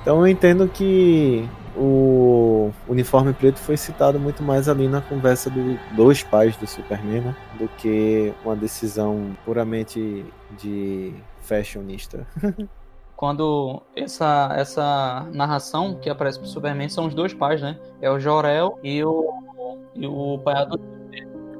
Então 0.00 0.20
eu 0.20 0.26
entendo 0.26 0.68
que 0.68 1.48
o 1.76 2.70
uniforme 2.88 3.32
preto 3.32 3.58
foi 3.58 3.76
citado 3.76 4.18
muito 4.18 4.42
mais 4.42 4.68
ali 4.68 4.88
na 4.88 5.00
conversa 5.00 5.48
do, 5.48 5.78
dos 5.94 6.22
pais 6.22 6.56
do 6.56 6.66
Superman, 6.66 7.20
né? 7.20 7.36
do 7.58 7.68
que 7.78 8.32
uma 8.44 8.56
decisão 8.56 9.36
puramente 9.44 10.24
de 10.58 11.14
fashionista. 11.40 12.26
quando 13.22 13.80
essa, 13.94 14.52
essa 14.56 15.28
narração 15.32 15.94
que 15.94 16.10
aparece 16.10 16.40
pro 16.40 16.48
Superman 16.48 16.88
são 16.88 17.06
os 17.06 17.14
dois 17.14 17.32
pais, 17.32 17.62
né? 17.62 17.78
É 18.00 18.10
o 18.10 18.18
Jorel 18.18 18.80
e 18.82 19.04
o, 19.04 19.32
e 19.94 20.04
o 20.08 20.40
pai 20.44 20.56
adulto. 20.56 20.84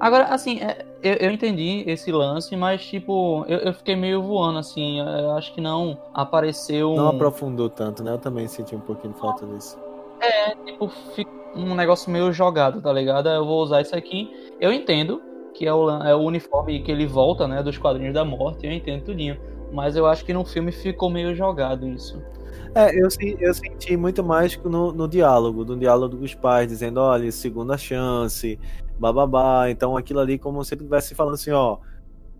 Agora, 0.02 0.24
assim, 0.24 0.58
é, 0.58 0.84
eu, 1.00 1.14
eu, 1.14 1.30
entendi 1.30 1.84
esse 1.86 2.10
lance, 2.10 2.56
mas, 2.56 2.84
tipo, 2.84 3.44
eu, 3.46 3.58
eu, 3.58 3.72
fiquei 3.72 3.94
meio 3.94 4.20
voando, 4.20 4.58
assim. 4.58 4.98
Eu 4.98 5.30
acho 5.36 5.54
que 5.54 5.60
não 5.60 5.96
apareceu. 6.12 6.92
Não 6.96 7.06
aprofundou 7.06 7.70
tanto, 7.70 8.02
né? 8.02 8.10
Eu 8.10 8.18
também 8.18 8.48
senti 8.48 8.74
um 8.74 8.80
pouquinho 8.80 9.14
de 9.14 9.20
falta 9.20 9.46
disso. 9.46 9.78
É, 10.20 10.56
tipo, 10.56 10.90
um 11.54 11.76
negócio 11.76 12.10
meio 12.10 12.32
jogado, 12.32 12.82
tá 12.82 12.92
ligado? 12.92 13.28
Eu 13.28 13.46
vou 13.46 13.62
usar 13.62 13.80
isso 13.80 13.94
aqui. 13.94 14.28
Eu 14.60 14.72
entendo 14.72 15.22
que 15.54 15.68
é 15.68 15.72
o, 15.72 15.88
é 15.88 16.12
o 16.16 16.18
uniforme 16.18 16.82
que 16.82 16.90
ele 16.90 17.06
volta, 17.06 17.46
né? 17.46 17.62
Dos 17.62 17.78
quadrinhos 17.78 18.12
da 18.12 18.24
morte, 18.24 18.66
eu 18.66 18.72
entendo 18.72 19.04
tudinho. 19.04 19.38
Mas 19.72 19.94
eu 19.94 20.04
acho 20.04 20.24
que 20.24 20.32
no 20.32 20.44
filme 20.44 20.72
ficou 20.72 21.10
meio 21.10 21.32
jogado 21.32 21.88
isso. 21.88 22.20
É, 22.74 22.90
eu, 22.92 23.08
eu 23.38 23.54
senti 23.54 23.96
muito 23.96 24.24
mais 24.24 24.56
no, 24.64 24.92
no 24.92 25.06
diálogo, 25.06 25.64
no 25.64 25.76
diálogo 25.76 26.16
dos 26.16 26.34
pais, 26.34 26.66
dizendo, 26.66 26.98
olha, 26.98 27.30
segunda 27.30 27.78
chance, 27.78 28.58
bababá. 29.02 29.68
Então 29.68 29.96
aquilo 29.96 30.20
ali, 30.20 30.38
como 30.38 30.64
se 30.64 30.74
ele 30.74 30.82
estivesse 30.82 31.14
falando 31.14 31.34
assim, 31.34 31.50
ó, 31.50 31.78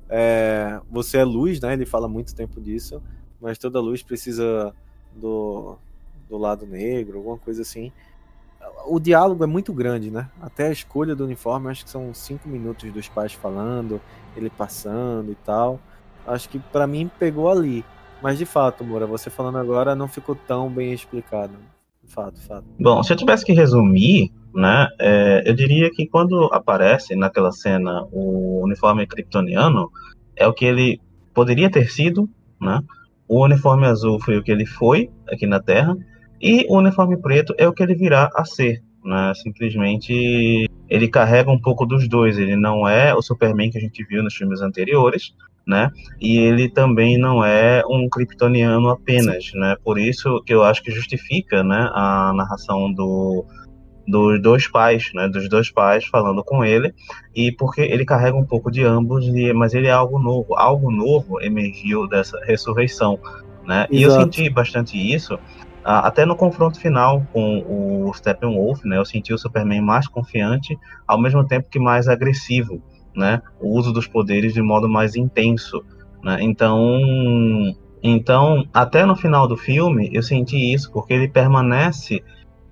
é, 0.08 0.80
você 0.90 1.18
é 1.18 1.24
luz, 1.24 1.60
né? 1.60 1.72
Ele 1.72 1.84
fala 1.84 2.08
muito 2.08 2.34
tempo 2.34 2.60
disso, 2.60 3.02
mas 3.40 3.58
toda 3.58 3.80
luz 3.80 4.02
precisa 4.02 4.72
do, 5.14 5.76
do 6.28 6.38
lado 6.38 6.64
negro, 6.66 7.18
alguma 7.18 7.38
coisa 7.38 7.62
assim. 7.62 7.92
O 8.86 9.00
diálogo 9.00 9.42
é 9.42 9.46
muito 9.46 9.72
grande, 9.72 10.10
né? 10.10 10.30
Até 10.40 10.68
a 10.68 10.72
escolha 10.72 11.16
do 11.16 11.24
uniforme, 11.24 11.68
acho 11.68 11.84
que 11.84 11.90
são 11.90 12.14
cinco 12.14 12.48
minutos 12.48 12.92
dos 12.92 13.08
pais 13.08 13.32
falando, 13.32 14.00
ele 14.36 14.48
passando 14.48 15.32
e 15.32 15.34
tal. 15.34 15.80
Acho 16.24 16.48
que 16.48 16.58
para 16.60 16.86
mim 16.86 17.10
pegou 17.18 17.50
ali. 17.50 17.84
Mas 18.22 18.38
de 18.38 18.46
fato, 18.46 18.84
Moura, 18.84 19.04
você 19.04 19.28
falando 19.28 19.58
agora 19.58 19.96
não 19.96 20.06
ficou 20.06 20.36
tão 20.36 20.70
bem 20.70 20.92
explicado. 20.92 21.54
Fato, 22.12 22.38
fato. 22.42 22.64
Bom, 22.78 23.02
se 23.02 23.12
eu 23.12 23.16
tivesse 23.16 23.44
que 23.44 23.52
resumir, 23.52 24.30
né, 24.54 24.86
é, 25.00 25.42
eu 25.46 25.54
diria 25.54 25.90
que 25.90 26.06
quando 26.06 26.44
aparece 26.52 27.16
naquela 27.16 27.50
cena 27.50 28.06
o 28.12 28.62
uniforme 28.62 29.06
kryptoniano, 29.06 29.90
é 30.36 30.46
o 30.46 30.52
que 30.52 30.66
ele 30.66 31.00
poderia 31.32 31.70
ter 31.70 31.90
sido, 31.90 32.28
né? 32.60 32.80
O 33.26 33.42
uniforme 33.42 33.86
azul 33.86 34.20
foi 34.20 34.36
o 34.36 34.42
que 34.42 34.52
ele 34.52 34.66
foi 34.66 35.10
aqui 35.26 35.46
na 35.46 35.58
Terra, 35.58 35.96
e 36.40 36.66
o 36.68 36.76
uniforme 36.76 37.16
preto 37.16 37.54
é 37.56 37.66
o 37.66 37.72
que 37.72 37.82
ele 37.82 37.94
virá 37.94 38.28
a 38.34 38.44
ser, 38.44 38.82
né? 39.02 39.32
Simplesmente 39.34 40.68
ele 40.90 41.08
carrega 41.08 41.50
um 41.50 41.60
pouco 41.60 41.86
dos 41.86 42.06
dois. 42.06 42.36
Ele 42.36 42.56
não 42.56 42.86
é 42.86 43.14
o 43.14 43.22
Superman 43.22 43.70
que 43.70 43.78
a 43.78 43.80
gente 43.80 44.04
viu 44.04 44.22
nos 44.22 44.34
filmes 44.34 44.60
anteriores, 44.60 45.32
né? 45.66 45.90
E 46.20 46.38
ele 46.38 46.68
também 46.68 47.16
não 47.16 47.44
é 47.44 47.82
um 47.88 48.08
kryptoniano 48.08 48.88
apenas, 48.88 49.52
né? 49.54 49.76
Por 49.84 49.98
isso 49.98 50.42
que 50.44 50.52
eu 50.52 50.62
acho 50.62 50.82
que 50.82 50.90
justifica, 50.90 51.62
né, 51.62 51.88
a 51.92 52.32
narração 52.34 52.92
do 52.92 53.44
dos 54.06 54.42
dois 54.42 54.66
pais, 54.66 55.12
né, 55.14 55.28
dos 55.28 55.48
dois 55.48 55.70
pais 55.70 56.04
falando 56.06 56.42
com 56.42 56.64
ele, 56.64 56.92
e 57.34 57.52
porque 57.52 57.80
ele 57.82 58.04
carrega 58.04 58.36
um 58.36 58.44
pouco 58.44 58.68
de 58.68 58.82
ambos, 58.82 59.24
e, 59.26 59.52
mas 59.52 59.74
ele 59.74 59.86
é 59.86 59.92
algo 59.92 60.18
novo, 60.18 60.56
algo 60.56 60.90
novo 60.90 61.40
emergiu 61.40 62.08
dessa 62.08 62.36
ressurreição, 62.44 63.16
né? 63.64 63.86
Exato. 63.88 63.94
E 63.94 64.02
eu 64.02 64.10
senti 64.10 64.50
bastante 64.50 64.98
isso, 64.98 65.38
até 65.84 66.24
no 66.24 66.36
confronto 66.36 66.80
final 66.80 67.24
com 67.32 67.60
o 68.08 68.12
Steppenwolf, 68.12 68.84
né? 68.84 68.98
Eu 68.98 69.04
senti 69.04 69.32
o 69.32 69.38
Superman 69.38 69.80
mais 69.80 70.08
confiante, 70.08 70.76
ao 71.06 71.20
mesmo 71.20 71.46
tempo 71.46 71.68
que 71.70 71.78
mais 71.78 72.08
agressivo, 72.08 72.82
né? 73.14 73.40
O 73.60 73.78
uso 73.78 73.92
dos 73.92 74.06
poderes 74.06 74.54
de 74.54 74.62
modo 74.62 74.88
mais 74.88 75.14
intenso, 75.16 75.84
né? 76.22 76.38
Então, 76.40 77.74
então 78.02 78.64
até 78.72 79.04
no 79.04 79.16
final 79.16 79.46
do 79.46 79.56
filme 79.56 80.10
eu 80.12 80.22
senti 80.22 80.72
isso 80.72 80.90
porque 80.92 81.12
ele 81.12 81.28
permanece 81.28 82.22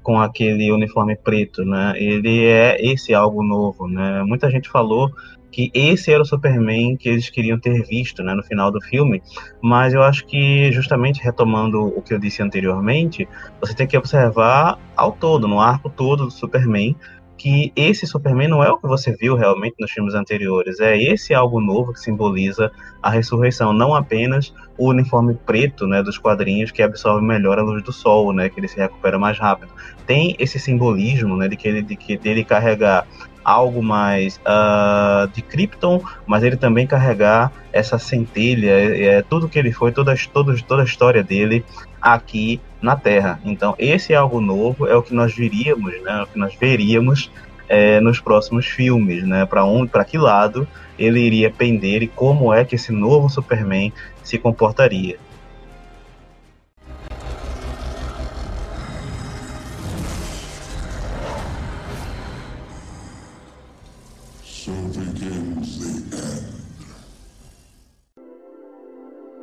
com 0.03 0.19
aquele 0.19 0.73
uniforme 0.73 1.17
preto, 1.17 1.65
né? 1.65 1.93
Ele 1.97 2.45
é 2.45 2.77
esse 2.85 3.13
algo 3.15 3.43
novo, 3.43 3.87
né? 3.87 4.23
Muita 4.25 4.51
gente 4.51 4.69
falou 4.69 5.11
que 5.51 5.71
esse 5.75 6.13
era 6.13 6.23
o 6.23 6.25
Superman 6.25 6.97
que 6.97 7.09
eles 7.09 7.29
queriam 7.29 7.59
ter 7.59 7.83
visto, 7.85 8.23
né, 8.23 8.35
no 8.35 8.43
final 8.43 8.71
do 8.71 8.81
filme, 8.81 9.21
mas 9.61 9.93
eu 9.93 10.03
acho 10.03 10.25
que 10.27 10.71
justamente 10.73 11.23
retomando 11.23 11.87
o 11.87 12.01
que 12.01 12.15
eu 12.15 12.19
disse 12.19 12.43
anteriormente, 12.43 13.29
você 13.61 13.75
tem 13.75 13.87
que 13.87 13.97
observar 13.97 14.79
ao 14.97 15.13
todo, 15.13 15.49
no 15.49 15.61
arco 15.61 15.91
todo 15.91 16.27
do 16.27 16.31
Superman, 16.31 16.97
que 17.41 17.73
esse 17.75 18.07
Superman 18.07 18.49
não 18.49 18.63
é 18.63 18.71
o 18.71 18.77
que 18.77 18.87
você 18.87 19.17
viu 19.17 19.35
realmente 19.35 19.75
nos 19.81 19.91
filmes 19.91 20.13
anteriores. 20.13 20.79
É 20.79 20.95
esse 20.95 21.33
algo 21.33 21.59
novo 21.59 21.91
que 21.95 21.99
simboliza 21.99 22.71
a 23.03 23.09
ressurreição, 23.09 23.73
não 23.73 23.95
apenas 23.95 24.53
o 24.77 24.91
uniforme 24.91 25.33
preto, 25.47 25.87
né, 25.87 26.03
dos 26.03 26.19
quadrinhos 26.19 26.71
que 26.71 26.83
absorve 26.83 27.25
melhor 27.25 27.59
a 27.59 27.63
luz 27.63 27.83
do 27.83 27.95
sol, 27.95 28.31
né, 28.35 28.51
que 28.51 28.61
ele 28.61 28.69
se 28.69 28.77
recupera 28.77 29.19
mais 29.19 29.39
rápido. 29.39 29.73
Tem 30.07 30.37
esse 30.39 30.59
simbolismo, 30.59 31.35
né, 31.35 31.49
de 31.49 31.57
que 31.57 31.67
ele 31.67 31.81
de 31.81 31.97
que 31.97 32.15
dele 32.15 32.45
carregar 32.45 33.07
algo 33.43 33.83
mais 33.83 34.39
uh, 34.41 35.27
de 35.33 35.41
Krypton, 35.41 36.03
mas 36.27 36.43
ele 36.43 36.59
também 36.59 36.87
carregar 36.87 37.51
essa 37.73 37.99
centelha, 37.99 38.69
é, 38.69 39.05
é, 39.05 39.23
tudo 39.23 39.49
que 39.49 39.59
ele 39.59 39.73
foi, 39.73 39.93
toda, 39.93 40.15
toda, 40.31 40.55
toda 40.69 40.83
a 40.83 40.85
história 40.85 41.25
dele 41.25 41.65
aqui 42.03 42.61
na 42.81 42.97
Terra. 42.97 43.41
Então, 43.45 43.75
esse 43.79 44.13
é 44.13 44.17
algo 44.17 44.41
novo, 44.41 44.87
é 44.87 44.97
o 44.97 45.03
que 45.03 45.15
nós 45.15 45.35
viríamos, 45.35 46.01
né, 46.03 46.23
o 46.23 46.27
que 46.27 46.39
nós 46.39 46.55
veríamos 46.55 47.31
é, 47.69 48.01
nos 48.01 48.21
próximos 48.21 48.67
filmes, 48.67 49.23
né, 49.27 49.45
para 49.47 49.65
onde, 49.65 49.91
para 49.91 50.05
que 50.05 50.19
lado 50.19 50.67
ele 50.99 51.21
iria 51.21 51.51
pender 51.51 52.03
e 52.03 52.07
como 52.07 52.53
é 52.53 52.65
que 52.65 52.75
esse 52.75 52.93
novo 52.93 53.29
Superman 53.29 53.93
se 54.23 54.39
comportaria. 54.39 55.17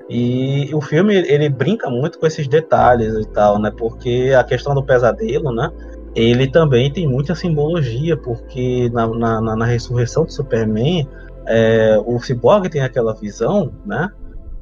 E 0.09 0.73
o 0.73 0.81
filme 0.81 1.15
ele 1.15 1.49
brinca 1.49 1.89
muito 1.89 2.17
com 2.17 2.25
esses 2.25 2.47
detalhes 2.47 3.13
e 3.13 3.27
tal, 3.29 3.59
né? 3.59 3.71
Porque 3.75 4.33
a 4.37 4.43
questão 4.43 4.73
do 4.73 4.83
pesadelo, 4.83 5.51
né? 5.51 5.69
Ele 6.15 6.47
também 6.47 6.91
tem 6.91 7.07
muita 7.07 7.35
simbologia, 7.35 8.15
porque 8.17 8.89
na, 8.91 9.07
na, 9.07 9.55
na 9.55 9.65
ressurreição 9.65 10.23
do 10.23 10.31
Superman, 10.31 11.07
é, 11.45 12.01
o 12.05 12.19
Cyborg 12.19 12.69
tem 12.69 12.81
aquela 12.81 13.13
visão, 13.13 13.71
né? 13.85 14.09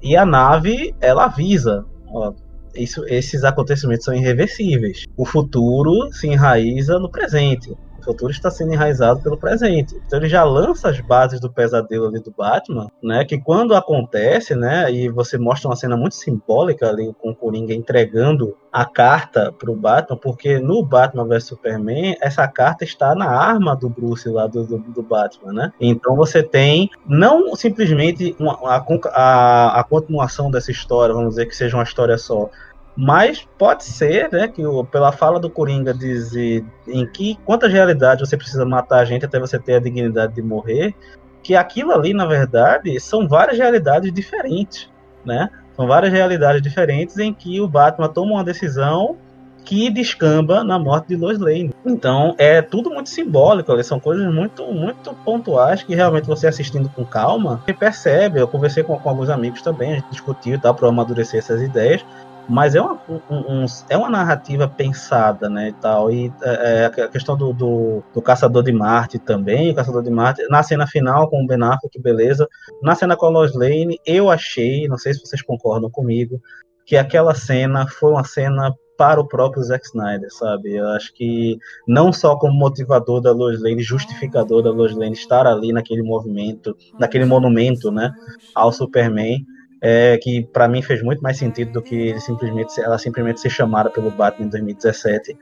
E 0.02 0.18
a 0.18 0.26
nave 0.26 0.94
ela 1.00 1.26
avisa, 1.26 1.86
ó, 2.08 2.34
isso, 2.76 3.06
esses 3.08 3.44
acontecimentos 3.44 4.06
são 4.06 4.14
irreversíveis. 4.14 5.06
O 5.16 5.26
futuro 5.26 6.12
se 6.12 6.28
enraiza 6.28 7.00
no 7.00 7.10
presente 7.10 7.76
futuro 8.06 8.32
está 8.32 8.50
sendo 8.50 8.74
enraizado 8.74 9.22
pelo 9.22 9.38
presente. 9.38 10.00
Então 10.06 10.20
ele 10.20 10.30
já 10.30 10.44
lança 10.44 10.90
as 10.90 11.00
bases 11.02 11.40
do 11.40 11.52
pesadelo 11.52 12.08
ali 12.08 12.20
do 12.20 12.32
Batman, 12.32 12.88
né? 13.04 13.26
Que 13.26 13.40
quando 13.40 13.76
acontece, 13.76 14.56
né? 14.56 14.92
E 14.92 15.10
você 15.10 15.38
mostra 15.38 15.70
uma 15.70 15.76
cena 15.76 15.98
muito 15.98 16.16
simbólica 16.16 16.90
ali 16.90 17.14
com 17.20 17.32
o 17.32 17.36
Coringa 17.36 17.74
entregando 17.74 18.56
a 18.72 18.86
carta 18.86 19.54
para 19.54 19.72
o 19.72 19.76
Batman, 19.76 20.18
porque 20.18 20.60
no 20.60 20.84
Batman 20.84 21.26
vs 21.26 21.46
Superman 21.46 22.18
essa 22.20 22.46
carta 22.48 22.84
está 22.84 23.16
na 23.16 23.30
arma 23.30 23.74
do 23.74 23.88
Bruce 23.90 24.28
lá 24.28 24.48
do, 24.48 24.66
do, 24.66 24.78
do 24.78 25.02
Batman, 25.02 25.54
né? 25.54 25.74
Então 25.80 26.16
você 26.16 26.44
tem 26.44 26.90
não 27.08 27.56
simplesmente 27.56 28.36
uma, 28.38 28.60
a, 28.66 28.86
a, 29.14 29.80
a 29.80 29.84
continuação 29.84 30.52
dessa 30.52 30.72
história, 30.72 31.16
vamos 31.16 31.30
dizer 31.30 31.46
que 31.46 31.56
seja 31.56 31.78
uma 31.78 31.84
história 31.84 32.18
só, 32.18 32.50
mas 32.96 33.46
pode 33.58 33.84
ser, 33.84 34.32
né, 34.32 34.48
que 34.48 34.62
pela 34.90 35.12
fala 35.12 35.40
do 35.40 35.50
Coringa 35.50 35.94
dizer 35.94 36.64
em 36.88 37.06
que 37.06 37.38
quantas 37.44 37.72
realidades 37.72 38.28
você 38.28 38.38
precisa 38.38 38.66
matar 38.66 39.00
a 39.00 39.06
gente 39.06 39.26
até 39.26 39.38
você 39.40 39.60
ter 39.60 39.76
a 39.76 39.80
dignidade 39.80 40.34
de 40.34 40.42
morrer, 40.42 40.96
que 41.44 41.56
aquilo 41.56 41.92
ali, 41.92 42.14
na 42.14 42.26
verdade, 42.26 42.98
são 43.00 43.28
várias 43.28 43.58
realidades 43.58 44.12
diferentes, 44.14 44.90
né? 45.26 45.50
São 45.76 45.88
várias 45.88 46.12
realidades 46.12 46.62
diferentes 46.62 47.18
em 47.18 47.34
que 47.34 47.60
o 47.60 47.68
Batman 47.68 48.08
toma 48.08 48.34
uma 48.34 48.44
decisão 48.44 49.18
que 49.66 49.90
descamba 49.90 50.64
na 50.64 50.80
morte 50.80 51.08
de 51.10 51.16
Lois 51.16 51.40
Lane. 51.40 51.72
Então, 51.86 52.36
é 52.38 52.62
tudo 52.62 52.92
muito 52.92 53.10
simbólico, 53.10 53.84
são 53.84 54.00
coisas 54.00 54.32
muito 54.32 54.64
muito 54.72 55.14
pontuais 55.26 55.84
que 55.84 55.96
realmente 55.96 56.28
você 56.28 56.48
assistindo 56.48 56.88
com 56.90 57.04
calma, 57.04 57.62
você 57.66 57.74
percebe. 57.74 58.40
Eu 58.40 58.48
conversei 58.48 58.84
com, 58.84 58.98
com 58.98 59.10
alguns 59.10 59.30
amigos 59.30 59.62
também, 59.62 59.92
a 59.92 59.96
gente 59.96 60.10
discutiu 60.12 60.60
tá, 60.60 60.74
para 60.74 60.88
amadurecer 60.88 61.40
essas 61.40 61.62
ideias 61.62 62.06
mas 62.48 62.76
é 62.76 62.82
uma, 62.82 63.00
um, 63.10 63.20
um, 63.30 63.66
é 63.90 63.98
uma 63.98 64.10
narrativa 64.10 64.68
pensada, 64.68 65.50
né, 65.50 65.70
e 65.70 65.74
tal, 65.74 66.12
e 66.12 66.32
é, 66.42 66.84
é, 66.84 66.86
a 66.86 67.08
questão 67.08 67.36
do, 67.36 67.54
do, 67.54 68.04
do, 68.14 68.22
Caçador 68.22 68.64
de 68.64 68.72
Marte 68.72 69.18
também, 69.20 69.72
o 69.72 69.76
Caçador 69.76 70.04
de 70.04 70.10
Marte, 70.10 70.48
na 70.50 70.62
cena 70.64 70.86
final 70.88 71.30
com 71.30 71.44
o 71.44 71.48
Ben 71.48 71.62
Affleck, 71.62 72.00
beleza, 72.00 72.48
na 72.82 72.96
cena 72.96 73.16
com 73.16 73.26
a 73.26 73.30
Lois 73.30 73.54
Lane, 73.54 74.00
eu 74.06 74.30
achei, 74.30 74.88
não 74.88 74.98
sei 74.98 75.14
se 75.14 75.22
vocês 75.22 75.42
concordam 75.42 75.90
comigo, 75.90 76.40
que 76.86 76.96
aquela 76.96 77.34
cena 77.34 77.88
foi 77.88 78.12
uma 78.12 78.24
cena 78.24 78.72
para 78.98 79.20
o 79.20 79.28
próprio 79.28 79.64
Zack 79.64 79.86
Snyder, 79.86 80.32
sabe? 80.32 80.76
Eu 80.76 80.88
acho 80.90 81.14
que 81.14 81.58
não 81.88 82.14
só 82.14 82.38
como 82.38 82.54
motivador 82.54 83.20
da 83.22 83.32
Lois 83.32 83.62
Lane, 83.62 83.82
justificador 83.82 84.64
da 84.64 84.72
Lois 84.72 84.96
Lane 84.96 85.14
estar 85.14 85.46
ali 85.46 85.74
naquele 85.74 86.02
movimento, 86.02 86.78
naquele 86.98 87.26
monumento, 87.26 87.92
né, 87.92 88.14
ao 88.54 88.72
Superman, 88.72 89.46
é, 89.88 90.18
que 90.18 90.42
para 90.42 90.68
mim 90.68 90.82
fez 90.82 91.04
muito 91.04 91.22
mais 91.22 91.38
sentido 91.38 91.74
do 91.74 91.80
que 91.80 92.20
simplesmente 92.20 92.82
ela 92.82 92.98
simplesmente 92.98 93.40
ser 93.40 93.52
chamada 93.52 93.88
pelo 93.88 94.10
Batman 94.10 94.48
em 94.48 94.50
2017. 94.50 95.38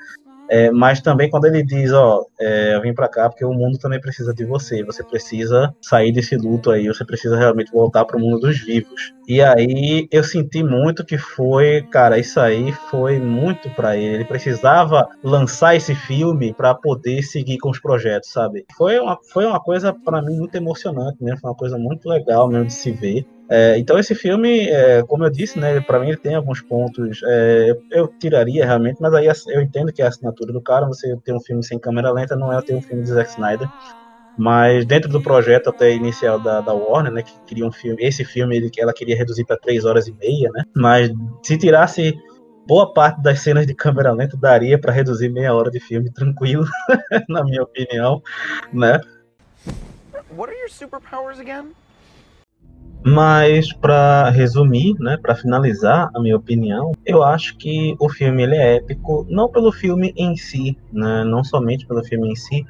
É, 0.50 0.70
mas 0.70 1.00
também 1.00 1.30
quando 1.30 1.46
ele 1.46 1.64
diz, 1.64 1.94
ó, 1.94 2.26
é, 2.38 2.76
eu 2.76 2.82
vim 2.82 2.94
para 2.94 3.08
cá 3.08 3.30
porque 3.30 3.46
o 3.46 3.54
mundo 3.54 3.78
também 3.78 4.02
precisa 4.02 4.34
de 4.34 4.44
você, 4.44 4.84
você 4.84 5.02
precisa 5.02 5.74
sair 5.82 6.12
desse 6.12 6.36
luto 6.36 6.72
aí, 6.72 6.88
você 6.88 7.06
precisa 7.06 7.38
realmente 7.38 7.72
voltar 7.72 8.04
para 8.04 8.18
o 8.18 8.20
mundo 8.20 8.42
dos 8.42 8.60
vivos. 8.60 9.14
E 9.26 9.42
aí 9.42 10.10
eu 10.12 10.26
senti 10.26 10.62
muito 10.62 11.06
que 11.06 11.18
foi, 11.18 11.82
cara, 11.84 12.20
isso 12.20 12.38
aí 12.38 12.74
foi 12.92 13.20
muito 13.20 13.70
para 13.70 13.96
ele. 13.96 14.16
Ele 14.16 14.26
precisava 14.26 15.08
lançar 15.24 15.78
esse 15.78 15.96
filme 15.96 16.54
para 16.54 16.76
poder 16.76 17.24
seguir 17.24 17.60
com 17.60 17.70
os 17.70 17.80
projetos, 17.80 18.30
sabe? 18.30 18.66
Foi 18.78 19.00
uma, 19.00 19.18
foi 19.32 19.46
uma 19.46 19.62
coisa 19.62 19.94
para 19.94 20.22
mim 20.22 20.36
muito 20.36 20.56
emocionante, 20.56 21.24
né? 21.24 21.38
Foi 21.40 21.50
uma 21.50 21.56
coisa 21.56 21.78
muito 21.78 22.10
legal 22.10 22.50
mesmo 22.50 22.66
de 22.66 22.74
se 22.74 22.92
ver. 22.92 23.26
É, 23.50 23.78
então 23.78 24.00
esse 24.00 24.16
filme, 24.16 24.70
é, 24.70 25.04
como 25.04 25.26
eu 25.26 25.30
disse, 25.30 25.60
né, 25.60 25.80
para 25.82 26.00
mim 26.00 26.08
ele 26.08 26.18
tem 26.18 26.36
alguns 26.36 26.62
pontos, 26.62 27.22
é, 27.26 27.78
eu, 27.92 28.08
tiraria 28.08 28.66
realmente, 28.66 29.02
mas 29.02 29.14
aí 29.14 29.28
eu 29.48 29.62
entendo 29.62 29.92
que 29.92 30.02
é 30.02 30.06
a 30.06 30.08
assinatura 30.08 30.54
do 30.54 30.62
cara, 30.62 30.88
você 30.88 31.16
ter 31.18 31.34
um 31.34 31.42
filme 31.42 31.64
sem 31.64 31.78
câmera 31.78 32.12
lenta 32.12 32.36
não 32.36 32.52
é 32.52 32.62
ter 32.62 32.74
um 32.74 32.82
filme 32.82 33.04
de 33.04 33.10
Zack 33.10 33.32
Snyder, 33.32 33.70
mas 34.38 34.86
dentro 34.86 35.10
do 35.10 35.22
projeto 35.22 35.70
até 35.70 35.94
inicial 35.94 36.40
da, 36.40 36.62
da 36.62 36.74
Warner, 36.74 37.12
né, 37.12 37.22
que 37.22 37.34
queria 37.46 37.66
um 37.66 37.72
filme, 37.72 38.02
esse 38.02 38.24
filme 38.24 38.72
ela 38.78 38.94
queria 38.94 39.16
reduzir 39.16 39.46
para 39.46 39.58
três 39.58 39.84
horas 39.84 40.08
e 40.08 40.14
meia, 40.14 40.50
né, 40.54 40.64
mas 40.76 41.12
se 41.44 41.58
tirasse 41.58 42.18
boa 42.66 42.94
parte 42.94 43.22
das 43.22 43.42
cenas 43.42 43.68
de 43.68 43.76
câmera 43.76 44.14
lenta 44.14 44.38
daria 44.38 44.80
para 44.80 44.94
reduzir 44.94 45.30
meia 45.30 45.54
hora 45.54 45.70
de 45.70 45.82
filme 45.82 46.10
tranquilo, 46.10 46.66
na 47.28 47.44
minha 47.44 47.62
opinião, 47.62 48.22
né. 48.72 49.02
What 50.36 50.50
are 50.50 50.58
your 50.58 50.70
superpowers 50.70 51.40
again? 51.40 51.76
Mas 53.06 53.74
para 53.74 54.30
resumir, 54.30 54.96
né, 55.00 55.18
para 55.22 55.36
finalizar 55.36 56.10
a 56.16 56.22
minha 56.22 56.38
opinião, 56.38 56.94
eu 57.06 57.22
acho 57.22 57.58
que 57.58 57.96
o 58.00 58.08
filme 58.08 58.44
ele 58.44 58.56
é 58.56 58.78
épico 58.78 59.26
não 59.30 59.50
pelo 59.50 59.72
filme 59.74 60.14
em 60.16 60.38
si, 60.38 60.78
né, 60.92 61.24
não 61.26 61.44
somente 61.44 61.86
pelo 61.86 62.04
filme 62.04 62.32
em 62.32 62.36
si, 62.36 62.66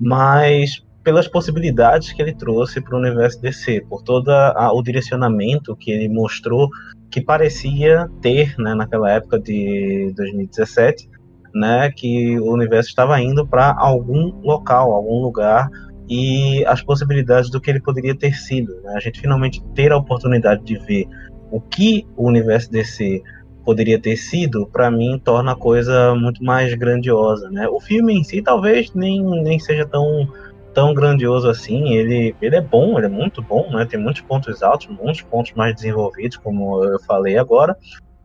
mas 0.00 0.82
pelas 1.02 1.28
possibilidades 1.28 2.12
que 2.12 2.22
ele 2.22 2.34
trouxe 2.34 2.80
para 2.80 2.96
o 2.96 2.98
universo 2.98 3.40
DC, 3.42 3.82
por 3.82 4.02
todo 4.02 4.30
o 4.30 4.82
direcionamento 4.82 5.76
que 5.76 5.90
ele 5.90 6.08
mostrou 6.08 6.70
que 7.10 7.20
parecia 7.20 8.08
ter, 8.22 8.54
né, 8.58 8.74
naquela 8.74 9.10
época 9.10 9.38
de 9.38 10.14
2017, 10.16 11.10
né, 11.54 11.90
que 11.92 12.40
o 12.40 12.52
universo 12.52 12.88
estava 12.88 13.20
indo 13.20 13.46
para 13.46 13.74
algum 13.78 14.40
local, 14.40 14.92
algum 14.92 15.20
lugar 15.20 15.68
e 16.08 16.64
as 16.66 16.82
possibilidades 16.82 17.50
do 17.50 17.60
que 17.60 17.70
ele 17.70 17.80
poderia 17.80 18.14
ter 18.14 18.34
sido. 18.34 18.74
Né? 18.82 18.94
A 18.96 19.00
gente 19.00 19.20
finalmente 19.20 19.62
ter 19.74 19.92
a 19.92 19.96
oportunidade 19.96 20.62
de 20.64 20.76
ver 20.78 21.06
o 21.50 21.60
que 21.60 22.06
o 22.16 22.26
universo 22.26 22.70
DC 22.70 23.22
poderia 23.64 23.98
ter 23.98 24.16
sido, 24.16 24.66
para 24.66 24.90
mim 24.90 25.20
torna 25.24 25.52
a 25.52 25.56
coisa 25.56 26.14
muito 26.14 26.44
mais 26.44 26.74
grandiosa. 26.74 27.48
Né? 27.50 27.66
O 27.68 27.80
filme 27.80 28.14
em 28.14 28.22
si 28.22 28.42
talvez 28.42 28.92
nem, 28.94 29.22
nem 29.42 29.58
seja 29.58 29.86
tão 29.86 30.28
tão 30.74 30.92
grandioso 30.92 31.48
assim. 31.48 31.94
Ele, 31.94 32.34
ele 32.42 32.56
é 32.56 32.60
bom, 32.60 32.98
ele 32.98 33.06
é 33.06 33.08
muito 33.08 33.40
bom, 33.40 33.70
né? 33.70 33.86
Tem 33.86 33.98
muitos 33.98 34.22
pontos 34.22 34.62
altos, 34.62 34.88
muitos 34.88 35.22
pontos 35.22 35.52
mais 35.52 35.72
desenvolvidos, 35.74 36.36
como 36.36 36.84
eu 36.84 36.98
falei 37.00 37.38
agora. 37.38 37.76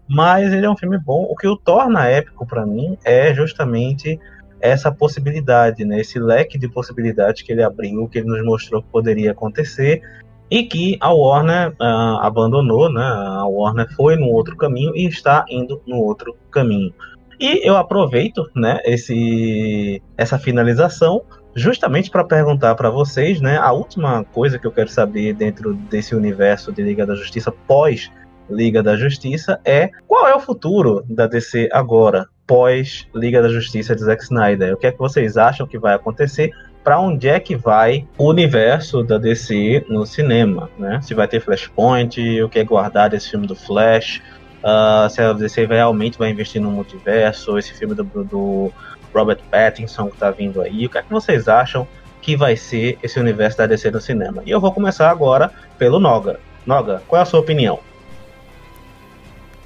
Mas 0.08 0.52
ele 0.52 0.66
é 0.66 0.70
um 0.70 0.76
filme 0.76 0.98
bom. 0.98 1.28
O 1.30 1.36
que 1.36 1.48
o 1.48 1.56
torna 1.56 2.08
épico 2.08 2.46
para 2.46 2.66
mim 2.66 2.98
é 3.06 3.34
justamente 3.34 4.20
essa 4.62 4.92
possibilidade, 4.92 5.86
né, 5.86 6.00
esse 6.00 6.20
leque 6.20 6.58
de 6.58 6.68
possibilidades 6.68 7.42
que 7.42 7.52
ele 7.52 7.64
abriu, 7.64 8.08
que 8.08 8.20
ele 8.20 8.28
nos 8.28 8.44
mostrou 8.44 8.82
que 8.82 8.90
poderia 8.90 9.32
acontecer 9.32 10.02
e 10.50 10.64
que 10.64 10.98
a 11.00 11.14
Warner 11.14 11.70
uh, 11.80 12.20
abandonou, 12.22 12.92
né? 12.92 13.04
A 13.04 13.46
Warner 13.46 13.88
foi 13.96 14.16
no 14.16 14.28
outro 14.28 14.58
caminho 14.58 14.96
e 14.96 15.06
está 15.06 15.46
indo 15.48 15.80
no 15.86 15.98
outro 15.98 16.36
caminho. 16.50 16.92
E 17.40 17.66
eu 17.66 17.78
aproveito, 17.78 18.50
né, 18.56 18.80
esse 18.84 20.02
essa 20.18 20.38
finalização 20.38 21.22
justamente 21.56 22.10
para 22.10 22.24
perguntar 22.24 22.76
para 22.76 22.90
vocês, 22.90 23.40
né, 23.42 23.58
a 23.58 23.72
última 23.72 24.24
coisa 24.26 24.60
que 24.60 24.68
eu 24.68 24.72
quero 24.72 24.90
saber 24.90 25.34
dentro 25.34 25.74
desse 25.74 26.16
universo 26.16 26.72
de 26.72 26.82
Liga 26.84 27.06
da 27.06 27.16
Justiça 27.16 27.52
pós 27.52 28.12
Liga 28.50 28.82
da 28.82 28.98
Justiça 28.98 29.60
é 29.64 29.90
qual 30.08 30.28
é 30.28 30.36
o 30.36 30.40
futuro 30.40 31.04
da 31.08 31.28
DC 31.28 31.70
agora, 31.72 32.28
pós 32.50 33.08
Liga 33.14 33.44
da 33.44 33.48
Justiça 33.48 33.96
de 33.96 34.02
Zack 34.02 34.24
Snyder. 34.24 34.74
O 34.74 34.78
que 34.78 34.88
é 34.88 34.92
que 34.92 34.98
vocês 34.98 35.38
acham 35.38 35.68
que 35.68 35.78
vai 35.78 35.94
acontecer? 35.94 36.52
Para 36.84 37.00
onde 37.00 37.30
é 37.30 37.40
que 37.40 37.56
vai 37.56 38.08
o 38.18 38.28
universo 38.28 39.04
da 39.04 39.20
DC 39.20 39.86
no 39.88 40.04
cinema? 40.04 40.68
Né? 40.76 41.00
Se 41.04 41.14
vai 41.14 41.28
ter 41.28 41.42
Flashpoint, 41.42 42.20
o 42.42 42.50
que 42.50 42.58
é 42.58 42.64
guardar 42.64 43.12
desse 43.12 43.30
filme 43.30 43.46
do 43.46 43.56
Flash, 43.56 44.20
uh, 44.64 45.08
se 45.12 45.22
a 45.22 45.32
DC 45.32 45.68
realmente 45.68 46.18
vai 46.18 46.32
investir 46.32 46.60
no 46.60 46.72
multiverso, 46.72 47.56
esse 47.60 47.72
filme 47.76 47.94
do, 47.94 48.04
do 48.04 48.72
Robert 49.14 49.42
Pattinson 49.52 50.08
que 50.08 50.16
está 50.16 50.32
vindo 50.32 50.60
aí. 50.60 50.88
O 50.88 50.90
que 50.90 50.98
é 50.98 51.04
que 51.04 51.12
vocês 51.12 51.48
acham 51.48 51.88
que 52.20 52.36
vai 52.36 52.56
ser 52.56 52.98
esse 53.04 53.20
universo 53.20 53.60
da 53.60 53.68
DC 53.68 53.92
no 53.92 54.02
cinema? 54.02 54.42
E 54.44 54.50
eu 54.50 54.60
vou 54.60 54.72
começar 54.72 55.12
agora 55.12 55.52
pelo 55.78 56.00
Noga. 56.00 56.40
Noga, 56.66 57.04
qual 57.08 57.20
é 57.20 57.22
a 57.22 57.26
sua 57.26 57.42
opinião? 57.42 57.80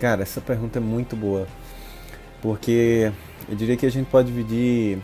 Cara, 0.01 0.21
essa 0.21 0.41
pergunta 0.41 0.79
é 0.79 0.81
muito 0.81 1.15
boa. 1.15 1.47
Porque 2.43 3.09
eu 3.47 3.55
diria 3.55 3.77
que 3.77 3.85
a 3.85 3.89
gente 3.89 4.07
pode 4.09 4.27
dividir 4.27 4.99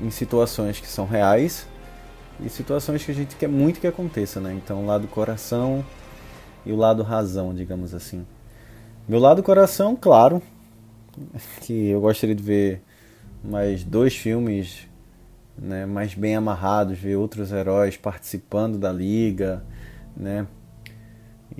em 0.00 0.10
situações 0.10 0.80
que 0.80 0.86
são 0.86 1.04
reais 1.04 1.68
e 2.40 2.48
situações 2.48 3.04
que 3.04 3.10
a 3.10 3.14
gente 3.14 3.36
quer 3.36 3.50
muito 3.50 3.78
que 3.78 3.86
aconteça, 3.86 4.40
né? 4.40 4.54
Então, 4.54 4.82
o 4.82 4.86
lado 4.86 5.06
coração 5.06 5.84
e 6.64 6.72
o 6.72 6.76
lado 6.76 7.02
razão, 7.02 7.54
digamos 7.54 7.94
assim. 7.94 8.26
Meu 9.06 9.20
lado 9.20 9.42
coração, 9.42 9.94
claro, 9.94 10.40
que 11.60 11.88
eu 11.90 12.00
gostaria 12.00 12.34
de 12.34 12.42
ver 12.42 12.80
mais 13.44 13.84
dois 13.84 14.16
filmes 14.16 14.88
né, 15.58 15.84
mais 15.84 16.14
bem 16.14 16.34
amarrados, 16.34 16.98
ver 16.98 17.16
outros 17.16 17.52
heróis 17.52 17.98
participando 17.98 18.78
da 18.78 18.90
liga, 18.90 19.62
né? 20.16 20.46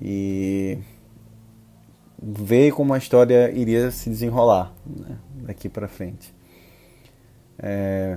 E 0.00 0.78
ver 2.22 2.72
como 2.72 2.94
a 2.94 2.98
história 2.98 3.50
iria 3.50 3.90
se 3.90 4.08
desenrolar 4.08 4.72
né, 4.86 5.16
daqui 5.46 5.68
para 5.68 5.88
frente. 5.88 6.32
É, 7.58 8.16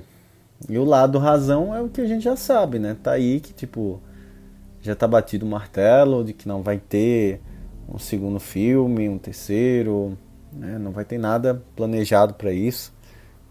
e 0.69 0.77
o 0.77 0.83
lado 0.83 1.17
razão 1.17 1.75
é 1.75 1.81
o 1.81 1.89
que 1.89 2.01
a 2.01 2.05
gente 2.05 2.23
já 2.23 2.35
sabe, 2.35 2.77
né? 2.77 2.95
Tá 3.01 3.11
aí 3.11 3.39
que 3.39 3.51
tipo 3.51 3.99
já 4.81 4.95
tá 4.95 5.07
batido 5.07 5.45
o 5.45 5.49
martelo 5.49 6.23
de 6.23 6.31
que 6.31 6.47
não 6.47 6.61
vai 6.61 6.77
ter 6.77 7.41
um 7.89 7.97
segundo 7.97 8.39
filme, 8.39 9.09
um 9.09 9.17
terceiro, 9.17 10.15
né? 10.53 10.77
não 10.77 10.91
vai 10.91 11.03
ter 11.03 11.17
nada 11.17 11.61
planejado 11.75 12.35
para 12.35 12.53
isso. 12.53 12.93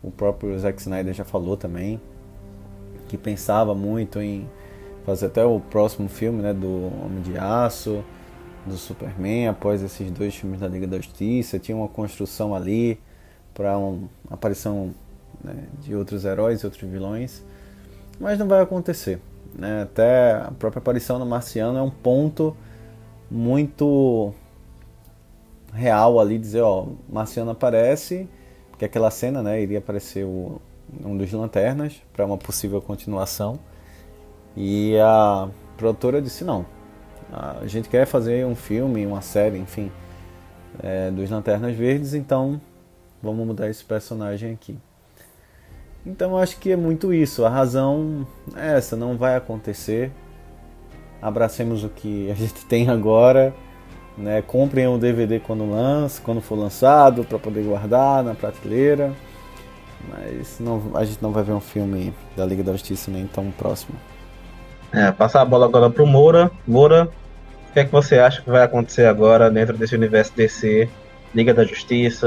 O 0.03 0.11
próprio 0.11 0.57
Zack 0.59 0.81
Snyder 0.81 1.13
já 1.13 1.25
falou 1.25 1.57
também 1.57 2.01
que 3.09 3.19
pensava 3.19 3.75
muito 3.75 4.21
em 4.21 4.49
fazer 5.05 5.27
até 5.27 5.45
o 5.45 5.61
próximo 5.61 6.09
filme, 6.09 6.41
né, 6.41 6.55
do 6.55 6.91
Homem 7.05 7.23
de 7.23 7.37
Aço 7.37 8.05
do 8.67 8.77
Superman 8.77 9.49
após 9.49 9.83
esses 9.83 10.11
dois 10.11 10.35
filmes 10.35 10.61
da 10.61 10.69
Liga 10.69 10.87
da 10.87 10.97
Justiça. 10.97 11.59
Tinha 11.59 11.77
uma 11.77 11.89
construção 11.89 12.55
ali 12.55 12.99
para 13.53 13.77
uma 13.79 14.09
aparição 14.31 14.93
né, 15.43 15.55
de 15.81 15.95
outros 15.95 16.25
heróis 16.25 16.61
e 16.61 16.67
outros 16.67 16.89
vilões, 16.91 17.45
mas 18.19 18.39
não 18.39 18.49
vai 18.49 18.63
acontecer. 18.63 19.21
Né? 19.55 19.83
Até 19.83 20.33
a 20.33 20.53
própria 20.59 20.81
aparição 20.81 21.19
do 21.19 21.27
Marciano 21.27 21.79
é 21.79 21.83
um 21.83 21.91
ponto 21.91 22.57
muito 23.31 24.33
real 25.73 26.21
ali, 26.21 26.39
dizer, 26.39 26.63
ó, 26.63 26.87
Marciano 27.09 27.51
aparece, 27.51 28.29
porque 28.71 28.85
aquela 28.85 29.11
cena, 29.11 29.43
né, 29.43 29.61
iria 29.61 29.79
aparecer 29.79 30.25
o, 30.25 30.61
um 31.05 31.17
dos 31.17 31.33
Lanternas 31.33 32.01
para 32.13 32.25
uma 32.25 32.39
possível 32.39 32.81
continuação, 32.81 33.59
e 34.57 34.97
a 34.99 35.49
produtora 35.77 36.23
disse 36.23 36.45
não, 36.45 36.65
a 37.35 37.67
gente 37.67 37.89
quer 37.89 38.07
fazer 38.07 38.47
um 38.47 38.55
filme, 38.55 39.05
uma 39.05 39.21
série, 39.21 39.59
enfim, 39.59 39.91
é, 40.83 41.11
dos 41.11 41.31
Lanternas 41.31 41.75
Verdes, 41.75 42.15
então 42.15 42.61
vamos 43.23 43.47
mudar 43.47 43.69
esse 43.69 43.85
personagem 43.85 44.53
aqui. 44.53 44.79
Então 46.07 46.37
acho 46.37 46.59
que 46.59 46.71
é 46.71 46.77
muito 46.77 47.13
isso. 47.13 47.45
A 47.45 47.49
razão 47.49 48.27
é 48.55 48.77
essa, 48.77 48.95
não 48.95 49.17
vai 49.17 49.35
acontecer. 49.37 50.13
Abracemos 51.21 51.83
o 51.83 51.89
que 51.89 52.31
a 52.31 52.35
gente 52.35 52.65
tem 52.67 52.89
agora. 52.89 53.55
Né? 54.17 54.43
Comprem 54.43 54.87
o 54.87 54.97
DVD 54.97 55.41
quando 55.41 55.69
lança, 55.69 56.23
quando 56.23 56.41
for 56.41 56.57
lançado, 56.57 57.25
para 57.25 57.39
poder 57.39 57.65
guardar 57.65 58.23
na 58.23 58.35
prateleira. 58.35 59.13
Mas 60.09 60.61
não, 60.61 60.93
a 60.95 61.05
gente 61.05 61.23
não 61.23 61.33
vai 61.33 61.43
ver 61.43 61.53
um 61.53 61.61
filme 61.61 62.13
da 62.37 62.45
Liga 62.45 62.63
da 62.63 62.73
Justiça 62.73 63.11
nem 63.11 63.27
tão 63.27 63.51
próximo. 63.51 63.99
É, 64.93 65.11
passar 65.11 65.41
a 65.41 65.45
bola 65.45 65.65
agora 65.65 65.91
pro 65.91 66.07
Moura. 66.07 66.51
Moura, 66.67 67.11
que 67.75 67.81
é 67.81 67.85
que 67.85 67.91
você 67.91 68.19
acha 68.19 68.41
que 68.41 68.49
vai 68.49 68.63
acontecer 68.63 69.05
agora 69.05 69.51
dentro 69.51 69.77
desse 69.77 69.97
universo 69.97 70.33
DC, 70.37 70.89
Liga 71.35 71.53
da 71.53 71.65
Justiça, 71.65 72.27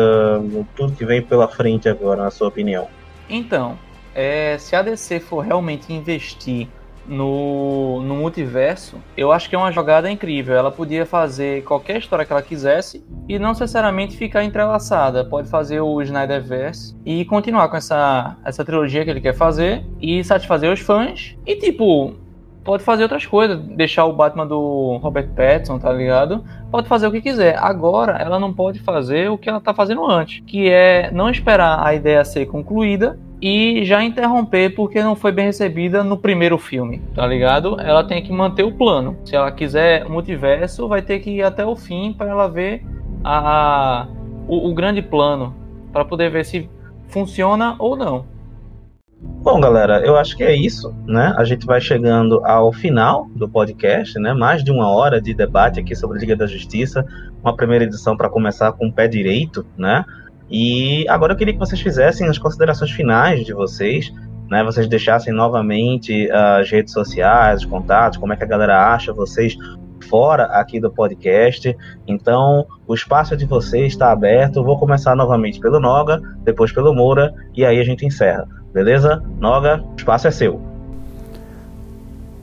tudo 0.75 0.91
que 0.91 1.05
vem 1.05 1.21
pela 1.21 1.47
frente 1.47 1.87
agora, 1.87 2.23
na 2.23 2.29
sua 2.29 2.49
opinião? 2.49 2.89
Então, 3.29 3.79
é, 4.13 4.57
se 4.59 4.75
a 4.75 4.81
DC 4.81 5.21
for 5.21 5.39
realmente 5.39 5.93
investir 5.93 6.67
no, 7.07 8.01
no 8.03 8.17
multiverso, 8.17 8.97
eu 9.15 9.31
acho 9.31 9.47
que 9.47 9.55
é 9.55 9.57
uma 9.57 9.71
jogada 9.71 10.11
incrível. 10.11 10.53
Ela 10.53 10.69
podia 10.69 11.05
fazer 11.05 11.63
qualquer 11.63 11.99
história 11.99 12.25
que 12.25 12.33
ela 12.33 12.41
quisesse 12.41 13.01
e 13.29 13.39
não 13.39 13.49
necessariamente 13.49 14.17
ficar 14.17 14.43
entrelaçada. 14.43 15.23
Pode 15.23 15.49
fazer 15.49 15.79
o 15.79 16.01
Snyderverse 16.01 16.93
e 17.05 17.23
continuar 17.23 17.69
com 17.69 17.77
essa, 17.77 18.35
essa 18.43 18.65
trilogia 18.65 19.05
que 19.05 19.09
ele 19.09 19.21
quer 19.21 19.33
fazer 19.33 19.85
e 20.01 20.21
satisfazer 20.25 20.69
os 20.69 20.81
fãs. 20.81 21.37
E 21.45 21.55
tipo, 21.55 22.26
pode 22.67 22.83
fazer 22.83 23.03
outras 23.03 23.25
coisas, 23.25 23.57
deixar 23.57 24.03
o 24.03 24.11
Batman 24.11 24.45
do 24.45 24.97
Robert 25.01 25.29
Pattinson, 25.29 25.79
tá 25.79 25.89
ligado? 25.93 26.43
Pode 26.69 26.85
fazer 26.85 27.07
o 27.07 27.11
que 27.13 27.21
quiser. 27.21 27.57
Agora, 27.57 28.17
ela 28.17 28.37
não 28.37 28.53
pode 28.53 28.79
fazer 28.79 29.31
o 29.31 29.37
que 29.37 29.49
ela 29.49 29.61
tá 29.61 29.73
fazendo 29.73 30.05
antes, 30.05 30.43
que 30.45 30.69
é 30.69 31.09
não 31.09 31.29
esperar 31.29 31.81
a 31.81 31.95
ideia 31.95 32.25
ser 32.25 32.45
concluída 32.47 33.17
e 33.41 33.85
já 33.85 34.03
interromper 34.03 34.75
porque 34.75 35.01
não 35.01 35.15
foi 35.15 35.31
bem 35.31 35.45
recebida 35.45 36.03
no 36.03 36.17
primeiro 36.17 36.57
filme, 36.57 37.01
tá 37.15 37.25
ligado? 37.25 37.79
Ela 37.79 38.03
tem 38.03 38.21
que 38.21 38.33
manter 38.33 38.63
o 38.63 38.73
plano. 38.73 39.15
Se 39.23 39.33
ela 39.33 39.49
quiser 39.49 40.03
multiverso, 40.09 40.89
vai 40.89 41.01
ter 41.01 41.19
que 41.19 41.29
ir 41.29 41.43
até 41.43 41.65
o 41.65 41.73
fim 41.73 42.11
para 42.11 42.29
ela 42.29 42.49
ver 42.49 42.83
a, 43.23 44.01
a 44.01 44.07
o, 44.45 44.69
o 44.69 44.73
grande 44.73 45.01
plano, 45.01 45.55
para 45.93 46.03
poder 46.03 46.29
ver 46.29 46.43
se 46.43 46.69
funciona 47.07 47.77
ou 47.79 47.95
não. 47.95 48.25
Bom, 49.19 49.59
galera, 49.59 50.05
eu 50.05 50.15
acho 50.15 50.37
que 50.37 50.43
é 50.43 50.53
isso, 50.53 50.93
né? 51.05 51.33
A 51.37 51.43
gente 51.43 51.65
vai 51.65 51.81
chegando 51.81 52.45
ao 52.45 52.71
final 52.71 53.27
do 53.35 53.49
podcast, 53.49 54.19
né? 54.19 54.31
Mais 54.31 54.63
de 54.63 54.71
uma 54.71 54.89
hora 54.89 55.19
de 55.19 55.33
debate 55.33 55.79
aqui 55.79 55.95
sobre 55.95 56.17
a 56.17 56.21
Liga 56.21 56.35
da 56.35 56.45
Justiça, 56.45 57.03
uma 57.41 57.55
primeira 57.55 57.85
edição 57.85 58.15
para 58.15 58.29
começar 58.29 58.71
com 58.73 58.87
o 58.87 58.93
pé 58.93 59.07
direito, 59.07 59.65
né? 59.75 60.05
E 60.49 61.07
agora 61.09 61.33
eu 61.33 61.37
queria 61.37 61.53
que 61.53 61.59
vocês 61.59 61.81
fizessem 61.81 62.27
as 62.27 62.37
considerações 62.37 62.91
finais 62.91 63.43
de 63.43 63.53
vocês, 63.53 64.13
né? 64.51 64.63
Vocês 64.63 64.87
deixassem 64.87 65.33
novamente 65.33 66.29
as 66.31 66.69
redes 66.69 66.93
sociais, 66.93 67.61
os 67.61 67.65
contatos, 67.65 68.19
como 68.19 68.33
é 68.33 68.35
que 68.35 68.43
a 68.43 68.47
galera 68.47 68.93
acha 68.93 69.11
vocês 69.11 69.57
fora 70.07 70.43
aqui 70.45 70.79
do 70.79 70.91
podcast. 70.91 71.75
Então, 72.07 72.67
o 72.85 72.93
espaço 72.93 73.35
de 73.35 73.45
vocês 73.45 73.93
está 73.93 74.11
aberto. 74.11 74.63
Vou 74.63 74.77
começar 74.77 75.15
novamente 75.15 75.59
pelo 75.59 75.79
Noga, 75.79 76.21
depois 76.43 76.71
pelo 76.71 76.93
Moura 76.93 77.33
e 77.55 77.65
aí 77.65 77.79
a 77.79 77.83
gente 77.83 78.05
encerra. 78.05 78.47
Beleza? 78.77 79.23
Noga, 79.39 79.83
o 79.83 79.95
espaço 79.97 80.27
é 80.27 80.31
seu. 80.31 80.61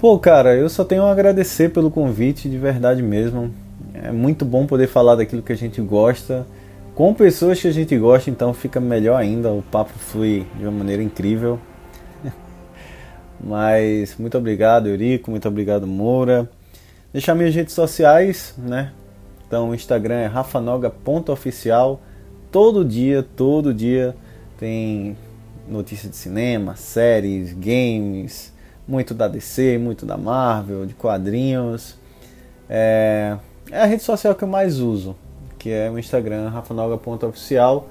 Pô, 0.01 0.19
cara, 0.19 0.57
eu 0.57 0.69
só 0.69 0.83
tenho 0.83 1.05
a 1.05 1.13
agradecer 1.13 1.71
pelo 1.71 1.93
convite, 1.93 2.49
de 2.49 2.59
verdade 2.59 3.01
mesmo. 3.05 3.55
É 3.95 4.11
muito 4.11 4.45
bom 4.45 4.67
poder 4.67 4.89
falar 4.89 5.15
daquilo 5.15 5.43
que 5.43 5.53
a 5.53 5.57
gente 5.57 5.81
gosta 5.81 6.45
com 6.93 7.15
pessoas 7.15 7.61
que 7.61 7.69
a 7.69 7.73
gente 7.73 7.97
gosta, 7.97 8.31
então 8.31 8.53
fica 8.53 8.81
melhor 8.81 9.15
ainda, 9.15 9.53
o 9.53 9.63
papo 9.63 9.93
flui 9.97 10.45
de 10.59 10.65
uma 10.65 10.73
maneira 10.73 11.05
incrível. 11.05 11.57
Mas 13.41 14.17
muito 14.19 14.37
obrigado, 14.37 14.89
Eurico, 14.89 15.31
muito 15.31 15.47
obrigado, 15.47 15.87
Moura. 15.87 16.51
Deixar 17.13 17.37
minhas 17.37 17.55
redes 17.55 17.75
sociais, 17.75 18.57
né? 18.59 18.91
Então 19.47 19.71
o 19.71 19.75
Instagram 19.75 20.17
é 20.17 20.27
rafanoga.oficial. 20.27 22.03
Todo 22.51 22.85
dia, 22.85 23.25
todo 23.37 23.73
dia 23.73 24.17
tem 24.59 25.17
notícia 25.69 26.09
de 26.09 26.17
cinema, 26.17 26.77
séries, 26.77 27.53
games, 27.53 28.53
muito 28.87 29.15
da 29.15 29.29
DC, 29.29 29.79
muito 29.79 30.05
da 30.05 30.17
Marvel, 30.17 30.87
de 30.87 30.95
quadrinhos. 30.95 31.97
É, 32.69 33.37
é 33.71 33.81
a 33.81 33.85
rede 33.87 34.03
social 34.03 34.35
que 34.35 34.45
eu 34.45 34.49
mais 34.49 34.81
uso 34.81 35.17
que 35.65 35.71
é 35.71 35.91
o 35.91 35.99
Instagram 35.99 36.51
rafanoga.oficial. 36.51 37.89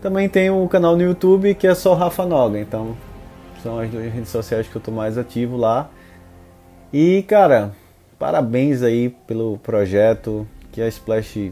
Também 0.00 0.28
tem 0.28 0.50
o 0.50 0.68
canal 0.68 0.94
no 0.94 1.02
YouTube 1.02 1.52
que 1.56 1.66
é 1.66 1.74
só 1.74 1.94
Rafa 1.94 2.24
Noga, 2.24 2.60
então 2.60 2.96
são 3.60 3.76
as 3.80 3.90
duas 3.90 4.12
redes 4.12 4.28
sociais 4.28 4.68
que 4.68 4.76
eu 4.76 4.80
tô 4.80 4.92
mais 4.92 5.18
ativo 5.18 5.56
lá. 5.56 5.90
E 6.92 7.24
cara, 7.24 7.72
parabéns 8.20 8.82
aí 8.82 9.08
pelo 9.26 9.58
projeto, 9.58 10.46
que 10.70 10.80
a 10.80 10.86
Splash 10.86 11.50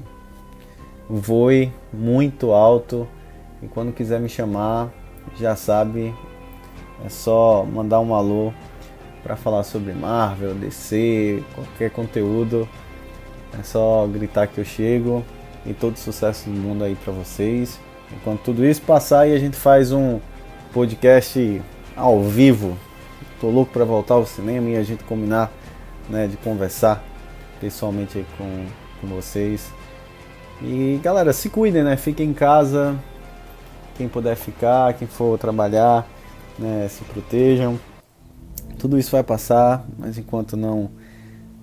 voe 1.11 1.73
muito 1.93 2.53
alto. 2.53 3.09
E 3.61 3.67
quando 3.67 3.93
quiser 3.93 4.21
me 4.21 4.29
chamar, 4.29 4.93
já 5.39 5.55
sabe, 5.55 6.15
é 7.05 7.09
só 7.09 7.65
mandar 7.65 8.01
um 8.01 8.15
alô 8.15 8.53
para 9.23 9.37
falar 9.37 9.65
sobre 9.65 9.93
Marvel, 9.93 10.55
DC, 10.55 11.43
qualquer 11.55 11.91
conteúdo. 11.91 12.69
É 13.59 13.63
só 13.63 14.07
gritar 14.07 14.47
que 14.47 14.59
eu 14.59 14.65
chego 14.65 15.25
e 15.65 15.75
todo 15.75 15.97
sucesso 15.97 16.49
do 16.49 16.57
mundo 16.57 16.85
aí 16.85 16.95
para 16.95 17.13
vocês. 17.13 17.81
Enquanto 18.13 18.41
tudo 18.43 18.65
isso 18.65 18.83
passar 18.83 19.29
e 19.29 19.35
a 19.35 19.39
gente 19.39 19.57
faz 19.57 19.93
um 19.93 20.21
podcast 20.73 21.61
ao 21.97 22.23
vivo. 22.23 22.77
Tô 23.41 23.49
louco 23.49 23.73
para 23.73 23.85
voltar 23.85 24.15
ao 24.15 24.27
cinema 24.27 24.71
e 24.71 24.77
a 24.77 24.83
gente 24.83 25.03
combinar, 25.05 25.51
né, 26.09 26.27
de 26.27 26.37
conversar 26.37 27.03
pessoalmente 27.61 28.25
com, 28.39 28.67
com 29.01 29.07
vocês. 29.09 29.73
E 30.63 31.01
galera, 31.03 31.33
se 31.33 31.51
cuidem, 31.51 31.83
né? 31.83 31.97
Fiquem 31.97 32.31
em 32.31 32.35
casa. 32.35 32.97
Quem 33.97 34.09
puder 34.09 34.37
ficar, 34.37 34.95
quem 34.95 35.09
for 35.09 35.39
trabalhar, 35.39 36.07
né, 36.59 36.87
se 36.89 37.03
protejam. 37.05 37.79
Tudo 38.79 38.99
isso 38.99 39.11
vai 39.11 39.23
passar, 39.23 39.87
mas 39.99 40.19
enquanto 40.19 40.57
não 40.57 40.91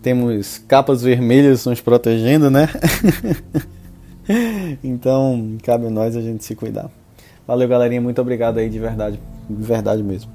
temos 0.01 0.57
capas 0.67 1.01
vermelhas 1.01 1.65
nos 1.65 1.79
protegendo, 1.79 2.49
né? 2.49 2.67
então, 4.83 5.57
cabe 5.63 5.87
a 5.87 5.89
nós 5.89 6.15
a 6.15 6.21
gente 6.21 6.43
se 6.43 6.55
cuidar. 6.55 6.89
Valeu, 7.47 7.67
galerinha. 7.67 8.01
Muito 8.01 8.21
obrigado 8.21 8.57
aí, 8.57 8.69
de 8.69 8.79
verdade. 8.79 9.19
De 9.49 9.63
verdade 9.63 10.01
mesmo. 10.03 10.31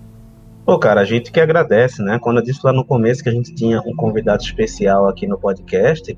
Pô, 0.64 0.78
cara, 0.78 1.00
a 1.00 1.04
gente 1.04 1.32
que 1.32 1.40
agradece, 1.40 2.02
né? 2.02 2.18
Quando 2.20 2.38
eu 2.38 2.44
disse 2.44 2.60
lá 2.62 2.72
no 2.72 2.84
começo 2.84 3.22
que 3.22 3.28
a 3.28 3.32
gente 3.32 3.54
tinha 3.54 3.80
um 3.80 3.96
convidado 3.96 4.42
especial 4.42 5.08
aqui 5.08 5.26
no 5.26 5.38
podcast, 5.38 6.16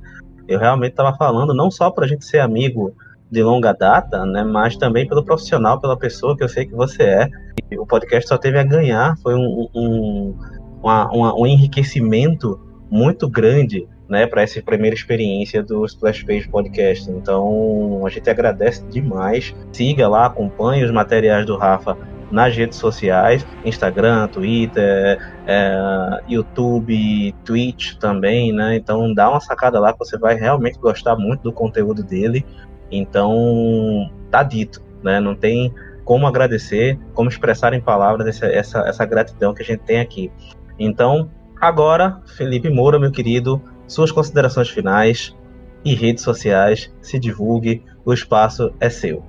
eu 0.48 0.58
realmente 0.58 0.90
estava 0.90 1.16
falando 1.16 1.54
não 1.54 1.70
só 1.70 1.90
para 1.90 2.04
a 2.04 2.08
gente 2.08 2.24
ser 2.24 2.40
amigo 2.40 2.92
de 3.30 3.42
longa 3.42 3.72
data, 3.72 4.24
né? 4.26 4.42
Mas 4.42 4.76
também 4.76 5.06
pelo 5.06 5.24
profissional, 5.24 5.80
pela 5.80 5.96
pessoa 5.96 6.36
que 6.36 6.42
eu 6.42 6.48
sei 6.48 6.66
que 6.66 6.74
você 6.74 7.02
é. 7.02 7.28
E 7.70 7.78
o 7.78 7.86
podcast 7.86 8.28
só 8.28 8.36
teve 8.36 8.58
a 8.58 8.64
ganhar, 8.64 9.16
foi 9.22 9.34
um, 9.34 9.68
um, 9.74 10.34
uma, 10.82 11.10
uma, 11.12 11.40
um 11.40 11.46
enriquecimento 11.46 12.58
muito 12.90 13.28
grande 13.28 13.86
né, 14.08 14.26
para 14.26 14.42
essa 14.42 14.60
primeira 14.60 14.94
experiência 14.94 15.62
do 15.62 15.84
Splash 15.84 16.24
Page 16.24 16.48
Podcast. 16.48 17.08
Então, 17.08 18.04
a 18.04 18.10
gente 18.10 18.28
agradece 18.28 18.84
demais. 18.90 19.54
Siga 19.72 20.08
lá, 20.08 20.26
acompanhe 20.26 20.84
os 20.84 20.90
materiais 20.90 21.46
do 21.46 21.56
Rafa 21.56 21.96
nas 22.30 22.56
redes 22.56 22.78
sociais, 22.78 23.44
Instagram, 23.64 24.28
Twitter, 24.28 25.18
é, 25.46 26.20
YouTube, 26.28 27.34
Twitch 27.44 27.94
também, 27.96 28.52
né? 28.52 28.76
Então 28.76 29.12
dá 29.12 29.28
uma 29.28 29.40
sacada 29.40 29.80
lá 29.80 29.92
que 29.92 29.98
você 29.98 30.16
vai 30.16 30.34
realmente 30.34 30.78
gostar 30.78 31.16
muito 31.16 31.42
do 31.42 31.52
conteúdo 31.52 32.02
dele. 32.02 32.44
Então 32.90 34.10
tá 34.30 34.42
dito, 34.42 34.82
né? 35.02 35.20
Não 35.20 35.34
tem 35.34 35.72
como 36.04 36.26
agradecer, 36.26 36.98
como 37.14 37.28
expressar 37.28 37.72
em 37.72 37.80
palavras 37.80 38.26
essa, 38.26 38.46
essa, 38.46 38.78
essa 38.80 39.06
gratidão 39.06 39.54
que 39.54 39.62
a 39.62 39.64
gente 39.64 39.80
tem 39.80 40.00
aqui. 40.00 40.30
Então, 40.78 41.30
agora, 41.60 42.20
Felipe 42.36 42.68
Moura, 42.68 42.98
meu 42.98 43.12
querido, 43.12 43.62
suas 43.86 44.10
considerações 44.10 44.68
finais 44.68 45.36
e 45.84 45.94
redes 45.94 46.24
sociais, 46.24 46.92
se 47.00 47.18
divulgue, 47.18 47.84
o 48.04 48.12
espaço 48.12 48.72
é 48.80 48.90
seu. 48.90 49.22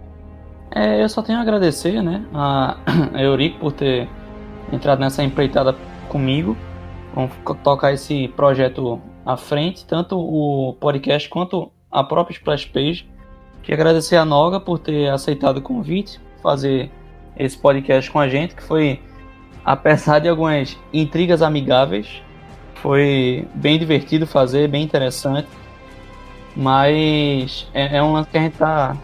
É, 0.74 1.04
eu 1.04 1.10
só 1.10 1.22
tenho 1.22 1.38
a 1.38 1.42
agradecer 1.42 2.02
né, 2.02 2.26
a, 2.34 2.78
Eurico 3.22 3.60
por 3.60 3.74
ter 3.74 4.10
entrado 4.72 5.00
nessa 5.00 5.24
empreitada 5.24 5.76
comigo. 6.08 6.56
Vamos 7.14 7.32
tocar 7.64 7.94
esse 7.94 8.30
projeto 8.30 9.02
à 9.26 9.36
frente, 9.36 9.86
tanto 9.86 10.18
o 10.18 10.74
podcast 10.80 11.28
quanto 11.30 11.72
a 11.92 12.04
própria 12.04 12.34
Splash 12.34 12.66
Page. 12.66 13.11
Queria 13.62 13.76
agradecer 13.76 14.16
a 14.16 14.26
Noga 14.26 14.60
por 14.60 14.80
ter 14.80 15.10
aceitado 15.10 15.58
o 15.58 15.62
convite, 15.62 16.20
fazer 16.42 16.90
esse 17.38 17.58
podcast 17.58 18.10
com 18.10 18.20
a 18.20 18.28
gente, 18.28 18.56
que 18.56 18.64
foi, 18.64 19.00
apesar 19.64 20.20
de 20.20 20.28
algumas 20.28 20.78
intrigas 20.92 21.42
amigáveis, 21.42 22.22
foi 22.76 23.48
bem 23.54 23.78
divertido 23.78 24.26
fazer, 24.26 24.68
bem 24.68 24.84
interessante. 24.84 25.48
Mas 26.56 27.68
é, 27.74 27.98
é 27.98 28.04
um 28.04 28.14
lance 28.14 28.30
que 28.30 28.38
a 28.38 28.42
gente 28.42 28.58
tá. 28.58 28.98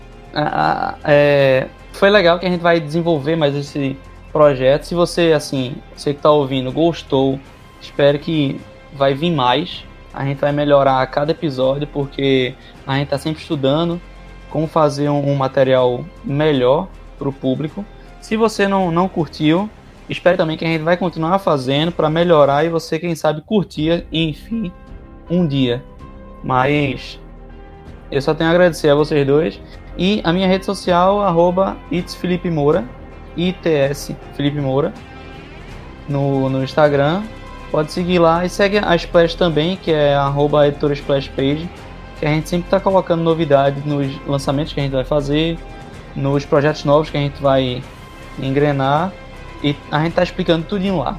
É, 1.06 1.68
foi 1.94 2.10
legal 2.10 2.40
que 2.40 2.46
a 2.46 2.50
gente 2.50 2.62
vai 2.62 2.80
desenvolver 2.80 3.36
mais 3.36 3.56
esse 3.56 3.96
projeto. 4.32 4.84
Se 4.84 4.96
você, 4.96 5.34
assim, 5.34 5.76
você 5.96 6.14
que 6.14 6.22
tá 6.22 6.32
ouvindo, 6.32 6.72
gostou, 6.72 7.40
espero 7.80 8.20
que 8.20 8.60
vai 8.94 9.14
vir 9.14 9.32
mais. 9.32 9.86
A 10.14 10.26
gente 10.26 10.40
vai 10.40 10.52
melhorar 10.52 11.02
a 11.02 11.08
cada 11.08 11.32
episódio, 11.32 11.88
porque 11.88 12.56
a 12.86 12.98
gente 12.98 13.10
tá 13.10 13.18
sempre 13.20 13.42
estudando 13.42 14.02
como 14.50 14.68
fazer 14.68 15.10
um, 15.10 15.32
um 15.32 15.36
material 15.36 16.04
melhor 16.24 16.88
para 17.18 17.30
o 17.30 17.34
público. 17.34 17.86
Se 18.22 18.36
você 18.36 18.68
não, 18.68 18.92
não 18.92 19.08
curtiu, 19.08 19.70
Espero 20.10 20.38
também 20.38 20.56
que 20.56 20.64
a 20.64 20.68
gente 20.68 20.84
vai 20.84 20.96
continuar 20.96 21.38
fazendo 21.40 21.92
para 21.92 22.10
melhorar 22.10 22.64
e 22.64 22.70
você, 22.70 22.98
quem 22.98 23.14
sabe, 23.14 23.42
curtir, 23.42 24.06
enfim, 24.12 24.72
um 25.30 25.46
dia. 25.46 25.84
Mas 26.42 27.20
eu 28.10 28.22
só 28.22 28.34
tenho 28.34 28.50
a 28.50 28.54
agradecer 28.54 28.90
a 28.90 28.96
vocês 28.96 29.28
dois. 29.28 29.60
E 29.98 30.22
a 30.24 30.32
minha 30.32 30.48
rede 30.48 30.64
social, 30.64 31.22
arroba 31.22 31.76
itsfelipemoura, 31.92 32.86
ITS 33.36 34.16
Felipe 34.36 34.62
Moura, 34.62 34.94
no, 36.08 36.50
no 36.50 36.64
Instagram. 36.64 37.24
Pode 37.70 37.92
seguir 37.92 38.20
lá 38.20 38.46
e 38.46 38.50
segue 38.50 38.78
a 38.78 38.96
Splash 38.96 39.36
também, 39.36 39.76
que 39.76 39.92
é 39.92 40.16
arroba 40.16 40.68
editora 40.68 40.94
Splash 40.94 41.28
Page, 41.30 41.70
que 42.20 42.26
a 42.26 42.30
gente 42.30 42.50
sempre 42.50 42.68
está 42.68 42.80
colocando 42.80 43.22
novidades 43.22 43.84
nos 43.86 44.08
lançamentos 44.26 44.74
que 44.74 44.80
a 44.80 44.84
gente 44.84 44.94
vai 44.94 45.06
fazer, 45.06 45.58
nos 46.16 46.46
projetos 46.46 46.84
novos 46.84 47.10
que 47.10 47.18
a 47.18 47.20
gente 47.20 47.42
vai 47.42 47.84
engrenar 48.40 49.12
e 49.64 49.76
a 49.92 50.00
gente 50.00 50.10
está 50.10 50.24
explicando 50.24 50.66
tudinho 50.66 51.00
lá. 51.00 51.18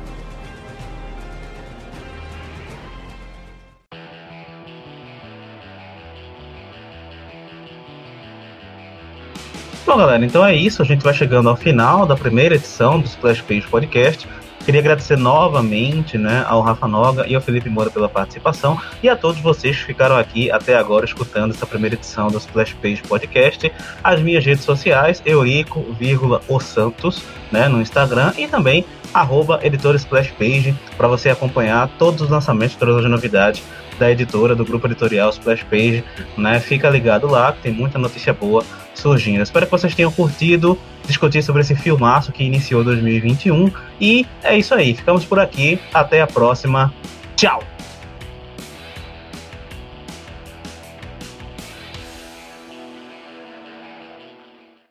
Bom, 9.86 9.96
galera, 9.96 10.22
então 10.24 10.44
é 10.44 10.54
isso. 10.54 10.82
A 10.82 10.84
gente 10.84 11.02
vai 11.02 11.14
chegando 11.14 11.48
ao 11.48 11.56
final 11.56 12.04
da 12.04 12.14
primeira 12.14 12.56
edição 12.56 13.00
do 13.00 13.06
Splash 13.06 13.40
Page 13.40 13.66
Podcast. 13.68 14.28
Queria 14.68 14.82
agradecer 14.82 15.16
novamente 15.16 16.18
né, 16.18 16.44
ao 16.46 16.60
Rafa 16.60 16.86
Noga 16.86 17.26
e 17.26 17.34
ao 17.34 17.40
Felipe 17.40 17.70
Moura 17.70 17.88
pela 17.88 18.06
participação 18.06 18.78
e 19.02 19.08
a 19.08 19.16
todos 19.16 19.40
vocês 19.40 19.74
que 19.74 19.86
ficaram 19.86 20.14
aqui 20.14 20.50
até 20.50 20.76
agora 20.76 21.06
escutando 21.06 21.54
essa 21.54 21.64
primeira 21.64 21.94
edição 21.94 22.28
do 22.28 22.36
Splash 22.36 22.74
Page 22.74 23.00
Podcast. 23.00 23.72
As 24.04 24.20
minhas 24.20 24.44
redes 24.44 24.64
sociais, 24.64 25.22
Eurico, 25.24 25.80
vírgula, 25.98 26.42
o 26.46 26.60
Santos, 26.60 27.22
né, 27.50 27.66
no 27.66 27.80
Instagram 27.80 28.34
e 28.36 28.46
também 28.46 28.84
arroba 29.14 29.58
editora 29.62 29.96
Splash 29.96 30.32
Page 30.32 30.76
para 30.98 31.08
você 31.08 31.30
acompanhar 31.30 31.88
todos 31.98 32.20
os 32.20 32.28
lançamentos, 32.28 32.76
todas 32.76 33.02
as 33.02 33.10
novidades 33.10 33.64
da 33.98 34.10
editora, 34.10 34.54
do 34.54 34.64
grupo 34.64 34.86
editorial 34.86 35.30
Splash 35.30 35.64
Page, 35.64 36.04
né? 36.36 36.60
Fica 36.60 36.88
ligado 36.88 37.26
lá 37.26 37.52
que 37.52 37.62
tem 37.62 37.72
muita 37.72 37.98
notícia 37.98 38.32
boa 38.32 38.64
surgindo. 38.94 39.42
Espero 39.42 39.66
que 39.66 39.72
vocês 39.72 39.94
tenham 39.94 40.10
curtido 40.10 40.78
discutir 41.06 41.42
sobre 41.42 41.62
esse 41.62 41.74
filmaço 41.74 42.32
que 42.32 42.44
iniciou 42.44 42.84
2021 42.84 43.70
e 44.00 44.26
é 44.42 44.56
isso 44.56 44.74
aí. 44.74 44.94
Ficamos 44.94 45.24
por 45.24 45.38
aqui. 45.38 45.78
Até 45.92 46.20
a 46.20 46.26
próxima. 46.26 46.92
Tchau. 47.36 47.77